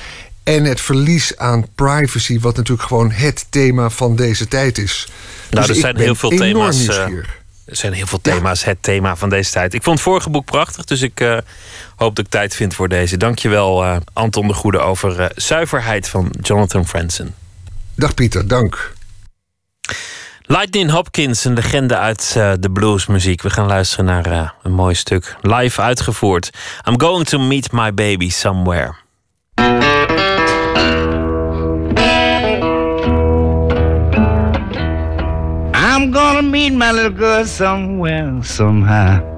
En 0.48 0.64
het 0.64 0.80
verlies 0.80 1.36
aan 1.36 1.66
privacy, 1.74 2.40
wat 2.40 2.56
natuurlijk 2.56 2.88
gewoon 2.88 3.10
het 3.10 3.46
thema 3.50 3.90
van 3.90 4.16
deze 4.16 4.48
tijd 4.48 4.78
is. 4.78 5.06
Nou, 5.50 5.66
dus 5.66 5.76
er 5.76 5.82
zijn 5.82 5.96
heel 5.96 6.14
veel 6.14 6.30
thema's. 6.30 6.88
Uh, 6.88 6.98
er 7.64 7.76
zijn 7.76 7.92
heel 7.92 8.06
veel 8.06 8.20
thema's, 8.20 8.64
het 8.64 8.82
thema 8.82 9.16
van 9.16 9.28
deze 9.28 9.50
tijd. 9.50 9.74
Ik 9.74 9.82
vond 9.82 9.96
het 9.96 10.04
vorige 10.04 10.30
boek 10.30 10.44
prachtig, 10.44 10.84
dus 10.84 11.02
ik 11.02 11.20
uh, 11.20 11.38
hoop 11.96 12.16
dat 12.16 12.24
ik 12.24 12.30
tijd 12.30 12.54
vind 12.54 12.74
voor 12.74 12.88
deze. 12.88 13.16
Dankjewel, 13.16 13.84
uh, 13.84 13.96
Anton 14.12 14.46
de 14.46 14.54
Goede, 14.54 14.78
over 14.78 15.32
zuiverheid 15.34 16.08
van 16.08 16.32
Jonathan 16.40 16.86
Franzen. 16.86 17.34
Dag 17.94 18.14
Pieter, 18.14 18.48
dank. 18.48 18.92
Lightning 20.42 20.90
Hopkins, 20.90 21.44
een 21.44 21.54
legende 21.54 21.96
uit 21.96 22.32
de 22.60 22.70
bluesmuziek. 22.72 23.42
We 23.42 23.50
gaan 23.50 23.66
luisteren 23.66 24.04
naar 24.04 24.54
een 24.62 24.72
mooi 24.72 24.94
stuk, 24.94 25.36
live 25.40 25.80
uitgevoerd. 25.80 26.50
I'm 26.88 27.00
going 27.00 27.26
to 27.26 27.38
meet 27.38 27.72
my 27.72 27.94
baby 27.94 28.30
somewhere. 28.30 29.06
I'm 35.74 36.10
gonna 36.10 36.42
meet 36.42 36.70
my 36.70 36.92
little 36.92 37.10
girl 37.10 37.44
somewhere, 37.44 38.42
somehow. 38.42 39.36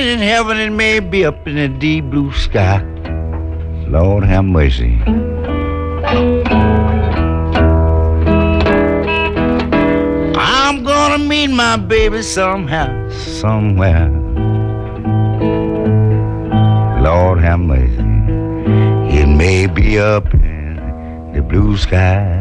Ain't 0.00 0.08
in 0.08 0.18
heaven, 0.20 0.56
it 0.56 0.70
may 0.70 0.98
be 0.98 1.26
up 1.26 1.46
in 1.46 1.56
the 1.56 1.68
deep 1.68 2.06
blue 2.06 2.32
sky. 2.32 2.82
Lord 3.86 4.24
have 4.24 4.46
mercy. 4.46 4.98
Meet 11.30 11.46
my 11.46 11.76
baby 11.76 12.22
somehow, 12.22 12.90
somewhere. 13.08 14.10
Lord 17.00 17.38
have 17.38 17.60
mercy. 17.60 18.02
It 19.16 19.28
may 19.28 19.68
be 19.68 19.96
up 19.96 20.34
in 20.34 21.30
the 21.32 21.40
blue 21.40 21.76
sky. 21.76 22.34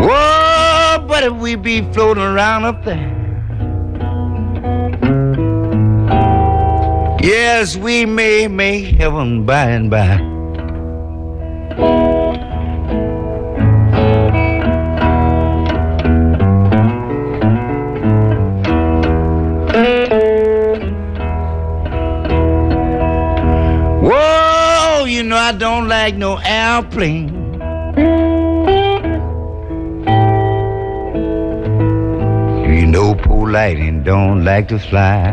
Whoa, 0.00 1.06
but 1.06 1.22
if 1.22 1.34
we 1.34 1.54
be 1.54 1.82
floating 1.92 2.24
around 2.24 2.64
up 2.64 2.84
there, 2.84 3.14
yes, 7.22 7.76
we 7.76 8.06
may 8.06 8.48
make 8.48 8.96
heaven 8.96 9.46
by 9.46 9.70
and 9.70 9.88
by. 9.88 10.37
I 25.48 25.52
don't 25.52 25.88
like 25.88 26.14
no 26.14 26.36
airplane. 26.44 27.28
You 32.68 32.86
know 32.86 33.14
poor 33.14 33.50
lighting 33.50 34.02
don't 34.02 34.44
like 34.44 34.68
to 34.68 34.78
fly. 34.78 35.32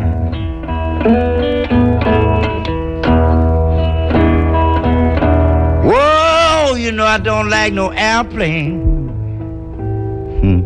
Whoa, 5.84 6.76
you 6.76 6.92
know 6.92 7.04
I 7.04 7.18
don't 7.18 7.50
like 7.50 7.74
no 7.74 7.90
airplane. 7.90 8.80
Hmm. 10.40 10.60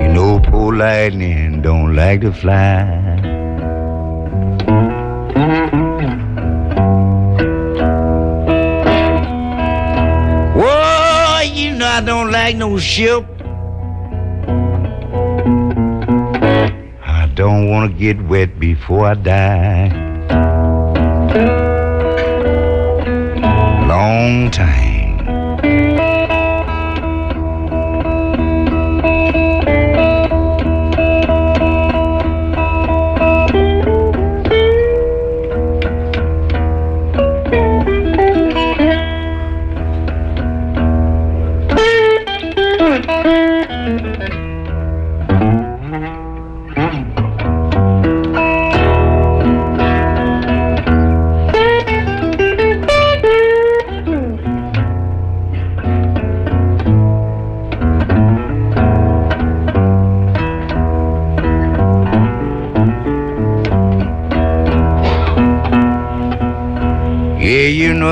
You 0.00 0.08
know 0.14 0.38
poor 0.44 0.76
lightning 0.76 1.60
don't 1.60 1.96
like 1.96 2.20
to 2.20 2.32
fly. 2.32 2.99
Whoa, 10.60 11.40
you 11.54 11.72
know 11.76 11.86
I 11.86 12.02
don't 12.04 12.30
like 12.30 12.56
no 12.56 12.78
ship. 12.78 13.24
I 17.06 17.26
don't 17.34 17.70
want 17.70 17.90
to 17.90 17.98
get 17.98 18.20
wet 18.28 18.58
before 18.60 19.06
I 19.06 19.14
die. 19.14 19.88
Long 23.88 24.50
time. 24.50 24.89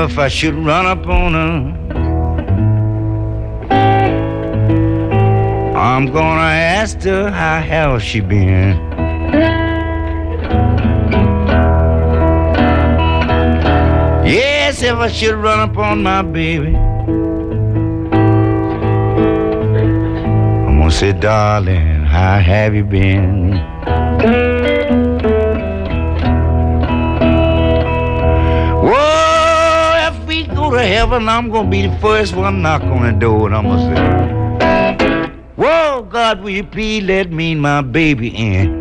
If 0.09 0.17
I 0.17 0.27
should 0.27 0.55
run 0.55 0.87
up 0.87 1.05
on 1.05 1.33
her, 1.33 1.59
I'm 5.77 6.07
gonna 6.07 6.51
ask 6.79 6.99
her 7.03 7.29
how 7.29 7.61
hell 7.61 7.99
she 7.99 8.19
been. 8.19 8.75
Yes, 14.25 14.81
if 14.81 14.95
I 14.95 15.09
should 15.09 15.35
run 15.35 15.59
up 15.69 15.77
on 15.77 16.01
my 16.01 16.23
baby, 16.23 16.75
I'm 20.65 20.79
gonna 20.79 20.91
say, 20.91 21.13
darling, 21.13 22.03
how 22.03 22.39
have 22.39 22.73
you 22.73 22.83
been? 22.83 24.78
To 30.79 30.85
heaven, 30.85 31.27
I'm 31.27 31.49
gonna 31.49 31.69
be 31.69 31.87
the 31.87 31.97
first 31.97 32.35
one 32.35 32.61
knock 32.61 32.81
on 32.83 33.03
the 33.03 33.11
door, 33.11 33.47
and 33.47 33.55
I'm 33.55 33.65
gonna 33.65 33.95
say, 33.95 35.33
Whoa, 35.55 36.07
God, 36.09 36.41
will 36.41 36.51
you 36.51 36.63
please 36.63 37.03
let 37.03 37.31
me 37.31 37.51
and 37.51 37.61
my 37.61 37.81
baby 37.81 38.29
in? 38.29 38.78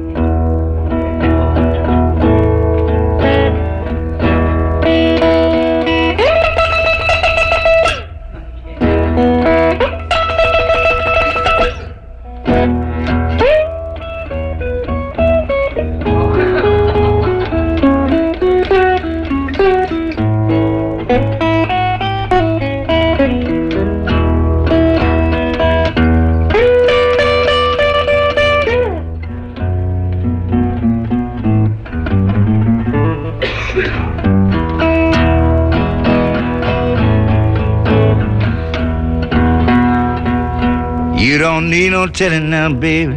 Telling 42.18 42.50
now, 42.50 42.68
baby. 42.68 43.14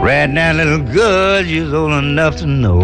Right 0.00 0.30
now, 0.30 0.52
little 0.52 0.78
girl, 0.78 1.44
you're 1.44 1.74
old 1.74 2.04
enough 2.04 2.36
to 2.36 2.46
know. 2.46 2.82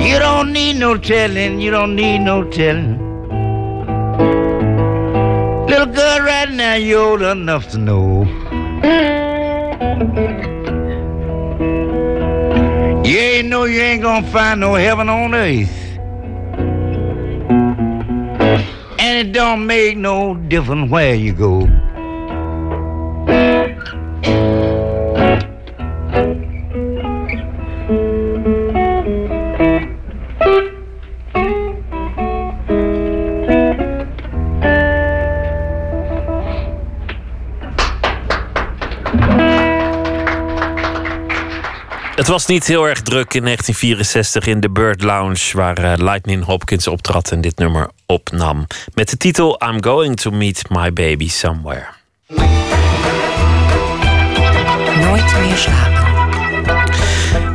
You 0.00 0.18
don't 0.18 0.50
need 0.54 0.78
no 0.78 0.96
telling, 0.96 1.60
you 1.60 1.70
don't 1.70 1.94
need 1.94 2.20
no 2.20 2.42
telling. 2.50 2.96
Little 5.66 5.92
girl, 5.92 6.20
right 6.20 6.50
now, 6.50 6.76
you're 6.76 7.06
old 7.06 7.20
enough 7.20 7.68
to 7.72 7.76
know. 7.76 8.24
You 13.04 13.18
ain't 13.18 13.48
know 13.48 13.64
you 13.64 13.82
ain't 13.82 14.00
gonna 14.02 14.26
find 14.28 14.60
no 14.60 14.72
heaven 14.72 15.10
on 15.10 15.34
earth. 15.34 15.81
It 19.22 19.32
don't 19.32 19.66
make 19.66 19.96
no 19.96 20.34
difference 20.34 20.90
where 20.90 21.14
you 21.14 21.32
go. 21.32 21.68
Het 42.16 42.30
was 42.30 42.46
niet 42.46 42.66
heel 42.66 42.88
erg 42.88 43.01
druk 43.12 43.34
in 43.34 43.44
1964 43.44 44.46
in 44.46 44.60
de 44.60 44.70
Bird 44.70 45.02
Lounge, 45.02 45.56
waar 45.56 45.78
eh, 45.78 45.92
Lightning 45.96 46.44
Hopkins 46.44 46.86
optrad 46.86 47.30
en 47.30 47.40
dit 47.40 47.58
nummer 47.58 47.90
opnam. 48.06 48.66
Met 48.94 49.10
de 49.10 49.16
titel 49.16 49.60
I'm 49.68 49.84
Going 49.84 50.16
to 50.16 50.30
Meet 50.30 50.62
My 50.68 50.92
Baby 50.92 51.28
Somewhere. 51.28 51.86
Nooit 55.00 55.34
meer 55.40 55.56
slapen. 55.56 56.02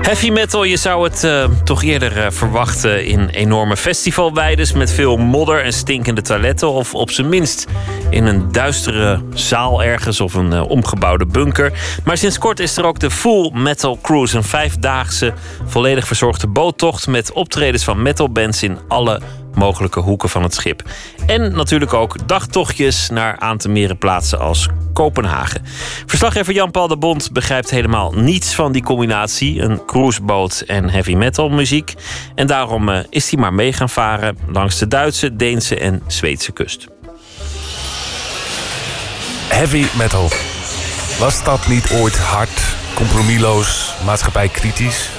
Heavy 0.02 0.30
metal, 0.30 0.64
je 0.64 0.78
zou 0.78 1.04
het 1.10 1.24
uh, 1.24 1.50
toch 1.64 1.84
eerder 1.84 2.18
uh, 2.18 2.26
verwachten 2.30 3.06
in 3.06 3.30
enorme 3.30 3.78
festivalweides 3.78 4.74
met 4.74 4.92
veel 4.92 5.18
modder 5.18 5.64
en 5.64 5.74
stinkende 5.74 6.22
toiletten. 6.22 6.72
Of 6.72 6.96
op 6.96 7.12
zijn 7.12 7.30
minst 7.30 7.66
in 8.10 8.26
een 8.26 8.52
duistere 8.52 9.22
zaal 9.34 9.84
ergens 9.84 10.22
of 10.22 10.34
een 10.34 10.54
uh, 10.54 10.70
omgebouwde 10.70 11.26
bunker. 11.26 11.74
Maar 12.04 12.18
sinds 12.18 12.38
kort 12.38 12.60
is 12.60 12.78
er 12.78 12.86
ook 12.86 13.00
de 13.00 13.12
Full 13.12 13.52
Metal 13.54 14.00
Cruise, 14.02 14.38
een 14.38 14.44
vijfdaagse 14.44 15.34
volledig 15.66 16.08
verzorgde 16.08 16.48
boottocht 16.48 17.08
met 17.08 17.32
optredens 17.32 17.84
van 17.84 18.02
metalbands 18.02 18.64
in 18.64 18.78
alle 18.88 19.22
mogelijke 19.54 20.00
hoeken 20.00 20.30
van 20.30 20.44
het 20.44 20.54
schip. 20.54 20.84
En 21.26 21.52
natuurlijk 21.56 21.94
ook 21.94 22.28
dagtochtjes 22.28 23.10
naar 23.10 23.40
aan 23.40 23.58
te 23.58 23.70
meren 23.70 23.98
plaatsen 23.98 24.40
als 24.40 24.68
Kopenhagen. 24.94 25.62
Verslaggever 26.06 26.54
Jan-Paul 26.54 26.88
de 26.88 26.98
Bond 26.98 27.32
begrijpt 27.32 27.70
helemaal 27.70 28.12
niets 28.12 28.56
van 28.56 28.72
die 28.72 28.84
combinatie: 28.84 29.62
een 29.62 29.86
cruiseboot 29.86 30.64
en 30.68 30.90
heavy 30.90 31.16
metal 31.16 31.50
muziek. 31.50 31.94
En 32.36 32.48
daarom 32.48 32.90
uh, 32.90 33.00
is 33.10 33.32
hij 33.32 33.40
maar 33.40 33.54
mee 33.54 33.74
gaan 33.74 33.90
varen 33.90 34.38
langs 34.48 34.78
de 34.78 34.88
Duitse, 34.88 35.36
Deense 35.36 35.80
en 35.80 36.02
Zweedse 36.08 36.52
kust. 36.52 36.88
Heavy 39.48 39.86
metal. 39.98 40.30
Was 41.20 41.44
dat 41.44 41.68
niet 41.68 41.92
ooit 41.92 42.18
hard, 42.18 42.62
compromisloos, 42.94 43.94
maatschappijkritisch? 44.06 45.10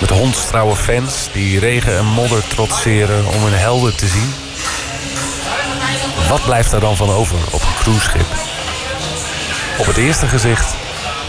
Met 0.00 0.10
hondstrouwe 0.10 0.76
fans 0.76 1.28
die 1.32 1.58
regen 1.58 1.96
en 1.96 2.04
modder 2.04 2.46
trotseren 2.46 3.26
om 3.26 3.42
hun 3.42 3.58
helden 3.58 3.96
te 3.96 4.06
zien? 4.06 4.34
Wat 6.28 6.44
blijft 6.44 6.72
er 6.72 6.80
dan 6.80 6.96
van 6.96 7.10
over 7.10 7.38
op 7.50 7.62
een 7.62 7.74
cruiseschip? 7.82 8.26
Op 9.78 9.86
het 9.86 9.96
eerste 9.96 10.26
gezicht 10.26 10.74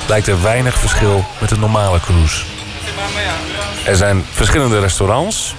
lijkt 0.07 0.27
er 0.27 0.41
weinig 0.41 0.77
verschil 0.77 1.25
met 1.39 1.51
een 1.51 1.59
normale 1.59 1.99
cruise. 1.99 2.43
Er 3.85 3.95
zijn 3.95 4.25
verschillende 4.31 4.79
restaurants, 4.79 5.55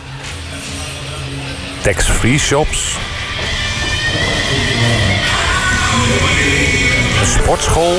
tax-free 1.83 2.39
shops, 2.39 2.97
een 7.21 7.27
sportschool. 7.27 7.97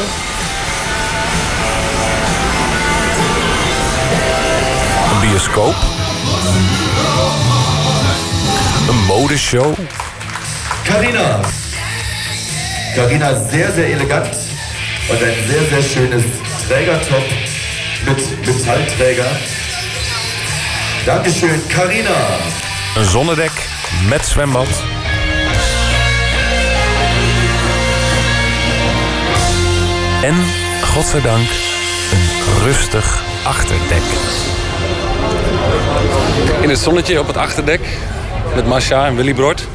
Een 5.11 5.19
bioscoop. 5.29 5.75
Een 8.89 9.05
modeshow. 9.07 9.75
Carina. 10.83 11.39
Carina 12.95 13.33
sehr, 13.49 13.71
sehr 13.71 13.89
elegant 13.89 14.29
und 15.09 15.23
ein 15.23 15.47
sehr, 15.47 15.63
sehr 15.69 15.83
schönes 15.83 16.23
Trägertop 16.67 17.23
mit 18.05 18.45
Metallträger. 18.45 19.31
Dankeschön, 21.05 21.61
Carina. 21.67 22.15
Een 22.95 23.05
zonnedek 23.05 23.69
met 24.09 24.25
zwembad. 24.25 24.94
En, 30.25 30.35
godzijdank, 30.83 31.49
een 32.11 32.63
rustig 32.63 33.23
achterdek. 33.43 34.01
In 36.61 36.69
het 36.69 36.79
zonnetje 36.79 37.19
op 37.19 37.27
het 37.27 37.37
achterdek 37.37 37.79
met 38.55 38.67
Masha 38.67 39.05
en 39.05 39.15
Willy 39.15 39.33
Brod. 39.33 39.67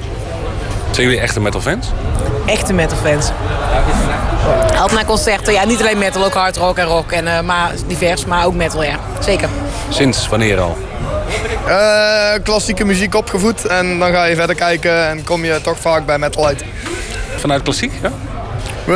Zijn 0.91 1.07
jullie 1.07 1.21
echte 1.21 1.41
metalfans? 1.41 1.87
Echte 2.47 2.73
metalfans. 2.73 3.31
Altijd 4.67 4.93
naar 4.93 5.05
concerten, 5.05 5.53
ja, 5.53 5.65
niet 5.65 5.81
alleen 5.81 5.99
metal, 5.99 6.25
ook 6.25 6.35
hard 6.35 6.57
rock 6.57 6.79
en 6.79 6.87
rock. 6.87 7.13
En, 7.13 7.25
uh, 7.25 7.41
maar 7.41 7.73
divers, 7.87 8.25
maar 8.25 8.47
ook 8.47 8.55
metal, 8.55 8.85
ja. 8.85 8.99
Zeker. 9.21 9.49
Sinds 9.89 10.29
wanneer 10.29 10.61
al? 10.61 10.77
Uh, 11.69 12.33
klassieke 12.43 12.85
muziek 12.85 13.15
opgevoed 13.15 13.67
en 13.67 13.99
dan 13.99 14.13
ga 14.13 14.25
je 14.25 14.35
verder 14.35 14.57
kijken 14.57 15.09
en 15.09 15.25
kom 15.25 15.45
je 15.45 15.61
toch 15.63 15.79
vaak 15.79 16.07
bij 16.07 16.19
metal 16.19 16.47
uit. 16.47 16.65
Vanuit 17.37 17.63
klassiek, 17.63 17.93
ja? 18.03 18.11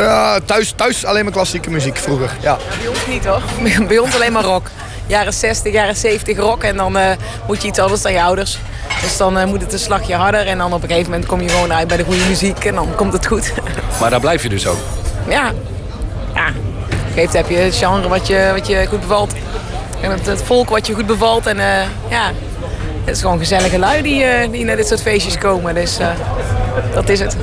Ja, 0.01 0.41
thuis, 0.45 0.73
thuis 0.77 1.05
alleen 1.05 1.25
maar 1.25 1.33
klassieke 1.33 1.71
muziek 1.71 1.97
vroeger, 1.97 2.31
ja. 2.41 2.57
Bij 2.79 2.89
ons 2.89 3.07
niet 3.07 3.25
hoor. 3.25 3.43
Bij 3.89 3.99
ons 3.99 4.15
alleen 4.15 4.33
maar 4.33 4.45
rock. 4.45 4.71
Jaren 5.07 5.33
60, 5.33 5.73
jaren 5.73 5.97
70 5.97 6.39
rock 6.39 6.62
en 6.62 6.77
dan 6.77 6.97
uh, 6.97 7.11
moet 7.47 7.62
je 7.62 7.69
iets 7.69 7.79
anders 7.79 8.03
dan 8.03 8.12
je 8.12 8.23
ouders. 8.23 8.59
Dus 9.03 9.16
dan 9.16 9.39
uh, 9.39 9.45
moet 9.45 9.61
het 9.61 9.73
een 9.73 9.79
slagje 9.79 10.15
harder 10.15 10.47
en 10.47 10.59
dan 10.59 10.73
op 10.73 10.83
een 10.83 10.89
gegeven 10.89 11.11
moment 11.11 11.29
kom 11.29 11.41
je 11.41 11.49
gewoon 11.49 11.73
uit 11.73 11.89
bij 11.89 11.97
de 11.97 12.05
goede 12.05 12.25
muziek 12.29 12.65
en 12.65 12.75
dan 12.75 12.95
komt 12.95 13.12
het 13.12 13.27
goed. 13.27 13.53
Maar 14.01 14.11
daar 14.11 14.21
blijf 14.21 14.43
je 14.43 14.49
dus 14.49 14.66
ook? 14.66 14.79
Ja. 15.29 15.53
Ja. 16.35 16.47
Geeft 17.15 17.33
heb 17.33 17.49
je 17.49 17.57
het 17.57 17.77
genre 17.77 18.09
wat 18.09 18.27
je, 18.27 18.51
wat 18.53 18.66
je 18.66 18.87
goed 18.89 19.01
bevalt. 19.01 19.33
En 20.01 20.11
het, 20.11 20.27
het 20.27 20.43
volk 20.43 20.69
wat 20.69 20.87
je 20.87 20.95
goed 20.95 21.07
bevalt. 21.07 21.47
En 21.47 21.57
uh, 21.57 21.83
ja, 22.09 22.33
het 23.05 23.16
is 23.16 23.21
gewoon 23.21 23.39
gezellige 23.39 23.79
lui 23.79 24.03
die, 24.03 24.51
die 24.51 24.65
naar 24.65 24.77
dit 24.77 24.87
soort 24.87 25.03
feestjes 25.03 25.39
komen. 25.39 25.75
Dus 25.75 25.99
dat 26.95 27.09
is 27.09 27.21
het. 27.21 27.37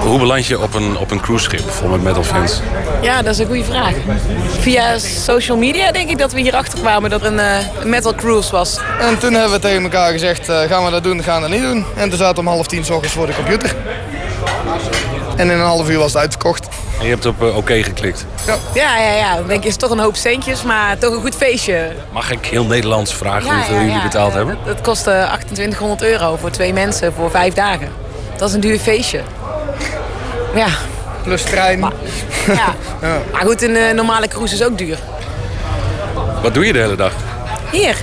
Hoe 0.00 0.18
beland 0.18 0.46
je 0.46 0.60
op 0.60 0.74
een, 0.74 0.96
op 0.96 1.10
een 1.10 1.20
cruiseschip 1.20 1.70
vol 1.70 1.88
met 1.88 2.02
metalfans? 2.02 2.60
Ja, 3.02 3.22
dat 3.22 3.32
is 3.32 3.38
een 3.38 3.46
goede 3.46 3.64
vraag. 3.64 3.94
Via 4.60 4.98
social 4.98 5.56
media 5.56 5.92
denk 5.92 6.10
ik 6.10 6.18
dat 6.18 6.32
we 6.32 6.40
hierachter 6.40 6.78
kwamen 6.78 7.10
dat 7.10 7.20
er 7.20 7.26
een, 7.26 7.38
uh, 7.38 7.84
metal 7.84 8.14
cruise 8.14 8.50
was. 8.50 8.78
En 9.00 9.18
toen 9.18 9.32
hebben 9.32 9.52
we 9.52 9.58
tegen 9.58 9.82
elkaar 9.82 10.12
gezegd, 10.12 10.48
uh, 10.48 10.60
gaan 10.60 10.84
we 10.84 10.90
dat 10.90 11.02
doen, 11.02 11.22
gaan 11.22 11.42
we 11.42 11.48
dat 11.48 11.58
niet 11.58 11.68
doen. 11.68 11.84
En 11.96 12.08
toen 12.08 12.18
zaten 12.18 12.34
we 12.34 12.40
om 12.40 12.46
half 12.46 12.66
tien 12.66 12.84
s 12.84 12.90
ochtends 12.90 13.14
voor 13.14 13.26
de 13.26 13.34
computer. 13.34 13.74
En 15.36 15.50
in 15.50 15.58
een 15.58 15.66
half 15.66 15.88
uur 15.90 15.98
was 15.98 16.12
het 16.12 16.20
uitverkocht. 16.20 16.68
En 16.98 17.04
je 17.04 17.10
hebt 17.10 17.26
op 17.26 17.42
uh, 17.42 17.48
oké 17.48 17.56
okay 17.56 17.82
geklikt? 17.82 18.26
Ja. 18.46 18.56
ja, 18.74 18.98
ja, 18.98 19.12
ja. 19.12 19.34
Dan 19.36 19.46
denk 19.46 19.62
je, 19.62 19.68
is 19.68 19.76
toch 19.76 19.90
een 19.90 19.98
hoop 19.98 20.16
centjes, 20.16 20.62
maar 20.62 20.98
toch 20.98 21.14
een 21.14 21.20
goed 21.20 21.34
feestje. 21.34 21.92
Mag 22.12 22.30
ik 22.30 22.46
heel 22.46 22.64
Nederlands 22.64 23.14
vragen 23.14 23.46
ja, 23.46 23.54
hoeveel 23.54 23.76
ja, 23.76 23.82
jullie 23.82 24.02
betaald 24.02 24.32
hebben? 24.32 24.58
Dat 24.64 24.80
kostte 24.80 25.10
2800 25.10 26.02
euro 26.02 26.36
voor 26.36 26.50
twee 26.50 26.72
mensen 26.72 27.12
voor 27.12 27.30
vijf 27.30 27.54
dagen. 27.54 28.07
Dat 28.38 28.48
is 28.48 28.54
een 28.54 28.60
duur 28.60 28.78
feestje. 28.78 29.20
Ja. 30.54 30.68
Plus 31.22 31.42
trein. 31.42 31.78
Maar, 31.78 31.92
ja. 32.46 32.74
ja. 33.08 33.18
Maar 33.32 33.40
goed, 33.40 33.62
een 33.62 33.76
uh, 33.76 33.92
normale 33.92 34.28
cruise 34.28 34.54
is 34.54 34.64
ook 34.64 34.78
duur. 34.78 34.98
Wat 36.42 36.54
doe 36.54 36.66
je 36.66 36.72
de 36.72 36.78
hele 36.78 36.96
dag? 36.96 37.12
Hier. 37.70 37.96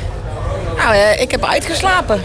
Nou, 0.77 0.95
uh, 0.95 1.21
ik 1.21 1.31
heb 1.31 1.45
uitgeslapen. 1.45 2.21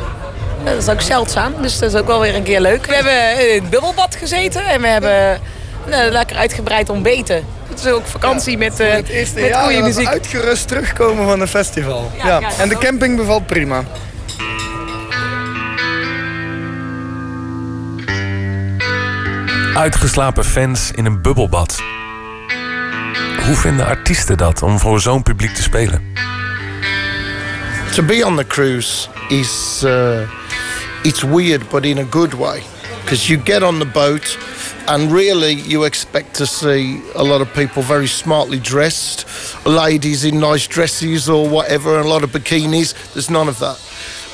Dat 0.64 0.76
is 0.76 0.88
ook 0.88 1.00
zeldzaam, 1.00 1.54
dus 1.60 1.78
dat 1.78 1.94
is 1.94 2.00
ook 2.00 2.06
wel 2.06 2.20
weer 2.20 2.34
een 2.34 2.42
keer 2.42 2.60
leuk. 2.60 2.86
We 2.86 2.94
hebben 2.94 3.48
in 3.48 3.60
het 3.60 3.70
bubbelbad 3.70 4.14
gezeten 4.14 4.64
en 4.64 4.80
we 4.80 4.86
hebben 4.86 5.40
uh, 5.88 5.96
lekker 6.10 6.36
uitgebreid 6.36 6.88
ontbeten. 6.88 7.44
Het 7.68 7.78
is 7.78 7.86
ook 7.86 8.06
vakantie 8.06 8.52
ja, 8.52 8.58
met, 8.58 8.80
uh, 8.80 8.92
het 8.92 9.08
eerste 9.08 9.40
met 9.40 9.48
jaar 9.48 9.64
goede 9.64 9.82
muziek. 9.82 10.06
uitgerust 10.06 10.68
terugkomen 10.68 11.24
van 11.26 11.40
een 11.40 11.48
festival. 11.48 12.10
Ja, 12.16 12.40
ja. 12.40 12.48
En 12.58 12.68
de 12.68 12.78
camping 12.78 13.16
bevalt 13.16 13.46
prima. 13.46 13.84
Uitgeslapen 19.74 20.44
fans 20.44 20.90
in 20.90 21.04
een 21.04 21.22
bubbelbad. 21.22 21.82
Hoe 23.44 23.54
vinden 23.54 23.86
artiesten 23.86 24.36
dat 24.36 24.62
om 24.62 24.78
voor 24.78 25.00
zo'n 25.00 25.22
publiek 25.22 25.54
te 25.54 25.62
spelen? 25.62 26.02
To 27.94 28.02
be 28.02 28.26
on 28.26 28.36
the 28.36 28.46
cruise 28.46 29.08
is 29.28 29.80
uh, 29.84 30.20
it's 31.02 31.22
weird, 31.22 31.68
but 31.68 31.84
in 31.84 31.98
a 31.98 32.04
good 32.10 32.34
way, 32.34 32.62
because 33.02 33.32
you 33.32 33.40
get 33.44 33.62
on 33.62 33.78
the 33.78 33.86
boat. 33.86 34.38
And 34.86 35.12
really, 35.12 35.62
you 35.66 35.84
expect 35.84 36.36
to 36.36 36.44
see 36.44 37.02
a 37.14 37.22
lot 37.22 37.40
of 37.40 37.52
people 37.52 37.82
very 37.82 38.06
smartly 38.06 38.60
dressed, 38.60 39.26
ladies 39.64 40.24
in 40.24 40.38
nice 40.38 40.68
dresses 40.68 41.28
or 41.28 41.48
whatever, 41.48 41.96
and 41.96 42.04
a 42.04 42.08
lot 42.08 42.22
of 42.22 42.30
bikinis. 42.30 42.94
There's 43.12 43.28
none 43.28 43.50
of 43.50 43.58
that. 43.58 43.78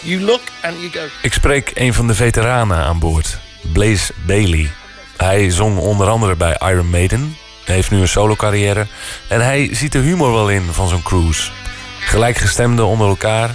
You 0.02 0.20
look 0.20 0.42
and 0.62 0.76
you 0.76 0.90
go. 0.90 1.06
Ik 1.22 1.32
spreek 1.32 1.70
een 1.74 1.94
van 1.94 2.06
de 2.06 2.14
veteranen 2.14 2.76
aan 2.76 2.98
boord, 2.98 3.38
Blaze 3.72 4.12
Bailey. 4.26 4.70
Hij 5.16 5.50
zong 5.50 5.78
onder 5.78 6.08
andere 6.08 6.36
bij 6.36 6.60
Iron 6.70 6.90
Maiden. 6.90 7.36
Hij 7.64 7.74
heeft 7.74 7.90
nu 7.90 8.00
een 8.00 8.08
solo-carrière. 8.08 8.86
En 9.28 9.40
hij 9.40 9.68
ziet 9.72 9.92
de 9.92 9.98
humor 9.98 10.32
wel 10.32 10.50
in 10.50 10.62
van 10.72 10.88
zo'n 10.88 11.02
cruise. 11.02 11.50
Gelijkgestemden 12.00 12.86
onder 12.86 13.08
elkaar. 13.08 13.48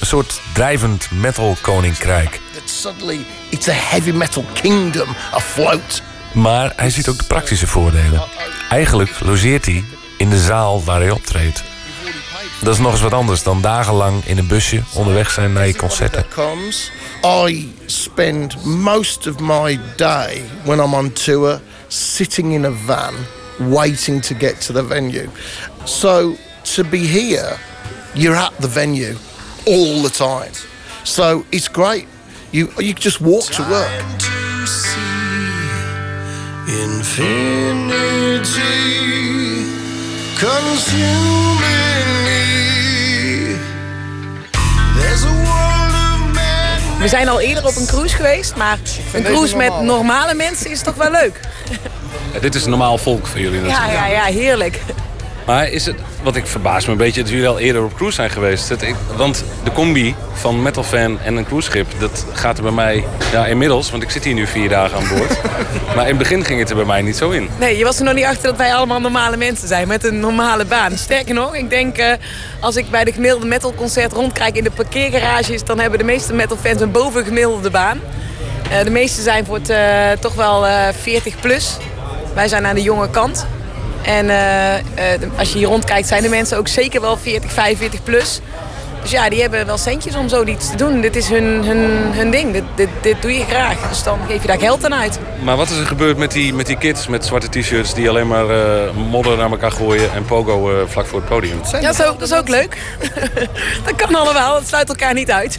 Een 0.00 0.06
soort 0.06 0.40
drijvend 0.52 1.10
metal-koninkrijk. 1.10 2.40
Suddenly 2.64 3.26
it's 3.48 3.68
a 3.68 3.72
heavy 3.72 4.10
metal 4.10 4.44
kingdom 4.52 5.08
afloat. 5.30 6.02
Maar 6.32 6.72
hij 6.76 6.90
ziet 6.90 7.08
ook 7.08 7.18
de 7.18 7.24
praktische 7.24 7.66
voordelen. 7.66 8.22
Eigenlijk 8.70 9.20
logeert 9.20 9.64
hij 9.66 9.84
in 10.16 10.30
de 10.30 10.40
zaal 10.40 10.84
waar 10.84 11.00
hij 11.00 11.10
optreedt. 11.10 11.62
Dat 12.60 12.74
is 12.74 12.80
nog 12.80 12.92
eens 12.92 13.00
wat 13.00 13.12
anders 13.12 13.42
dan 13.42 13.60
dagenlang 13.60 14.24
in 14.24 14.38
een 14.38 14.46
busje 14.46 14.82
onderweg 14.92 15.30
zijn 15.30 15.52
naar 15.52 15.66
je 15.66 15.76
concerten. 15.76 16.26
I 17.24 17.72
spend 17.86 18.54
most 18.66 19.26
of 19.26 19.40
my 19.40 19.76
day 19.96 20.46
when 20.66 20.78
I'm 20.78 20.92
on 20.92 21.10
tour 21.12 21.58
sitting 21.88 22.52
in 22.52 22.66
a 22.66 22.70
van 22.70 23.14
waiting 23.58 24.20
to 24.20 24.34
get 24.34 24.60
to 24.62 24.74
the 24.74 24.82
venue. 24.82 25.30
So 25.86 26.36
to 26.64 26.84
be 26.84 26.98
here, 26.98 27.58
you're 28.14 28.36
at 28.36 28.54
the 28.58 28.68
venue 28.68 29.16
all 29.66 30.02
the 30.02 30.10
time. 30.10 30.52
So 31.04 31.46
it's 31.50 31.66
great. 31.66 32.06
You 32.52 32.70
you 32.78 32.92
just 32.92 33.22
walk 33.22 33.46
to 33.52 33.62
work. 33.70 33.88
To 34.18 34.34
infinity 36.68 38.04
consuming 40.36 42.08
me 42.26 42.63
We 47.04 47.10
zijn 47.10 47.28
al 47.28 47.40
eerder 47.40 47.66
op 47.66 47.76
een 47.76 47.86
cruise 47.86 48.16
geweest, 48.16 48.56
maar 48.56 48.78
een 49.12 49.22
cruise 49.22 49.56
met 49.56 49.80
normale 49.80 50.34
mensen 50.34 50.70
is 50.70 50.82
toch 50.82 50.94
wel 50.94 51.10
leuk. 51.10 51.40
Ja, 52.32 52.38
dit 52.40 52.54
is 52.54 52.66
normaal 52.66 52.98
volk 52.98 53.26
voor 53.26 53.40
jullie 53.40 53.60
Ja, 53.60 53.66
natuurlijk. 53.66 53.94
ja, 53.94 54.06
ja, 54.06 54.24
heerlijk. 54.24 54.80
Maar 55.46 55.68
is 55.68 55.86
het, 55.86 55.96
wat 56.22 56.36
ik 56.36 56.46
verbaas 56.46 56.86
me 56.86 56.92
een 56.92 56.98
beetje, 56.98 57.22
dat 57.22 57.30
jullie 57.30 57.48
al 57.48 57.58
eerder 57.58 57.82
op 57.82 57.94
cruise 57.94 58.14
zijn 58.14 58.30
geweest. 58.30 58.68
Dat 58.68 58.82
ik, 58.82 58.94
want 59.16 59.44
de 59.64 59.72
combi 59.72 60.14
van 60.32 60.62
metalfan 60.62 61.20
en 61.20 61.36
een 61.36 61.46
cruiseschip, 61.46 61.86
dat 61.98 62.26
gaat 62.32 62.56
er 62.56 62.62
bij 62.62 62.72
mij, 62.72 63.04
ja 63.32 63.46
inmiddels, 63.46 63.90
want 63.90 64.02
ik 64.02 64.10
zit 64.10 64.24
hier 64.24 64.34
nu 64.34 64.46
vier 64.46 64.68
dagen 64.68 64.96
aan 64.96 65.08
boord. 65.08 65.38
maar 65.96 66.04
in 66.04 66.08
het 66.08 66.18
begin 66.18 66.44
ging 66.44 66.58
het 66.60 66.70
er 66.70 66.76
bij 66.76 66.84
mij 66.84 67.02
niet 67.02 67.16
zo 67.16 67.30
in. 67.30 67.48
Nee, 67.58 67.78
je 67.78 67.84
was 67.84 67.98
er 67.98 68.04
nog 68.04 68.14
niet 68.14 68.24
achter 68.24 68.42
dat 68.42 68.56
wij 68.56 68.74
allemaal 68.74 69.00
normale 69.00 69.36
mensen 69.36 69.68
zijn 69.68 69.88
met 69.88 70.04
een 70.04 70.20
normale 70.20 70.64
baan. 70.64 70.96
Sterker 70.96 71.34
nog, 71.34 71.54
ik 71.54 71.70
denk 71.70 71.96
eh, 71.96 72.12
als 72.60 72.76
ik 72.76 72.90
bij 72.90 73.04
de 73.04 73.12
gemiddelde 73.12 73.46
metalconcert 73.46 74.12
rondkijk 74.12 74.56
in 74.56 74.64
de 74.64 74.70
parkeergarages, 74.70 75.64
dan 75.64 75.78
hebben 75.78 75.98
de 75.98 76.04
meeste 76.04 76.32
metalfans 76.32 76.80
een 76.80 76.90
bovengemiddelde 76.90 77.70
baan. 77.70 78.00
Eh, 78.70 78.84
de 78.84 78.90
meeste 78.90 79.22
zijn 79.22 79.44
voor 79.44 79.54
het 79.54 79.70
eh, 79.70 80.10
toch 80.20 80.34
wel 80.34 80.66
eh 80.66 80.88
40 81.00 81.40
plus. 81.40 81.76
Wij 82.34 82.48
zijn 82.48 82.66
aan 82.66 82.74
de 82.74 82.82
jonge 82.82 83.10
kant. 83.10 83.46
En 84.04 84.30
eh, 84.30 84.74
eh, 84.78 85.20
als 85.36 85.52
je 85.52 85.58
hier 85.58 85.66
rondkijkt 85.66 86.08
zijn 86.08 86.22
de 86.22 86.28
mensen 86.28 86.58
ook 86.58 86.68
zeker 86.68 87.00
wel 87.00 87.16
40, 87.16 87.52
45 87.52 88.02
plus. 88.02 88.40
Dus 89.04 89.12
ja, 89.12 89.28
die 89.28 89.40
hebben 89.40 89.66
wel 89.66 89.78
centjes 89.78 90.16
om 90.16 90.28
zoiets 90.28 90.70
te 90.70 90.76
doen. 90.76 91.00
Dit 91.00 91.16
is 91.16 91.28
hun, 91.28 91.64
hun, 91.64 92.12
hun 92.12 92.30
ding. 92.30 92.52
Dit, 92.52 92.62
dit, 92.74 92.88
dit 93.00 93.22
doe 93.22 93.32
je 93.32 93.44
graag. 93.44 93.88
Dus 93.88 94.02
dan 94.02 94.18
geef 94.28 94.40
je 94.40 94.46
daar 94.46 94.58
geld 94.58 94.84
aan 94.84 94.94
uit. 94.94 95.18
Maar 95.42 95.56
wat 95.56 95.70
is 95.70 95.76
er 95.76 95.86
gebeurd 95.86 96.16
met 96.16 96.32
die, 96.32 96.54
met 96.54 96.66
die 96.66 96.78
kids 96.78 97.06
met 97.06 97.24
zwarte 97.24 97.48
t-shirts 97.48 97.94
die 97.94 98.08
alleen 98.08 98.26
maar 98.26 98.50
eh, 98.50 98.90
modder 99.10 99.36
naar 99.36 99.50
elkaar 99.50 99.72
gooien 99.72 100.12
en 100.12 100.24
pogo 100.24 100.70
eh, 100.70 100.86
vlak 100.86 101.06
voor 101.06 101.18
het 101.18 101.28
podium? 101.28 101.60
Ja, 101.72 101.80
dat 101.80 101.98
is 101.98 102.04
ook, 102.04 102.18
dat 102.18 102.30
is 102.30 102.34
ook 102.36 102.48
leuk. 102.48 102.78
dat 103.86 103.94
kan 103.96 104.14
allemaal, 104.14 104.54
het 104.54 104.68
sluit 104.68 104.88
elkaar 104.88 105.14
niet 105.14 105.30
uit. 105.30 105.58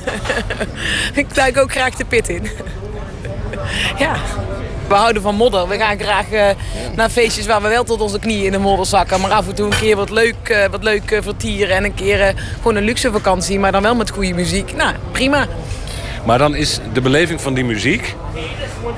ik 1.13 1.35
duik 1.35 1.57
ook 1.57 1.71
graag 1.71 1.95
de 1.95 2.05
pit 2.05 2.29
in. 2.29 2.49
ja. 3.97 4.15
We 4.87 4.93
houden 4.95 5.21
van 5.21 5.35
modder. 5.35 5.67
We 5.67 5.77
gaan 5.77 5.99
graag 5.99 6.31
eh, 6.31 6.47
naar 6.95 7.09
feestjes 7.09 7.45
waar 7.45 7.61
we 7.61 7.67
wel 7.67 7.83
tot 7.83 8.01
onze 8.01 8.19
knieën 8.19 8.45
in 8.45 8.51
de 8.51 8.57
modder 8.57 8.85
zakken. 8.85 9.21
Maar 9.21 9.31
af 9.31 9.47
en 9.47 9.55
toe 9.55 9.65
een 9.65 9.79
keer 9.79 9.95
wat 9.95 10.09
leuk, 10.09 10.49
eh, 10.49 10.65
wat 10.71 10.83
leuk 10.83 11.11
eh, 11.11 11.21
vertieren. 11.21 11.75
En 11.75 11.83
een 11.83 11.93
keer 11.93 12.21
eh, 12.21 12.35
gewoon 12.55 12.75
een 12.75 12.83
luxe 12.83 13.11
vakantie, 13.11 13.59
maar 13.59 13.71
dan 13.71 13.81
wel 13.81 13.95
met 13.95 14.09
goede 14.09 14.33
muziek. 14.33 14.75
Nou, 14.75 14.93
prima. 15.11 15.47
Maar 16.25 16.37
dan 16.37 16.55
is 16.55 16.79
de 16.93 17.01
beleving 17.01 17.41
van 17.41 17.53
die 17.53 17.65
muziek, 17.65 18.15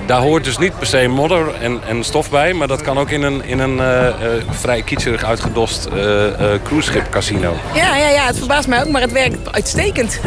daar 0.05 0.21
hoort 0.21 0.43
dus 0.43 0.57
niet 0.57 0.77
per 0.77 0.87
se 0.87 1.07
modder 1.07 1.55
en, 1.61 1.81
en 1.87 2.03
stof 2.03 2.29
bij, 2.29 2.53
maar 2.53 2.67
dat 2.67 2.81
kan 2.81 2.97
ook 2.97 3.09
in 3.09 3.23
een, 3.23 3.43
in 3.43 3.59
een 3.59 3.79
eh, 3.79 4.07
eh, 4.07 4.43
vrij 4.49 4.81
kitscherig 4.81 5.23
uitgedost 5.23 5.85
eh 5.85 6.53
eh 6.53 6.61
cruiseschip 6.63 7.09
casino. 7.09 7.55
Ja, 7.73 7.95
ja, 7.95 8.09
ja, 8.09 8.25
het 8.25 8.37
verbaast 8.37 8.67
mij 8.67 8.81
ook, 8.81 8.89
maar 8.89 9.01
het 9.01 9.11
werkt 9.11 9.51
uitstekend. 9.51 10.19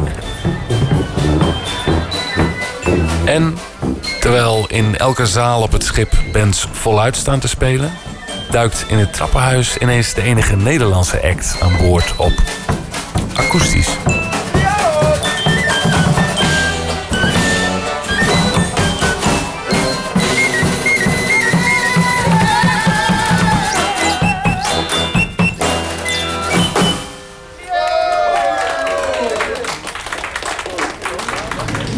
En 3.25 3.57
terwijl 4.21 4.67
in 4.69 4.97
elke 4.97 5.27
zaal 5.27 5.63
op 5.63 5.73
het 5.73 5.85
schip 5.85 6.13
bands 6.33 6.67
voluit 6.73 7.17
staan 7.17 7.41
te 7.41 7.49
spelen, 7.49 7.93
duikt 8.51 8.85
in 8.89 8.99
het 8.99 9.13
trappenhuis 9.13 9.77
ineens 9.77 10.15
de 10.15 10.23
enige 10.23 10.57
Nederlandse 10.57 11.23
act 11.23 11.57
aan 11.61 11.77
boord 11.77 12.17
op. 12.17 12.33
Akoestisch. 13.35 13.89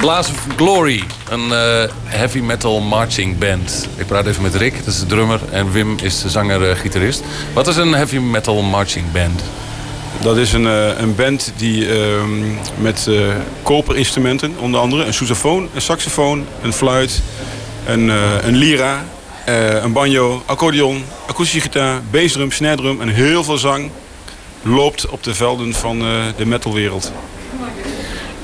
Blaze 0.03 0.31
of 0.31 0.47
Glory, 0.57 1.03
een 1.29 1.53
eh, 1.53 1.91
heavy 2.05 2.39
metal 2.39 2.81
marching 2.81 3.39
band. 3.39 3.89
Ik 3.97 4.07
praat 4.07 4.27
even 4.27 4.43
met 4.43 4.55
Rick, 4.55 4.77
dat 4.79 4.95
is 4.95 5.01
de 5.01 5.07
drummer, 5.07 5.41
en 5.51 5.73
Wim 5.73 5.97
is 6.03 6.23
de 6.23 6.31
zanger-gitarist. 6.31 7.23
Wat 7.55 7.69
is 7.69 7.77
een 7.77 7.93
heavy 7.93 8.19
metal 8.19 8.63
marching 8.63 9.13
band? 9.13 9.43
Dat 10.23 10.37
is 10.37 10.53
een, 10.53 10.67
eh, 10.67 10.99
een 10.99 11.15
band 11.15 11.53
die 11.57 12.01
ehm, 12.01 12.31
met 12.79 13.07
eh 13.09 13.15
koperinstrumenten, 13.63 14.55
onder 14.59 14.81
andere 14.81 15.05
een 15.05 15.15
sousaphone, 15.15 15.67
een 15.75 15.83
saxofoon, 15.83 16.47
een 16.63 16.73
fluit, 16.73 17.23
een, 17.87 18.11
eh, 18.11 18.45
een 18.45 18.57
lira, 18.57 19.05
eh, 19.45 19.83
een 19.83 19.93
banjo, 19.93 20.43
accordeon, 20.47 21.05
akoestische 21.27 21.61
gitaar, 21.61 22.01
bassdrum, 22.11 22.51
snare 22.51 22.77
drum 22.77 23.01
en 23.01 23.09
heel 23.09 23.45
veel 23.45 23.59
zang 23.59 23.91
loopt 24.63 25.09
op 25.09 25.23
de 25.23 25.35
velden 25.35 25.75
van 25.75 26.01
eh, 26.01 26.07
de 26.37 26.47
metalwereld. 26.47 27.13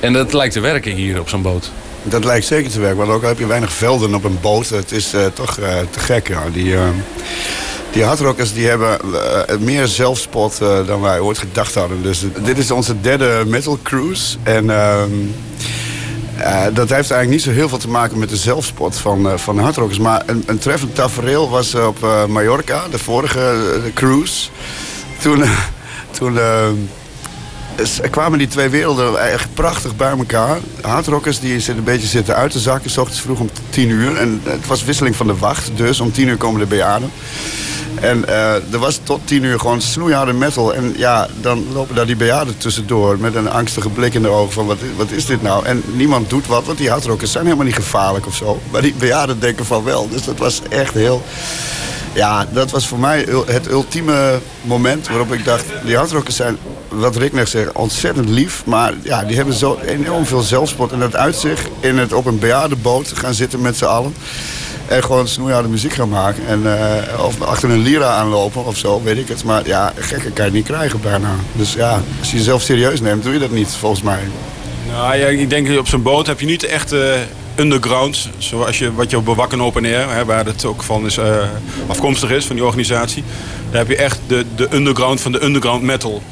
En 0.00 0.12
dat 0.12 0.32
lijkt 0.32 0.52
te 0.52 0.60
werken 0.60 0.92
hier 0.92 1.20
op 1.20 1.28
zo'n 1.28 1.42
boot. 1.42 1.70
Dat 2.02 2.24
lijkt 2.24 2.46
zeker 2.46 2.70
te 2.70 2.80
werken, 2.80 2.98
want 2.98 3.10
ook 3.10 3.22
al 3.22 3.28
heb 3.28 3.38
je 3.38 3.46
weinig 3.46 3.72
velden 3.72 4.14
op 4.14 4.24
een 4.24 4.38
boot. 4.40 4.68
Het 4.68 4.92
is 4.92 5.12
eh, 5.12 5.20
toch 5.34 5.58
eh, 5.58 5.74
te 5.90 5.98
gek, 6.00 6.28
ja. 6.28 6.42
Die, 6.52 6.74
eh, 6.74 6.82
die 7.92 8.04
hardrockers 8.04 8.52
die 8.52 8.66
hebben 8.68 8.98
eh, 9.00 9.56
meer 9.58 9.86
zelfspot 9.86 10.58
dan 10.86 11.00
wij 11.00 11.18
ooit 11.20 11.38
gedacht 11.38 11.74
hadden. 11.74 12.02
Dus 12.02 12.24
dit 12.44 12.58
is 12.58 12.70
onze 12.70 13.00
derde 13.00 13.42
metal 13.46 13.78
cruise. 13.82 14.36
En 14.42 14.70
ehm, 14.70 15.10
eh, 16.36 16.62
dat 16.62 16.88
heeft 16.88 17.10
eigenlijk 17.10 17.30
niet 17.30 17.42
zo 17.42 17.50
heel 17.50 17.68
veel 17.68 17.78
te 17.78 17.88
maken 17.88 18.18
met 18.18 18.28
de 18.28 18.36
zelfspot 18.36 18.96
van, 18.96 19.38
van 19.38 19.56
de 19.56 19.62
hardrockers. 19.62 19.98
Maar 19.98 20.22
een, 20.26 20.42
een 20.46 20.58
treffend 20.58 20.94
tafereel 20.94 21.50
was 21.50 21.74
op 21.74 22.06
Mallorca, 22.28 22.82
de 22.90 22.98
vorige 22.98 23.54
cruise. 23.94 24.48
Toen, 25.22 25.44
toen 26.18 26.38
eh, 26.38 26.66
s- 26.68 26.97
kwamen 28.10 28.38
die 28.38 28.48
twee 28.48 28.68
werelden 28.68 29.30
echt 29.30 29.54
prachtig 29.54 29.96
bij 29.96 30.10
elkaar. 30.10 30.58
Hardrockers 30.80 31.40
die 31.40 31.68
een 31.68 31.84
beetje 31.84 32.06
zitten 32.06 32.34
uit 32.34 32.50
te 32.50 32.58
zakken, 32.58 32.90
s 32.90 32.96
ochtends 32.96 33.20
vroeg 33.20 33.40
om 33.40 33.50
tien 33.70 33.88
uur. 33.88 34.16
En 34.16 34.40
het 34.44 34.66
was 34.66 34.84
wisseling 34.84 35.16
van 35.16 35.26
de 35.26 35.36
wacht, 35.36 35.70
dus 35.74 36.00
om 36.00 36.12
tien 36.12 36.28
uur 36.28 36.36
komen 36.36 36.60
de 36.60 36.66
bejaarden. 36.66 37.10
En 38.00 38.28
eh, 38.28 38.72
er 38.72 38.78
was 38.78 39.00
tot 39.02 39.20
tien 39.24 39.42
uur 39.42 39.58
gewoon 39.60 39.80
snoeiharde 39.80 40.32
metal. 40.32 40.74
En 40.74 40.94
ja, 40.96 41.28
dan 41.40 41.64
lopen 41.72 41.94
daar 41.94 42.06
die 42.06 42.16
bejaarden 42.16 42.58
tussendoor 42.58 43.18
met 43.18 43.34
een 43.34 43.50
angstige 43.50 43.88
blik 43.88 44.14
in 44.14 44.22
de 44.22 44.28
ogen 44.28 44.52
van 44.52 44.66
wat, 44.66 44.78
wat 44.96 45.10
is 45.10 45.26
dit 45.26 45.42
nou? 45.42 45.64
En 45.64 45.82
niemand 45.92 46.30
doet 46.30 46.46
wat, 46.46 46.64
want 46.64 46.78
die 46.78 46.90
hardrockers 46.90 47.32
zijn 47.32 47.44
helemaal 47.44 47.66
niet 47.66 47.74
gevaarlijk 47.74 48.26
of 48.26 48.34
zo. 48.34 48.60
Maar 48.70 48.82
die 48.82 48.94
bejaarden 48.98 49.40
denken 49.40 49.64
van 49.64 49.84
wel. 49.84 50.08
Dus 50.08 50.24
dat 50.24 50.38
was 50.38 50.62
echt 50.68 50.94
heel... 50.94 51.22
Ja, 52.18 52.46
dat 52.52 52.70
was 52.70 52.86
voor 52.86 52.98
mij 52.98 53.26
het 53.46 53.68
ultieme 53.70 54.38
moment 54.60 55.08
waarop 55.08 55.32
ik 55.32 55.44
dacht... 55.44 55.64
die 55.84 55.96
hardrockers 55.96 56.36
zijn, 56.36 56.56
wat 56.88 57.16
Rick 57.16 57.32
net 57.32 57.48
zegt, 57.48 57.72
ontzettend 57.72 58.28
lief. 58.28 58.62
Maar 58.66 58.94
ja, 59.02 59.24
die 59.24 59.36
hebben 59.36 59.54
zo 59.54 59.78
enorm 59.86 60.26
veel 60.26 60.40
zelfspot. 60.40 60.92
En 60.92 60.98
dat 60.98 61.16
uit 61.16 61.36
zich 61.36 61.68
in 61.80 61.98
het 61.98 62.12
op 62.12 62.26
een 62.26 62.38
bejaardenboot 62.38 63.12
gaan 63.14 63.34
zitten 63.34 63.60
met 63.60 63.76
z'n 63.76 63.84
allen. 63.84 64.14
En 64.86 65.02
gewoon 65.02 65.28
snoeiharde 65.28 65.68
muziek 65.68 65.92
gaan 65.92 66.08
maken. 66.08 66.46
En, 66.46 66.78
eh, 66.78 67.24
of 67.24 67.40
achter 67.42 67.70
een 67.70 67.82
lira 67.82 68.08
aanlopen 68.08 68.64
of 68.64 68.76
zo, 68.76 69.02
weet 69.02 69.18
ik 69.18 69.28
het. 69.28 69.44
Maar 69.44 69.66
ja, 69.66 69.92
gekker 69.96 70.30
kan 70.30 70.46
je 70.46 70.52
niet 70.52 70.66
krijgen 70.66 71.00
bijna. 71.00 71.30
Dus 71.52 71.72
ja, 71.72 72.00
als 72.18 72.30
je 72.30 72.36
jezelf 72.36 72.62
serieus 72.62 73.00
neemt, 73.00 73.22
doe 73.22 73.32
je 73.32 73.38
dat 73.38 73.50
niet, 73.50 73.70
volgens 73.70 74.02
mij. 74.02 74.20
Nou 74.90 75.16
ja, 75.16 75.26
ik 75.26 75.50
denk 75.50 75.78
op 75.78 75.88
zo'n 75.88 76.02
boot 76.02 76.26
heb 76.26 76.40
je 76.40 76.46
niet 76.46 76.64
echt 76.64 76.92
eh, 76.92 77.00
underground, 77.58 78.28
zoals 78.38 78.78
je, 78.78 78.94
wat 78.94 79.10
je 79.10 79.16
op 79.16 79.24
Bewakken 79.24 79.60
Open 79.60 79.84
Air, 79.84 80.10
hè, 80.10 80.24
waar 80.24 80.44
het 80.44 80.64
ook 80.64 80.82
van 80.82 81.06
is, 81.06 81.16
eh, 81.16 81.36
afkomstig 81.86 82.30
is, 82.30 82.44
van 82.44 82.56
die 82.56 82.64
organisatie. 82.64 83.24
Daar 83.70 83.80
heb 83.80 83.88
je 83.88 83.96
echt 83.96 84.18
de, 84.26 84.44
de 84.56 84.68
underground 84.72 85.20
van 85.20 85.32
de 85.32 85.44
underground 85.44 85.82
metal. 85.82 86.22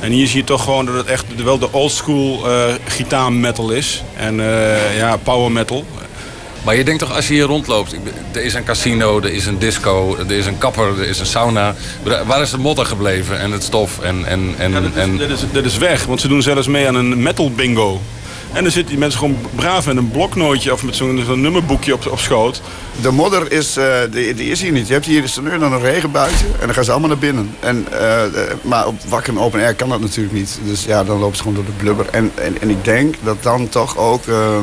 En 0.00 0.10
hier 0.10 0.26
zie 0.26 0.40
je 0.40 0.44
toch 0.44 0.64
gewoon 0.64 0.86
dat 0.86 0.94
het 0.94 1.06
echt 1.06 1.24
wel 1.44 1.58
de 1.58 1.72
old 1.72 1.92
school 1.92 2.50
eh 2.50 2.74
gitaar 2.84 3.32
metal 3.32 3.70
is. 3.70 4.02
En 4.16 4.40
eh, 4.40 4.96
ja, 4.96 5.16
power 5.16 5.52
metal. 5.52 5.84
Maar 6.64 6.76
je 6.76 6.84
denkt 6.84 7.00
toch 7.00 7.14
als 7.14 7.28
je 7.28 7.34
hier 7.34 7.44
rondloopt, 7.44 7.96
er 8.32 8.44
is 8.44 8.54
een 8.54 8.64
casino, 8.64 9.20
er 9.20 9.32
is 9.32 9.46
een 9.46 9.58
disco, 9.58 10.16
er 10.16 10.30
is 10.30 10.46
een 10.46 10.58
kapper, 10.58 11.00
er 11.00 11.08
is 11.08 11.20
een 11.20 11.26
sauna. 11.26 11.74
Waar 12.26 12.40
is 12.40 12.50
de 12.50 12.58
modder 12.58 12.86
gebleven 12.86 13.38
en 13.38 13.52
het 13.52 13.62
stof? 13.62 13.98
En, 14.00 14.24
en, 14.24 14.54
en, 14.58 14.92
en... 14.94 15.18
Dat 15.18 15.30
is, 15.30 15.40
dat 15.52 15.64
is 15.64 15.78
weg, 15.78 16.04
want 16.04 16.20
ze 16.20 16.28
doen 16.28 16.42
zelfs 16.42 16.66
mee 16.66 16.88
aan 16.88 16.94
een 16.94 17.22
metal 17.22 17.50
bingo. 17.50 18.00
En 18.52 18.62
dan 18.62 18.72
zitten 18.72 18.90
die 18.90 18.98
mensen 18.98 19.18
gewoon 19.18 19.36
braaf 19.54 19.86
met 19.86 19.96
een 19.96 20.10
bloknootje 20.10 20.72
of 20.72 20.82
met 20.82 20.96
zo'n 20.96 21.40
nummerboekje 21.40 21.94
op, 21.94 22.06
op 22.06 22.18
schoot. 22.18 22.60
De 23.00 23.10
modder 23.10 23.52
is, 23.52 23.76
eh, 23.76 23.86
die, 24.10 24.34
die 24.34 24.50
is 24.50 24.62
hier 24.62 24.72
niet. 24.72 24.86
Je 24.86 24.92
hebt 24.92 25.06
hier 25.06 25.32
er 25.36 25.42
nu 25.42 25.58
dan 25.58 25.72
een 25.72 25.80
regenbuitje 25.80 26.46
en 26.60 26.66
dan 26.66 26.74
gaan 26.74 26.84
ze 26.84 26.90
allemaal 26.90 27.08
naar 27.08 27.18
binnen. 27.18 27.54
En, 27.60 27.86
eh, 27.92 28.22
maar 28.62 28.86
op 28.86 29.00
wakker 29.08 29.32
en 29.32 29.40
open 29.40 29.60
air 29.60 29.74
kan 29.74 29.88
dat 29.88 30.00
natuurlijk 30.00 30.34
niet. 30.34 30.58
Dus 30.64 30.84
ja, 30.84 31.04
dan 31.04 31.18
lopen 31.18 31.36
ze 31.36 31.42
gewoon 31.42 31.56
door 31.56 31.66
de 31.66 31.82
blubber. 31.82 32.06
En, 32.10 32.32
en, 32.34 32.60
en 32.60 32.70
ik 32.70 32.84
denk 32.84 33.14
dat 33.22 33.42
dan 33.42 33.68
toch 33.68 33.96
ook 33.96 34.26
eh, 34.26 34.58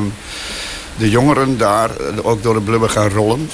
de 0.96 1.10
jongeren 1.10 1.58
daar 1.58 1.90
eh, 1.90 2.06
ook 2.22 2.42
door 2.42 2.54
de 2.54 2.60
blubber 2.60 2.90
gaan 2.90 3.10
rollen. 3.10 3.50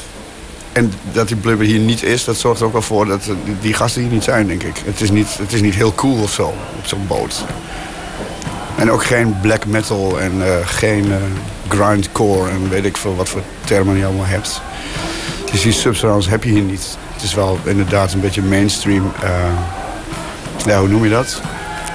En 0.73 0.93
dat 1.13 1.29
die 1.29 1.37
blubber 1.37 1.67
hier 1.67 1.79
niet 1.79 2.03
is, 2.03 2.25
dat 2.25 2.37
zorgt 2.37 2.61
er 2.61 2.67
ook 2.67 2.73
wel 2.73 2.83
voor 2.83 3.07
dat 3.07 3.23
die 3.61 3.75
gasten 3.75 4.03
hier 4.03 4.11
niet 4.11 4.25
zijn, 4.25 4.47
denk 4.47 4.63
ik. 4.63 4.77
Het 4.85 5.01
is 5.01 5.11
niet, 5.11 5.39
het 5.39 5.53
is 5.53 5.61
niet 5.61 5.75
heel 5.75 5.95
cool 5.95 6.23
of 6.23 6.33
zo 6.33 6.47
op 6.79 6.87
zo'n 6.87 7.07
boot. 7.07 7.45
En 8.81 8.91
ook 8.91 9.05
geen 9.05 9.41
black 9.41 9.67
metal 9.67 10.21
en 10.21 10.47
eh, 10.47 10.53
geen 10.65 11.13
eh, 11.13 11.17
grindcore 11.69 12.51
en 12.51 12.69
weet 12.69 12.85
ik 12.85 12.97
veel 12.97 13.17
wat 13.17 13.29
voor 13.29 13.43
termen 13.65 13.97
je 13.97 14.05
allemaal 14.05 14.27
hebt. 14.27 14.61
Dus 15.51 15.63
die 15.63 15.73
substance 15.73 16.31
heb 16.31 16.45
je 16.45 16.51
hier 16.51 16.63
niet. 16.63 16.97
Het 17.13 17.23
is 17.23 17.35
wel 17.35 17.59
inderdaad 17.65 18.13
een 18.13 18.21
beetje 18.21 18.43
mainstream. 18.43 19.13
Eh, 19.23 19.31
ja, 20.67 20.79
hoe 20.79 20.89
noem 20.89 21.05
je 21.05 21.11
dat? 21.11 21.41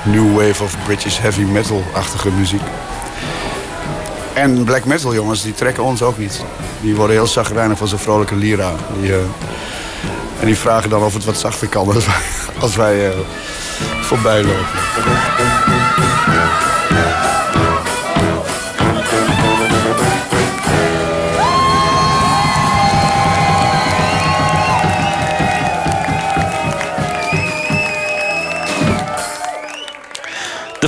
New 0.04 0.36
wave 0.36 0.64
of 0.64 0.76
British 0.86 1.20
heavy 1.20 1.42
metal-achtige 1.42 2.32
muziek. 2.32 2.62
En 4.34 4.64
black 4.64 4.86
metal 4.86 5.14
jongens, 5.14 5.44
die 5.44 5.54
trekken 5.54 5.84
ons 5.84 6.02
ook 6.02 6.18
niet. 6.18 6.44
Die 6.82 6.96
worden 6.96 7.16
heel 7.16 7.28
zagrijnig 7.28 7.78
van 7.78 7.88
zo'n 7.88 8.00
vrolijke 8.00 8.36
lira. 8.36 8.72
Die, 9.02 9.14
en 10.40 10.46
die 10.46 10.58
vragen 10.58 10.90
dan 10.90 11.04
of 11.04 11.14
het 11.14 11.26
wat 11.26 11.38
zachter 11.38 11.68
kan 11.68 11.88
als 12.60 12.76
wij, 12.76 13.12
als 13.12 13.26
voorbij 14.02 14.44
lopen. 14.44 14.84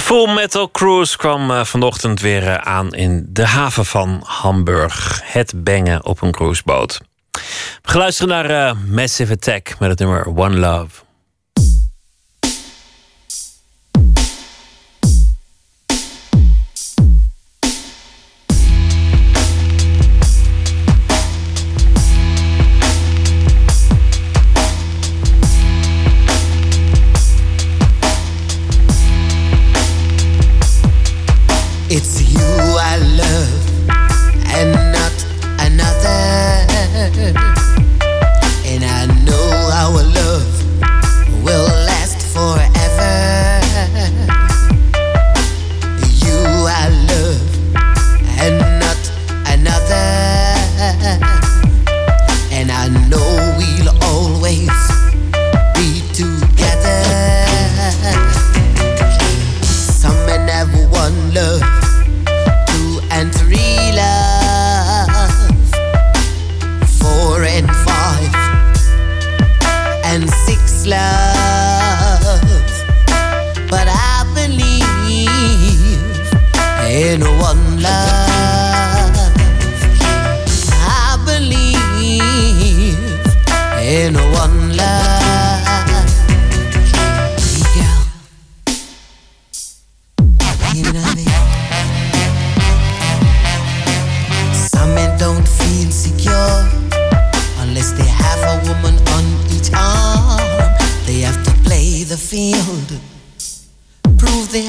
Full 0.07 0.33
Metal 0.33 0.71
Cruise 0.71 1.17
kwam 1.17 1.51
eh, 1.51 1.63
vanochtend 1.63 2.21
weer 2.21 2.47
eh, 2.47 2.53
aan 2.55 2.93
in 2.93 3.25
de 3.29 3.45
haven 3.45 3.85
van 3.85 4.21
Hamburg. 4.23 5.21
Het 5.23 5.63
bengen 5.63 6.05
op 6.05 6.21
een 6.21 6.31
cruiseboot. 6.31 7.01
We 7.31 7.39
gaan 7.81 7.99
luisteren 7.99 8.29
naar 8.29 8.49
eh, 8.49 8.75
Massive 8.85 9.33
Attack 9.33 9.75
met 9.79 9.89
het 9.89 9.99
nummer 9.99 10.27
One 10.27 10.57
Love. 10.57 11.06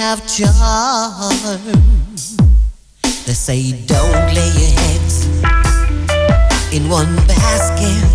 have 0.08 0.26
charm. 0.26 1.36
They 3.26 3.34
say 3.34 3.72
don't 3.84 4.32
lay 4.32 4.50
your 4.60 4.72
heads 4.80 5.26
in 6.72 6.88
one 6.88 7.14
basket. 7.26 8.08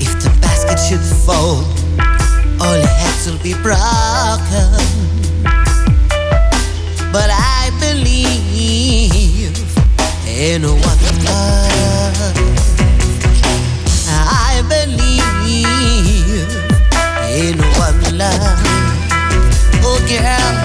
If 0.00 0.12
the 0.24 0.30
basket 0.40 0.76
should 0.76 1.06
fall, 1.24 1.62
all 2.60 2.76
your 2.76 2.94
heads 3.00 3.30
will 3.30 3.42
be 3.44 3.54
broken. 3.62 4.74
But 7.12 7.30
I 7.30 7.70
believe 7.78 9.54
in 10.26 10.62
one 10.64 11.24
love. 11.26 12.69
yeah. 20.10 20.59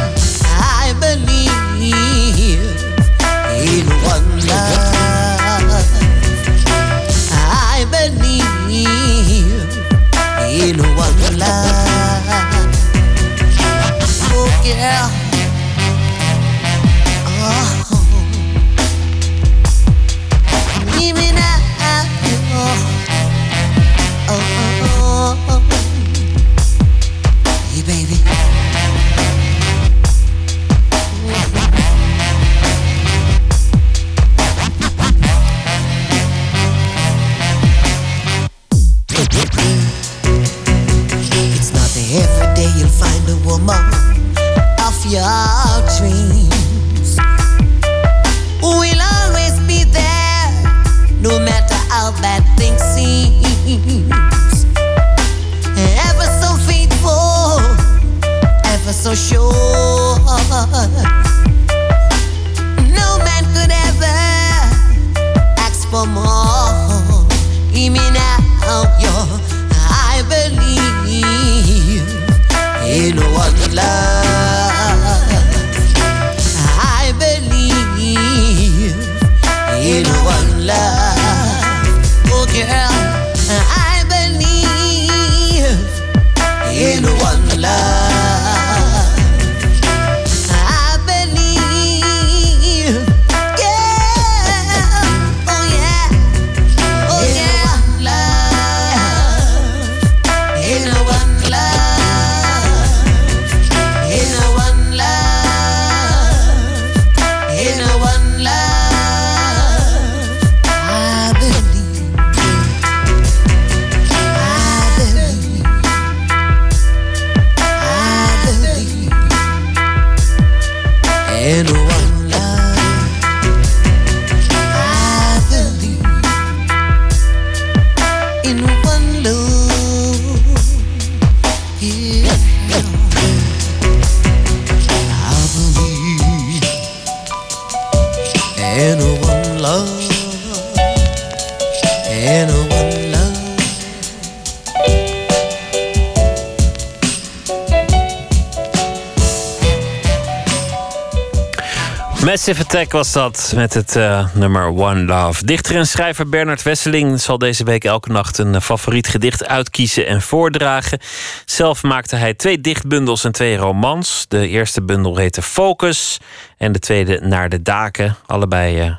Massive 152.45 152.67
Attack 152.67 152.91
was 152.91 153.11
dat 153.11 153.51
met 153.55 153.73
het 153.73 153.95
eh, 153.95 154.27
nummer 154.33 154.65
One 154.65 155.03
Love. 155.03 155.45
Dichter 155.45 155.75
en 155.75 155.87
schrijver 155.87 156.29
Bernard 156.29 156.63
Wesseling 156.63 157.21
zal 157.21 157.37
deze 157.37 157.63
week 157.63 157.83
elke 157.83 158.11
nacht 158.11 158.37
een 158.37 158.55
eh, 158.55 158.61
favoriet 158.61 159.07
gedicht 159.07 159.47
uitkiezen 159.47 160.07
en 160.07 160.21
voordragen. 160.21 160.99
Zelf 161.45 161.83
maakte 161.83 162.15
hij 162.15 162.33
twee 162.33 162.61
dichtbundels 162.61 163.23
en 163.23 163.31
twee 163.31 163.57
romans. 163.57 164.25
De 164.27 164.47
eerste 164.47 164.81
bundel 164.81 165.17
heette 165.17 165.41
Focus 165.41 166.17
en 166.57 166.71
de 166.71 166.79
tweede 166.79 167.19
Naar 167.21 167.49
de 167.49 167.61
Daken. 167.61 168.15
Allebei 168.25 168.79
eh, 168.79 168.95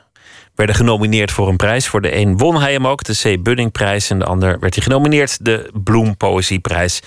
werden 0.54 0.76
genomineerd 0.76 1.30
voor 1.30 1.48
een 1.48 1.56
prijs. 1.56 1.86
Voor 1.86 2.00
de 2.00 2.16
een 2.16 2.36
won 2.36 2.60
hij 2.60 2.72
hem 2.72 2.86
ook, 2.86 3.04
de 3.04 3.18
C. 3.22 3.42
Buddingprijs. 3.42 4.10
En 4.10 4.18
de 4.18 4.24
ander 4.24 4.58
werd 4.58 4.74
hij 4.74 4.84
genomineerd, 4.84 5.44
de 5.44 5.70
Bloem 5.72 6.16
Poëzieprijs. 6.16 7.00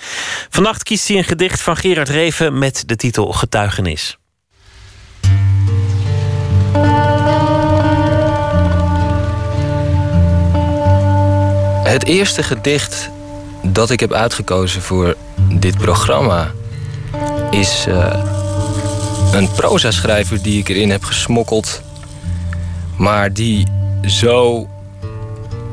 Vannacht 0.50 0.82
kiest 0.82 1.08
hij 1.08 1.16
een 1.16 1.24
gedicht 1.24 1.60
van 1.60 1.76
Gerard 1.76 2.08
Reven 2.08 2.58
met 2.58 2.82
de 2.86 2.96
titel 2.96 3.32
Getuigenis. 3.32 4.19
Het 11.90 12.04
eerste 12.04 12.42
gedicht 12.42 13.10
dat 13.62 13.90
ik 13.90 14.00
heb 14.00 14.12
uitgekozen 14.12 14.82
voor 14.82 15.16
dit 15.52 15.78
programma 15.78 16.50
is 17.50 17.84
uh, 17.88 18.14
een 19.32 19.50
proza-schrijver 19.52 20.42
die 20.42 20.58
ik 20.58 20.68
erin 20.68 20.90
heb 20.90 21.04
gesmokkeld, 21.04 21.82
maar 22.96 23.32
die 23.32 23.66
zo 24.02 24.68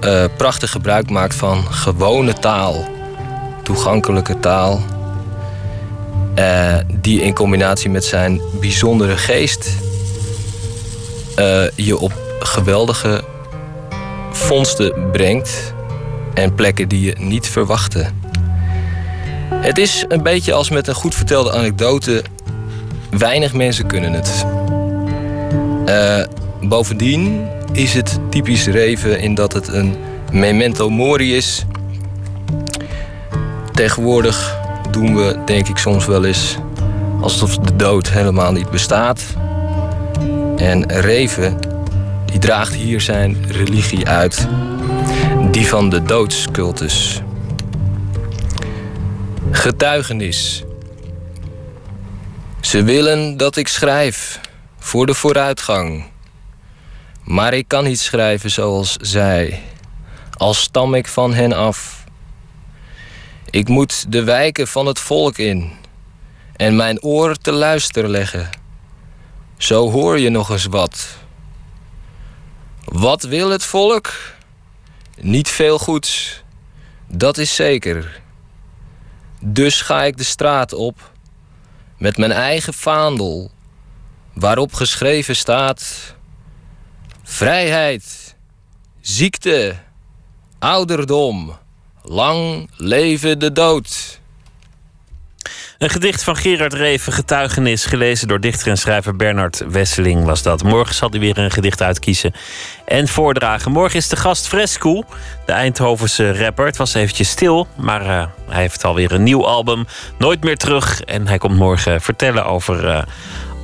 uh, 0.04 0.24
prachtig 0.38 0.72
gebruik 0.72 1.10
maakt 1.10 1.36
van 1.36 1.74
gewone 1.74 2.34
taal, 2.34 2.86
toegankelijke 3.64 4.40
taal, 4.40 4.82
uh, 6.40 6.76
die 6.94 7.22
in 7.22 7.34
combinatie 7.34 7.90
met 7.90 8.06
zijn 8.06 8.42
bijzondere 8.60 9.18
geest 9.18 9.70
je 11.76 11.98
op 11.98 12.14
geweldige 12.40 13.24
vondsten 14.32 15.12
brengt 15.12 15.74
en 16.34 16.56
plekken 16.56 16.88
die 16.88 17.02
je 17.02 17.16
niet 17.20 17.48
verwachtte. 17.48 18.06
Het 19.50 19.78
is 19.78 20.06
een 20.08 20.24
beetje 20.24 20.54
als 20.54 20.70
met 20.70 20.88
een 20.88 20.96
goed 20.96 21.16
vertelde 21.16 21.52
anekdote. 21.52 22.24
Weinig 23.10 23.54
mensen 23.54 23.88
kunnen 23.88 24.14
het. 24.14 24.46
Uh, 25.86 26.24
bovendien 26.70 27.48
is 27.72 27.94
het 27.94 28.20
typisch 28.30 28.68
Reven 28.68 29.20
in 29.20 29.36
dat 29.36 29.54
het 29.54 29.68
een 29.68 29.96
memento 30.32 30.90
mori 30.90 31.36
is. 31.36 31.66
Tegenwoordig 33.74 34.58
doen 34.92 35.16
we, 35.16 35.40
denk 35.46 35.68
ik, 35.68 35.78
soms 35.78 36.06
wel 36.06 36.26
eens 36.26 36.58
alsof 37.22 37.58
de 37.58 37.76
dood 37.76 38.10
helemaal 38.10 38.52
niet 38.52 38.70
bestaat. 38.70 39.24
En 40.58 40.92
Reven, 40.92 41.60
die 42.26 42.40
draagt 42.40 42.74
hier 42.74 43.02
zijn 43.02 43.46
religie 43.52 44.08
uit 44.08 44.48
die 45.52 45.68
van 45.68 45.90
de 45.90 46.04
doodscultus. 46.04 47.22
Getuigenis. 49.52 50.64
Ze 52.62 52.84
willen 52.84 53.38
dat 53.38 53.56
ik 53.56 53.68
schrijf 53.68 54.40
voor 54.80 55.06
de 55.06 55.14
vooruitgang. 55.14 56.06
Maar 57.24 57.54
ik 57.54 57.68
kan 57.68 57.84
niet 57.84 58.00
schrijven 58.00 58.52
zoals 58.52 58.96
zij, 59.02 59.62
al 60.38 60.54
stam 60.54 60.94
ik 60.94 61.08
van 61.08 61.34
hen 61.34 61.54
af. 61.54 62.04
Ik 63.50 63.68
moet 63.68 64.12
de 64.12 64.24
wijken 64.24 64.68
van 64.68 64.86
het 64.86 65.00
volk 65.00 65.38
in 65.38 65.72
en 66.56 66.76
mijn 66.76 67.02
oor 67.02 67.36
te 67.36 67.52
luisteren 67.52 68.10
leggen. 68.10 68.50
Zo 69.58 69.92
hoor 69.92 70.20
je 70.20 70.30
nog 70.30 70.50
eens 70.50 70.66
wat. 70.66 71.18
Wat 72.84 73.24
wil 73.24 73.50
het 73.50 73.64
volk? 73.64 74.14
Niet 75.20 75.50
veel 75.50 75.80
goeds, 75.80 76.42
dat 77.08 77.38
is 77.38 77.56
zeker. 77.56 78.22
Dus 79.40 79.82
ga 79.82 80.04
ik 80.04 80.18
de 80.18 80.24
straat 80.24 80.74
op 80.74 81.12
met 81.98 82.18
mijn 82.18 82.32
eigen 82.32 82.74
vaandel, 82.74 83.52
waarop 84.34 84.74
geschreven 84.74 85.36
staat: 85.36 86.16
Vrijheid, 87.24 88.36
ziekte, 89.02 89.76
ouderdom, 90.60 91.58
lang 92.02 92.70
leven 92.76 93.40
de 93.40 93.52
dood. 93.52 94.20
Een 95.78 95.90
gedicht 95.90 96.24
van 96.24 96.36
Gerard 96.36 96.74
Reven, 96.74 97.14
getuigenis, 97.14 97.86
gelezen 97.86 98.28
door 98.28 98.40
dichter 98.40 98.68
en 98.68 98.78
schrijver 98.78 99.16
Bernard 99.16 99.64
Wesseling 99.68 100.26
was 100.26 100.42
dat. 100.42 100.64
Morgen 100.64 100.96
zal 100.96 101.10
hij 101.10 101.20
weer 101.20 101.38
een 101.38 101.52
gedicht 101.52 101.82
uitkiezen 101.82 102.34
en 102.86 103.08
voordragen. 103.08 103.72
Morgen 103.72 103.98
is 103.98 104.08
de 104.08 104.16
gast 104.16 104.48
Fresco, 104.48 105.04
de 105.46 105.52
Eindhovense 105.52 106.38
rapper. 106.38 106.66
Het 106.66 106.78
was 106.78 106.94
eventjes 106.94 107.30
stil, 107.30 107.68
maar 107.76 108.02
uh, 108.02 108.26
hij 108.50 108.62
heeft 108.62 108.84
alweer 108.84 109.12
een 109.12 109.24
nieuw 109.24 109.46
album. 109.46 109.86
Nooit 110.18 110.44
meer 110.44 110.58
terug. 110.58 111.02
En 111.02 111.28
hij 111.28 111.38
komt 111.38 111.58
morgen 111.58 112.02
vertellen 112.02 112.46
over 112.46 112.86
uh, 112.86 113.02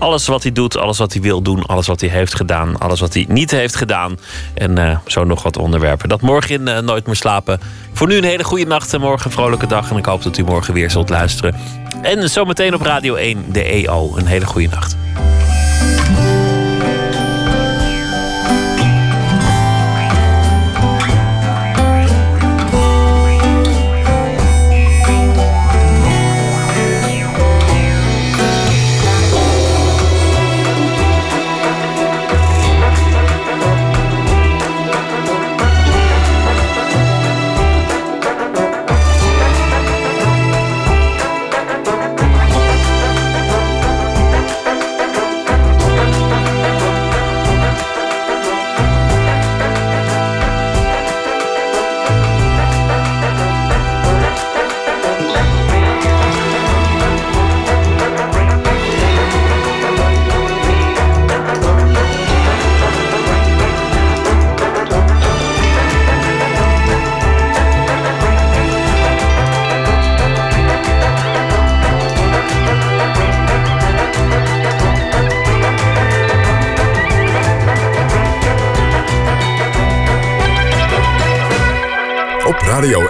alles 0.03 0.27
wat 0.27 0.43
hij 0.43 0.51
doet, 0.51 0.77
alles 0.77 0.97
wat 0.97 1.13
hij 1.13 1.21
wil 1.21 1.41
doen, 1.41 1.65
alles 1.65 1.87
wat 1.87 2.01
hij 2.01 2.09
heeft 2.09 2.35
gedaan, 2.35 2.77
alles 2.77 2.99
wat 2.99 3.13
hij 3.13 3.25
niet 3.29 3.51
heeft 3.51 3.75
gedaan. 3.75 4.17
En 4.53 4.79
uh, 4.79 4.97
zo 5.07 5.23
nog 5.23 5.43
wat 5.43 5.57
onderwerpen. 5.57 6.09
Dat 6.09 6.21
morgen 6.21 6.67
in 6.67 6.85
Nooit 6.85 7.05
meer 7.05 7.15
slapen. 7.15 7.59
Voor 7.93 8.07
nu 8.07 8.17
een 8.17 8.23
hele 8.23 8.43
goede 8.43 8.65
nacht 8.65 8.93
en 8.93 8.99
morgen 8.99 9.25
een 9.25 9.31
vrolijke 9.31 9.67
dag. 9.67 9.89
En 9.89 9.97
ik 9.97 10.05
hoop 10.05 10.23
dat 10.23 10.37
u 10.37 10.43
morgen 10.43 10.73
weer 10.73 10.91
zult 10.91 11.09
luisteren. 11.09 11.55
En 12.01 12.29
zometeen 12.29 12.73
op 12.73 12.81
Radio 12.81 13.15
1 13.15 13.45
de 13.51 13.63
EO. 13.63 14.17
Een 14.17 14.25
hele 14.25 14.45
goede 14.45 14.67
nacht. 14.67 14.95